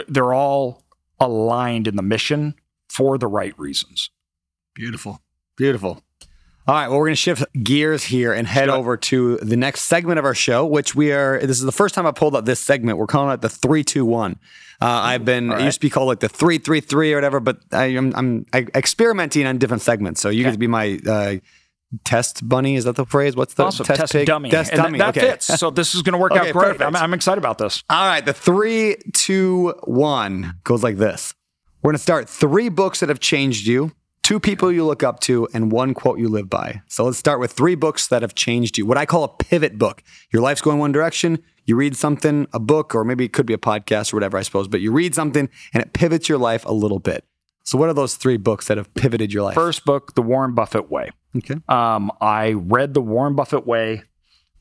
they're 0.07 0.33
all 0.33 0.83
aligned 1.19 1.87
in 1.87 1.95
the 1.95 2.03
mission 2.03 2.55
for 2.89 3.17
the 3.17 3.27
right 3.27 3.57
reasons. 3.57 4.09
Beautiful. 4.73 5.21
Beautiful. 5.57 6.01
All 6.67 6.75
right, 6.75 6.87
well, 6.89 6.99
we're 6.99 7.07
going 7.07 7.13
to 7.13 7.21
shift 7.21 7.43
gears 7.63 8.03
here 8.03 8.33
and 8.33 8.47
head 8.47 8.69
over 8.69 8.95
to 8.95 9.37
the 9.37 9.57
next 9.57 9.81
segment 9.81 10.19
of 10.19 10.25
our 10.25 10.35
show, 10.35 10.63
which 10.65 10.93
we 10.93 11.11
are. 11.11 11.39
This 11.39 11.57
is 11.57 11.63
the 11.63 11.71
first 11.71 11.95
time 11.95 12.05
I 12.05 12.11
pulled 12.11 12.35
up 12.35 12.45
this 12.45 12.59
segment. 12.59 12.99
We're 12.99 13.07
calling 13.07 13.33
it 13.33 13.41
the 13.41 13.49
three 13.49 13.83
two 13.83 14.05
one. 14.05 14.37
Uh, 14.79 14.85
I've 14.85 15.25
been 15.25 15.49
right. 15.49 15.61
it 15.61 15.65
used 15.65 15.81
to 15.81 15.85
be 15.85 15.89
called 15.89 16.07
like 16.07 16.19
the 16.19 16.29
three 16.29 16.59
three 16.59 16.79
three 16.79 17.13
or 17.13 17.17
whatever, 17.17 17.39
but 17.39 17.61
I, 17.71 17.85
am 17.85 18.13
I'm, 18.15 18.45
I'm 18.53 18.69
experimenting 18.75 19.47
on 19.47 19.57
different 19.57 19.81
segments. 19.81 20.21
So 20.21 20.29
you 20.29 20.41
okay. 20.41 20.49
get 20.49 20.51
to 20.53 20.57
be 20.59 20.67
my 20.67 20.99
uh, 21.07 21.35
test 22.03 22.47
bunny. 22.47 22.75
Is 22.75 22.85
that 22.85 22.95
the 22.95 23.05
phrase? 23.05 23.35
What's 23.35 23.53
the 23.53 23.65
awesome. 23.65 23.85
test, 23.85 23.99
test 23.99 24.13
pig? 24.13 24.27
dummy? 24.27 24.49
Test 24.49 24.71
dummy. 24.71 24.97
That, 24.97 25.13
that 25.13 25.21
okay. 25.21 25.31
fits. 25.31 25.47
So 25.59 25.69
this 25.69 25.95
is 25.95 26.01
going 26.01 26.13
to 26.13 26.19
work 26.19 26.31
okay, 26.31 26.49
out 26.49 26.53
great. 26.53 26.81
I'm, 26.81 26.95
I'm 26.95 27.13
excited 27.13 27.37
about 27.37 27.57
this. 27.57 27.83
All 27.89 28.07
right, 28.07 28.25
the 28.25 28.33
three 28.33 28.97
two 29.13 29.73
one 29.83 30.55
goes 30.63 30.83
like 30.83 30.97
this. 30.97 31.33
We're 31.81 31.89
going 31.89 31.97
to 31.97 32.03
start 32.03 32.29
three 32.29 32.69
books 32.69 32.99
that 32.99 33.09
have 33.09 33.19
changed 33.19 33.65
you 33.65 33.91
two 34.23 34.39
people 34.39 34.71
you 34.71 34.85
look 34.85 35.03
up 35.03 35.19
to, 35.19 35.45
and 35.53 35.73
one 35.73 35.93
quote 35.93 36.17
you 36.17 36.29
live 36.29 36.49
by. 36.49 36.81
So 36.87 37.03
let's 37.03 37.17
start 37.17 37.41
with 37.41 37.51
three 37.51 37.75
books 37.75 38.07
that 38.07 38.21
have 38.21 38.33
changed 38.33 38.77
you. 38.77 38.85
What 38.85 38.97
I 38.97 39.05
call 39.05 39.25
a 39.25 39.27
pivot 39.27 39.77
book. 39.77 40.03
Your 40.31 40.41
life's 40.41 40.61
going 40.61 40.79
one 40.79 40.93
direction, 40.93 41.43
you 41.65 41.75
read 41.75 41.97
something, 41.97 42.47
a 42.53 42.59
book, 42.59 42.95
or 42.95 43.03
maybe 43.03 43.25
it 43.25 43.33
could 43.33 43.45
be 43.45 43.53
a 43.53 43.57
podcast 43.57 44.13
or 44.13 44.15
whatever, 44.15 44.37
I 44.37 44.41
suppose, 44.43 44.67
but 44.67 44.79
you 44.79 44.91
read 44.91 45.13
something 45.15 45.49
and 45.73 45.83
it 45.83 45.93
pivots 45.93 46.29
your 46.29 46.37
life 46.37 46.65
a 46.65 46.73
little 46.73 46.99
bit. 46.99 47.25
So, 47.63 47.77
what 47.77 47.89
are 47.89 47.93
those 47.93 48.15
three 48.15 48.37
books 48.37 48.67
that 48.67 48.77
have 48.77 48.93
pivoted 48.93 49.33
your 49.33 49.43
life? 49.43 49.55
First 49.55 49.85
book, 49.85 50.15
The 50.15 50.21
Warren 50.21 50.55
Buffett 50.55 50.89
Way. 50.89 51.11
Okay. 51.35 51.55
Um, 51.69 52.11
I 52.19 52.51
read 52.51 52.93
The 52.93 53.01
Warren 53.01 53.35
Buffett 53.35 53.65
Way 53.65 54.03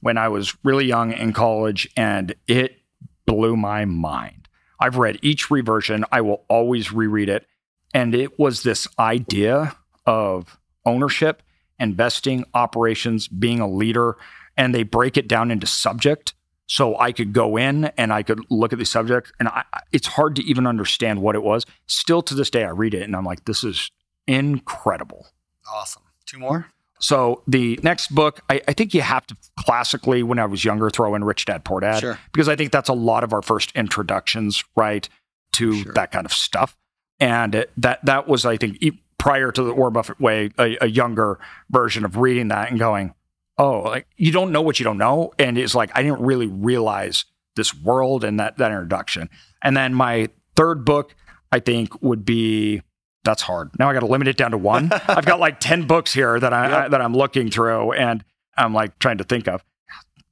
when 0.00 0.16
I 0.16 0.28
was 0.28 0.56
really 0.64 0.86
young 0.86 1.12
in 1.12 1.32
college, 1.32 1.88
and 1.96 2.34
it 2.46 2.80
blew 3.26 3.56
my 3.56 3.84
mind. 3.84 4.48
I've 4.78 4.96
read 4.96 5.18
each 5.22 5.50
reversion. 5.50 6.04
I 6.10 6.20
will 6.20 6.44
always 6.48 6.92
reread 6.92 7.28
it. 7.28 7.46
And 7.92 8.14
it 8.14 8.38
was 8.38 8.62
this 8.62 8.88
idea 8.98 9.76
of 10.06 10.58
ownership, 10.86 11.42
investing, 11.78 12.44
operations, 12.54 13.28
being 13.28 13.60
a 13.60 13.68
leader. 13.68 14.16
And 14.56 14.74
they 14.74 14.84
break 14.84 15.16
it 15.16 15.28
down 15.28 15.50
into 15.50 15.66
subject. 15.66 16.34
So 16.66 16.96
I 16.98 17.10
could 17.10 17.32
go 17.32 17.56
in 17.56 17.86
and 17.96 18.12
I 18.12 18.22
could 18.22 18.40
look 18.48 18.72
at 18.72 18.78
the 18.78 18.84
subject, 18.84 19.32
and 19.40 19.48
I, 19.48 19.64
it's 19.90 20.06
hard 20.06 20.36
to 20.36 20.44
even 20.44 20.68
understand 20.68 21.20
what 21.20 21.34
it 21.34 21.42
was. 21.42 21.66
Still 21.88 22.22
to 22.22 22.34
this 22.34 22.48
day, 22.48 22.62
I 22.62 22.70
read 22.70 22.94
it 22.94 23.02
and 23.02 23.16
I'm 23.16 23.24
like, 23.24 23.44
this 23.44 23.64
is 23.64 23.90
incredible. 24.28 25.26
Awesome. 25.68 26.04
Two 26.30 26.38
more? 26.38 26.66
So 27.00 27.42
the 27.46 27.80
next 27.82 28.14
book, 28.14 28.40
I, 28.50 28.60
I, 28.68 28.74
think 28.74 28.92
you 28.92 29.00
have 29.00 29.26
to 29.28 29.36
classically, 29.58 30.22
when 30.22 30.38
I 30.38 30.44
was 30.44 30.66
younger, 30.66 30.90
throw 30.90 31.14
in 31.14 31.24
Rich 31.24 31.46
Dad 31.46 31.64
Poor 31.64 31.80
Dad, 31.80 32.00
sure. 32.00 32.18
because 32.30 32.46
I 32.46 32.56
think 32.56 32.72
that's 32.72 32.90
a 32.90 32.94
lot 32.94 33.24
of 33.24 33.32
our 33.32 33.40
first 33.40 33.72
introductions, 33.74 34.62
right, 34.76 35.08
to 35.52 35.82
sure. 35.82 35.92
that 35.94 36.12
kind 36.12 36.26
of 36.26 36.32
stuff 36.32 36.76
and 37.20 37.66
that 37.76 38.04
that 38.04 38.26
was 38.26 38.46
I 38.46 38.56
think 38.56 38.82
prior 39.18 39.52
to 39.52 39.62
the 39.62 39.74
Warren 39.74 39.92
Buffett 39.92 40.18
way 40.18 40.50
a, 40.58 40.78
a, 40.80 40.86
younger 40.86 41.38
version 41.68 42.04
of 42.04 42.16
reading 42.16 42.48
that 42.48 42.70
and 42.70 42.78
going, 42.78 43.14
oh, 43.58 43.80
like 43.80 44.06
you 44.16 44.32
don't 44.32 44.50
know 44.50 44.62
what 44.62 44.80
you 44.80 44.84
don't 44.84 44.98
know, 44.98 45.32
and 45.38 45.58
it's 45.58 45.74
like 45.74 45.90
I 45.94 46.02
didn't 46.02 46.22
really 46.22 46.46
realize 46.46 47.26
this 47.56 47.74
world 47.74 48.24
and 48.24 48.40
that 48.40 48.56
that 48.56 48.72
introduction. 48.72 49.28
And 49.62 49.76
then 49.76 49.94
my 49.94 50.30
Third 50.56 50.84
book, 50.84 51.14
I 51.52 51.60
think, 51.60 52.02
would 52.02 52.24
be 52.24 52.82
that's 53.24 53.42
hard. 53.42 53.70
Now 53.78 53.90
I 53.90 53.92
got 53.92 54.00
to 54.00 54.06
limit 54.06 54.28
it 54.28 54.36
down 54.36 54.50
to 54.52 54.58
one. 54.58 54.90
I've 55.08 55.26
got 55.26 55.40
like 55.40 55.60
10 55.60 55.86
books 55.86 56.12
here 56.12 56.38
that 56.40 56.52
I, 56.52 56.68
Yep. 56.68 56.78
I 56.78 56.88
that 56.88 57.00
I'm 57.00 57.14
looking 57.14 57.50
through 57.50 57.92
and 57.92 58.24
I'm 58.56 58.72
like 58.74 58.98
trying 58.98 59.18
to 59.18 59.24
think 59.24 59.46
of. 59.48 59.62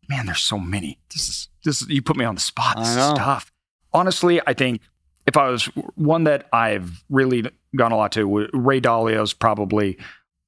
Man, 0.09 0.27
there's 0.27 0.41
so 0.43 0.59
many. 0.59 0.99
This 1.13 1.29
is 1.29 1.49
this 1.65 1.83
is, 1.83 1.89
you 1.89 2.01
put 2.03 2.17
me 2.17 2.25
on 2.25 2.35
the 2.35 2.41
spot. 2.41 2.79
This 2.79 2.89
is 2.89 2.97
tough. 3.15 3.53
Honestly, 3.93 4.41
I 4.47 4.55
think 4.55 4.81
if 5.27 5.37
I 5.37 5.49
was 5.51 5.67
one 5.97 6.25
that 6.25 6.49
I've 6.53 7.05
really 7.11 7.51
gone 7.77 7.93
a 7.93 7.97
lot 7.97 8.13
to, 8.13 8.49
Ray 8.55 8.81
Dalio's 8.81 9.35
probably 9.35 9.99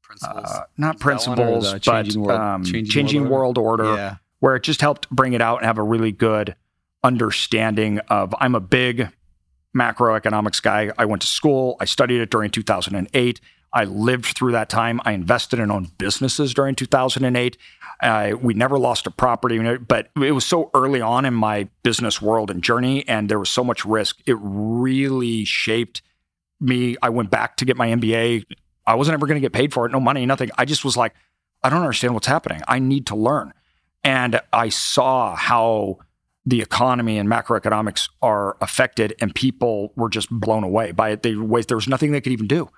Principles. 0.02 0.44
uh, 0.50 0.62
not 0.78 0.96
Is 0.96 1.00
that 1.00 1.28
one 1.28 1.38
or 1.38 1.52
principles, 1.52 1.72
but 1.72 1.82
Changing 1.82 2.22
World- 2.22 2.40
um, 2.40 2.64
Changing 2.64 2.84
changing, 2.86 3.20
World 3.28 3.58
world 3.58 3.58
order, 3.58 3.94
yeah. 3.94 4.16
where 4.38 4.56
it 4.56 4.62
just 4.62 4.80
helped 4.80 5.08
bring 5.10 5.34
it 5.34 5.42
out 5.42 5.58
and 5.58 5.66
have 5.66 5.76
a 5.78 5.82
really 5.82 6.10
good 6.12 6.56
understanding 7.04 7.98
of. 8.08 8.34
I'm 8.40 8.54
a 8.54 8.60
big 8.60 9.08
macroeconomics 9.76 10.62
guy. 10.62 10.92
I 10.98 11.04
went 11.04 11.22
to 11.22 11.28
school. 11.28 11.76
I 11.80 11.84
studied 11.84 12.20
it 12.20 12.30
during 12.30 12.50
2008. 12.50 13.40
I 13.72 13.84
lived 13.84 14.26
through 14.36 14.52
that 14.52 14.68
time. 14.68 15.00
I 15.04 15.12
invested 15.12 15.60
and 15.60 15.70
owned 15.70 15.96
businesses 15.96 16.52
during 16.54 16.74
2008. 16.74 17.56
Uh, 18.02 18.32
we 18.40 18.54
never 18.54 18.78
lost 18.78 19.06
a 19.06 19.10
property, 19.10 19.58
but 19.76 20.10
it 20.16 20.32
was 20.32 20.46
so 20.46 20.70
early 20.74 21.00
on 21.00 21.24
in 21.24 21.34
my 21.34 21.68
business 21.82 22.20
world 22.20 22.50
and 22.50 22.64
journey, 22.64 23.06
and 23.06 23.28
there 23.28 23.38
was 23.38 23.50
so 23.50 23.62
much 23.62 23.84
risk. 23.84 24.20
It 24.26 24.36
really 24.40 25.44
shaped 25.44 26.02
me. 26.60 26.96
I 27.02 27.10
went 27.10 27.30
back 27.30 27.56
to 27.58 27.64
get 27.64 27.76
my 27.76 27.88
MBA. 27.88 28.44
I 28.86 28.94
wasn't 28.94 29.14
ever 29.14 29.26
going 29.26 29.36
to 29.36 29.40
get 29.40 29.52
paid 29.52 29.72
for 29.72 29.86
it, 29.86 29.92
no 29.92 30.00
money, 30.00 30.24
nothing. 30.26 30.50
I 30.56 30.64
just 30.64 30.84
was 30.84 30.96
like, 30.96 31.14
I 31.62 31.68
don't 31.68 31.82
understand 31.82 32.14
what's 32.14 32.26
happening. 32.26 32.62
I 32.66 32.78
need 32.78 33.06
to 33.08 33.16
learn. 33.16 33.52
And 34.02 34.40
I 34.52 34.70
saw 34.70 35.36
how 35.36 35.98
the 36.46 36.62
economy 36.62 37.18
and 37.18 37.28
macroeconomics 37.28 38.08
are 38.22 38.56
affected, 38.60 39.14
and 39.20 39.34
people 39.34 39.92
were 39.96 40.08
just 40.08 40.28
blown 40.30 40.64
away 40.64 40.92
by 40.92 41.10
it. 41.10 41.22
They, 41.22 41.32
there 41.32 41.76
was 41.76 41.88
nothing 41.88 42.12
they 42.12 42.20
could 42.20 42.32
even 42.32 42.46
do. 42.46 42.68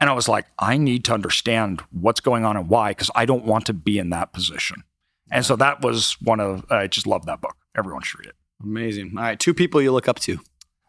And 0.00 0.10
I 0.10 0.14
was 0.14 0.28
like, 0.28 0.46
I 0.58 0.78
need 0.78 1.04
to 1.04 1.14
understand 1.14 1.82
what's 1.90 2.20
going 2.20 2.44
on 2.44 2.56
and 2.56 2.68
why, 2.68 2.90
because 2.90 3.10
I 3.14 3.24
don't 3.24 3.44
want 3.44 3.66
to 3.66 3.72
be 3.72 3.98
in 3.98 4.10
that 4.10 4.32
position. 4.32 4.82
And 5.30 5.46
so 5.46 5.56
that 5.56 5.82
was 5.82 6.16
one 6.20 6.40
of, 6.40 6.64
I 6.70 6.88
just 6.88 7.06
love 7.06 7.26
that 7.26 7.40
book. 7.40 7.56
Everyone 7.76 8.02
should 8.02 8.20
read 8.20 8.28
it. 8.30 8.36
Amazing. 8.62 9.12
All 9.16 9.22
right. 9.22 9.38
Two 9.38 9.54
people 9.54 9.80
you 9.80 9.92
look 9.92 10.08
up 10.08 10.18
to. 10.20 10.38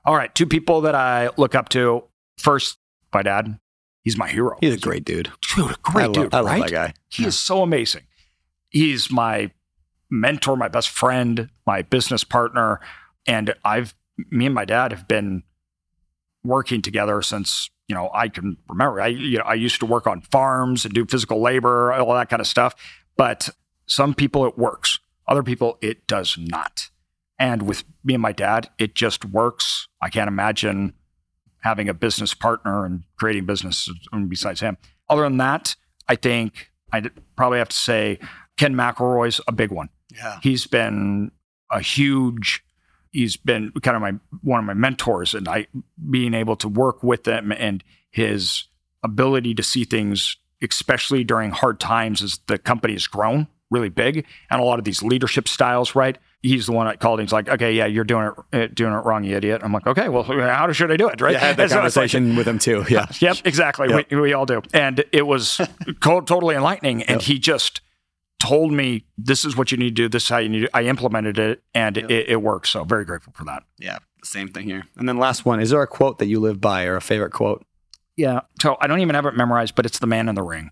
All 0.05 0.15
right, 0.15 0.33
two 0.35 0.45
people 0.45 0.81
that 0.81 0.95
I 0.95 1.29
look 1.37 1.55
up 1.55 1.69
to. 1.69 2.03
First, 2.37 2.77
my 3.13 3.21
dad. 3.21 3.57
He's 4.03 4.17
my 4.17 4.27
hero. 4.27 4.57
He's 4.59 4.73
a 4.73 4.77
great 4.77 5.05
dude. 5.05 5.31
dude, 5.55 5.71
a 5.71 5.75
great 5.81 6.03
I 6.03 6.05
love, 6.07 6.13
dude, 6.13 6.33
I 6.33 6.39
love 6.41 6.59
that 6.59 6.71
guy. 6.71 6.93
He 7.07 7.25
is 7.25 7.39
so 7.39 7.61
amazing. 7.61 8.01
He's 8.69 9.09
my 9.09 9.51
mentor, 10.09 10.55
my 10.55 10.67
best 10.67 10.89
friend, 10.89 11.49
my 11.65 11.81
business 11.81 12.23
partner, 12.23 12.80
and 13.25 13.53
I've 13.63 13.95
me 14.30 14.45
and 14.45 14.53
my 14.53 14.65
dad 14.65 14.91
have 14.91 15.07
been 15.07 15.43
working 16.43 16.81
together 16.81 17.21
since 17.21 17.69
you 17.88 17.95
know 17.95 18.09
I 18.13 18.30
can 18.30 18.57
remember. 18.69 19.01
I 19.01 19.07
you 19.07 19.38
know 19.38 19.45
I 19.45 19.55
used 19.55 19.80
to 19.80 19.85
work 19.85 20.07
on 20.07 20.21
farms 20.21 20.85
and 20.85 20.93
do 20.93 21.05
physical 21.05 21.41
labor, 21.41 21.93
all 21.93 22.13
that 22.13 22.30
kind 22.30 22.41
of 22.41 22.47
stuff. 22.47 22.75
But 23.15 23.49
some 23.85 24.13
people 24.13 24.45
it 24.45 24.57
works, 24.57 24.99
other 25.27 25.43
people 25.43 25.77
it 25.81 26.07
does 26.07 26.38
not. 26.38 26.89
And 27.39 27.63
with 27.63 27.84
me 28.03 28.13
and 28.13 28.21
my 28.21 28.31
dad, 28.31 28.69
it 28.77 28.95
just 28.95 29.25
works. 29.25 29.88
I 30.01 30.09
can't 30.09 30.27
imagine 30.27 30.93
having 31.59 31.89
a 31.89 31.93
business 31.93 32.34
partner 32.34 32.85
and 32.85 33.03
creating 33.15 33.45
business 33.45 33.89
um, 34.11 34.27
besides 34.27 34.59
him. 34.59 34.77
Other 35.09 35.23
than 35.23 35.38
that, 35.38 35.75
I 36.07 36.15
think 36.15 36.71
I'd 36.91 37.11
probably 37.35 37.57
have 37.57 37.69
to 37.69 37.75
say 37.75 38.19
Ken 38.57 38.73
McElroy's 38.75 39.41
a 39.47 39.51
big 39.51 39.71
one. 39.71 39.89
Yeah. 40.13 40.39
He's 40.43 40.67
been 40.67 41.31
a 41.71 41.80
huge, 41.81 42.63
he's 43.11 43.35
been 43.35 43.71
kind 43.81 43.95
of 43.95 44.01
my 44.01 44.13
one 44.41 44.59
of 44.59 44.65
my 44.65 44.73
mentors, 44.73 45.34
and 45.34 45.47
I 45.47 45.67
being 46.09 46.34
able 46.34 46.55
to 46.57 46.67
work 46.67 47.01
with 47.03 47.27
him 47.27 47.51
and 47.51 47.84
his 48.11 48.65
ability 49.03 49.55
to 49.55 49.63
see 49.63 49.84
things, 49.85 50.38
especially 50.61 51.23
during 51.23 51.51
hard 51.51 51.80
times 51.80 52.21
as 52.21 52.39
the 52.47 52.57
company 52.57 52.93
has 52.93 53.07
grown 53.07 53.47
really 53.71 53.89
big, 53.89 54.23
and 54.51 54.61
a 54.61 54.63
lot 54.63 54.77
of 54.77 54.85
these 54.85 55.01
leadership 55.01 55.47
styles, 55.47 55.95
right? 55.95 56.19
He's 56.43 56.67
the 56.67 56.73
one 56.73 56.85
I 56.85 56.95
called. 56.95 57.19
And 57.19 57.27
he's 57.27 57.34
like, 57.34 57.49
"Okay, 57.49 57.73
yeah, 57.73 57.88
you're 57.88 58.03
doing 58.03 58.30
it, 58.51 58.55
uh, 58.55 58.67
doing 58.71 58.93
it 58.93 58.97
wrong, 58.97 59.23
you 59.23 59.35
idiot." 59.35 59.61
I'm 59.63 59.71
like, 59.73 59.88
"Okay, 59.88 60.09
well, 60.09 60.21
how 60.23 60.71
should 60.73 60.91
I 60.91 60.97
do 60.97 61.07
it?" 61.07 61.19
Right? 61.21 61.31
Yeah, 61.34 61.38
I 61.43 61.45
had 61.47 61.57
that 61.57 61.69
so 61.69 61.75
like- 61.77 61.81
conversation 61.81 62.35
with 62.35 62.47
him 62.47 62.59
too. 62.59 62.85
Yeah. 62.88 63.07
Yep, 63.19 63.38
exactly. 63.45 63.89
Yep. 63.89 64.11
We, 64.11 64.19
we 64.21 64.34
all 64.34 64.45
do. 64.45 64.61
And 64.73 65.03
it 65.11 65.25
was 65.25 65.59
co- 66.01 66.21
totally 66.21 66.53
enlightening. 66.55 67.01
And 67.03 67.21
Yep. 67.21 67.21
he 67.23 67.39
just 67.39 67.81
told 68.44 68.74
me, 68.74 69.06
this 69.18 69.45
is 69.45 69.56
what 69.56 69.72
you 69.72 69.78
need 69.78 69.95
to 69.95 70.03
do. 70.03 70.10
This 70.10 70.24
is 70.24 70.30
how 70.30 70.38
you 70.40 70.49
need 70.49 70.61
to 70.61 70.70
I 70.76 70.84
implemented 70.84 71.40
it 71.40 71.64
and 71.74 71.95
Yep. 71.95 72.11
it, 72.11 72.30
it 72.30 72.41
works. 72.41 72.70
So 72.72 72.84
very 72.84 73.06
grateful 73.06 73.32
for 73.36 73.45
that. 73.45 73.64
Yeah. 73.80 73.99
Same 74.24 74.49
thing 74.49 74.65
here. 74.65 74.84
And 74.98 75.07
then 75.07 75.18
last 75.18 75.45
one. 75.45 75.61
Is 75.61 75.70
there 75.70 75.82
a 75.82 75.88
quote 75.88 76.20
that 76.20 76.26
you 76.28 76.40
live 76.41 76.60
by 76.60 76.86
or 76.86 76.98
a 76.98 77.02
favorite 77.02 77.32
quote? 77.32 77.65
Yeah. 78.18 78.41
So 78.61 78.76
I 78.82 78.88
don't 78.88 78.99
even 78.99 79.15
have 79.15 79.26
it 79.26 79.36
memorized, 79.36 79.76
but 79.76 79.86
it's 79.86 79.99
the 79.99 80.07
man 80.07 80.28
in 80.28 80.36
the 80.36 80.44
ring. 80.44 80.72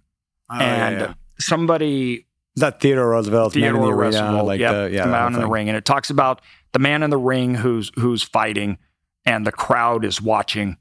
Oh, 0.50 0.56
and 0.60 1.16
somebody, 1.40 2.28
Is 2.58 2.62
that 2.62 2.82
Theodore 2.82 3.10
Roosevelt's 3.12 3.56
Man 3.56 3.64
in 3.70 3.74
the 3.76 3.80
Theodore 3.80 3.94
Arena? 4.04 4.18
Roosevelt, 4.18 4.46
Like 4.48 4.60
yep, 4.60 4.74
the, 4.74 4.90
yeah, 4.94 5.06
the 5.06 5.12
man 5.12 5.34
in 5.34 5.40
the 5.40 5.48
ring. 5.48 5.70
And 5.70 5.78
it 5.78 5.86
talks 5.86 6.10
about 6.10 6.42
the 6.74 6.80
man 6.80 7.04
in 7.04 7.10
the 7.10 7.18
ring 7.18 7.56
who's 7.56 7.90
who's 7.96 8.22
fighting 8.24 8.78
and 9.26 9.48
the 9.48 9.52
crowd 9.52 10.04
is 10.04 10.22
watching 10.22 10.78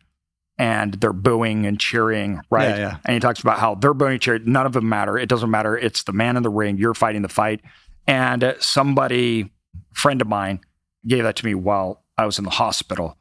and 0.60 0.92
they're 0.92 1.14
booing 1.14 1.64
and 1.64 1.80
cheering, 1.80 2.42
right? 2.50 2.68
Yeah, 2.68 2.76
yeah. 2.76 2.96
And 3.06 3.14
he 3.14 3.20
talks 3.20 3.40
about 3.40 3.58
how 3.58 3.76
they're 3.76 3.94
booing 3.94 4.12
and 4.12 4.20
cheering. 4.20 4.42
None 4.44 4.66
of 4.66 4.74
them 4.74 4.90
matter. 4.90 5.16
It 5.16 5.26
doesn't 5.30 5.50
matter. 5.50 5.74
It's 5.74 6.02
the 6.02 6.12
man 6.12 6.36
in 6.36 6.42
the 6.42 6.50
ring. 6.50 6.76
You're 6.76 6.92
fighting 6.92 7.22
the 7.22 7.30
fight. 7.30 7.62
And 8.06 8.54
somebody, 8.60 9.50
friend 9.94 10.20
of 10.20 10.28
mine, 10.28 10.60
gave 11.08 11.22
that 11.22 11.36
to 11.36 11.46
me 11.46 11.54
while 11.54 12.04
I 12.18 12.26
was 12.26 12.36
in 12.36 12.44
the 12.44 12.50
hospital 12.50 13.16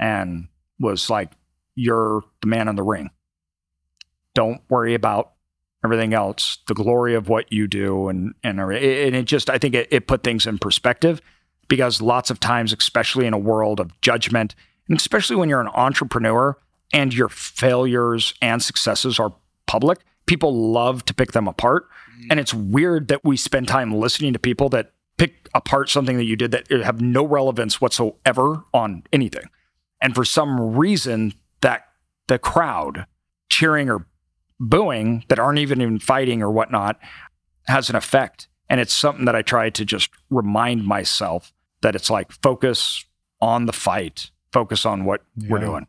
and 0.00 0.48
was 0.80 1.08
like, 1.08 1.30
You're 1.76 2.24
the 2.40 2.48
man 2.48 2.66
in 2.66 2.74
the 2.74 2.82
ring. 2.82 3.10
Don't 4.34 4.60
worry 4.68 4.94
about 4.94 5.34
everything 5.84 6.12
else, 6.12 6.58
the 6.66 6.74
glory 6.74 7.14
of 7.14 7.28
what 7.28 7.52
you 7.52 7.68
do. 7.68 8.08
And, 8.08 8.34
and, 8.42 8.58
and 8.58 9.14
it 9.14 9.26
just, 9.26 9.48
I 9.48 9.58
think 9.58 9.76
it, 9.76 9.86
it 9.92 10.08
put 10.08 10.24
things 10.24 10.44
in 10.44 10.58
perspective 10.58 11.22
because 11.68 12.02
lots 12.02 12.30
of 12.30 12.40
times, 12.40 12.72
especially 12.72 13.26
in 13.26 13.32
a 13.32 13.38
world 13.38 13.78
of 13.78 14.00
judgment, 14.00 14.56
and 14.88 14.98
especially 14.98 15.36
when 15.36 15.48
you're 15.48 15.60
an 15.60 15.68
entrepreneur 15.68 16.56
and 16.92 17.14
your 17.14 17.28
failures 17.28 18.34
and 18.42 18.62
successes 18.62 19.18
are 19.18 19.32
public, 19.66 20.00
people 20.26 20.72
love 20.72 21.04
to 21.06 21.14
pick 21.14 21.32
them 21.32 21.48
apart. 21.48 21.88
And 22.28 22.38
it's 22.38 22.52
weird 22.52 23.08
that 23.08 23.24
we 23.24 23.36
spend 23.36 23.68
time 23.68 23.94
listening 23.94 24.32
to 24.32 24.38
people 24.38 24.68
that 24.70 24.92
pick 25.16 25.48
apart 25.54 25.88
something 25.88 26.16
that 26.16 26.24
you 26.24 26.36
did 26.36 26.50
that 26.50 26.70
have 26.70 27.00
no 27.00 27.24
relevance 27.26 27.80
whatsoever 27.80 28.64
on 28.72 29.02
anything. 29.12 29.44
And 30.02 30.14
for 30.14 30.24
some 30.24 30.76
reason, 30.76 31.34
that 31.60 31.84
the 32.28 32.38
crowd 32.38 33.06
cheering 33.48 33.90
or 33.90 34.06
booing 34.58 35.24
that 35.28 35.38
aren't 35.38 35.58
even 35.58 35.80
in 35.80 35.98
fighting 35.98 36.42
or 36.42 36.50
whatnot 36.50 36.98
has 37.66 37.90
an 37.90 37.96
effect. 37.96 38.48
And 38.68 38.80
it's 38.80 38.94
something 38.94 39.24
that 39.24 39.34
I 39.34 39.42
try 39.42 39.70
to 39.70 39.84
just 39.84 40.10
remind 40.30 40.84
myself 40.84 41.52
that 41.82 41.94
it's 41.94 42.10
like 42.10 42.30
focus 42.42 43.04
on 43.40 43.66
the 43.66 43.72
fight, 43.72 44.30
focus 44.52 44.86
on 44.86 45.04
what 45.04 45.22
we're 45.48 45.58
doing. 45.58 45.86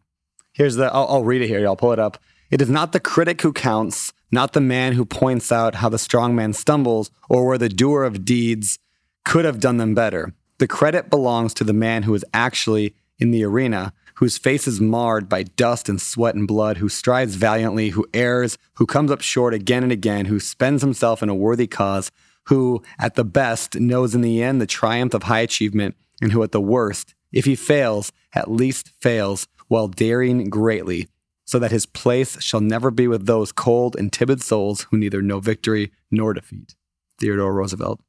Here's 0.61 0.75
the, 0.75 0.93
I'll, 0.93 1.07
I'll 1.07 1.23
read 1.23 1.41
it 1.41 1.47
here. 1.47 1.59
Y'all 1.59 1.75
pull 1.75 1.91
it 1.91 1.97
up. 1.97 2.19
It 2.51 2.61
is 2.61 2.69
not 2.69 2.91
the 2.91 2.99
critic 2.99 3.41
who 3.41 3.51
counts, 3.51 4.13
not 4.31 4.53
the 4.53 4.61
man 4.61 4.93
who 4.93 5.05
points 5.05 5.51
out 5.51 5.73
how 5.73 5.89
the 5.89 5.97
strong 5.97 6.35
man 6.35 6.53
stumbles 6.53 7.09
or 7.27 7.47
where 7.47 7.57
the 7.57 7.67
doer 7.67 8.03
of 8.03 8.23
deeds 8.23 8.77
could 9.25 9.43
have 9.43 9.59
done 9.59 9.77
them 9.77 9.95
better. 9.95 10.35
The 10.59 10.67
credit 10.67 11.09
belongs 11.09 11.55
to 11.55 11.63
the 11.63 11.73
man 11.73 12.03
who 12.03 12.13
is 12.13 12.23
actually 12.31 12.93
in 13.17 13.31
the 13.31 13.43
arena, 13.43 13.91
whose 14.17 14.38
face 14.38 14.67
is 14.67 14.79
marred 14.79 15.27
by 15.27 15.41
dust 15.41 15.89
and 15.89 15.99
sweat 15.99 16.35
and 16.35 16.47
blood, 16.47 16.77
who 16.77 16.89
strives 16.89 17.33
valiantly, 17.33 17.89
who 17.89 18.07
errs, 18.13 18.59
who 18.75 18.85
comes 18.85 19.09
up 19.09 19.21
short 19.21 19.55
again 19.55 19.81
and 19.81 19.91
again, 19.91 20.25
who 20.25 20.39
spends 20.39 20.83
himself 20.83 21.23
in 21.23 21.29
a 21.29 21.33
worthy 21.33 21.65
cause, 21.65 22.11
who, 22.49 22.83
at 22.99 23.15
the 23.15 23.25
best, 23.25 23.79
knows 23.79 24.13
in 24.13 24.21
the 24.21 24.43
end 24.43 24.61
the 24.61 24.67
triumph 24.67 25.15
of 25.15 25.23
high 25.23 25.39
achievement, 25.39 25.95
and 26.21 26.31
who, 26.31 26.43
at 26.43 26.51
the 26.51 26.61
worst, 26.61 27.15
if 27.31 27.45
he 27.45 27.55
fails, 27.55 28.11
at 28.35 28.51
least 28.51 28.91
fails 28.99 29.47
while 29.72 29.88
daring 29.88 30.49
greatly, 30.49 31.07
so 31.45 31.57
that 31.60 31.72
his 31.72 31.85
place 31.85 32.41
shall 32.43 32.60
never 32.60 32.91
be 32.91 33.07
with 33.07 33.26
those 33.26 33.52
cold 33.53 33.95
and 33.95 34.11
timid 34.11 34.41
souls 34.41 34.81
who 34.91 34.98
neither 34.98 35.22
know 35.22 35.39
victory 35.39 35.91
nor 36.11 36.34
defeat. 36.34 36.76
Theodore 37.19 37.53
Roosevelt. 37.53 38.02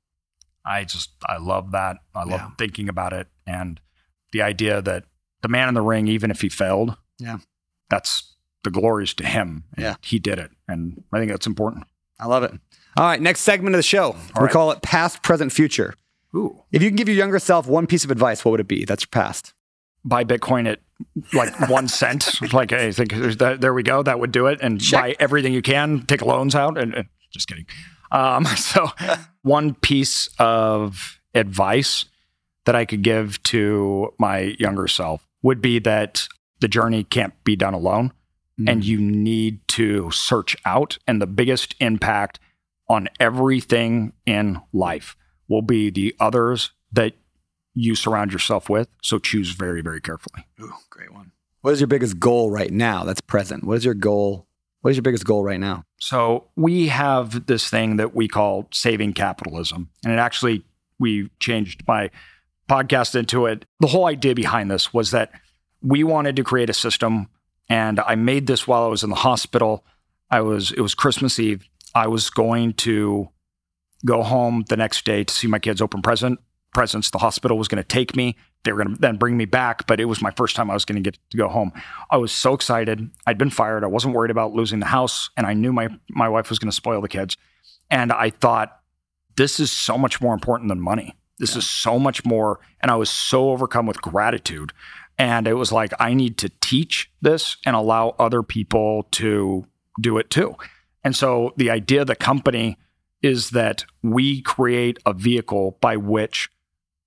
I 0.65 0.83
just 0.85 1.11
I 1.27 1.37
love 1.37 1.71
that. 1.71 1.99
I 2.15 2.21
love 2.25 2.41
Yeah. 2.41 2.51
thinking 2.59 2.89
about 2.89 3.13
it 3.13 3.29
and 3.47 3.81
the 4.33 4.43
idea 4.43 4.83
that 4.83 5.05
the 5.43 5.49
man 5.49 5.69
in 5.69 5.75
the 5.75 5.83
ring, 5.83 6.09
even 6.09 6.31
if 6.33 6.41
he 6.41 6.49
failed, 6.49 6.97
Yeah. 7.19 7.39
that's 7.91 8.35
the 8.65 8.71
glories 8.71 9.15
to 9.15 9.25
him. 9.27 9.65
And 9.75 9.83
Yeah. 9.85 9.95
he 10.03 10.19
did 10.19 10.39
it, 10.39 10.51
and 10.69 11.03
I 11.13 11.19
think 11.19 11.31
that's 11.31 11.47
important. 11.47 11.85
I 12.19 12.27
love 12.27 12.43
it. 12.45 12.53
All 12.97 13.05
right, 13.07 13.21
next 13.21 13.41
segment 13.41 13.75
of 13.75 13.79
the 13.79 13.83
show. 13.83 14.17
we 14.37 14.43
right. 14.45 14.51
call 14.53 14.71
it 14.73 14.83
Past, 14.83 15.23
Present, 15.23 15.53
Future. 15.53 15.95
Ooh, 16.35 16.63
If 16.73 16.83
you 16.83 16.89
can 16.91 16.97
give 16.97 17.09
your 17.09 17.17
younger 17.17 17.39
self 17.39 17.67
one 17.67 17.87
piece 17.87 18.05
of 18.05 18.11
advice, 18.11 18.45
what 18.45 18.51
would 18.53 18.61
it 18.61 18.69
be? 18.69 18.85
That's 18.85 19.03
your 19.05 19.11
past. 19.11 19.53
Buy 20.05 20.25
Bitcoin 20.25 20.69
at 20.69 20.81
like 21.33 21.59
one 21.71 21.89
cent. 21.89 22.53
Like 22.53 22.73
I 22.73 22.93
think 22.93 23.13
that, 23.39 23.61
there 23.61 23.75
we 23.75 23.83
go. 23.83 24.03
That 24.03 24.21
would 24.21 24.33
do 24.33 24.47
it. 24.47 24.59
And 24.63 24.81
Check. 24.81 25.01
buy 25.01 25.17
everything 25.19 25.53
you 25.53 25.63
can. 25.63 26.05
Take 26.07 26.23
loans 26.23 26.55
out. 26.55 26.79
And, 26.79 26.95
and 26.95 27.09
just 27.31 27.49
kidding. 27.49 27.67
Um, 28.11 28.45
so 28.57 28.89
one 29.43 29.75
piece 29.75 30.29
of 30.39 31.21
advice 31.35 32.05
that 32.65 32.75
I 32.77 32.85
could 32.85 33.03
give 33.03 33.43
to 33.45 34.13
my 34.19 34.55
younger 34.59 34.87
self 34.87 35.27
would 35.43 35.61
be 35.61 35.79
that 35.81 36.29
the 36.61 36.69
journey 36.69 37.03
can't 37.05 37.35
be 37.45 37.57
done 37.57 37.75
alone 37.75 38.13
Mm. 38.61 38.71
and 38.71 38.85
you 38.85 39.01
need 39.01 39.67
to 39.69 40.11
search 40.11 40.57
out. 40.67 40.99
And 41.09 41.23
the 41.23 41.27
biggest 41.27 41.75
impact 41.81 42.39
on 42.87 43.09
everything 43.19 44.13
in 44.27 44.61
life 44.75 45.17
will 45.49 45.63
be 45.63 45.89
the 45.91 46.15
others 46.21 46.73
that 46.93 47.15
you 47.75 47.95
surround 47.95 48.33
yourself 48.33 48.69
with. 48.69 48.89
So 49.03 49.19
choose 49.19 49.51
very, 49.51 49.83
very 49.83 50.01
carefully. 50.01 50.47
Ooh, 50.61 50.75
great 50.91 51.13
one. 51.13 51.33
What 51.63 51.73
is 51.73 51.81
your 51.81 51.87
biggest 51.87 52.19
goal 52.19 52.51
right 52.51 52.73
now 52.73 53.05
that's 53.05 53.21
present? 53.21 53.65
What 53.65 53.79
is 53.79 53.85
your 53.85 53.95
goal? 53.95 54.47
What 54.81 54.91
is 54.91 54.97
your 54.97 55.03
biggest 55.03 55.25
goal 55.25 55.45
right 55.45 55.61
now? 55.61 55.85
So 55.99 56.49
we 56.57 56.89
have 56.89 57.47
this 57.47 57.71
thing 57.71 57.97
that 57.97 58.15
we 58.15 58.27
call 58.27 58.69
saving 58.73 59.13
capitalism. 59.13 59.91
And 60.05 60.13
it 60.13 60.19
actually, 60.19 60.65
we 60.99 61.31
changed 61.39 61.85
my 61.87 62.11
podcast 62.69 63.15
into 63.15 63.47
it. 63.47 63.65
The 63.81 63.87
whole 63.87 64.07
idea 64.07 64.35
behind 64.35 64.71
this 64.71 64.93
was 64.93 65.13
that 65.13 65.31
we 65.81 66.03
wanted 66.03 66.37
to 66.37 66.45
create 66.45 66.69
a 66.69 66.75
system. 66.75 67.29
And 67.69 68.01
I 68.01 68.17
made 68.17 68.49
this 68.49 68.67
while 68.67 68.83
I 68.83 68.89
was 68.89 69.05
in 69.05 69.11
the 69.11 69.17
hospital. 69.17 69.85
I 70.31 70.41
was, 70.41 70.73
it 70.73 70.81
was 70.81 70.95
Christmas 70.95 71.39
Eve. 71.39 71.69
I 71.95 72.09
was 72.09 72.29
going 72.29 72.73
to 72.75 73.29
go 74.05 74.25
home 74.25 74.65
the 74.69 74.77
next 74.77 75.05
day 75.05 75.23
to 75.23 75.33
see 75.33 75.47
my 75.47 75.61
kids 75.61 75.81
open 75.81 76.03
present 76.03 76.41
presents. 76.73 77.11
The 77.11 77.19
hospital 77.19 77.59
was 77.59 77.69
going 77.69 77.83
to 77.83 77.89
take 77.89 78.17
me. 78.17 78.37
They 78.65 78.73
were 78.73 78.83
going 78.83 78.95
to 78.97 79.01
then 79.01 79.17
bring 79.17 79.37
me 79.37 79.45
back, 79.45 79.87
but 79.87 80.01
it 80.01 80.07
was 80.07 80.23
my 80.23 80.31
first 80.33 80.57
time 80.57 80.71
I 80.71 80.75
was 80.75 80.85
going 80.85 81.03
to 81.03 81.11
get 81.11 81.19
to 81.31 81.37
go 81.37 81.49
home. 81.49 81.73
I 82.11 82.17
was 82.17 82.33
so 82.33 82.55
excited. 82.55 83.11
I'd 83.27 83.39
been 83.39 83.51
fired. 83.51 83.85
I 83.85 83.89
wasn't 83.89 84.15
worried 84.15 84.31
about 84.31 84.53
losing 84.53 84.81
the 84.81 84.87
house, 84.87 85.31
and 85.37 85.47
I 85.47 85.55
knew 85.55 85.73
my 85.73 85.89
my 86.11 86.29
wife 86.29 86.49
was 86.49 86.59
going 86.59 86.71
to 86.71 86.77
spoil 86.77 87.01
the 87.01 87.09
kids. 87.09 87.37
And 87.91 88.13
I 88.13 88.31
thought, 88.31 88.79
this 89.37 89.61
is 89.61 89.71
so 89.71 89.99
much 89.99 90.21
more 90.21 90.35
important 90.35 90.69
than 90.69 90.81
money. 90.81 91.17
This 91.39 91.53
Yeah. 91.53 91.59
is 91.59 91.69
so 91.69 91.99
much 91.99 92.25
more. 92.25 92.61
And 92.81 92.91
I 92.91 92.97
was 92.97 93.11
so 93.11 93.51
overcome 93.51 93.87
with 93.87 94.01
gratitude. 94.01 94.73
And 95.19 95.47
it 95.47 95.55
was 95.55 95.73
like, 95.73 95.93
I 96.01 96.15
need 96.15 96.39
to 96.39 96.49
teach 96.61 97.11
this 97.21 97.57
and 97.67 97.77
allow 97.77 98.15
other 98.19 98.43
people 98.43 99.05
to 99.13 99.67
do 100.01 100.17
it 100.19 100.31
too. 100.31 100.55
And 101.05 101.15
so 101.15 101.53
the 101.57 101.71
idea 101.71 102.03
of 102.03 102.07
the 102.07 102.17
company 102.17 102.79
is 103.23 103.51
that 103.51 103.85
we 104.03 104.41
create 104.43 104.99
a 105.05 105.13
vehicle 105.13 105.77
by 105.81 105.97
which 105.97 106.49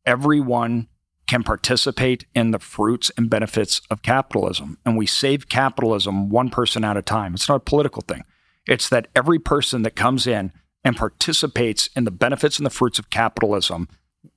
everyone 0.05 0.87
can 1.27 1.43
participate 1.43 2.25
in 2.35 2.51
the 2.51 2.59
fruits 2.59 3.11
and 3.17 3.29
benefits 3.29 3.81
of 3.89 4.01
capitalism. 4.01 4.77
And 4.85 4.95
we 4.95 5.07
save 5.07 5.49
capitalism 5.49 6.29
one 6.29 6.49
person 6.49 6.83
at 6.83 6.97
a 6.97 7.01
time. 7.01 7.33
It's 7.33 7.49
not 7.49 7.55
a 7.55 7.59
political 7.59 8.03
thing. 8.03 8.23
It's 8.67 8.89
that 8.89 9.07
every 9.15 9.39
person 9.39 9.81
that 9.83 9.95
comes 9.95 10.27
in 10.27 10.51
and 10.83 10.95
participates 10.95 11.89
in 11.95 12.03
the 12.03 12.11
benefits 12.11 12.59
and 12.59 12.65
the 12.65 12.71
fruits 12.71 12.99
of 12.99 13.09
capitalism, 13.09 13.89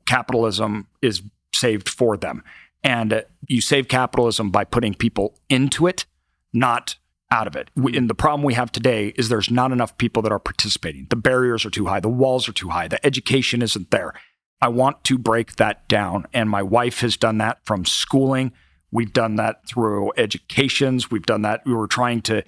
capitalism 0.06 0.86
is 1.02 1.22
saved 1.54 1.88
for 1.88 2.16
them. 2.16 2.42
And 2.82 3.12
uh, 3.12 3.22
you 3.46 3.60
save 3.60 3.88
capitalism 3.88 4.50
by 4.50 4.64
putting 4.64 4.94
people 4.94 5.34
into 5.48 5.86
it, 5.86 6.06
not 6.52 6.96
out 7.30 7.46
of 7.46 7.56
it. 7.56 7.68
And 7.76 8.08
the 8.08 8.14
problem 8.14 8.42
we 8.42 8.54
have 8.54 8.72
today 8.72 9.08
is 9.16 9.28
there's 9.28 9.50
not 9.50 9.72
enough 9.72 9.98
people 9.98 10.22
that 10.22 10.32
are 10.32 10.38
participating. 10.38 11.06
The 11.10 11.16
barriers 11.16 11.66
are 11.66 11.70
too 11.70 11.86
high, 11.86 12.00
the 12.00 12.08
walls 12.08 12.48
are 12.48 12.52
too 12.52 12.70
high, 12.70 12.88
the 12.88 13.04
education 13.04 13.60
isn't 13.60 13.90
there. 13.90 14.14
I 14.60 14.68
want 14.68 15.04
to 15.04 15.18
break 15.18 15.56
that 15.56 15.88
down. 15.88 16.26
And 16.32 16.50
my 16.50 16.62
wife 16.62 17.00
has 17.00 17.16
done 17.16 17.38
that 17.38 17.58
from 17.64 17.84
schooling. 17.84 18.52
We've 18.90 19.12
done 19.12 19.36
that 19.36 19.66
through 19.68 20.12
educations. 20.16 21.10
We've 21.10 21.26
done 21.26 21.42
that. 21.42 21.62
We 21.64 21.74
were 21.74 21.86
trying 21.86 22.22
to, 22.22 22.42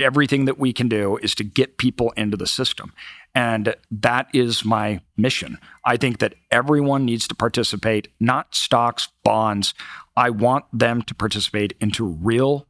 everything 0.00 0.46
that 0.46 0.58
we 0.58 0.72
can 0.72 0.88
do 0.88 1.18
is 1.18 1.34
to 1.36 1.44
get 1.44 1.78
people 1.78 2.12
into 2.16 2.36
the 2.36 2.46
system. 2.46 2.92
And 3.34 3.74
that 3.90 4.28
is 4.34 4.64
my 4.64 5.00
mission. 5.16 5.58
I 5.84 5.96
think 5.96 6.18
that 6.18 6.34
everyone 6.50 7.04
needs 7.04 7.28
to 7.28 7.34
participate, 7.34 8.08
not 8.18 8.54
stocks, 8.54 9.08
bonds. 9.22 9.74
I 10.16 10.30
want 10.30 10.64
them 10.72 11.02
to 11.02 11.14
participate 11.14 11.74
into 11.80 12.04
real 12.04 12.66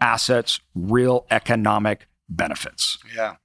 assets, 0.00 0.60
real 0.74 1.26
economic 1.30 2.08
benefits. 2.28 2.98
Yeah. 3.14 3.36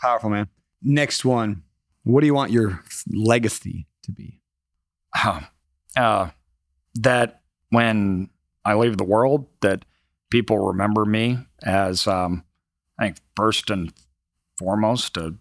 Powerful, 0.00 0.30
man. 0.30 0.48
Next 0.82 1.24
one. 1.24 1.64
What 2.04 2.22
do 2.22 2.26
you 2.26 2.34
want 2.34 2.50
your 2.50 2.82
legacy 3.12 3.86
to 4.04 4.12
be? 4.12 4.37
Uh, 5.96 6.30
that 6.94 7.42
when 7.70 8.30
I 8.64 8.74
leave 8.74 8.96
the 8.96 9.04
world, 9.04 9.46
that 9.60 9.84
people 10.30 10.58
remember 10.58 11.04
me 11.04 11.38
as, 11.62 12.06
um, 12.06 12.44
I 12.98 13.06
think, 13.06 13.18
first 13.36 13.70
and 13.70 13.92
foremost, 14.58 15.16
a 15.16 15.34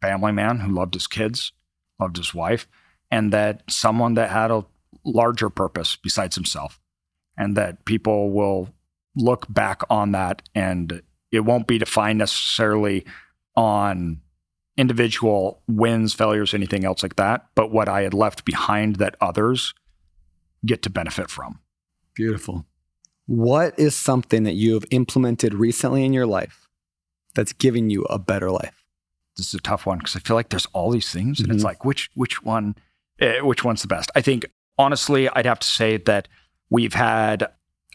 family 0.00 0.32
man 0.32 0.60
who 0.60 0.72
loved 0.72 0.94
his 0.94 1.06
kids, 1.06 1.52
loved 1.98 2.16
his 2.16 2.34
wife, 2.34 2.68
and 3.10 3.32
that 3.32 3.62
someone 3.68 4.14
that 4.14 4.30
had 4.30 4.50
a 4.50 4.64
larger 5.04 5.50
purpose 5.50 5.96
besides 5.96 6.34
himself, 6.34 6.80
and 7.36 7.56
that 7.56 7.84
people 7.84 8.30
will 8.30 8.68
look 9.16 9.46
back 9.48 9.82
on 9.90 10.12
that, 10.12 10.42
and 10.54 11.02
it 11.32 11.40
won't 11.40 11.66
be 11.66 11.78
defined 11.78 12.18
necessarily 12.18 13.04
on 13.56 14.20
individual 14.78 15.60
wins, 15.68 16.14
failures, 16.14 16.54
anything 16.54 16.84
else 16.84 17.02
like 17.02 17.16
that, 17.16 17.46
but 17.54 17.70
what 17.70 17.88
I 17.88 18.02
had 18.02 18.14
left 18.14 18.44
behind 18.44 18.96
that 18.96 19.16
others 19.20 19.74
get 20.64 20.82
to 20.82 20.90
benefit 20.90 21.28
from. 21.30 21.60
Beautiful. 22.14 22.64
What 23.26 23.78
is 23.78 23.94
something 23.94 24.44
that 24.44 24.54
you 24.54 24.74
have 24.74 24.84
implemented 24.90 25.52
recently 25.52 26.04
in 26.04 26.12
your 26.14 26.26
life 26.26 26.66
that's 27.34 27.52
giving 27.52 27.90
you 27.90 28.04
a 28.04 28.18
better 28.18 28.50
life? 28.50 28.84
This 29.36 29.48
is 29.48 29.54
a 29.54 29.60
tough 29.60 29.84
one 29.84 29.98
because 29.98 30.16
I 30.16 30.20
feel 30.20 30.34
like 30.36 30.48
there's 30.48 30.66
all 30.72 30.90
these 30.90 31.12
things, 31.12 31.38
and 31.40 31.52
it's 31.52 31.62
Mhm. 31.62 31.66
like 31.66 31.84
which 31.84 32.10
which 32.14 32.42
one, 32.42 32.74
eh, 33.20 33.40
which 33.40 33.64
one's 33.64 33.82
the 33.82 33.88
best? 33.88 34.10
I 34.16 34.20
think 34.22 34.46
honestly, 34.78 35.28
I'd 35.28 35.44
have 35.46 35.58
to 35.60 35.66
say 35.66 35.96
that 35.98 36.28
we've 36.70 36.94
had 36.94 37.46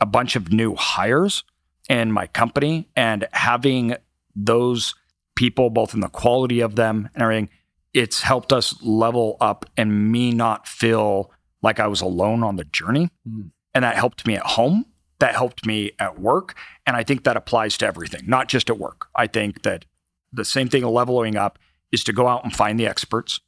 a 0.01 0.05
bunch 0.05 0.35
of 0.35 0.51
new 0.51 0.75
hires 0.75 1.43
in 1.89 2.11
my 2.11 2.27
company, 2.27 2.89
and 2.95 3.27
having 3.33 3.95
those 4.35 4.95
people, 5.35 5.69
both 5.69 5.93
in 5.93 5.99
the 5.99 6.09
quality 6.09 6.59
of 6.59 6.75
them 6.75 7.09
and 7.13 7.23
everything, 7.23 7.49
it's 7.93 8.21
helped 8.21 8.51
us 8.51 8.81
level 8.81 9.37
up 9.39 9.65
and 9.77 10.11
me 10.11 10.31
not 10.31 10.67
feel 10.67 11.31
like 11.61 11.79
I 11.79 11.87
was 11.87 12.01
alone 12.01 12.43
on 12.43 12.55
the 12.55 12.65
journey. 12.65 13.09
Mm. 13.27 13.51
And 13.73 13.83
that 13.83 13.95
helped 13.95 14.27
me 14.27 14.35
at 14.35 14.45
home. 14.45 14.85
That 15.19 15.35
helped 15.35 15.65
me 15.65 15.91
at 15.99 16.19
work. 16.19 16.55
And 16.85 16.95
I 16.95 17.03
think 17.03 17.23
that 17.23 17.37
applies 17.37 17.77
to 17.77 17.85
everything, 17.85 18.23
not 18.27 18.49
just 18.49 18.69
at 18.69 18.77
work. 18.77 19.07
I 19.15 19.27
think 19.27 19.63
that 19.63 19.85
the 20.31 20.45
same 20.45 20.67
thing 20.67 20.83
leveling 20.83 21.35
up 21.35 21.59
is 21.91 22.03
to 22.05 22.13
go 22.13 22.27
out 22.27 22.43
and 22.43 22.53
find 22.53 22.79
the 22.79 22.87
experts, 22.87 23.39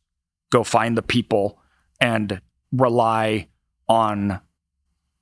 go 0.52 0.64
find 0.64 0.98
the 0.98 1.02
people, 1.02 1.60
and 2.00 2.42
rely 2.72 3.48
on 3.90 4.40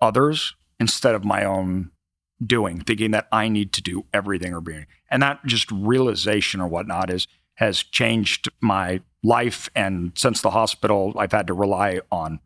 others 0.02 0.56
instead 0.80 1.16
of 1.16 1.24
my 1.24 1.44
own 1.44 1.92
doing, 2.46 2.82
thinking 2.82 3.12
that 3.12 3.28
I 3.32 3.48
need 3.48 3.74
to 3.74 3.82
do 3.82 4.06
everything 4.14 4.54
or 4.54 4.62
being. 4.62 4.86
And 5.10 5.22
that 5.22 5.46
just 5.46 5.72
realization 5.72 6.62
or 6.62 6.68
whatnot 6.68 7.10
is 7.10 7.28
has 7.56 7.84
changed 7.84 8.50
my 8.62 9.02
life. 9.24 9.70
And 9.76 10.12
since 10.16 10.42
the 10.42 10.52
hospital, 10.52 11.14
I've 11.18 11.32
had 11.32 11.48
to 11.48 11.54
rely 11.54 12.02
on 12.12 12.40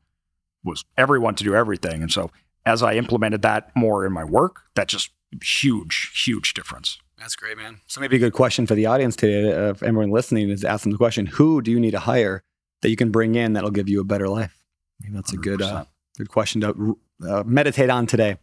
was 0.64 0.84
everyone 0.98 1.36
to 1.36 1.44
do 1.44 1.56
everything. 1.56 2.02
And 2.02 2.12
so 2.12 2.30
as 2.66 2.84
I 2.84 2.94
implemented 2.96 3.42
that 3.44 3.72
more 3.76 4.06
in 4.06 4.12
my 4.12 4.26
work, 4.26 4.64
that 4.76 4.88
just 4.88 5.12
huge, 5.42 6.24
huge 6.26 6.54
difference. 6.54 7.00
That's 7.18 7.36
great, 7.36 7.58
man. 7.58 7.80
So 7.88 8.02
maybe 8.02 8.18
a 8.18 8.20
good 8.20 8.34
question 8.34 8.68
for 8.68 8.76
the 8.76 8.86
audience 8.86 9.16
today, 9.16 9.52
uh, 9.52 9.72
if 9.72 9.82
everyone 9.82 10.12
listening 10.12 10.50
is 10.50 10.64
asking 10.64 10.92
the 10.92 10.98
question, 10.98 11.26
who 11.26 11.62
do 11.62 11.72
you 11.72 11.80
need 11.80 11.92
to 11.92 12.00
hire 12.00 12.44
that 12.82 12.90
you 12.90 12.96
can 12.96 13.10
bring 13.10 13.36
in 13.36 13.54
that'll 13.54 13.72
give 13.72 13.90
you 13.90 14.02
a 14.02 14.04
better 14.04 14.28
life? 14.28 14.64
Maybe 15.02 15.16
that's 15.16 15.34
a 15.34 15.38
good, 15.38 15.62
uh, 15.62 15.86
good 16.18 16.30
question 16.30 16.62
to 16.62 17.00
uh, 17.28 17.44
meditate 17.46 17.90
on 17.90 18.06
today. 18.06 18.38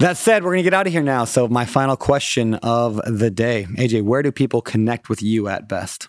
That 0.00 0.16
said, 0.16 0.42
we're 0.42 0.52
going 0.52 0.64
to 0.64 0.70
get 0.70 0.72
out 0.74 0.86
of 0.86 0.92
here 0.94 1.02
now. 1.02 1.24
So 1.26 1.46
my 1.46 1.66
final 1.66 1.94
question 1.94 2.54
of 2.54 3.00
the 3.06 3.30
day, 3.30 3.66
AJ, 3.76 4.02
where 4.02 4.22
do 4.22 4.32
people 4.32 4.62
connect 4.62 5.08
with 5.10 5.22
you 5.22 5.46
at 5.48 5.68
best? 5.68 6.08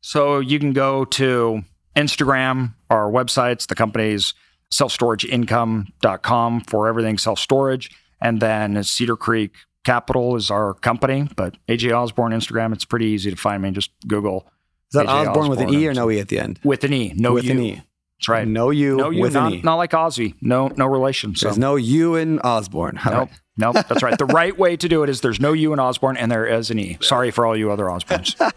So 0.00 0.38
you 0.38 0.58
can 0.58 0.72
go 0.72 1.04
to 1.04 1.62
Instagram, 1.94 2.74
our 2.88 3.10
websites, 3.10 3.66
the 3.66 3.74
company's 3.74 4.32
selfstorageincome.com 4.72 6.60
for 6.62 6.88
everything 6.88 7.18
self 7.18 7.38
storage. 7.38 7.90
And 8.20 8.40
then 8.40 8.82
Cedar 8.82 9.16
Creek 9.16 9.54
Capital 9.84 10.34
is 10.36 10.50
our 10.50 10.74
company, 10.74 11.28
but 11.36 11.56
AJ 11.68 11.92
Osborne 11.92 12.32
Instagram, 12.32 12.72
it's 12.72 12.84
pretty 12.84 13.06
easy 13.06 13.30
to 13.30 13.36
find 13.36 13.62
me. 13.62 13.70
Just 13.70 13.90
Google 14.06 14.46
Is 14.90 14.94
that 14.94 15.06
AJ 15.06 15.28
Osborne 15.28 15.48
with 15.50 15.60
an 15.60 15.74
E 15.74 15.86
or 15.86 15.94
no 15.94 16.10
E 16.10 16.18
at 16.18 16.28
the 16.28 16.38
end? 16.38 16.58
with 16.64 16.84
an 16.84 16.92
E, 16.92 17.12
no 17.16 17.34
with 17.34 17.44
U. 17.44 17.52
an 17.52 17.60
E. 17.60 17.82
That's 18.18 18.28
right. 18.28 18.48
No 18.48 18.70
you 18.70 18.96
No 18.96 19.10
you, 19.10 19.22
with 19.22 19.34
not, 19.34 19.52
an 19.52 19.58
E. 19.58 19.62
not 19.62 19.74
like 19.76 19.90
Ozzy. 19.90 20.34
No, 20.40 20.68
no 20.68 20.86
relation. 20.86 21.34
So 21.36 21.48
There's 21.48 21.58
no 21.58 21.76
you 21.76 22.14
in 22.16 22.38
Osborne. 22.40 22.98
All 23.04 23.12
nope, 23.12 23.28
right. 23.30 23.40
nope. 23.58 23.86
That's 23.88 24.02
right. 24.02 24.16
The 24.18 24.24
right 24.26 24.56
way 24.56 24.76
to 24.76 24.88
do 24.88 25.02
it 25.02 25.10
is 25.10 25.20
there's 25.20 25.40
no 25.40 25.52
you 25.52 25.72
in 25.72 25.78
Osborne 25.78 26.16
and 26.16 26.30
there 26.32 26.46
is 26.46 26.70
an 26.70 26.78
E. 26.78 26.96
Sorry 27.00 27.30
for 27.30 27.44
all 27.44 27.56
you 27.56 27.70
other 27.70 27.84
Osbornes. 27.84 28.34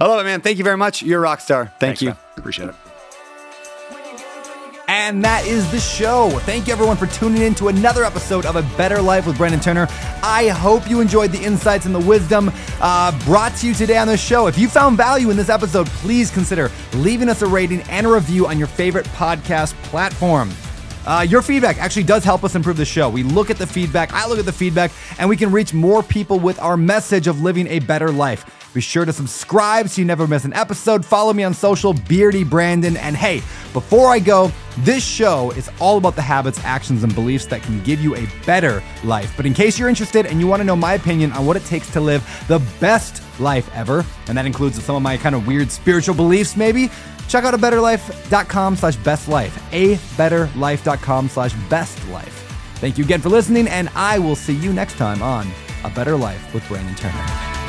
I 0.00 0.06
love 0.06 0.20
it, 0.20 0.24
man. 0.24 0.40
Thank 0.40 0.58
you 0.58 0.64
very 0.64 0.76
much. 0.76 1.02
You're 1.02 1.20
a 1.20 1.22
rock 1.22 1.40
star. 1.40 1.66
Thank 1.66 1.78
Thanks, 1.80 2.02
you. 2.02 2.08
man. 2.10 2.18
Appreciate 2.36 2.68
it. 2.70 2.74
And 4.86 5.24
that 5.24 5.46
is 5.46 5.70
the 5.70 5.80
show. 5.80 6.30
Thank 6.40 6.66
you 6.66 6.72
everyone 6.72 6.96
for 6.96 7.06
tuning 7.06 7.42
in 7.42 7.54
to 7.56 7.68
another 7.68 8.04
episode 8.04 8.44
of 8.44 8.56
A 8.56 8.62
Better 8.76 9.00
Life 9.00 9.26
with 9.26 9.38
Brandon 9.38 9.60
Turner. 9.60 9.86
I 10.22 10.48
hope 10.48 10.88
you 10.88 11.00
enjoyed 11.00 11.32
the 11.32 11.42
insights 11.42 11.86
and 11.86 11.94
the 11.94 12.00
wisdom 12.00 12.52
uh, 12.80 13.18
brought 13.24 13.56
to 13.56 13.66
you 13.66 13.74
today 13.74 13.96
on 13.96 14.08
the 14.08 14.16
show. 14.16 14.46
If 14.46 14.58
you 14.58 14.68
found 14.68 14.96
value 14.96 15.30
in 15.30 15.36
this 15.36 15.48
episode, 15.48 15.86
please 15.86 16.30
consider 16.30 16.70
leaving 16.94 17.28
us 17.28 17.40
a 17.40 17.46
rating 17.46 17.80
and 17.82 18.06
a 18.06 18.10
review 18.10 18.46
on 18.46 18.58
your 18.58 18.68
favorite 18.68 19.06
podcast 19.06 19.72
platform. 19.84 20.50
Uh, 21.06 21.26
your 21.28 21.42
feedback 21.42 21.78
actually 21.78 22.04
does 22.04 22.24
help 22.24 22.44
us 22.44 22.54
improve 22.54 22.76
the 22.76 22.84
show. 22.84 23.08
We 23.08 23.22
look 23.22 23.50
at 23.50 23.56
the 23.56 23.66
feedback, 23.66 24.12
I 24.12 24.26
look 24.26 24.38
at 24.38 24.46
the 24.46 24.52
feedback, 24.52 24.90
and 25.18 25.28
we 25.28 25.36
can 25.36 25.50
reach 25.50 25.74
more 25.74 26.02
people 26.02 26.38
with 26.38 26.58
our 26.60 26.76
message 26.76 27.26
of 27.26 27.42
living 27.42 27.66
a 27.68 27.78
better 27.80 28.10
life. 28.10 28.63
Be 28.74 28.80
sure 28.80 29.04
to 29.04 29.12
subscribe 29.12 29.88
so 29.88 30.00
you 30.00 30.04
never 30.04 30.26
miss 30.26 30.44
an 30.44 30.52
episode. 30.52 31.04
Follow 31.04 31.32
me 31.32 31.44
on 31.44 31.54
social, 31.54 31.94
Beardy 31.94 32.42
Brandon. 32.42 32.96
And 32.96 33.16
hey, 33.16 33.36
before 33.72 34.10
I 34.10 34.18
go, 34.18 34.50
this 34.78 35.04
show 35.04 35.52
is 35.52 35.70
all 35.80 35.96
about 35.96 36.16
the 36.16 36.22
habits, 36.22 36.58
actions, 36.64 37.04
and 37.04 37.14
beliefs 37.14 37.46
that 37.46 37.62
can 37.62 37.80
give 37.84 38.00
you 38.00 38.16
a 38.16 38.26
better 38.44 38.82
life. 39.04 39.32
But 39.36 39.46
in 39.46 39.54
case 39.54 39.78
you're 39.78 39.88
interested 39.88 40.26
and 40.26 40.40
you 40.40 40.48
want 40.48 40.58
to 40.58 40.64
know 40.64 40.74
my 40.74 40.94
opinion 40.94 41.30
on 41.32 41.46
what 41.46 41.56
it 41.56 41.64
takes 41.64 41.90
to 41.92 42.00
live 42.00 42.22
the 42.48 42.58
best 42.80 43.22
life 43.40 43.70
ever, 43.74 44.04
and 44.26 44.36
that 44.36 44.44
includes 44.44 44.82
some 44.82 44.96
of 44.96 45.02
my 45.02 45.16
kind 45.16 45.36
of 45.36 45.46
weird 45.46 45.70
spiritual 45.70 46.16
beliefs, 46.16 46.56
maybe, 46.56 46.90
check 47.28 47.44
out 47.44 47.54
a 47.54 47.58
betterlife.com 47.58 48.74
slash 48.74 48.96
best 48.96 49.28
life. 49.28 49.56
A 49.72 49.94
betterlife.com 50.16 51.28
slash 51.28 51.54
best 51.70 52.08
life. 52.08 52.40
Thank 52.80 52.98
you 52.98 53.04
again 53.04 53.20
for 53.20 53.28
listening, 53.28 53.68
and 53.68 53.88
I 53.94 54.18
will 54.18 54.36
see 54.36 54.54
you 54.54 54.72
next 54.72 54.96
time 54.96 55.22
on 55.22 55.48
A 55.84 55.90
Better 55.90 56.16
Life 56.16 56.52
with 56.52 56.66
Brandon 56.66 56.94
Turner. 56.96 57.63